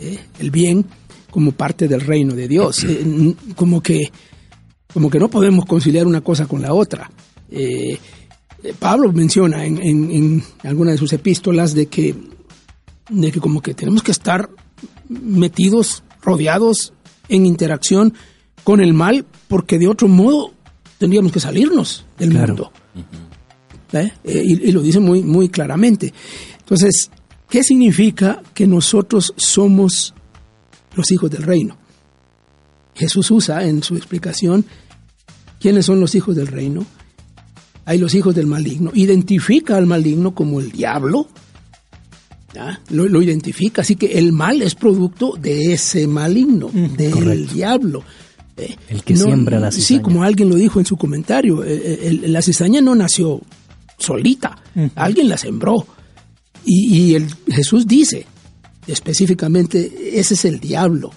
eh, 0.00 0.18
el 0.38 0.50
bien 0.50 0.86
como 1.30 1.52
parte 1.52 1.86
del 1.86 2.00
reino 2.00 2.34
de 2.34 2.48
Dios. 2.48 2.82
Eh, 2.82 3.34
como 3.54 3.82
que 3.82 4.10
como 4.90 5.10
que 5.10 5.18
no 5.18 5.28
podemos 5.28 5.66
conciliar 5.66 6.06
una 6.06 6.22
cosa 6.22 6.46
con 6.46 6.62
la 6.62 6.72
otra. 6.72 7.10
Pablo 8.78 9.12
menciona 9.12 9.66
en, 9.66 9.76
en, 9.82 10.10
en 10.10 10.42
alguna 10.62 10.92
de 10.92 10.96
sus 10.96 11.12
epístolas 11.12 11.74
de 11.74 11.88
que, 11.88 12.14
de 13.10 13.30
que 13.30 13.38
como 13.38 13.60
que 13.60 13.74
tenemos 13.74 14.02
que 14.02 14.12
estar 14.12 14.48
metidos, 15.08 16.02
rodeados 16.22 16.92
en 17.28 17.46
interacción 17.46 18.14
con 18.64 18.80
el 18.80 18.92
mal, 18.94 19.24
porque 19.48 19.78
de 19.78 19.88
otro 19.88 20.08
modo 20.08 20.52
tendríamos 20.98 21.32
que 21.32 21.40
salirnos 21.40 22.04
del 22.18 22.30
Claro. 22.30 22.48
mundo. 22.48 22.72
¿Eh? 23.92 24.12
Eh, 24.24 24.42
y, 24.44 24.68
y 24.68 24.72
lo 24.72 24.82
dice 24.82 25.00
muy, 25.00 25.22
muy 25.22 25.48
claramente. 25.48 26.12
Entonces, 26.58 27.10
¿qué 27.48 27.62
significa 27.62 28.42
que 28.52 28.66
nosotros 28.66 29.32
somos 29.36 30.14
los 30.94 31.10
hijos 31.10 31.30
del 31.30 31.42
reino? 31.44 31.78
Jesús 32.94 33.30
usa 33.30 33.64
en 33.64 33.82
su 33.82 33.96
explicación 33.96 34.64
quiénes 35.60 35.86
son 35.86 36.00
los 36.00 36.14
hijos 36.14 36.36
del 36.36 36.48
reino. 36.48 36.84
Hay 37.84 37.96
los 37.98 38.14
hijos 38.14 38.34
del 38.34 38.46
maligno. 38.46 38.90
Identifica 38.92 39.76
al 39.76 39.86
maligno 39.86 40.34
como 40.34 40.60
el 40.60 40.72
diablo. 40.72 41.26
¿Ya? 42.58 42.80
Lo, 42.90 43.06
lo 43.08 43.22
identifica. 43.22 43.82
Así 43.82 43.94
que 43.96 44.18
el 44.18 44.32
mal 44.32 44.60
es 44.62 44.74
producto 44.74 45.34
de 45.40 45.72
ese 45.72 46.06
maligno, 46.06 46.70
del 46.72 47.12
correcto. 47.12 47.54
diablo. 47.54 48.02
Eh, 48.56 48.74
El 48.88 49.02
que 49.04 49.16
siembra 49.16 49.60
la 49.60 49.70
Sí, 49.70 49.80
cizaña. 49.82 50.02
como 50.02 50.22
alguien 50.24 50.48
lo 50.48 50.56
dijo 50.56 50.80
en 50.80 50.86
su 50.86 50.96
comentario, 50.96 51.62
eh, 51.62 51.74
eh, 51.74 51.98
el- 52.24 52.32
la 52.32 52.42
cizaña 52.42 52.80
no 52.80 52.94
nació 52.94 53.40
solita, 53.98 54.56
alguien 54.96 55.28
la 55.28 55.36
sembró. 55.38 55.86
Y, 56.64 56.96
y 56.96 57.14
el, 57.14 57.26
Jesús 57.48 57.86
dice 57.86 58.26
específicamente, 58.86 60.18
ese 60.18 60.34
es 60.34 60.44
el 60.44 60.60
diablo. 60.60 61.10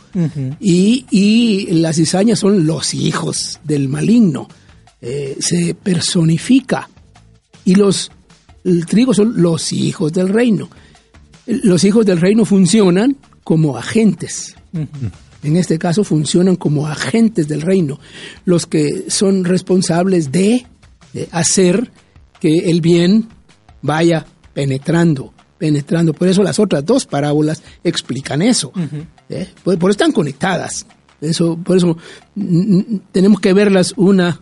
y, 0.60 1.06
y 1.10 1.68
las 1.74 1.96
cizañas 1.96 2.40
son 2.40 2.66
los 2.66 2.94
hijos 2.94 3.60
del 3.64 3.90
maligno. 3.90 4.48
Eh, 5.02 5.38
se 5.40 5.74
personifica. 5.74 6.90
Y 7.66 7.76
los, 7.76 8.12
el 8.64 8.86
trigo 8.86 9.14
son 9.14 9.42
los 9.42 9.74
hijos 9.74 10.14
del 10.14 10.30
reino. 10.30 10.70
Los 11.46 11.84
hijos 11.84 12.06
del 12.06 12.20
reino 12.20 12.46
funcionan 12.46 13.18
como 13.44 13.78
agentes. 13.78 14.56
En 15.44 15.58
este 15.58 15.80
caso 15.80 16.04
funcionan 16.04 16.56
como 16.56 16.88
agentes 16.88 17.48
del 17.48 17.62
reino, 17.62 18.00
los 18.46 18.68
que 18.68 19.06
son 19.10 19.44
responsables 19.44 20.32
de, 20.32 20.66
de 21.14 21.28
hacer 21.32 21.92
que 22.40 22.70
el 22.70 22.82
bien 22.82 23.28
vaya 23.82 24.26
penetrando, 24.54 25.34
penetrando. 25.58 26.14
Por 26.14 26.28
eso 26.28 26.44
las 26.44 26.60
otras 26.60 26.86
dos 26.86 27.06
parábolas 27.06 27.64
explican 27.84 28.42
eso. 28.42 28.72
¿eh? 29.30 29.50
Por, 29.64 29.78
por 29.80 29.90
eso 29.90 29.98
están 29.98 30.12
conectadas. 30.12 30.86
Eso, 31.20 31.58
por 31.58 31.78
eso 31.78 31.98
tenemos 33.12 33.40
que 33.40 33.54
verlas 33.54 33.94
una 33.96 34.42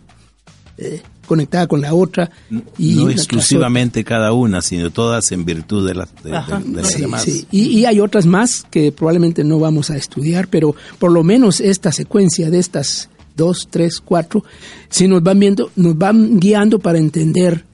eh, 0.78 1.02
conectada 1.30 1.68
con 1.68 1.80
la 1.80 1.94
otra. 1.94 2.28
Y 2.76 2.94
no 2.96 3.08
exclusivamente 3.08 4.02
cada 4.02 4.32
una, 4.32 4.60
sino 4.62 4.90
todas 4.90 5.30
en 5.30 5.44
virtud 5.44 5.86
de, 5.86 5.94
las 5.94 6.08
de, 6.24 6.36
Ajá, 6.36 6.58
de- 6.58 6.70
de 6.70 6.82
las 6.82 6.90
sí, 6.92 7.00
demás. 7.02 7.22
sí. 7.22 7.46
Y, 7.52 7.62
y 7.78 7.84
hay 7.84 8.00
otras 8.00 8.26
más 8.26 8.64
que 8.68 8.90
probablemente 8.90 9.44
no 9.44 9.60
vamos 9.60 9.90
a 9.90 9.96
estudiar, 9.96 10.48
pero 10.48 10.74
por 10.98 11.12
lo 11.12 11.22
menos 11.22 11.60
esta 11.60 11.92
secuencia 11.92 12.50
de 12.50 12.58
estas 12.58 13.08
dos, 13.36 13.68
tres, 13.70 14.00
cuatro, 14.04 14.42
si 14.88 15.06
nos 15.06 15.22
van 15.22 15.38
viendo, 15.38 15.70
nos 15.76 15.96
van 15.96 16.40
guiando 16.40 16.80
para 16.80 16.98
entender 16.98 17.64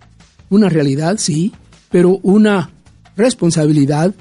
una 0.51 0.69
realidad, 0.69 1.17
sí, 1.19 1.51
pero 1.91 2.21
una 2.23 2.71
responsabilidad 3.17 4.15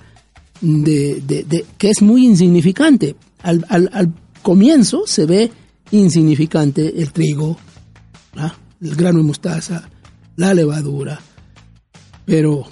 de, 0.62 1.22
de- 1.28 1.44
de- 1.44 1.66
que 1.78 1.90
es 1.90 2.02
muy 2.02 2.26
insignificante. 2.26 3.18
Al, 3.44 3.66
al- 3.68 3.90
al 3.94 4.14
comienzo 4.42 5.04
se 5.06 5.26
ve 5.26 5.52
insignificante 5.92 7.02
el 7.02 7.12
trigo, 7.12 7.58
¿ah? 8.38 8.56
El 8.86 8.96
grano 8.96 9.18
de 9.18 9.26
mostaza, 9.26 9.90
la 10.36 10.54
levadura, 10.54 11.20
pero 12.26 12.66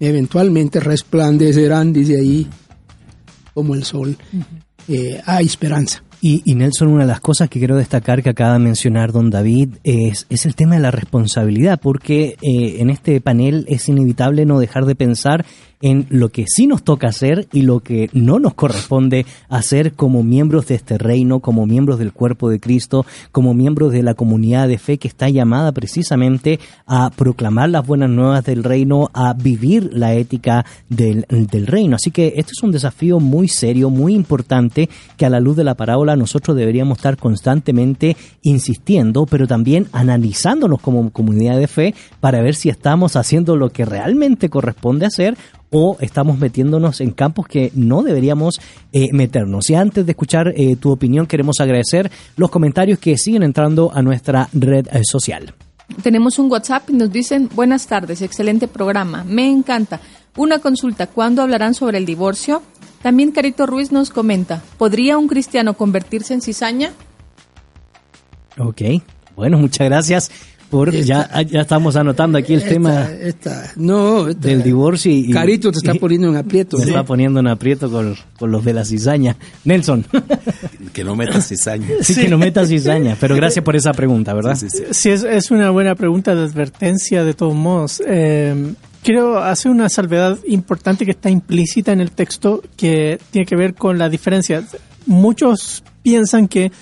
eventualmente 0.00 0.80
resplandecerán, 0.80 1.92
dice 1.92 2.18
ahí, 2.18 2.48
como 3.54 3.74
el 3.74 3.84
sol. 3.84 4.16
Eh, 4.88 5.20
hay 5.24 5.46
esperanza. 5.46 6.02
Y, 6.20 6.42
y 6.44 6.54
Nelson, 6.54 6.88
una 6.88 7.02
de 7.02 7.08
las 7.08 7.20
cosas 7.20 7.48
que 7.48 7.58
quiero 7.58 7.76
destacar 7.76 8.22
que 8.22 8.30
acaba 8.30 8.54
de 8.54 8.60
mencionar 8.60 9.10
don 9.12 9.30
David 9.30 9.74
es, 9.82 10.26
es 10.30 10.46
el 10.46 10.54
tema 10.54 10.76
de 10.76 10.80
la 10.80 10.90
responsabilidad, 10.90 11.80
porque 11.80 12.36
eh, 12.42 12.76
en 12.80 12.90
este 12.90 13.20
panel 13.20 13.64
es 13.68 13.88
inevitable 13.88 14.46
no 14.46 14.60
dejar 14.60 14.84
de 14.84 14.94
pensar 14.94 15.44
en 15.82 16.06
lo 16.08 16.30
que 16.30 16.46
sí 16.46 16.66
nos 16.66 16.84
toca 16.84 17.08
hacer 17.08 17.48
y 17.52 17.62
lo 17.62 17.80
que 17.80 18.08
no 18.12 18.38
nos 18.38 18.54
corresponde 18.54 19.26
hacer 19.48 19.92
como 19.92 20.22
miembros 20.22 20.68
de 20.68 20.76
este 20.76 20.96
reino, 20.96 21.40
como 21.40 21.66
miembros 21.66 21.98
del 21.98 22.12
cuerpo 22.12 22.48
de 22.48 22.60
Cristo, 22.60 23.04
como 23.32 23.52
miembros 23.52 23.92
de 23.92 24.02
la 24.02 24.14
comunidad 24.14 24.68
de 24.68 24.78
fe 24.78 24.96
que 24.96 25.08
está 25.08 25.28
llamada 25.28 25.72
precisamente 25.72 26.60
a 26.86 27.10
proclamar 27.10 27.68
las 27.68 27.86
buenas 27.86 28.10
nuevas 28.10 28.44
del 28.44 28.62
reino, 28.62 29.10
a 29.12 29.34
vivir 29.34 29.90
la 29.92 30.14
ética 30.14 30.64
del, 30.88 31.26
del 31.28 31.66
reino. 31.66 31.96
Así 31.96 32.12
que 32.12 32.34
este 32.36 32.52
es 32.52 32.62
un 32.62 32.70
desafío 32.70 33.18
muy 33.18 33.48
serio, 33.48 33.90
muy 33.90 34.14
importante, 34.14 34.88
que 35.16 35.26
a 35.26 35.30
la 35.30 35.40
luz 35.40 35.56
de 35.56 35.64
la 35.64 35.74
parábola 35.74 36.14
nosotros 36.14 36.56
deberíamos 36.56 36.98
estar 36.98 37.16
constantemente 37.16 38.16
insistiendo, 38.42 39.26
pero 39.26 39.48
también 39.48 39.88
analizándonos 39.92 40.80
como 40.80 41.10
comunidad 41.10 41.58
de 41.58 41.66
fe 41.66 41.94
para 42.20 42.40
ver 42.40 42.54
si 42.54 42.68
estamos 42.68 43.16
haciendo 43.16 43.56
lo 43.56 43.70
que 43.70 43.84
realmente 43.84 44.48
corresponde 44.48 45.06
hacer 45.06 45.36
o 45.72 45.96
estamos 46.00 46.38
metiéndonos 46.38 47.00
en 47.00 47.10
campos 47.10 47.48
que 47.48 47.72
no 47.74 48.02
deberíamos 48.02 48.60
eh, 48.92 49.08
meternos. 49.12 49.68
Y 49.70 49.74
antes 49.74 50.06
de 50.06 50.12
escuchar 50.12 50.52
eh, 50.54 50.76
tu 50.76 50.92
opinión, 50.92 51.26
queremos 51.26 51.60
agradecer 51.60 52.10
los 52.36 52.50
comentarios 52.50 52.98
que 52.98 53.16
siguen 53.16 53.42
entrando 53.42 53.90
a 53.92 54.02
nuestra 54.02 54.48
red 54.52 54.86
eh, 54.92 55.00
social. 55.02 55.54
Tenemos 56.02 56.38
un 56.38 56.50
WhatsApp 56.50 56.88
y 56.90 56.92
nos 56.92 57.10
dicen, 57.10 57.48
buenas 57.54 57.86
tardes, 57.86 58.22
excelente 58.22 58.68
programa, 58.68 59.24
me 59.24 59.50
encanta. 59.50 60.00
Una 60.36 60.58
consulta, 60.60 61.06
¿cuándo 61.06 61.42
hablarán 61.42 61.74
sobre 61.74 61.98
el 61.98 62.06
divorcio? 62.06 62.62
También 63.02 63.32
Carito 63.32 63.66
Ruiz 63.66 63.92
nos 63.92 64.10
comenta, 64.10 64.62
¿podría 64.78 65.18
un 65.18 65.26
cristiano 65.26 65.74
convertirse 65.74 66.34
en 66.34 66.40
cizaña? 66.40 66.92
Ok, 68.58 68.82
bueno, 69.34 69.58
muchas 69.58 69.88
gracias. 69.88 70.30
Por, 70.72 70.90
ya, 70.90 71.28
ya 71.42 71.60
estamos 71.60 71.96
anotando 71.96 72.38
aquí 72.38 72.54
el 72.54 72.60
Esta- 72.60 72.70
tema 72.70 73.10
esta- 73.20 73.72
no, 73.76 74.26
esta- 74.28 74.48
del 74.48 74.62
divorcio 74.62 75.12
y, 75.12 75.30
Carito 75.30 75.70
te 75.70 75.76
está 75.78 75.92
poniendo 75.94 76.28
en 76.30 76.36
aprieto. 76.36 76.78
me 76.78 76.84
¿sí? 76.84 76.88
está 76.88 77.04
poniendo 77.04 77.40
en 77.40 77.46
aprieto 77.46 77.90
con, 77.90 78.16
con 78.38 78.50
los 78.50 78.64
de 78.64 78.72
la 78.72 78.84
cizaña. 78.86 79.36
Nelson, 79.66 80.06
Que 80.94 81.04
no 81.04 81.14
metas 81.14 81.46
cizaña. 81.48 81.86
sí, 82.00 82.14
que 82.14 82.28
no 82.28 82.38
metas 82.38 82.68
cizaña, 82.70 83.16
pero 83.20 83.36
gracias 83.36 83.62
por 83.64 83.76
esa 83.76 83.92
pregunta, 83.92 84.32
¿verdad? 84.32 84.56
Sí, 84.56 84.70
sí, 84.70 84.78
sí. 84.78 84.84
Sí, 84.92 85.10
es, 85.10 85.24
es 85.24 85.50
una 85.50 85.68
buena 85.70 85.94
pregunta 85.94 86.34
de 86.34 86.42
advertencia 86.42 87.22
de 87.22 87.34
todos 87.34 87.54
modos. 87.54 88.02
Eh, 88.06 88.72
quiero 89.02 89.38
hacer 89.42 89.70
una 89.70 89.90
salvedad 89.90 90.38
importante 90.48 91.04
que 91.04 91.10
está 91.10 91.28
implícita 91.28 91.92
en 91.92 92.00
el 92.00 92.12
texto 92.12 92.62
que 92.78 93.18
tiene 93.30 93.44
que 93.46 93.56
ver 93.56 93.74
con 93.74 93.98
la 93.98 94.08
diferencia. 94.08 94.64
Muchos 95.06 95.82
piensan 96.02 96.48
que 96.48 96.72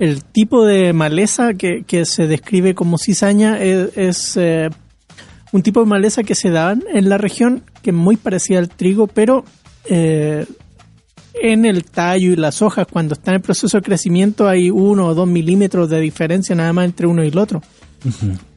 el 0.00 0.24
tipo 0.24 0.64
de 0.64 0.92
maleza 0.94 1.52
que, 1.54 1.84
se 2.06 2.26
describe 2.26 2.74
como 2.74 2.96
cizaña 2.96 3.60
es, 3.60 3.96
es, 3.96 4.36
eh, 4.36 4.70
un 5.52 5.62
tipo 5.62 5.80
de 5.80 5.86
maleza 5.86 6.22
que 6.22 6.34
se 6.34 6.50
da 6.50 6.72
en 6.72 7.08
la 7.08 7.18
región 7.18 7.62
que 7.82 7.90
es 7.90 7.96
muy 7.96 8.16
parecida 8.16 8.58
al 8.58 8.70
trigo, 8.70 9.06
pero 9.06 9.44
eh, 9.84 10.46
en 11.34 11.66
el 11.66 11.84
tallo 11.84 12.32
y 12.32 12.36
las 12.36 12.62
hojas, 12.62 12.86
cuando 12.90 13.12
está 13.12 13.34
en 13.34 13.42
proceso 13.42 13.76
de 13.76 13.82
crecimiento, 13.82 14.48
hay 14.48 14.70
uno 14.70 15.06
o 15.06 15.14
dos 15.14 15.28
milímetros 15.28 15.90
de 15.90 16.00
diferencia 16.00 16.54
nada 16.54 16.72
más 16.72 16.86
entre 16.86 17.06
uno 17.06 17.22
y 17.22 17.28
el 17.28 17.38
otro. 17.38 17.62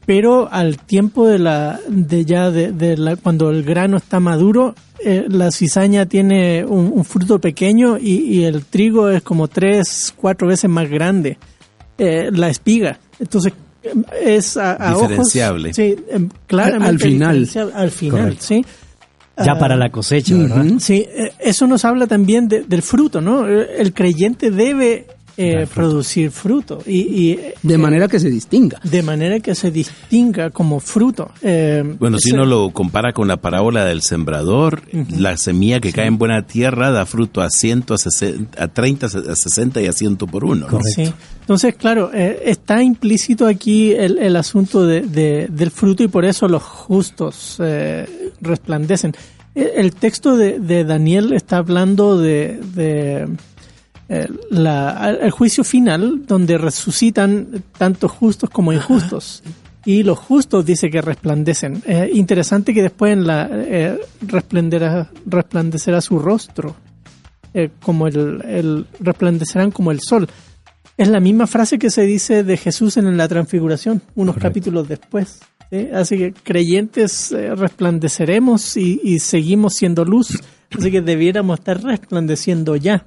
Pero 0.06 0.48
al 0.52 0.78
tiempo 0.78 1.26
de 1.26 1.38
la, 1.38 1.80
de 1.88 2.24
ya 2.24 2.50
de, 2.50 2.72
de 2.72 2.96
la, 2.96 3.16
cuando 3.16 3.50
el 3.50 3.62
grano 3.64 3.96
está 3.96 4.20
maduro, 4.20 4.74
eh, 5.02 5.24
la 5.28 5.50
cizaña 5.50 6.06
tiene 6.06 6.64
un, 6.64 6.92
un 6.94 7.04
fruto 7.04 7.38
pequeño 7.38 7.96
y, 7.98 8.16
y 8.18 8.44
el 8.44 8.64
trigo 8.64 9.08
es 9.08 9.22
como 9.22 9.48
tres, 9.48 10.12
cuatro 10.16 10.46
veces 10.48 10.68
más 10.70 10.88
grande. 10.90 11.38
Eh, 11.96 12.28
la 12.32 12.48
espiga. 12.48 12.98
Entonces 13.18 13.52
es 14.20 14.56
a, 14.56 14.72
a 14.72 14.92
ojos- 14.96 15.08
Diferenciable. 15.08 15.72
sí, 15.74 15.94
em, 16.10 16.28
claramente 16.46 16.90
Al 16.90 16.98
final. 16.98 17.48
Al 17.74 17.90
final, 17.90 18.20
Correcto. 18.20 18.44
sí. 18.44 18.64
Ya 19.44 19.58
para 19.58 19.76
la 19.76 19.90
cosecha, 19.90 20.36
¿verdad? 20.36 20.64
Sí, 20.78 21.06
eh, 21.08 21.32
eso 21.40 21.66
nos 21.66 21.84
habla 21.84 22.06
también 22.06 22.46
de- 22.46 22.62
del 22.62 22.82
fruto, 22.82 23.20
¿no? 23.20 23.48
El 23.48 23.92
creyente 23.92 24.50
debe 24.52 25.06
eh, 25.36 25.66
producir 25.72 26.30
fruto 26.30 26.80
y, 26.86 27.00
y, 27.00 27.30
eh, 27.32 27.54
De 27.62 27.76
manera 27.78 28.06
que 28.08 28.20
se 28.20 28.30
distinga. 28.30 28.80
de 28.84 29.02
manera 29.02 29.40
que 29.40 29.54
se 29.54 29.70
distinga 29.70 30.50
como 30.50 30.80
fruto. 30.80 31.30
Eh, 31.42 31.82
Bueno, 31.98 32.18
si 32.18 32.32
uno 32.32 32.44
lo 32.44 32.70
compara 32.70 33.12
con 33.12 33.26
la 33.28 33.36
parábola 33.38 33.84
del 33.84 34.02
sembrador, 34.02 34.82
la 35.18 35.36
semilla 35.36 35.80
que 35.80 35.92
cae 35.92 36.06
en 36.06 36.18
buena 36.18 36.46
tierra 36.46 36.90
da 36.90 37.04
fruto 37.06 37.40
a 37.42 37.50
100, 37.50 37.84
a, 37.90 37.98
60, 37.98 38.62
a 38.62 38.68
30, 38.68 39.06
a 39.06 39.34
60 39.34 39.82
y 39.82 39.86
a 39.86 39.92
100 39.92 40.16
por 40.16 40.44
uno. 40.44 40.68
¿no? 40.70 40.80
Sí. 40.82 41.12
Entonces, 41.40 41.74
claro, 41.74 42.10
eh, 42.14 42.42
está 42.46 42.82
implícito 42.82 43.46
aquí 43.46 43.92
el, 43.92 44.18
el 44.18 44.36
asunto 44.36 44.86
de, 44.86 45.02
de- 45.02 45.48
del 45.50 45.70
fruto 45.70 46.02
y 46.02 46.08
por 46.08 46.24
eso 46.24 46.48
los 46.48 46.62
justos 46.62 47.56
eh, 47.60 48.30
resplandecen. 48.40 49.12
El, 49.54 49.70
el 49.76 49.94
texto 49.94 50.36
de, 50.36 50.58
de 50.58 50.84
Daniel 50.84 51.32
está 51.32 51.58
hablando 51.58 52.18
de, 52.18 52.60
de, 52.74 53.28
eh, 54.08 54.28
la- 54.50 55.10
el 55.20 55.30
juicio 55.30 55.64
final 55.64 56.26
donde 56.26 56.58
resucitan 56.58 57.62
tanto 57.78 58.08
justos 58.08 58.50
como 58.50 58.72
injustos. 58.72 59.42
Y 59.86 60.02
los 60.02 60.18
justos 60.18 60.64
dice 60.64 60.88
que 60.90 61.02
resplandecen. 61.02 61.82
Es 61.86 62.14
interesante 62.14 62.72
que 62.72 62.82
después 62.82 63.12
en 63.12 63.26
la 63.26 63.48
eh, 63.52 63.98
resplandecerá 65.26 66.00
su 66.00 66.18
rostro, 66.18 66.74
eh, 67.52 67.70
como 67.82 68.06
el, 68.06 68.42
el 68.46 68.86
resplandecerán 69.00 69.70
como 69.70 69.90
el 69.90 70.00
sol. 70.00 70.28
Es 70.96 71.08
la 71.08 71.20
misma 71.20 71.46
frase 71.46 71.78
que 71.78 71.90
se 71.90 72.02
dice 72.02 72.44
de 72.44 72.56
Jesús 72.56 72.96
en 72.96 73.14
la 73.16 73.28
transfiguración, 73.28 74.00
unos 74.14 74.36
capítulos 74.36 74.88
después. 74.88 75.40
¿sí? 75.70 75.88
Así 75.92 76.16
que 76.18 76.32
creyentes 76.32 77.32
eh, 77.32 77.54
resplandeceremos 77.54 78.76
y, 78.76 79.00
y 79.02 79.18
seguimos 79.18 79.74
siendo 79.74 80.04
luz. 80.04 80.40
Así 80.78 80.90
que 80.90 81.00
debiéramos 81.02 81.58
estar 81.58 81.82
resplandeciendo 81.82 82.76
ya. 82.76 83.04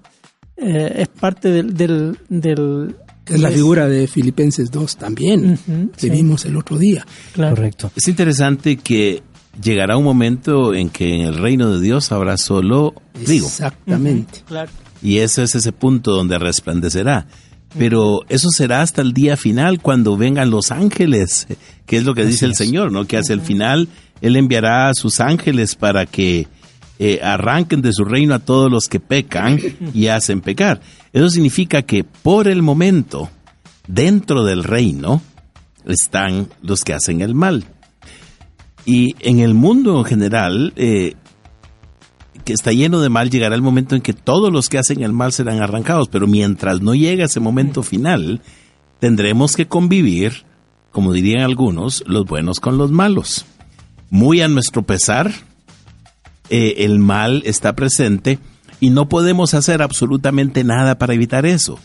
Eh, 0.57 0.93
es 0.97 1.07
parte 1.07 1.49
del... 1.49 1.73
del, 1.75 2.17
del- 2.29 2.95
Es 3.25 3.39
la 3.41 3.49
figura 3.51 3.87
de 3.87 4.07
Filipenses 4.07 4.71
2 4.71 4.95
también, 4.97 5.59
que 5.97 6.07
sí. 6.07 6.09
vimos 6.09 6.45
el 6.45 6.55
otro 6.55 6.77
día. 6.77 7.05
Claro. 7.33 7.55
Correcto. 7.55 7.91
Es 7.95 8.07
interesante 8.07 8.77
que 8.77 9.21
llegará 9.61 9.97
un 9.97 10.03
momento 10.05 10.73
en 10.73 10.89
que 10.89 11.13
en 11.15 11.21
el 11.21 11.35
reino 11.37 11.69
de 11.71 11.81
Dios 11.81 12.11
habrá 12.13 12.37
solo 12.37 12.93
trigo. 13.25 13.47
Exactamente. 13.47 14.39
Claro. 14.47 14.71
Y 15.03 15.17
ese 15.17 15.43
es 15.43 15.55
ese 15.55 15.71
punto 15.73 16.11
donde 16.15 16.39
resplandecerá. 16.39 17.27
Pero 17.77 18.21
eso 18.29 18.47
será 18.49 18.81
hasta 18.81 19.01
el 19.01 19.11
día 19.13 19.35
final 19.35 19.81
cuando 19.81 20.15
vengan 20.15 20.49
los 20.49 20.71
ángeles, 20.71 21.47
que 21.85 21.97
es 21.97 22.05
lo 22.05 22.15
que 22.15 22.25
dice 22.25 22.45
el 22.45 22.55
Señor, 22.55 22.91
¿no? 22.93 23.05
Que 23.05 23.17
hacia 23.17 23.33
el 23.33 23.41
final 23.41 23.89
Él 24.21 24.37
enviará 24.37 24.89
a 24.89 24.93
sus 24.93 25.19
ángeles 25.19 25.75
para 25.75 26.05
que 26.05 26.47
eh, 26.99 27.19
arranquen 27.21 27.81
de 27.81 27.93
su 27.93 28.03
reino 28.03 28.33
a 28.33 28.39
todos 28.39 28.71
los 28.71 28.87
que 28.87 28.99
pecan 28.99 29.59
y 29.93 30.07
hacen 30.07 30.41
pecar. 30.41 30.81
Eso 31.13 31.29
significa 31.29 31.83
que 31.83 32.03
por 32.03 32.47
el 32.47 32.61
momento, 32.61 33.29
dentro 33.87 34.43
del 34.43 34.63
reino, 34.63 35.21
están 35.85 36.49
los 36.61 36.83
que 36.83 36.93
hacen 36.93 37.21
el 37.21 37.35
mal. 37.35 37.65
Y 38.85 39.15
en 39.19 39.39
el 39.39 39.53
mundo 39.53 39.97
en 39.99 40.05
general, 40.05 40.73
eh, 40.75 41.15
que 42.45 42.53
está 42.53 42.71
lleno 42.71 43.01
de 43.01 43.09
mal, 43.09 43.29
llegará 43.29 43.55
el 43.55 43.61
momento 43.61 43.95
en 43.95 44.01
que 44.01 44.13
todos 44.13 44.51
los 44.51 44.69
que 44.69 44.77
hacen 44.77 45.03
el 45.03 45.13
mal 45.13 45.33
serán 45.33 45.61
arrancados, 45.61 46.07
pero 46.07 46.27
mientras 46.27 46.81
no 46.81 46.95
llegue 46.95 47.23
ese 47.23 47.39
momento 47.39 47.83
final, 47.83 48.41
tendremos 48.99 49.55
que 49.55 49.67
convivir, 49.67 50.45
como 50.91 51.13
dirían 51.13 51.43
algunos, 51.43 52.03
los 52.07 52.25
buenos 52.25 52.59
con 52.59 52.77
los 52.77 52.91
malos. 52.91 53.45
Muy 54.09 54.41
a 54.41 54.47
nuestro 54.47 54.83
pesar, 54.83 55.33
eh, 56.49 56.75
el 56.79 56.99
mal 56.99 57.43
está 57.45 57.75
presente 57.75 58.39
y 58.79 58.89
no 58.89 59.09
podemos 59.09 59.53
hacer 59.53 59.81
absolutamente 59.81 60.63
nada 60.63 60.97
para 60.97 61.13
evitar 61.13 61.45
eso, 61.45 61.79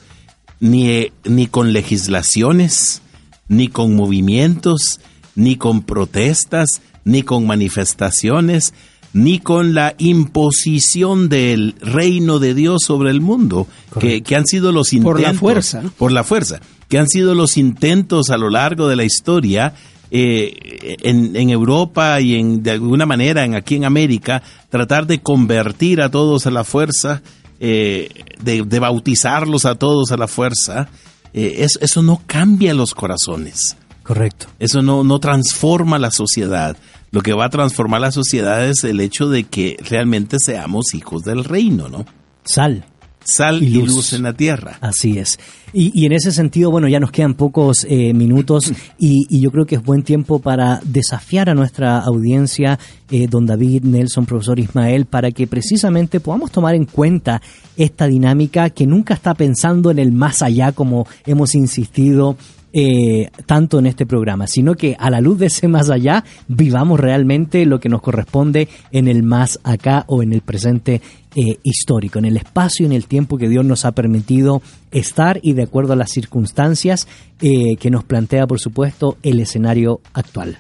ni, 0.61 0.89
eh, 0.89 1.13
ni 1.25 1.47
con 1.47 1.73
legislaciones, 1.73 3.03
ni 3.49 3.69
con 3.69 3.97
movimientos, 3.97 5.01
ni 5.35 5.57
con 5.57 5.83
protestas, 5.83 6.81
ni 7.05 7.23
con 7.23 7.47
manifestaciones, 7.47 8.75
ni 9.13 9.41
con 9.41 9.75
la 9.75 9.95
imposición 9.99 11.29
del 11.29 11.75
reino 11.81 12.39
de 12.39 12.55
Dios 12.55 12.83
sobre 12.87 13.11
el 13.11 13.21
mundo, 13.21 13.67
que, 13.99 14.23
que 14.23 14.37
han 14.37 14.47
sido 14.47 14.73
los 14.73 14.93
intentos. 14.93 15.13
Por 15.13 15.21
la 15.21 15.35
fuerza. 15.35 15.83
Por 15.99 16.13
la 16.13 16.25
fuerza. 16.25 16.61
Que 16.89 16.99
han 16.99 17.09
sido 17.09 17.35
los 17.35 17.57
intentos 17.57 18.31
a 18.31 18.37
lo 18.37 18.51
largo 18.51 18.89
de 18.89 18.97
la 18.97 19.05
historia 19.05 19.75
eh, 20.15 20.97
en, 21.03 21.35
en 21.35 21.49
Europa 21.51 22.21
y 22.21 22.35
en, 22.37 22.63
de 22.63 22.73
alguna 22.73 23.07
manera 23.07 23.45
en, 23.45 23.55
aquí 23.55 23.77
en 23.77 23.85
América, 23.87 24.43
tratar 24.69 25.07
de 25.07 25.21
convertir 25.21 26.01
a 26.03 26.11
todos 26.11 26.47
a 26.47 26.51
la 26.51 26.65
fuerza, 26.65 27.23
eh, 27.61 28.09
de, 28.43 28.63
de 28.63 28.79
bautizarlos 28.79 29.65
a 29.65 29.75
todos 29.77 30.13
a 30.13 30.17
la 30.19 30.29
fuerza. 30.29 30.89
Eh, 31.33 31.57
es- 31.65 31.79
eso 31.81 32.03
no 32.03 32.21
cambia 32.27 32.75
los 32.75 32.93
corazones. 32.95 33.77
Correcto. 34.03 34.49
Eso 34.59 34.83
no, 34.83 35.03
no 35.05 35.19
transforma 35.19 35.99
la 35.99 36.11
sociedad. 36.11 36.77
Lo 37.11 37.21
que 37.23 37.33
va 37.35 37.47
a 37.47 37.51
transformar 37.51 38.01
la 38.01 38.11
sociedad 38.13 38.67
es 38.69 38.85
el 38.85 39.01
hecho 39.01 39.29
de 39.29 39.45
que 39.45 39.77
realmente 39.89 40.39
seamos 40.41 40.93
hijos 40.95 41.23
del 41.23 41.45
reino, 41.45 41.89
¿no? 41.89 42.05
Sal. 42.45 42.85
Sal 43.25 43.63
Y 43.63 43.71
luz, 43.71 44.13
en 44.13 44.23
la 44.23 44.33
tierra. 44.33 44.79
Así 44.81 45.19
es. 45.19 45.39
Y, 45.73 45.99
y 45.99 46.07
en 46.07 46.13
ese 46.13 46.33
sentido, 46.33 46.71
bueno, 46.71 46.89
ya 46.89 47.01
nos 47.01 47.11
quedan 47.11 47.35
pocos 47.35 47.87
eh, 47.89 48.13
minutos 48.13 48.73
y, 48.99 49.27
y 49.31 49.41
yo 49.41 49.51
creo 49.51 49.65
que 49.65 49.77
es 49.77 49.83
buen 49.83 50.03
tiempo 50.03 50.39
para 50.39 50.81
desafiar 50.85 51.49
a 51.49 51.55
nuestra 51.55 51.99
audiencia, 51.99 52.79
eh, 53.11 53.27
don 53.27 53.47
David, 53.47 53.85
Nelson, 53.85 54.27
profesor 54.27 54.59
Ismael, 54.59 55.07
para 55.07 55.31
que 55.31 55.47
precisamente 55.47 56.21
podamos 56.21 56.51
tomar 56.51 56.75
en 56.75 56.85
cuenta 56.85 57.41
esta 57.77 58.07
dinámica 58.07 58.71
que 58.71 58.87
nunca 58.87 59.15
está 59.15 59.35
pensando 59.35 59.91
en 59.91 59.99
el 59.99 60.13
más 60.13 60.43
allá, 60.43 60.73
como 60.73 61.07
hemos 61.25 61.55
insistido 61.55 62.37
eh, 62.75 63.29
tanto 63.45 63.79
en 63.79 63.87
este 63.87 64.07
programa, 64.07 64.47
sino 64.47 64.75
que 64.77 64.97
a 64.99 65.11
la 65.11 65.21
luz 65.21 65.39
de 65.39 65.47
ese 65.47 65.69
más 65.69 65.91
allá 65.91 66.25
vivamos 66.49 66.99
realmente 66.99 67.67
lo 67.67 67.81
que 67.81 67.91
nos 67.91 68.01
corresponde 68.01 68.67
en 68.93 69.09
el 69.09 69.23
más 69.23 69.61
acá 69.63 70.05
o 70.07 70.23
en 70.23 70.33
el 70.33 70.41
presente 70.41 71.03
eh, 71.35 71.59
histórico, 71.63 72.19
en 72.19 72.27
el 72.27 72.37
espacio 72.37 72.85
y 72.85 72.87
en 72.87 72.93
el 72.93 73.07
tiempo 73.07 73.39
que 73.39 73.49
Dios 73.49 73.65
nos 73.65 73.85
ha 73.85 73.93
permitido 73.93 74.63
estar 74.91 75.41
y 75.43 75.55
de 75.55 75.63
acuerdo 75.63 75.95
a 75.95 75.97
las 75.97 76.11
circunstancias 76.11 77.09
eh, 77.41 77.77
que 77.79 77.91
nos 77.91 78.05
plantea, 78.05 78.47
por 78.47 78.61
supuesto, 78.61 79.17
el 79.23 79.41
escenario 79.41 80.01
actual. 80.13 80.59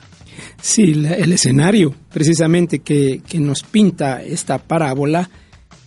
Sí, 0.61 0.93
el 0.93 1.33
escenario 1.33 1.95
precisamente 2.11 2.79
que, 2.79 3.21
que 3.27 3.39
nos 3.39 3.63
pinta 3.63 4.23
esta 4.23 4.59
parábola 4.59 5.29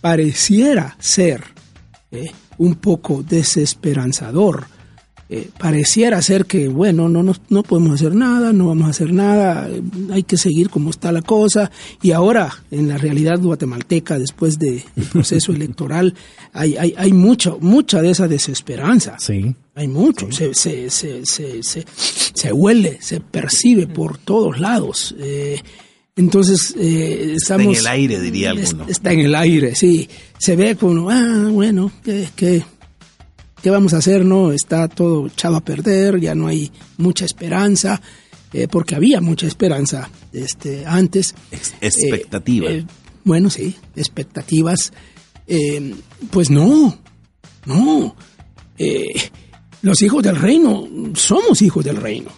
pareciera 0.00 0.96
ser 1.00 1.42
eh, 2.12 2.26
un 2.58 2.76
poco 2.76 3.22
desesperanzador. 3.22 4.66
Eh, 5.28 5.48
pareciera 5.58 6.22
ser 6.22 6.46
que, 6.46 6.68
bueno, 6.68 7.08
no, 7.08 7.22
nos- 7.24 7.40
no 7.48 7.64
podemos 7.64 7.94
hacer 7.94 8.14
nada, 8.14 8.52
no 8.52 8.68
vamos 8.68 8.86
a 8.86 8.90
hacer 8.90 9.12
nada, 9.12 9.68
hay 10.12 10.22
que 10.22 10.36
seguir 10.36 10.70
como 10.70 10.90
está 10.90 11.10
la 11.10 11.22
cosa. 11.22 11.70
Y 12.00 12.12
ahora, 12.12 12.52
en 12.70 12.86
la 12.88 12.96
realidad 12.96 13.40
guatemalteca, 13.40 14.18
después 14.20 14.58
del 14.58 14.82
proceso 15.12 15.52
electoral, 15.52 16.14
hay, 16.52 16.76
hay, 16.76 16.94
hay 16.96 17.12
mucho, 17.12 17.58
mucha 17.60 18.00
de 18.02 18.10
esa 18.10 18.28
desesperanza. 18.28 19.16
Sí. 19.18 19.54
Hay 19.74 19.88
mucho, 19.88 20.30
se, 20.30 20.54
se, 20.54 20.88
se, 20.90 21.26
se, 21.26 21.62
se, 21.62 21.84
se 22.32 22.52
huele, 22.52 22.98
se 23.00 23.20
percibe 23.20 23.86
por 23.88 24.18
todos 24.18 24.60
lados. 24.60 25.14
Eh, 25.18 25.60
entonces, 26.14 26.74
eh, 26.78 27.34
Está 27.36 27.56
en 27.56 27.60
estamos... 27.62 27.78
el 27.80 27.86
aire, 27.88 28.20
diría 28.20 28.50
alguno. 28.50 28.86
Está 28.88 29.12
en 29.12 29.20
el 29.20 29.34
aire, 29.34 29.74
sí. 29.74 30.08
Se 30.38 30.56
ve 30.56 30.76
como, 30.76 31.10
ah, 31.10 31.48
bueno, 31.50 31.90
¿qué, 32.04 32.28
qué, 32.34 32.62
qué 33.62 33.70
vamos 33.70 33.94
a 33.94 33.98
hacer? 33.98 34.24
No, 34.24 34.52
está 34.52 34.88
todo 34.88 35.26
echado 35.26 35.56
a 35.56 35.60
perder, 35.64 36.20
ya 36.20 36.34
no 36.34 36.46
hay 36.46 36.70
mucha 36.98 37.24
esperanza, 37.24 38.00
eh, 38.52 38.68
porque 38.68 38.94
había 38.94 39.20
mucha 39.20 39.46
esperanza 39.46 40.10
este, 40.32 40.84
antes. 40.86 41.34
Ex- 41.50 41.74
expectativa. 41.80 42.70
Eh, 42.70 42.78
eh, 42.78 42.86
bueno, 43.24 43.50
sí, 43.50 43.74
expectativas. 43.96 44.92
Eh, 45.46 45.94
pues 46.30 46.50
no, 46.50 46.98
no. 47.64 48.14
Eh, 48.78 49.04
los 49.82 50.00
hijos 50.02 50.22
del 50.22 50.36
reino 50.36 50.88
somos 51.14 51.62
hijos 51.62 51.84
del 51.84 51.96
reino. 51.96 52.30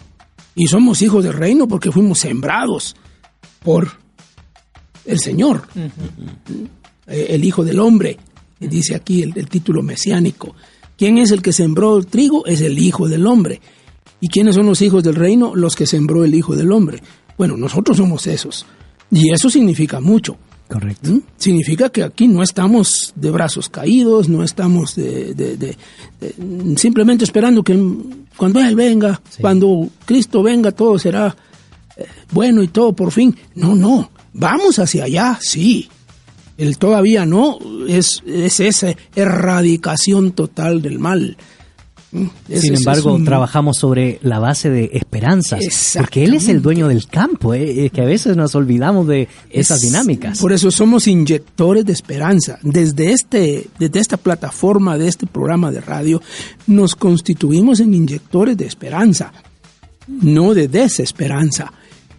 Y 0.55 0.67
somos 0.67 1.01
hijos 1.01 1.23
del 1.23 1.33
reino 1.33 1.67
porque 1.67 1.91
fuimos 1.91 2.19
sembrados 2.19 2.95
por 3.63 3.91
el 5.05 5.19
Señor, 5.19 5.67
el 7.07 7.43
Hijo 7.43 7.63
del 7.63 7.79
Hombre, 7.79 8.17
dice 8.59 8.95
aquí 8.95 9.21
el, 9.23 9.33
el 9.37 9.47
título 9.47 9.81
mesiánico. 9.81 10.55
¿Quién 10.99 11.17
es 11.17 11.31
el 11.31 11.41
que 11.41 11.53
sembró 11.53 11.97
el 11.97 12.05
trigo? 12.05 12.45
Es 12.45 12.61
el 12.61 12.77
Hijo 12.77 13.07
del 13.07 13.25
Hombre. 13.25 13.59
¿Y 14.21 14.27
quiénes 14.27 14.53
son 14.55 14.65
los 14.67 14.81
hijos 14.81 15.01
del 15.03 15.15
reino? 15.15 15.55
Los 15.55 15.75
que 15.77 15.87
sembró 15.87 16.23
el 16.25 16.35
Hijo 16.35 16.55
del 16.55 16.71
Hombre. 16.73 17.01
Bueno, 17.37 17.55
nosotros 17.57 17.97
somos 17.97 18.27
esos. 18.27 18.65
Y 19.09 19.31
eso 19.33 19.49
significa 19.49 20.01
mucho. 20.01 20.37
Correcto. 20.67 21.09
¿Mm? 21.09 21.21
Significa 21.37 21.89
que 21.89 22.03
aquí 22.03 22.27
no 22.27 22.43
estamos 22.43 23.13
de 23.15 23.31
brazos 23.31 23.69
caídos, 23.69 24.29
no 24.29 24.43
estamos 24.43 24.93
de, 24.95 25.33
de- 25.33 25.57
de- 25.57 25.77
de- 26.19 26.77
simplemente 26.77 27.23
esperando 27.23 27.63
que 27.63 27.81
cuando 28.37 28.59
Él 28.59 28.75
venga, 28.75 29.19
cuando 29.41 29.87
Cristo 30.05 30.43
venga, 30.43 30.71
todo 30.73 30.99
será 30.99 31.35
eh, 31.97 32.05
bueno 32.31 32.61
y 32.61 32.67
todo 32.67 32.93
por 32.93 33.11
fin. 33.11 33.35
No, 33.55 33.73
no, 33.73 34.11
vamos 34.33 34.77
hacia 34.77 35.05
allá, 35.05 35.39
sí. 35.41 35.89
El 36.59 36.77
todavía 36.77 37.25
no 37.25 37.57
es, 37.87 38.21
es 38.27 38.59
esa 38.59 38.93
erradicación 39.15 40.31
total 40.33 40.81
del 40.81 40.99
mal. 40.99 41.37
¿Mm? 42.11 42.25
Es- 42.49 42.61
Sin 42.61 42.75
embargo, 42.75 43.13
un- 43.13 43.23
trabajamos 43.23 43.77
sobre 43.77 44.19
la 44.23 44.39
base 44.39 44.69
de 44.71 44.89
esperanzas, 44.93 45.63
porque 45.95 46.23
Él 46.23 46.33
es 46.33 46.47
el 46.49 46.61
dueño 46.61 46.87
del 46.87 47.05
campo, 47.07 47.53
eh, 47.53 47.85
es 47.85 47.91
que 47.91 48.01
a 48.01 48.05
veces 48.05 48.35
nos 48.35 48.55
olvidamos 48.55 49.07
de 49.07 49.27
esas 49.51 49.77
Es- 49.83 49.83
dinámicas. 49.89 50.39
Por 50.39 50.51
eso 50.51 50.71
somos 50.71 51.07
inyectores 51.07 51.85
de 51.85 51.93
esperanza. 51.93 52.57
Desde, 52.63 53.11
este, 53.11 53.67
desde 53.77 53.99
esta 53.99 54.17
plataforma, 54.17 54.97
de 54.97 55.07
este 55.07 55.27
programa 55.27 55.71
de 55.71 55.81
radio, 55.81 56.21
nos 56.67 56.95
constituimos 56.95 57.79
en 57.79 57.93
inyectores 57.93 58.57
de 58.57 58.65
esperanza, 58.65 59.31
no 60.07 60.53
de 60.55 60.67
desesperanza. 60.67 61.71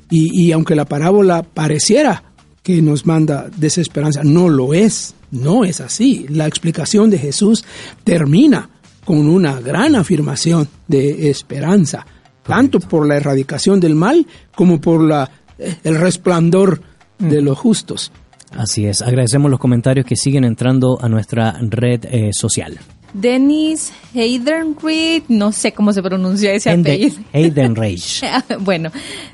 Y, 0.08 0.46
y 0.46 0.52
aunque 0.52 0.74
la 0.74 0.84
parábola 0.86 1.42
pareciera 1.42 2.29
que 2.62 2.82
nos 2.82 3.06
manda 3.06 3.48
desesperanza, 3.56 4.22
no 4.22 4.48
lo 4.48 4.74
es, 4.74 5.14
no 5.30 5.64
es 5.64 5.80
así. 5.80 6.26
La 6.28 6.46
explicación 6.46 7.10
de 7.10 7.18
Jesús 7.18 7.64
termina 8.04 8.68
con 9.04 9.28
una 9.28 9.60
gran 9.60 9.94
afirmación 9.96 10.68
de 10.86 11.30
esperanza, 11.30 12.06
tanto 12.42 12.80
por 12.80 13.06
la 13.06 13.16
erradicación 13.16 13.80
del 13.80 13.94
mal 13.94 14.26
como 14.54 14.80
por 14.80 15.02
la, 15.02 15.30
eh, 15.58 15.76
el 15.84 15.96
resplandor 15.98 16.82
de 17.18 17.42
los 17.42 17.58
justos. 17.58 18.12
Así 18.52 18.86
es, 18.86 19.02
agradecemos 19.02 19.50
los 19.50 19.60
comentarios 19.60 20.04
que 20.06 20.16
siguen 20.16 20.44
entrando 20.44 20.98
a 21.00 21.08
nuestra 21.08 21.56
red 21.60 22.04
eh, 22.04 22.30
social. 22.32 22.78
Dennis 23.12 23.92
Heidenreich, 24.14 25.24
no 25.28 25.52
sé 25.52 25.72
cómo 25.72 25.92
se 25.92 26.02
pronuncia 26.02 26.52
ese 26.52 26.70
apellido. 26.70 27.16
Hayden 27.32 27.74
Reich. 27.76 28.22
bueno, 28.60 28.90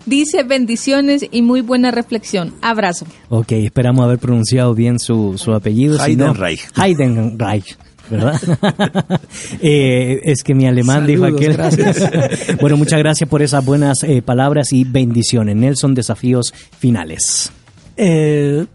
dice 0.07 0.43
bendiciones 0.43 1.27
y 1.31 1.43
muy 1.43 1.61
buena 1.61 1.91
reflexión. 1.91 2.55
Abrazo. 2.63 3.07
Ok, 3.29 3.53
esperamos 3.53 4.05
haber 4.05 4.19
pronunciado 4.19 4.75
bien 4.75 4.99
su, 4.99 5.37
su 5.39 5.53
apellido. 5.53 5.99
si 5.99 6.17
no- 6.17 6.27
Heidenreich. 6.27 6.67
Heidenreich, 6.77 7.77
¿verdad? 8.11 8.41
Eh, 9.61 10.21
es 10.25 10.43
que 10.43 10.55
mi 10.55 10.67
alemán 10.67 11.07
dijo 11.07 11.25
aquel. 11.25 11.53
gracias. 11.55 12.11
bueno, 12.61 12.77
muchas 12.77 12.99
gracias 12.99 13.29
por 13.29 13.43
esas 13.43 13.65
buenas 13.65 14.03
eh, 14.05 14.23
palabras 14.23 14.73
y 14.73 14.85
bendiciones. 14.85 15.57
Nelson, 15.57 15.95
desafíos 15.95 16.53
finales. 16.79 17.51
Eh, 17.97 18.67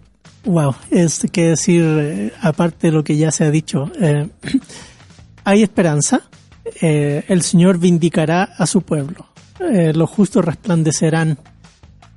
wow, 0.45 0.73
es 0.89 1.25
que 1.31 1.49
decir, 1.49 1.83
eh, 1.85 2.33
aparte 2.41 2.87
de 2.87 2.93
lo 2.93 3.03
que 3.03 3.17
ya 3.17 3.31
se 3.31 3.43
ha 3.45 3.51
dicho, 3.51 3.91
eh, 4.01 4.27
hay 5.43 5.63
esperanza. 5.63 6.21
Eh, 6.81 7.23
el 7.27 7.41
Señor 7.41 7.77
vindicará 7.79 8.43
a 8.43 8.65
su 8.65 8.81
pueblo. 8.81 9.27
Eh, 9.59 9.93
los 9.93 10.09
justos 10.09 10.43
resplandecerán 10.45 11.37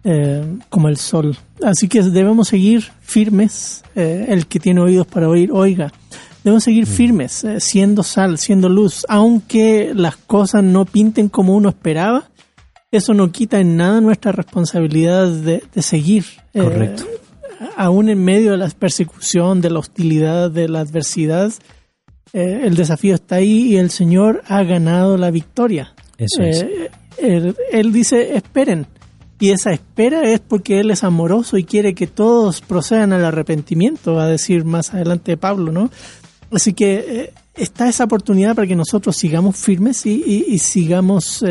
eh, 0.04 0.58
como 0.68 0.88
el 0.88 0.96
sol. 0.96 1.36
Así 1.62 1.88
que 1.88 2.02
debemos 2.02 2.48
seguir 2.48 2.84
firmes. 3.00 3.82
El 3.94 4.46
que 4.48 4.58
tiene 4.58 4.80
oídos 4.80 5.06
para 5.06 5.28
oír, 5.28 5.50
oiga. 5.52 5.92
Debemos 6.44 6.64
seguir 6.64 6.84
firmes, 6.84 7.42
eh, 7.42 7.58
siendo 7.58 8.02
sal, 8.02 8.36
siendo 8.36 8.68
luz, 8.68 9.06
aunque 9.08 9.92
las 9.94 10.16
cosas 10.16 10.62
no 10.62 10.84
pinten 10.84 11.30
como 11.30 11.54
uno 11.54 11.70
esperaba. 11.70 12.28
Eso 12.92 13.14
no 13.14 13.32
quita 13.32 13.60
en 13.60 13.78
nada 13.78 14.02
nuestra 14.02 14.30
responsabilidad 14.30 15.30
de, 15.30 15.64
de 15.74 15.82
seguir. 15.82 16.26
Correcto. 16.52 17.04
aún 17.76 18.10
en 18.10 18.22
medio 18.22 18.50
de 18.50 18.58
la 18.58 18.68
persecución, 18.68 19.62
de 19.62 19.70
la 19.70 19.78
hostilidad, 19.78 20.50
de 20.50 20.68
la 20.68 20.80
adversidad, 20.80 21.50
eh, 22.32 22.62
el 22.64 22.74
desafío 22.76 23.14
está 23.14 23.36
ahí 23.36 23.72
y 23.72 23.76
el 23.76 23.90
Señor 23.90 24.42
ha 24.48 24.62
ganado 24.64 25.16
la 25.16 25.30
victoria. 25.30 25.94
Eso 26.18 26.42
es. 26.42 26.62
Eh, 26.62 26.90
él, 27.18 27.56
él 27.72 27.92
dice, 27.92 28.36
esperen. 28.36 28.86
Y 29.40 29.50
esa 29.50 29.72
espera 29.72 30.22
es 30.22 30.40
porque 30.40 30.78
Él 30.80 30.90
es 30.90 31.04
amoroso 31.04 31.58
y 31.58 31.64
quiere 31.64 31.94
que 31.94 32.06
todos 32.06 32.60
procedan 32.60 33.12
al 33.12 33.24
arrepentimiento, 33.24 34.14
va 34.14 34.24
a 34.24 34.28
decir 34.28 34.64
más 34.64 34.94
adelante 34.94 35.36
Pablo, 35.36 35.70
¿no? 35.72 35.90
Así 36.52 36.72
que 36.72 36.94
eh, 37.08 37.32
está 37.56 37.88
esa 37.88 38.04
oportunidad 38.04 38.54
para 38.54 38.68
que 38.68 38.76
nosotros 38.76 39.16
sigamos 39.16 39.56
firmes 39.56 40.06
y, 40.06 40.22
y- 40.24 40.44
y 40.54 40.58
sigamos 40.60 41.44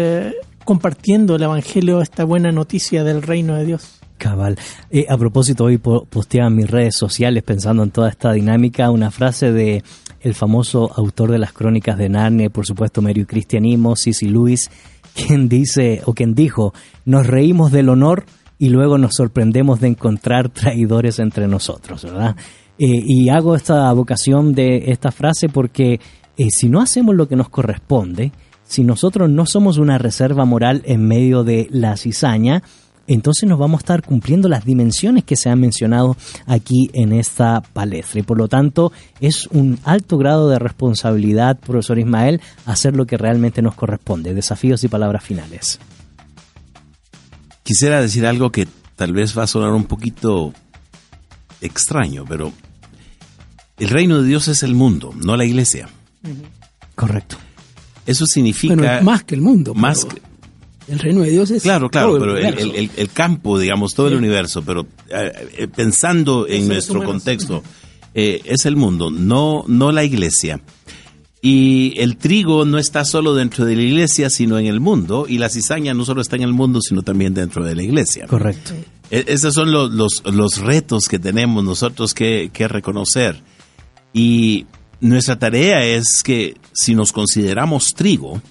compartiendo 0.64 1.36
el 1.36 1.44
Evangelio, 1.44 2.02
esta 2.02 2.24
buena 2.24 2.52
noticia 2.52 3.04
del 3.04 3.22
reino 3.22 3.56
de 3.56 3.66
Dios. 3.66 4.00
Cabal. 4.18 4.58
Eh, 4.90 5.06
a 5.10 5.18
propósito, 5.18 5.66
hoy 5.66 5.78
po- 5.78 6.06
posteaba 6.06 6.48
en 6.48 6.56
mis 6.56 6.70
redes 6.72 6.96
sociales 6.96 7.44
pensando 7.44 7.84
en 7.84 7.92
toda 7.92 8.10
esta 8.10 8.32
dinámica 8.32 8.90
una 8.92 9.12
frase 9.12 9.52
de 9.52 9.84
el 10.24 10.34
famoso 10.34 10.92
autor 10.96 11.32
de 11.32 11.38
las 11.38 11.54
crónicas 11.54 11.98
de 11.98 12.10
Narnia, 12.10 12.50
por 12.50 12.66
supuesto 12.66 13.02
medio 13.02 13.28
cristianismo, 13.28 13.96
C.C. 13.96 14.26
Lewis, 14.28 14.72
quien 15.14 15.50
dice 15.50 16.02
o 16.06 16.14
quien 16.14 16.34
dijo, 16.34 16.74
nos 17.06 17.28
reímos 17.28 17.72
del 17.72 17.90
honor 17.90 18.26
y 18.58 18.70
luego 18.70 18.98
nos 18.98 19.16
sorprendemos 19.16 19.82
de 19.82 19.90
encontrar 19.90 20.50
traidores 20.50 21.20
entre 21.20 21.48
nosotros, 21.48 22.04
¿verdad? 22.04 22.36
Eh, 22.80 23.04
y 23.06 23.30
hago 23.30 23.56
esta 23.56 23.92
vocación 23.94 24.54
de 24.54 24.92
esta 24.92 25.12
frase 25.12 25.50
porque 25.50 26.00
eh, 26.38 26.48
si 26.50 26.70
no 26.70 26.82
hacemos 26.82 27.14
lo 27.16 27.28
que 27.28 27.36
nos 27.36 27.50
corresponde, 27.50 28.32
si 28.64 28.84
nosotros 28.84 29.30
no 29.30 29.46
somos 29.46 29.78
una 29.78 29.98
reserva 29.98 30.46
moral 30.46 30.82
en 30.86 31.08
medio 31.08 31.44
de 31.44 31.68
la 31.70 31.98
cizaña, 31.98 32.64
entonces 33.08 33.48
nos 33.50 33.60
vamos 33.60 33.80
a 33.80 33.84
estar 33.84 34.02
cumpliendo 34.02 34.48
las 34.48 34.66
dimensiones 34.66 35.24
que 35.24 35.36
se 35.36 35.50
han 35.50 35.60
mencionado 35.60 36.16
aquí 36.46 36.90
en 36.94 37.12
esta 37.14 37.62
palestra. 37.62 38.20
Y 38.22 38.24
por 38.24 38.38
lo 38.38 38.48
tanto, 38.48 38.92
es 39.20 39.48
un 39.48 39.80
alto 39.84 40.18
grado 40.18 40.50
de 40.50 40.60
responsabilidad, 40.60 41.60
profesor 41.60 42.00
Ismael, 42.00 42.42
hacer 42.66 42.96
lo 42.96 43.06
que 43.06 43.18
realmente 43.18 43.62
nos 43.62 43.76
corresponde. 43.76 44.34
Desafíos 44.34 44.84
y 44.84 44.88
palabras 44.88 45.24
finales. 45.24 45.80
Quisiera 47.64 48.02
decir 48.02 48.26
algo 48.26 48.52
que 48.52 48.68
tal 48.96 49.14
vez 49.14 49.38
va 49.38 49.44
a 49.44 49.48
sonar 49.48 49.72
un 49.72 49.86
poquito 49.86 50.54
extraño, 51.62 52.26
pero 52.28 52.52
el 53.80 53.90
reino 53.90 54.22
de 54.22 54.28
Dios 54.28 54.48
es 54.50 54.64
el 54.64 54.76
mundo, 54.76 55.14
no 55.16 55.38
la 55.38 55.46
iglesia. 55.46 55.90
Correcto. 56.96 57.38
Eso 58.06 58.26
significa... 58.26 58.76
Bueno, 58.76 59.02
más 59.04 59.24
que 59.24 59.36
el 59.36 59.42
mundo. 59.42 59.74
Más 59.74 60.06
pero 60.06 60.16
que- 60.16 60.22
El 60.88 61.00
reino 61.00 61.22
de 61.22 61.32
Dios 61.32 61.50
es. 61.52 61.64
Claro, 61.64 61.90
claro, 61.90 62.10
todo 62.10 62.20
pero 62.20 62.38
el, 62.38 62.44
universo. 62.46 62.66
el- 62.66 62.76
el- 62.76 62.92
el 62.98 63.10
campo, 63.12 63.58
digamos, 63.60 63.94
todo 63.94 64.08
el 64.10 64.16
universo, 64.16 64.62
pero 64.64 64.88
eh, 65.10 65.32
eh, 65.58 65.68
pensando 65.68 66.48
en 66.48 66.68
nuestro 66.68 67.04
contexto, 67.04 67.64
eh, 68.14 68.42
es 68.46 68.66
el 68.66 68.76
mundo, 68.76 69.10
no, 69.10 69.64
no 69.68 69.92
la 69.92 70.04
iglesia. 70.04 70.62
Y 71.42 71.94
el 72.00 72.16
trigo 72.18 72.64
no 72.64 72.78
está 72.78 73.04
solo 73.04 73.34
dentro 73.36 73.66
de 73.66 73.76
la 73.76 73.82
iglesia, 73.82 74.30
sino 74.30 74.58
en 74.60 74.66
el 74.68 74.80
mundo, 74.80 75.26
y 75.28 75.38
la 75.40 75.50
cizaña 75.50 75.94
no 75.94 76.06
solo 76.06 76.22
está 76.22 76.38
en 76.38 76.44
el 76.44 76.54
mundo, 76.54 76.80
sino 76.82 77.02
también 77.02 77.34
dentro 77.34 77.66
de 77.66 77.76
la 77.76 77.84
iglesia. 77.84 78.28
Correcto. 78.28 78.72
E- 79.12 79.26
Esos 79.28 79.54
son 79.54 79.72
los, 79.72 79.92
los, 79.92 80.22
los 80.32 80.58
retos 80.60 81.08
que 81.10 81.20
tenemos 81.20 81.62
nosotros 81.64 82.14
que, 82.14 82.50
que 82.54 82.70
reconocer. 82.70 83.42
Y 84.14 84.68
nuestra 85.02 85.38
tarea 85.38 85.84
es 85.86 86.22
que 86.24 86.56
si 86.72 86.96
nos 86.96 87.12
consideramos 87.12 87.94
trigo, 87.94 88.42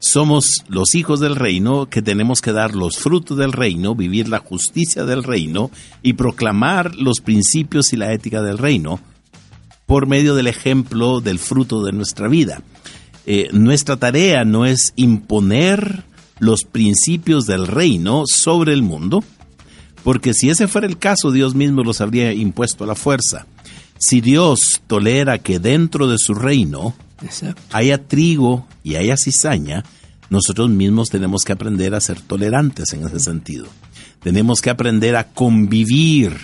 somos 0.00 0.64
los 0.68 0.94
hijos 0.94 1.20
del 1.20 1.36
reino 1.36 1.86
que 1.86 2.02
tenemos 2.02 2.40
que 2.40 2.52
dar 2.52 2.74
los 2.74 2.98
frutos 2.98 3.36
del 3.36 3.52
reino, 3.52 3.94
vivir 3.94 4.28
la 4.28 4.38
justicia 4.38 5.04
del 5.04 5.24
reino 5.24 5.70
y 6.02 6.12
proclamar 6.12 6.94
los 6.94 7.20
principios 7.20 7.92
y 7.92 7.96
la 7.96 8.12
ética 8.12 8.42
del 8.42 8.58
reino 8.58 9.00
por 9.86 10.06
medio 10.06 10.34
del 10.34 10.46
ejemplo 10.46 11.20
del 11.20 11.38
fruto 11.38 11.82
de 11.82 11.92
nuestra 11.92 12.28
vida. 12.28 12.62
Eh, 13.26 13.48
nuestra 13.52 13.96
tarea 13.96 14.44
no 14.44 14.66
es 14.66 14.92
imponer 14.96 16.04
los 16.38 16.64
principios 16.64 17.46
del 17.46 17.66
reino 17.66 18.24
sobre 18.26 18.74
el 18.74 18.82
mundo, 18.82 19.24
porque 20.04 20.34
si 20.34 20.50
ese 20.50 20.68
fuera 20.68 20.86
el 20.86 20.98
caso, 20.98 21.32
Dios 21.32 21.54
mismo 21.54 21.82
los 21.82 22.00
habría 22.00 22.32
impuesto 22.32 22.84
a 22.84 22.86
la 22.86 22.94
fuerza. 22.94 23.46
Si 23.98 24.20
Dios 24.20 24.82
tolera 24.86 25.38
que 25.38 25.58
dentro 25.58 26.06
de 26.06 26.18
su 26.18 26.34
reino 26.34 26.94
Exacto. 27.22 27.62
haya 27.72 28.06
trigo 28.06 28.66
y 28.84 28.96
haya 28.96 29.16
cizaña, 29.16 29.84
nosotros 30.30 30.70
mismos 30.70 31.10
tenemos 31.10 31.44
que 31.44 31.52
aprender 31.52 31.94
a 31.94 32.00
ser 32.00 32.20
tolerantes 32.20 32.92
en 32.92 33.06
ese 33.06 33.20
sentido. 33.20 33.66
Tenemos 34.22 34.60
que 34.60 34.70
aprender 34.70 35.16
a 35.16 35.24
convivir 35.24 36.36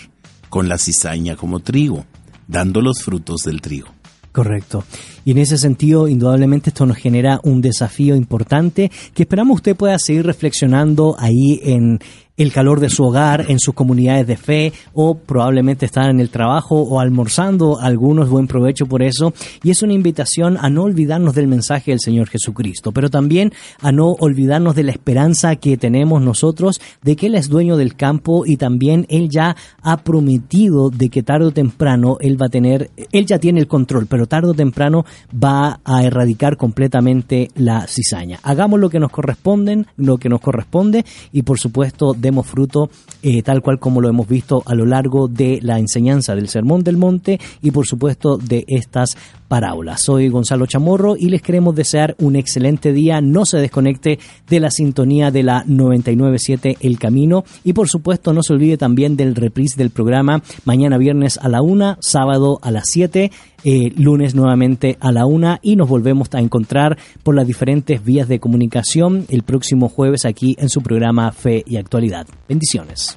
con 0.49 0.69
la 0.69 0.79
cizaña 0.79 1.37
como 1.37 1.61
trigo, 1.61 2.07
dando 2.47 2.81
los 2.81 3.03
frutos 3.03 3.43
del 3.43 3.61
trigo. 3.61 3.89
Correcto. 4.35 4.85
Y 5.25 5.31
en 5.31 5.39
ese 5.39 5.59
sentido, 5.59 6.09
indudablemente 6.09 6.71
esto 6.71 6.87
nos 6.87 6.97
genera 6.97 7.39
un 7.45 7.61
desafío 7.61 8.17
importante 8.17 8.91
que 9.15 9.23
esperamos 9.23 9.57
usted 9.57 9.77
pueda 9.77 9.97
seguir 9.99 10.27
reflexionando 10.27 11.15
ahí 11.21 11.61
en 11.63 12.01
el 12.37 12.53
calor 12.53 12.81
de 12.81 12.91
su 12.91 13.05
hogar, 13.05 13.47
en 13.49 13.59
sus 13.59 13.75
comunidades 13.75 14.27
de 14.27 14.37
fe, 14.37 14.73
o 14.93 15.17
probablemente 15.17 15.87
estar 15.87 16.11
en 16.11 16.21
el 16.21 16.31
trabajo 16.31 16.83
o 16.83 17.01
almorzando, 17.01 17.79
algunos 17.81 18.29
buen 18.29 18.47
provecho 18.47 18.87
por 18.87 19.03
eso. 19.03 19.33
Y 19.63 19.71
es 19.71 19.83
una 19.83 19.93
invitación 19.93 20.57
a 20.61 20.69
no 20.69 20.83
olvidarnos 20.83 21.35
del 21.35 21.47
mensaje 21.47 21.93
del 21.93 22.01
Señor 22.01 22.29
Jesucristo, 22.29 22.93
pero 22.93 23.09
también 23.09 23.53
a 23.81 23.93
no 23.93 24.13
olvidarnos 24.13 24.75
de 24.75 24.83
la 24.83 24.93
esperanza 24.93 25.57
que 25.57 25.77
tenemos 25.77 26.23
nosotros 26.23 26.81
de 27.03 27.17
que 27.17 27.27
Él 27.27 27.35
es 27.35 27.49
dueño 27.49 27.77
del 27.77 27.95
campo 27.95 28.45
y 28.47 28.57
también 28.57 29.07
Él 29.09 29.29
ya 29.29 29.57
ha 29.83 29.97
prometido 29.99 30.91
de 30.91 31.11
que 31.11 31.23
tarde 31.23 31.47
o 31.47 31.51
temprano 31.53 32.17
Él 32.21 32.41
va 32.41 32.47
a 32.47 32.51
tener, 32.51 32.91
Él 33.13 33.27
ya 33.27 33.39
tiene 33.39 33.61
el 33.61 33.69
control, 33.69 34.07
pero 34.07 34.27
tarde 34.27 34.51
o 34.51 34.55
temprano 34.55 35.05
va 35.33 35.81
a 35.85 36.03
erradicar 36.03 36.57
completamente 36.57 37.49
la 37.55 37.87
cizaña. 37.87 38.41
Hagamos 38.43 38.81
lo 38.81 38.91
que 38.91 38.99
nos 38.99 39.13
corresponden, 39.13 39.87
lo 39.97 40.17
que 40.17 40.29
nos 40.29 40.41
corresponde 40.41 41.05
y 41.33 41.43
por 41.43 41.59
supuesto 41.59 42.15
demos 42.25 42.47
fruto 42.47 42.89
eh, 43.23 43.43
tal 43.43 43.61
cual 43.61 43.79
como 43.79 44.01
lo 44.01 44.09
hemos 44.09 44.27
visto 44.27 44.63
a 44.67 44.75
lo 44.75 44.87
largo 44.87 45.29
de 45.29 45.59
la 45.63 45.79
enseñanza 45.79 46.35
del 46.35 46.49
Sermón 46.49 46.83
del 46.83 46.97
Monte 46.97 47.39
y 47.63 47.71
por 47.71 47.87
supuesto 47.87 48.37
de 48.39 48.65
estas 48.67 49.17
parábolas. 49.55 50.03
Soy 50.03 50.31
Gonzalo 50.31 50.67
Chamorro 50.67 51.15
y 51.17 51.29
les 51.29 51.41
queremos 51.41 51.77
desear 51.77 52.17
un 52.19 52.35
excelente 52.35 52.93
día. 52.93 53.21
No 53.21 53.47
se 53.47 53.59
desconecte 53.59 54.19
de 54.49 54.59
la 54.59 54.69
sintonía 54.69 55.31
de 55.31 55.45
la 55.45 55.63
997 55.65 56.79
El 56.81 56.99
Camino 56.99 57.45
y 57.63 57.73
por 57.73 57.89
supuesto 57.89 58.33
no 58.33 58.43
se 58.43 58.53
olvide 58.53 58.77
también 58.77 59.17
del 59.17 59.37
reprise 59.37 59.77
del 59.77 59.91
programa 59.91 60.43
mañana 60.65 60.99
viernes 60.99 61.39
a 61.39 61.49
la 61.49 61.63
una, 61.63 61.99
sábado 62.01 62.59
a 62.63 62.73
las 62.73 62.87
7 62.89 63.31
eh, 63.63 63.93
lunes 63.97 64.35
nuevamente 64.35 64.97
a 64.99 65.13
la 65.13 65.25
una 65.25 65.61
y 65.63 65.77
nos 65.77 65.89
volvemos 65.89 66.31
a 66.33 66.41
encontrar 66.41 66.99
por 67.23 67.37
las 67.37 67.47
diferentes 67.47 68.05
vías 68.05 68.27
de 68.27 68.41
comunicación 68.41 69.25
el 69.29 69.45
próximo 69.45 69.89
jueves 69.89 70.25
aquí 70.25 70.57
en 70.59 70.69
su 70.69 70.83
programa 70.83 71.31
Fe 71.31 71.63
y 71.65 71.77
Actualidad. 71.77 72.27
Bendiciones. 72.49 73.17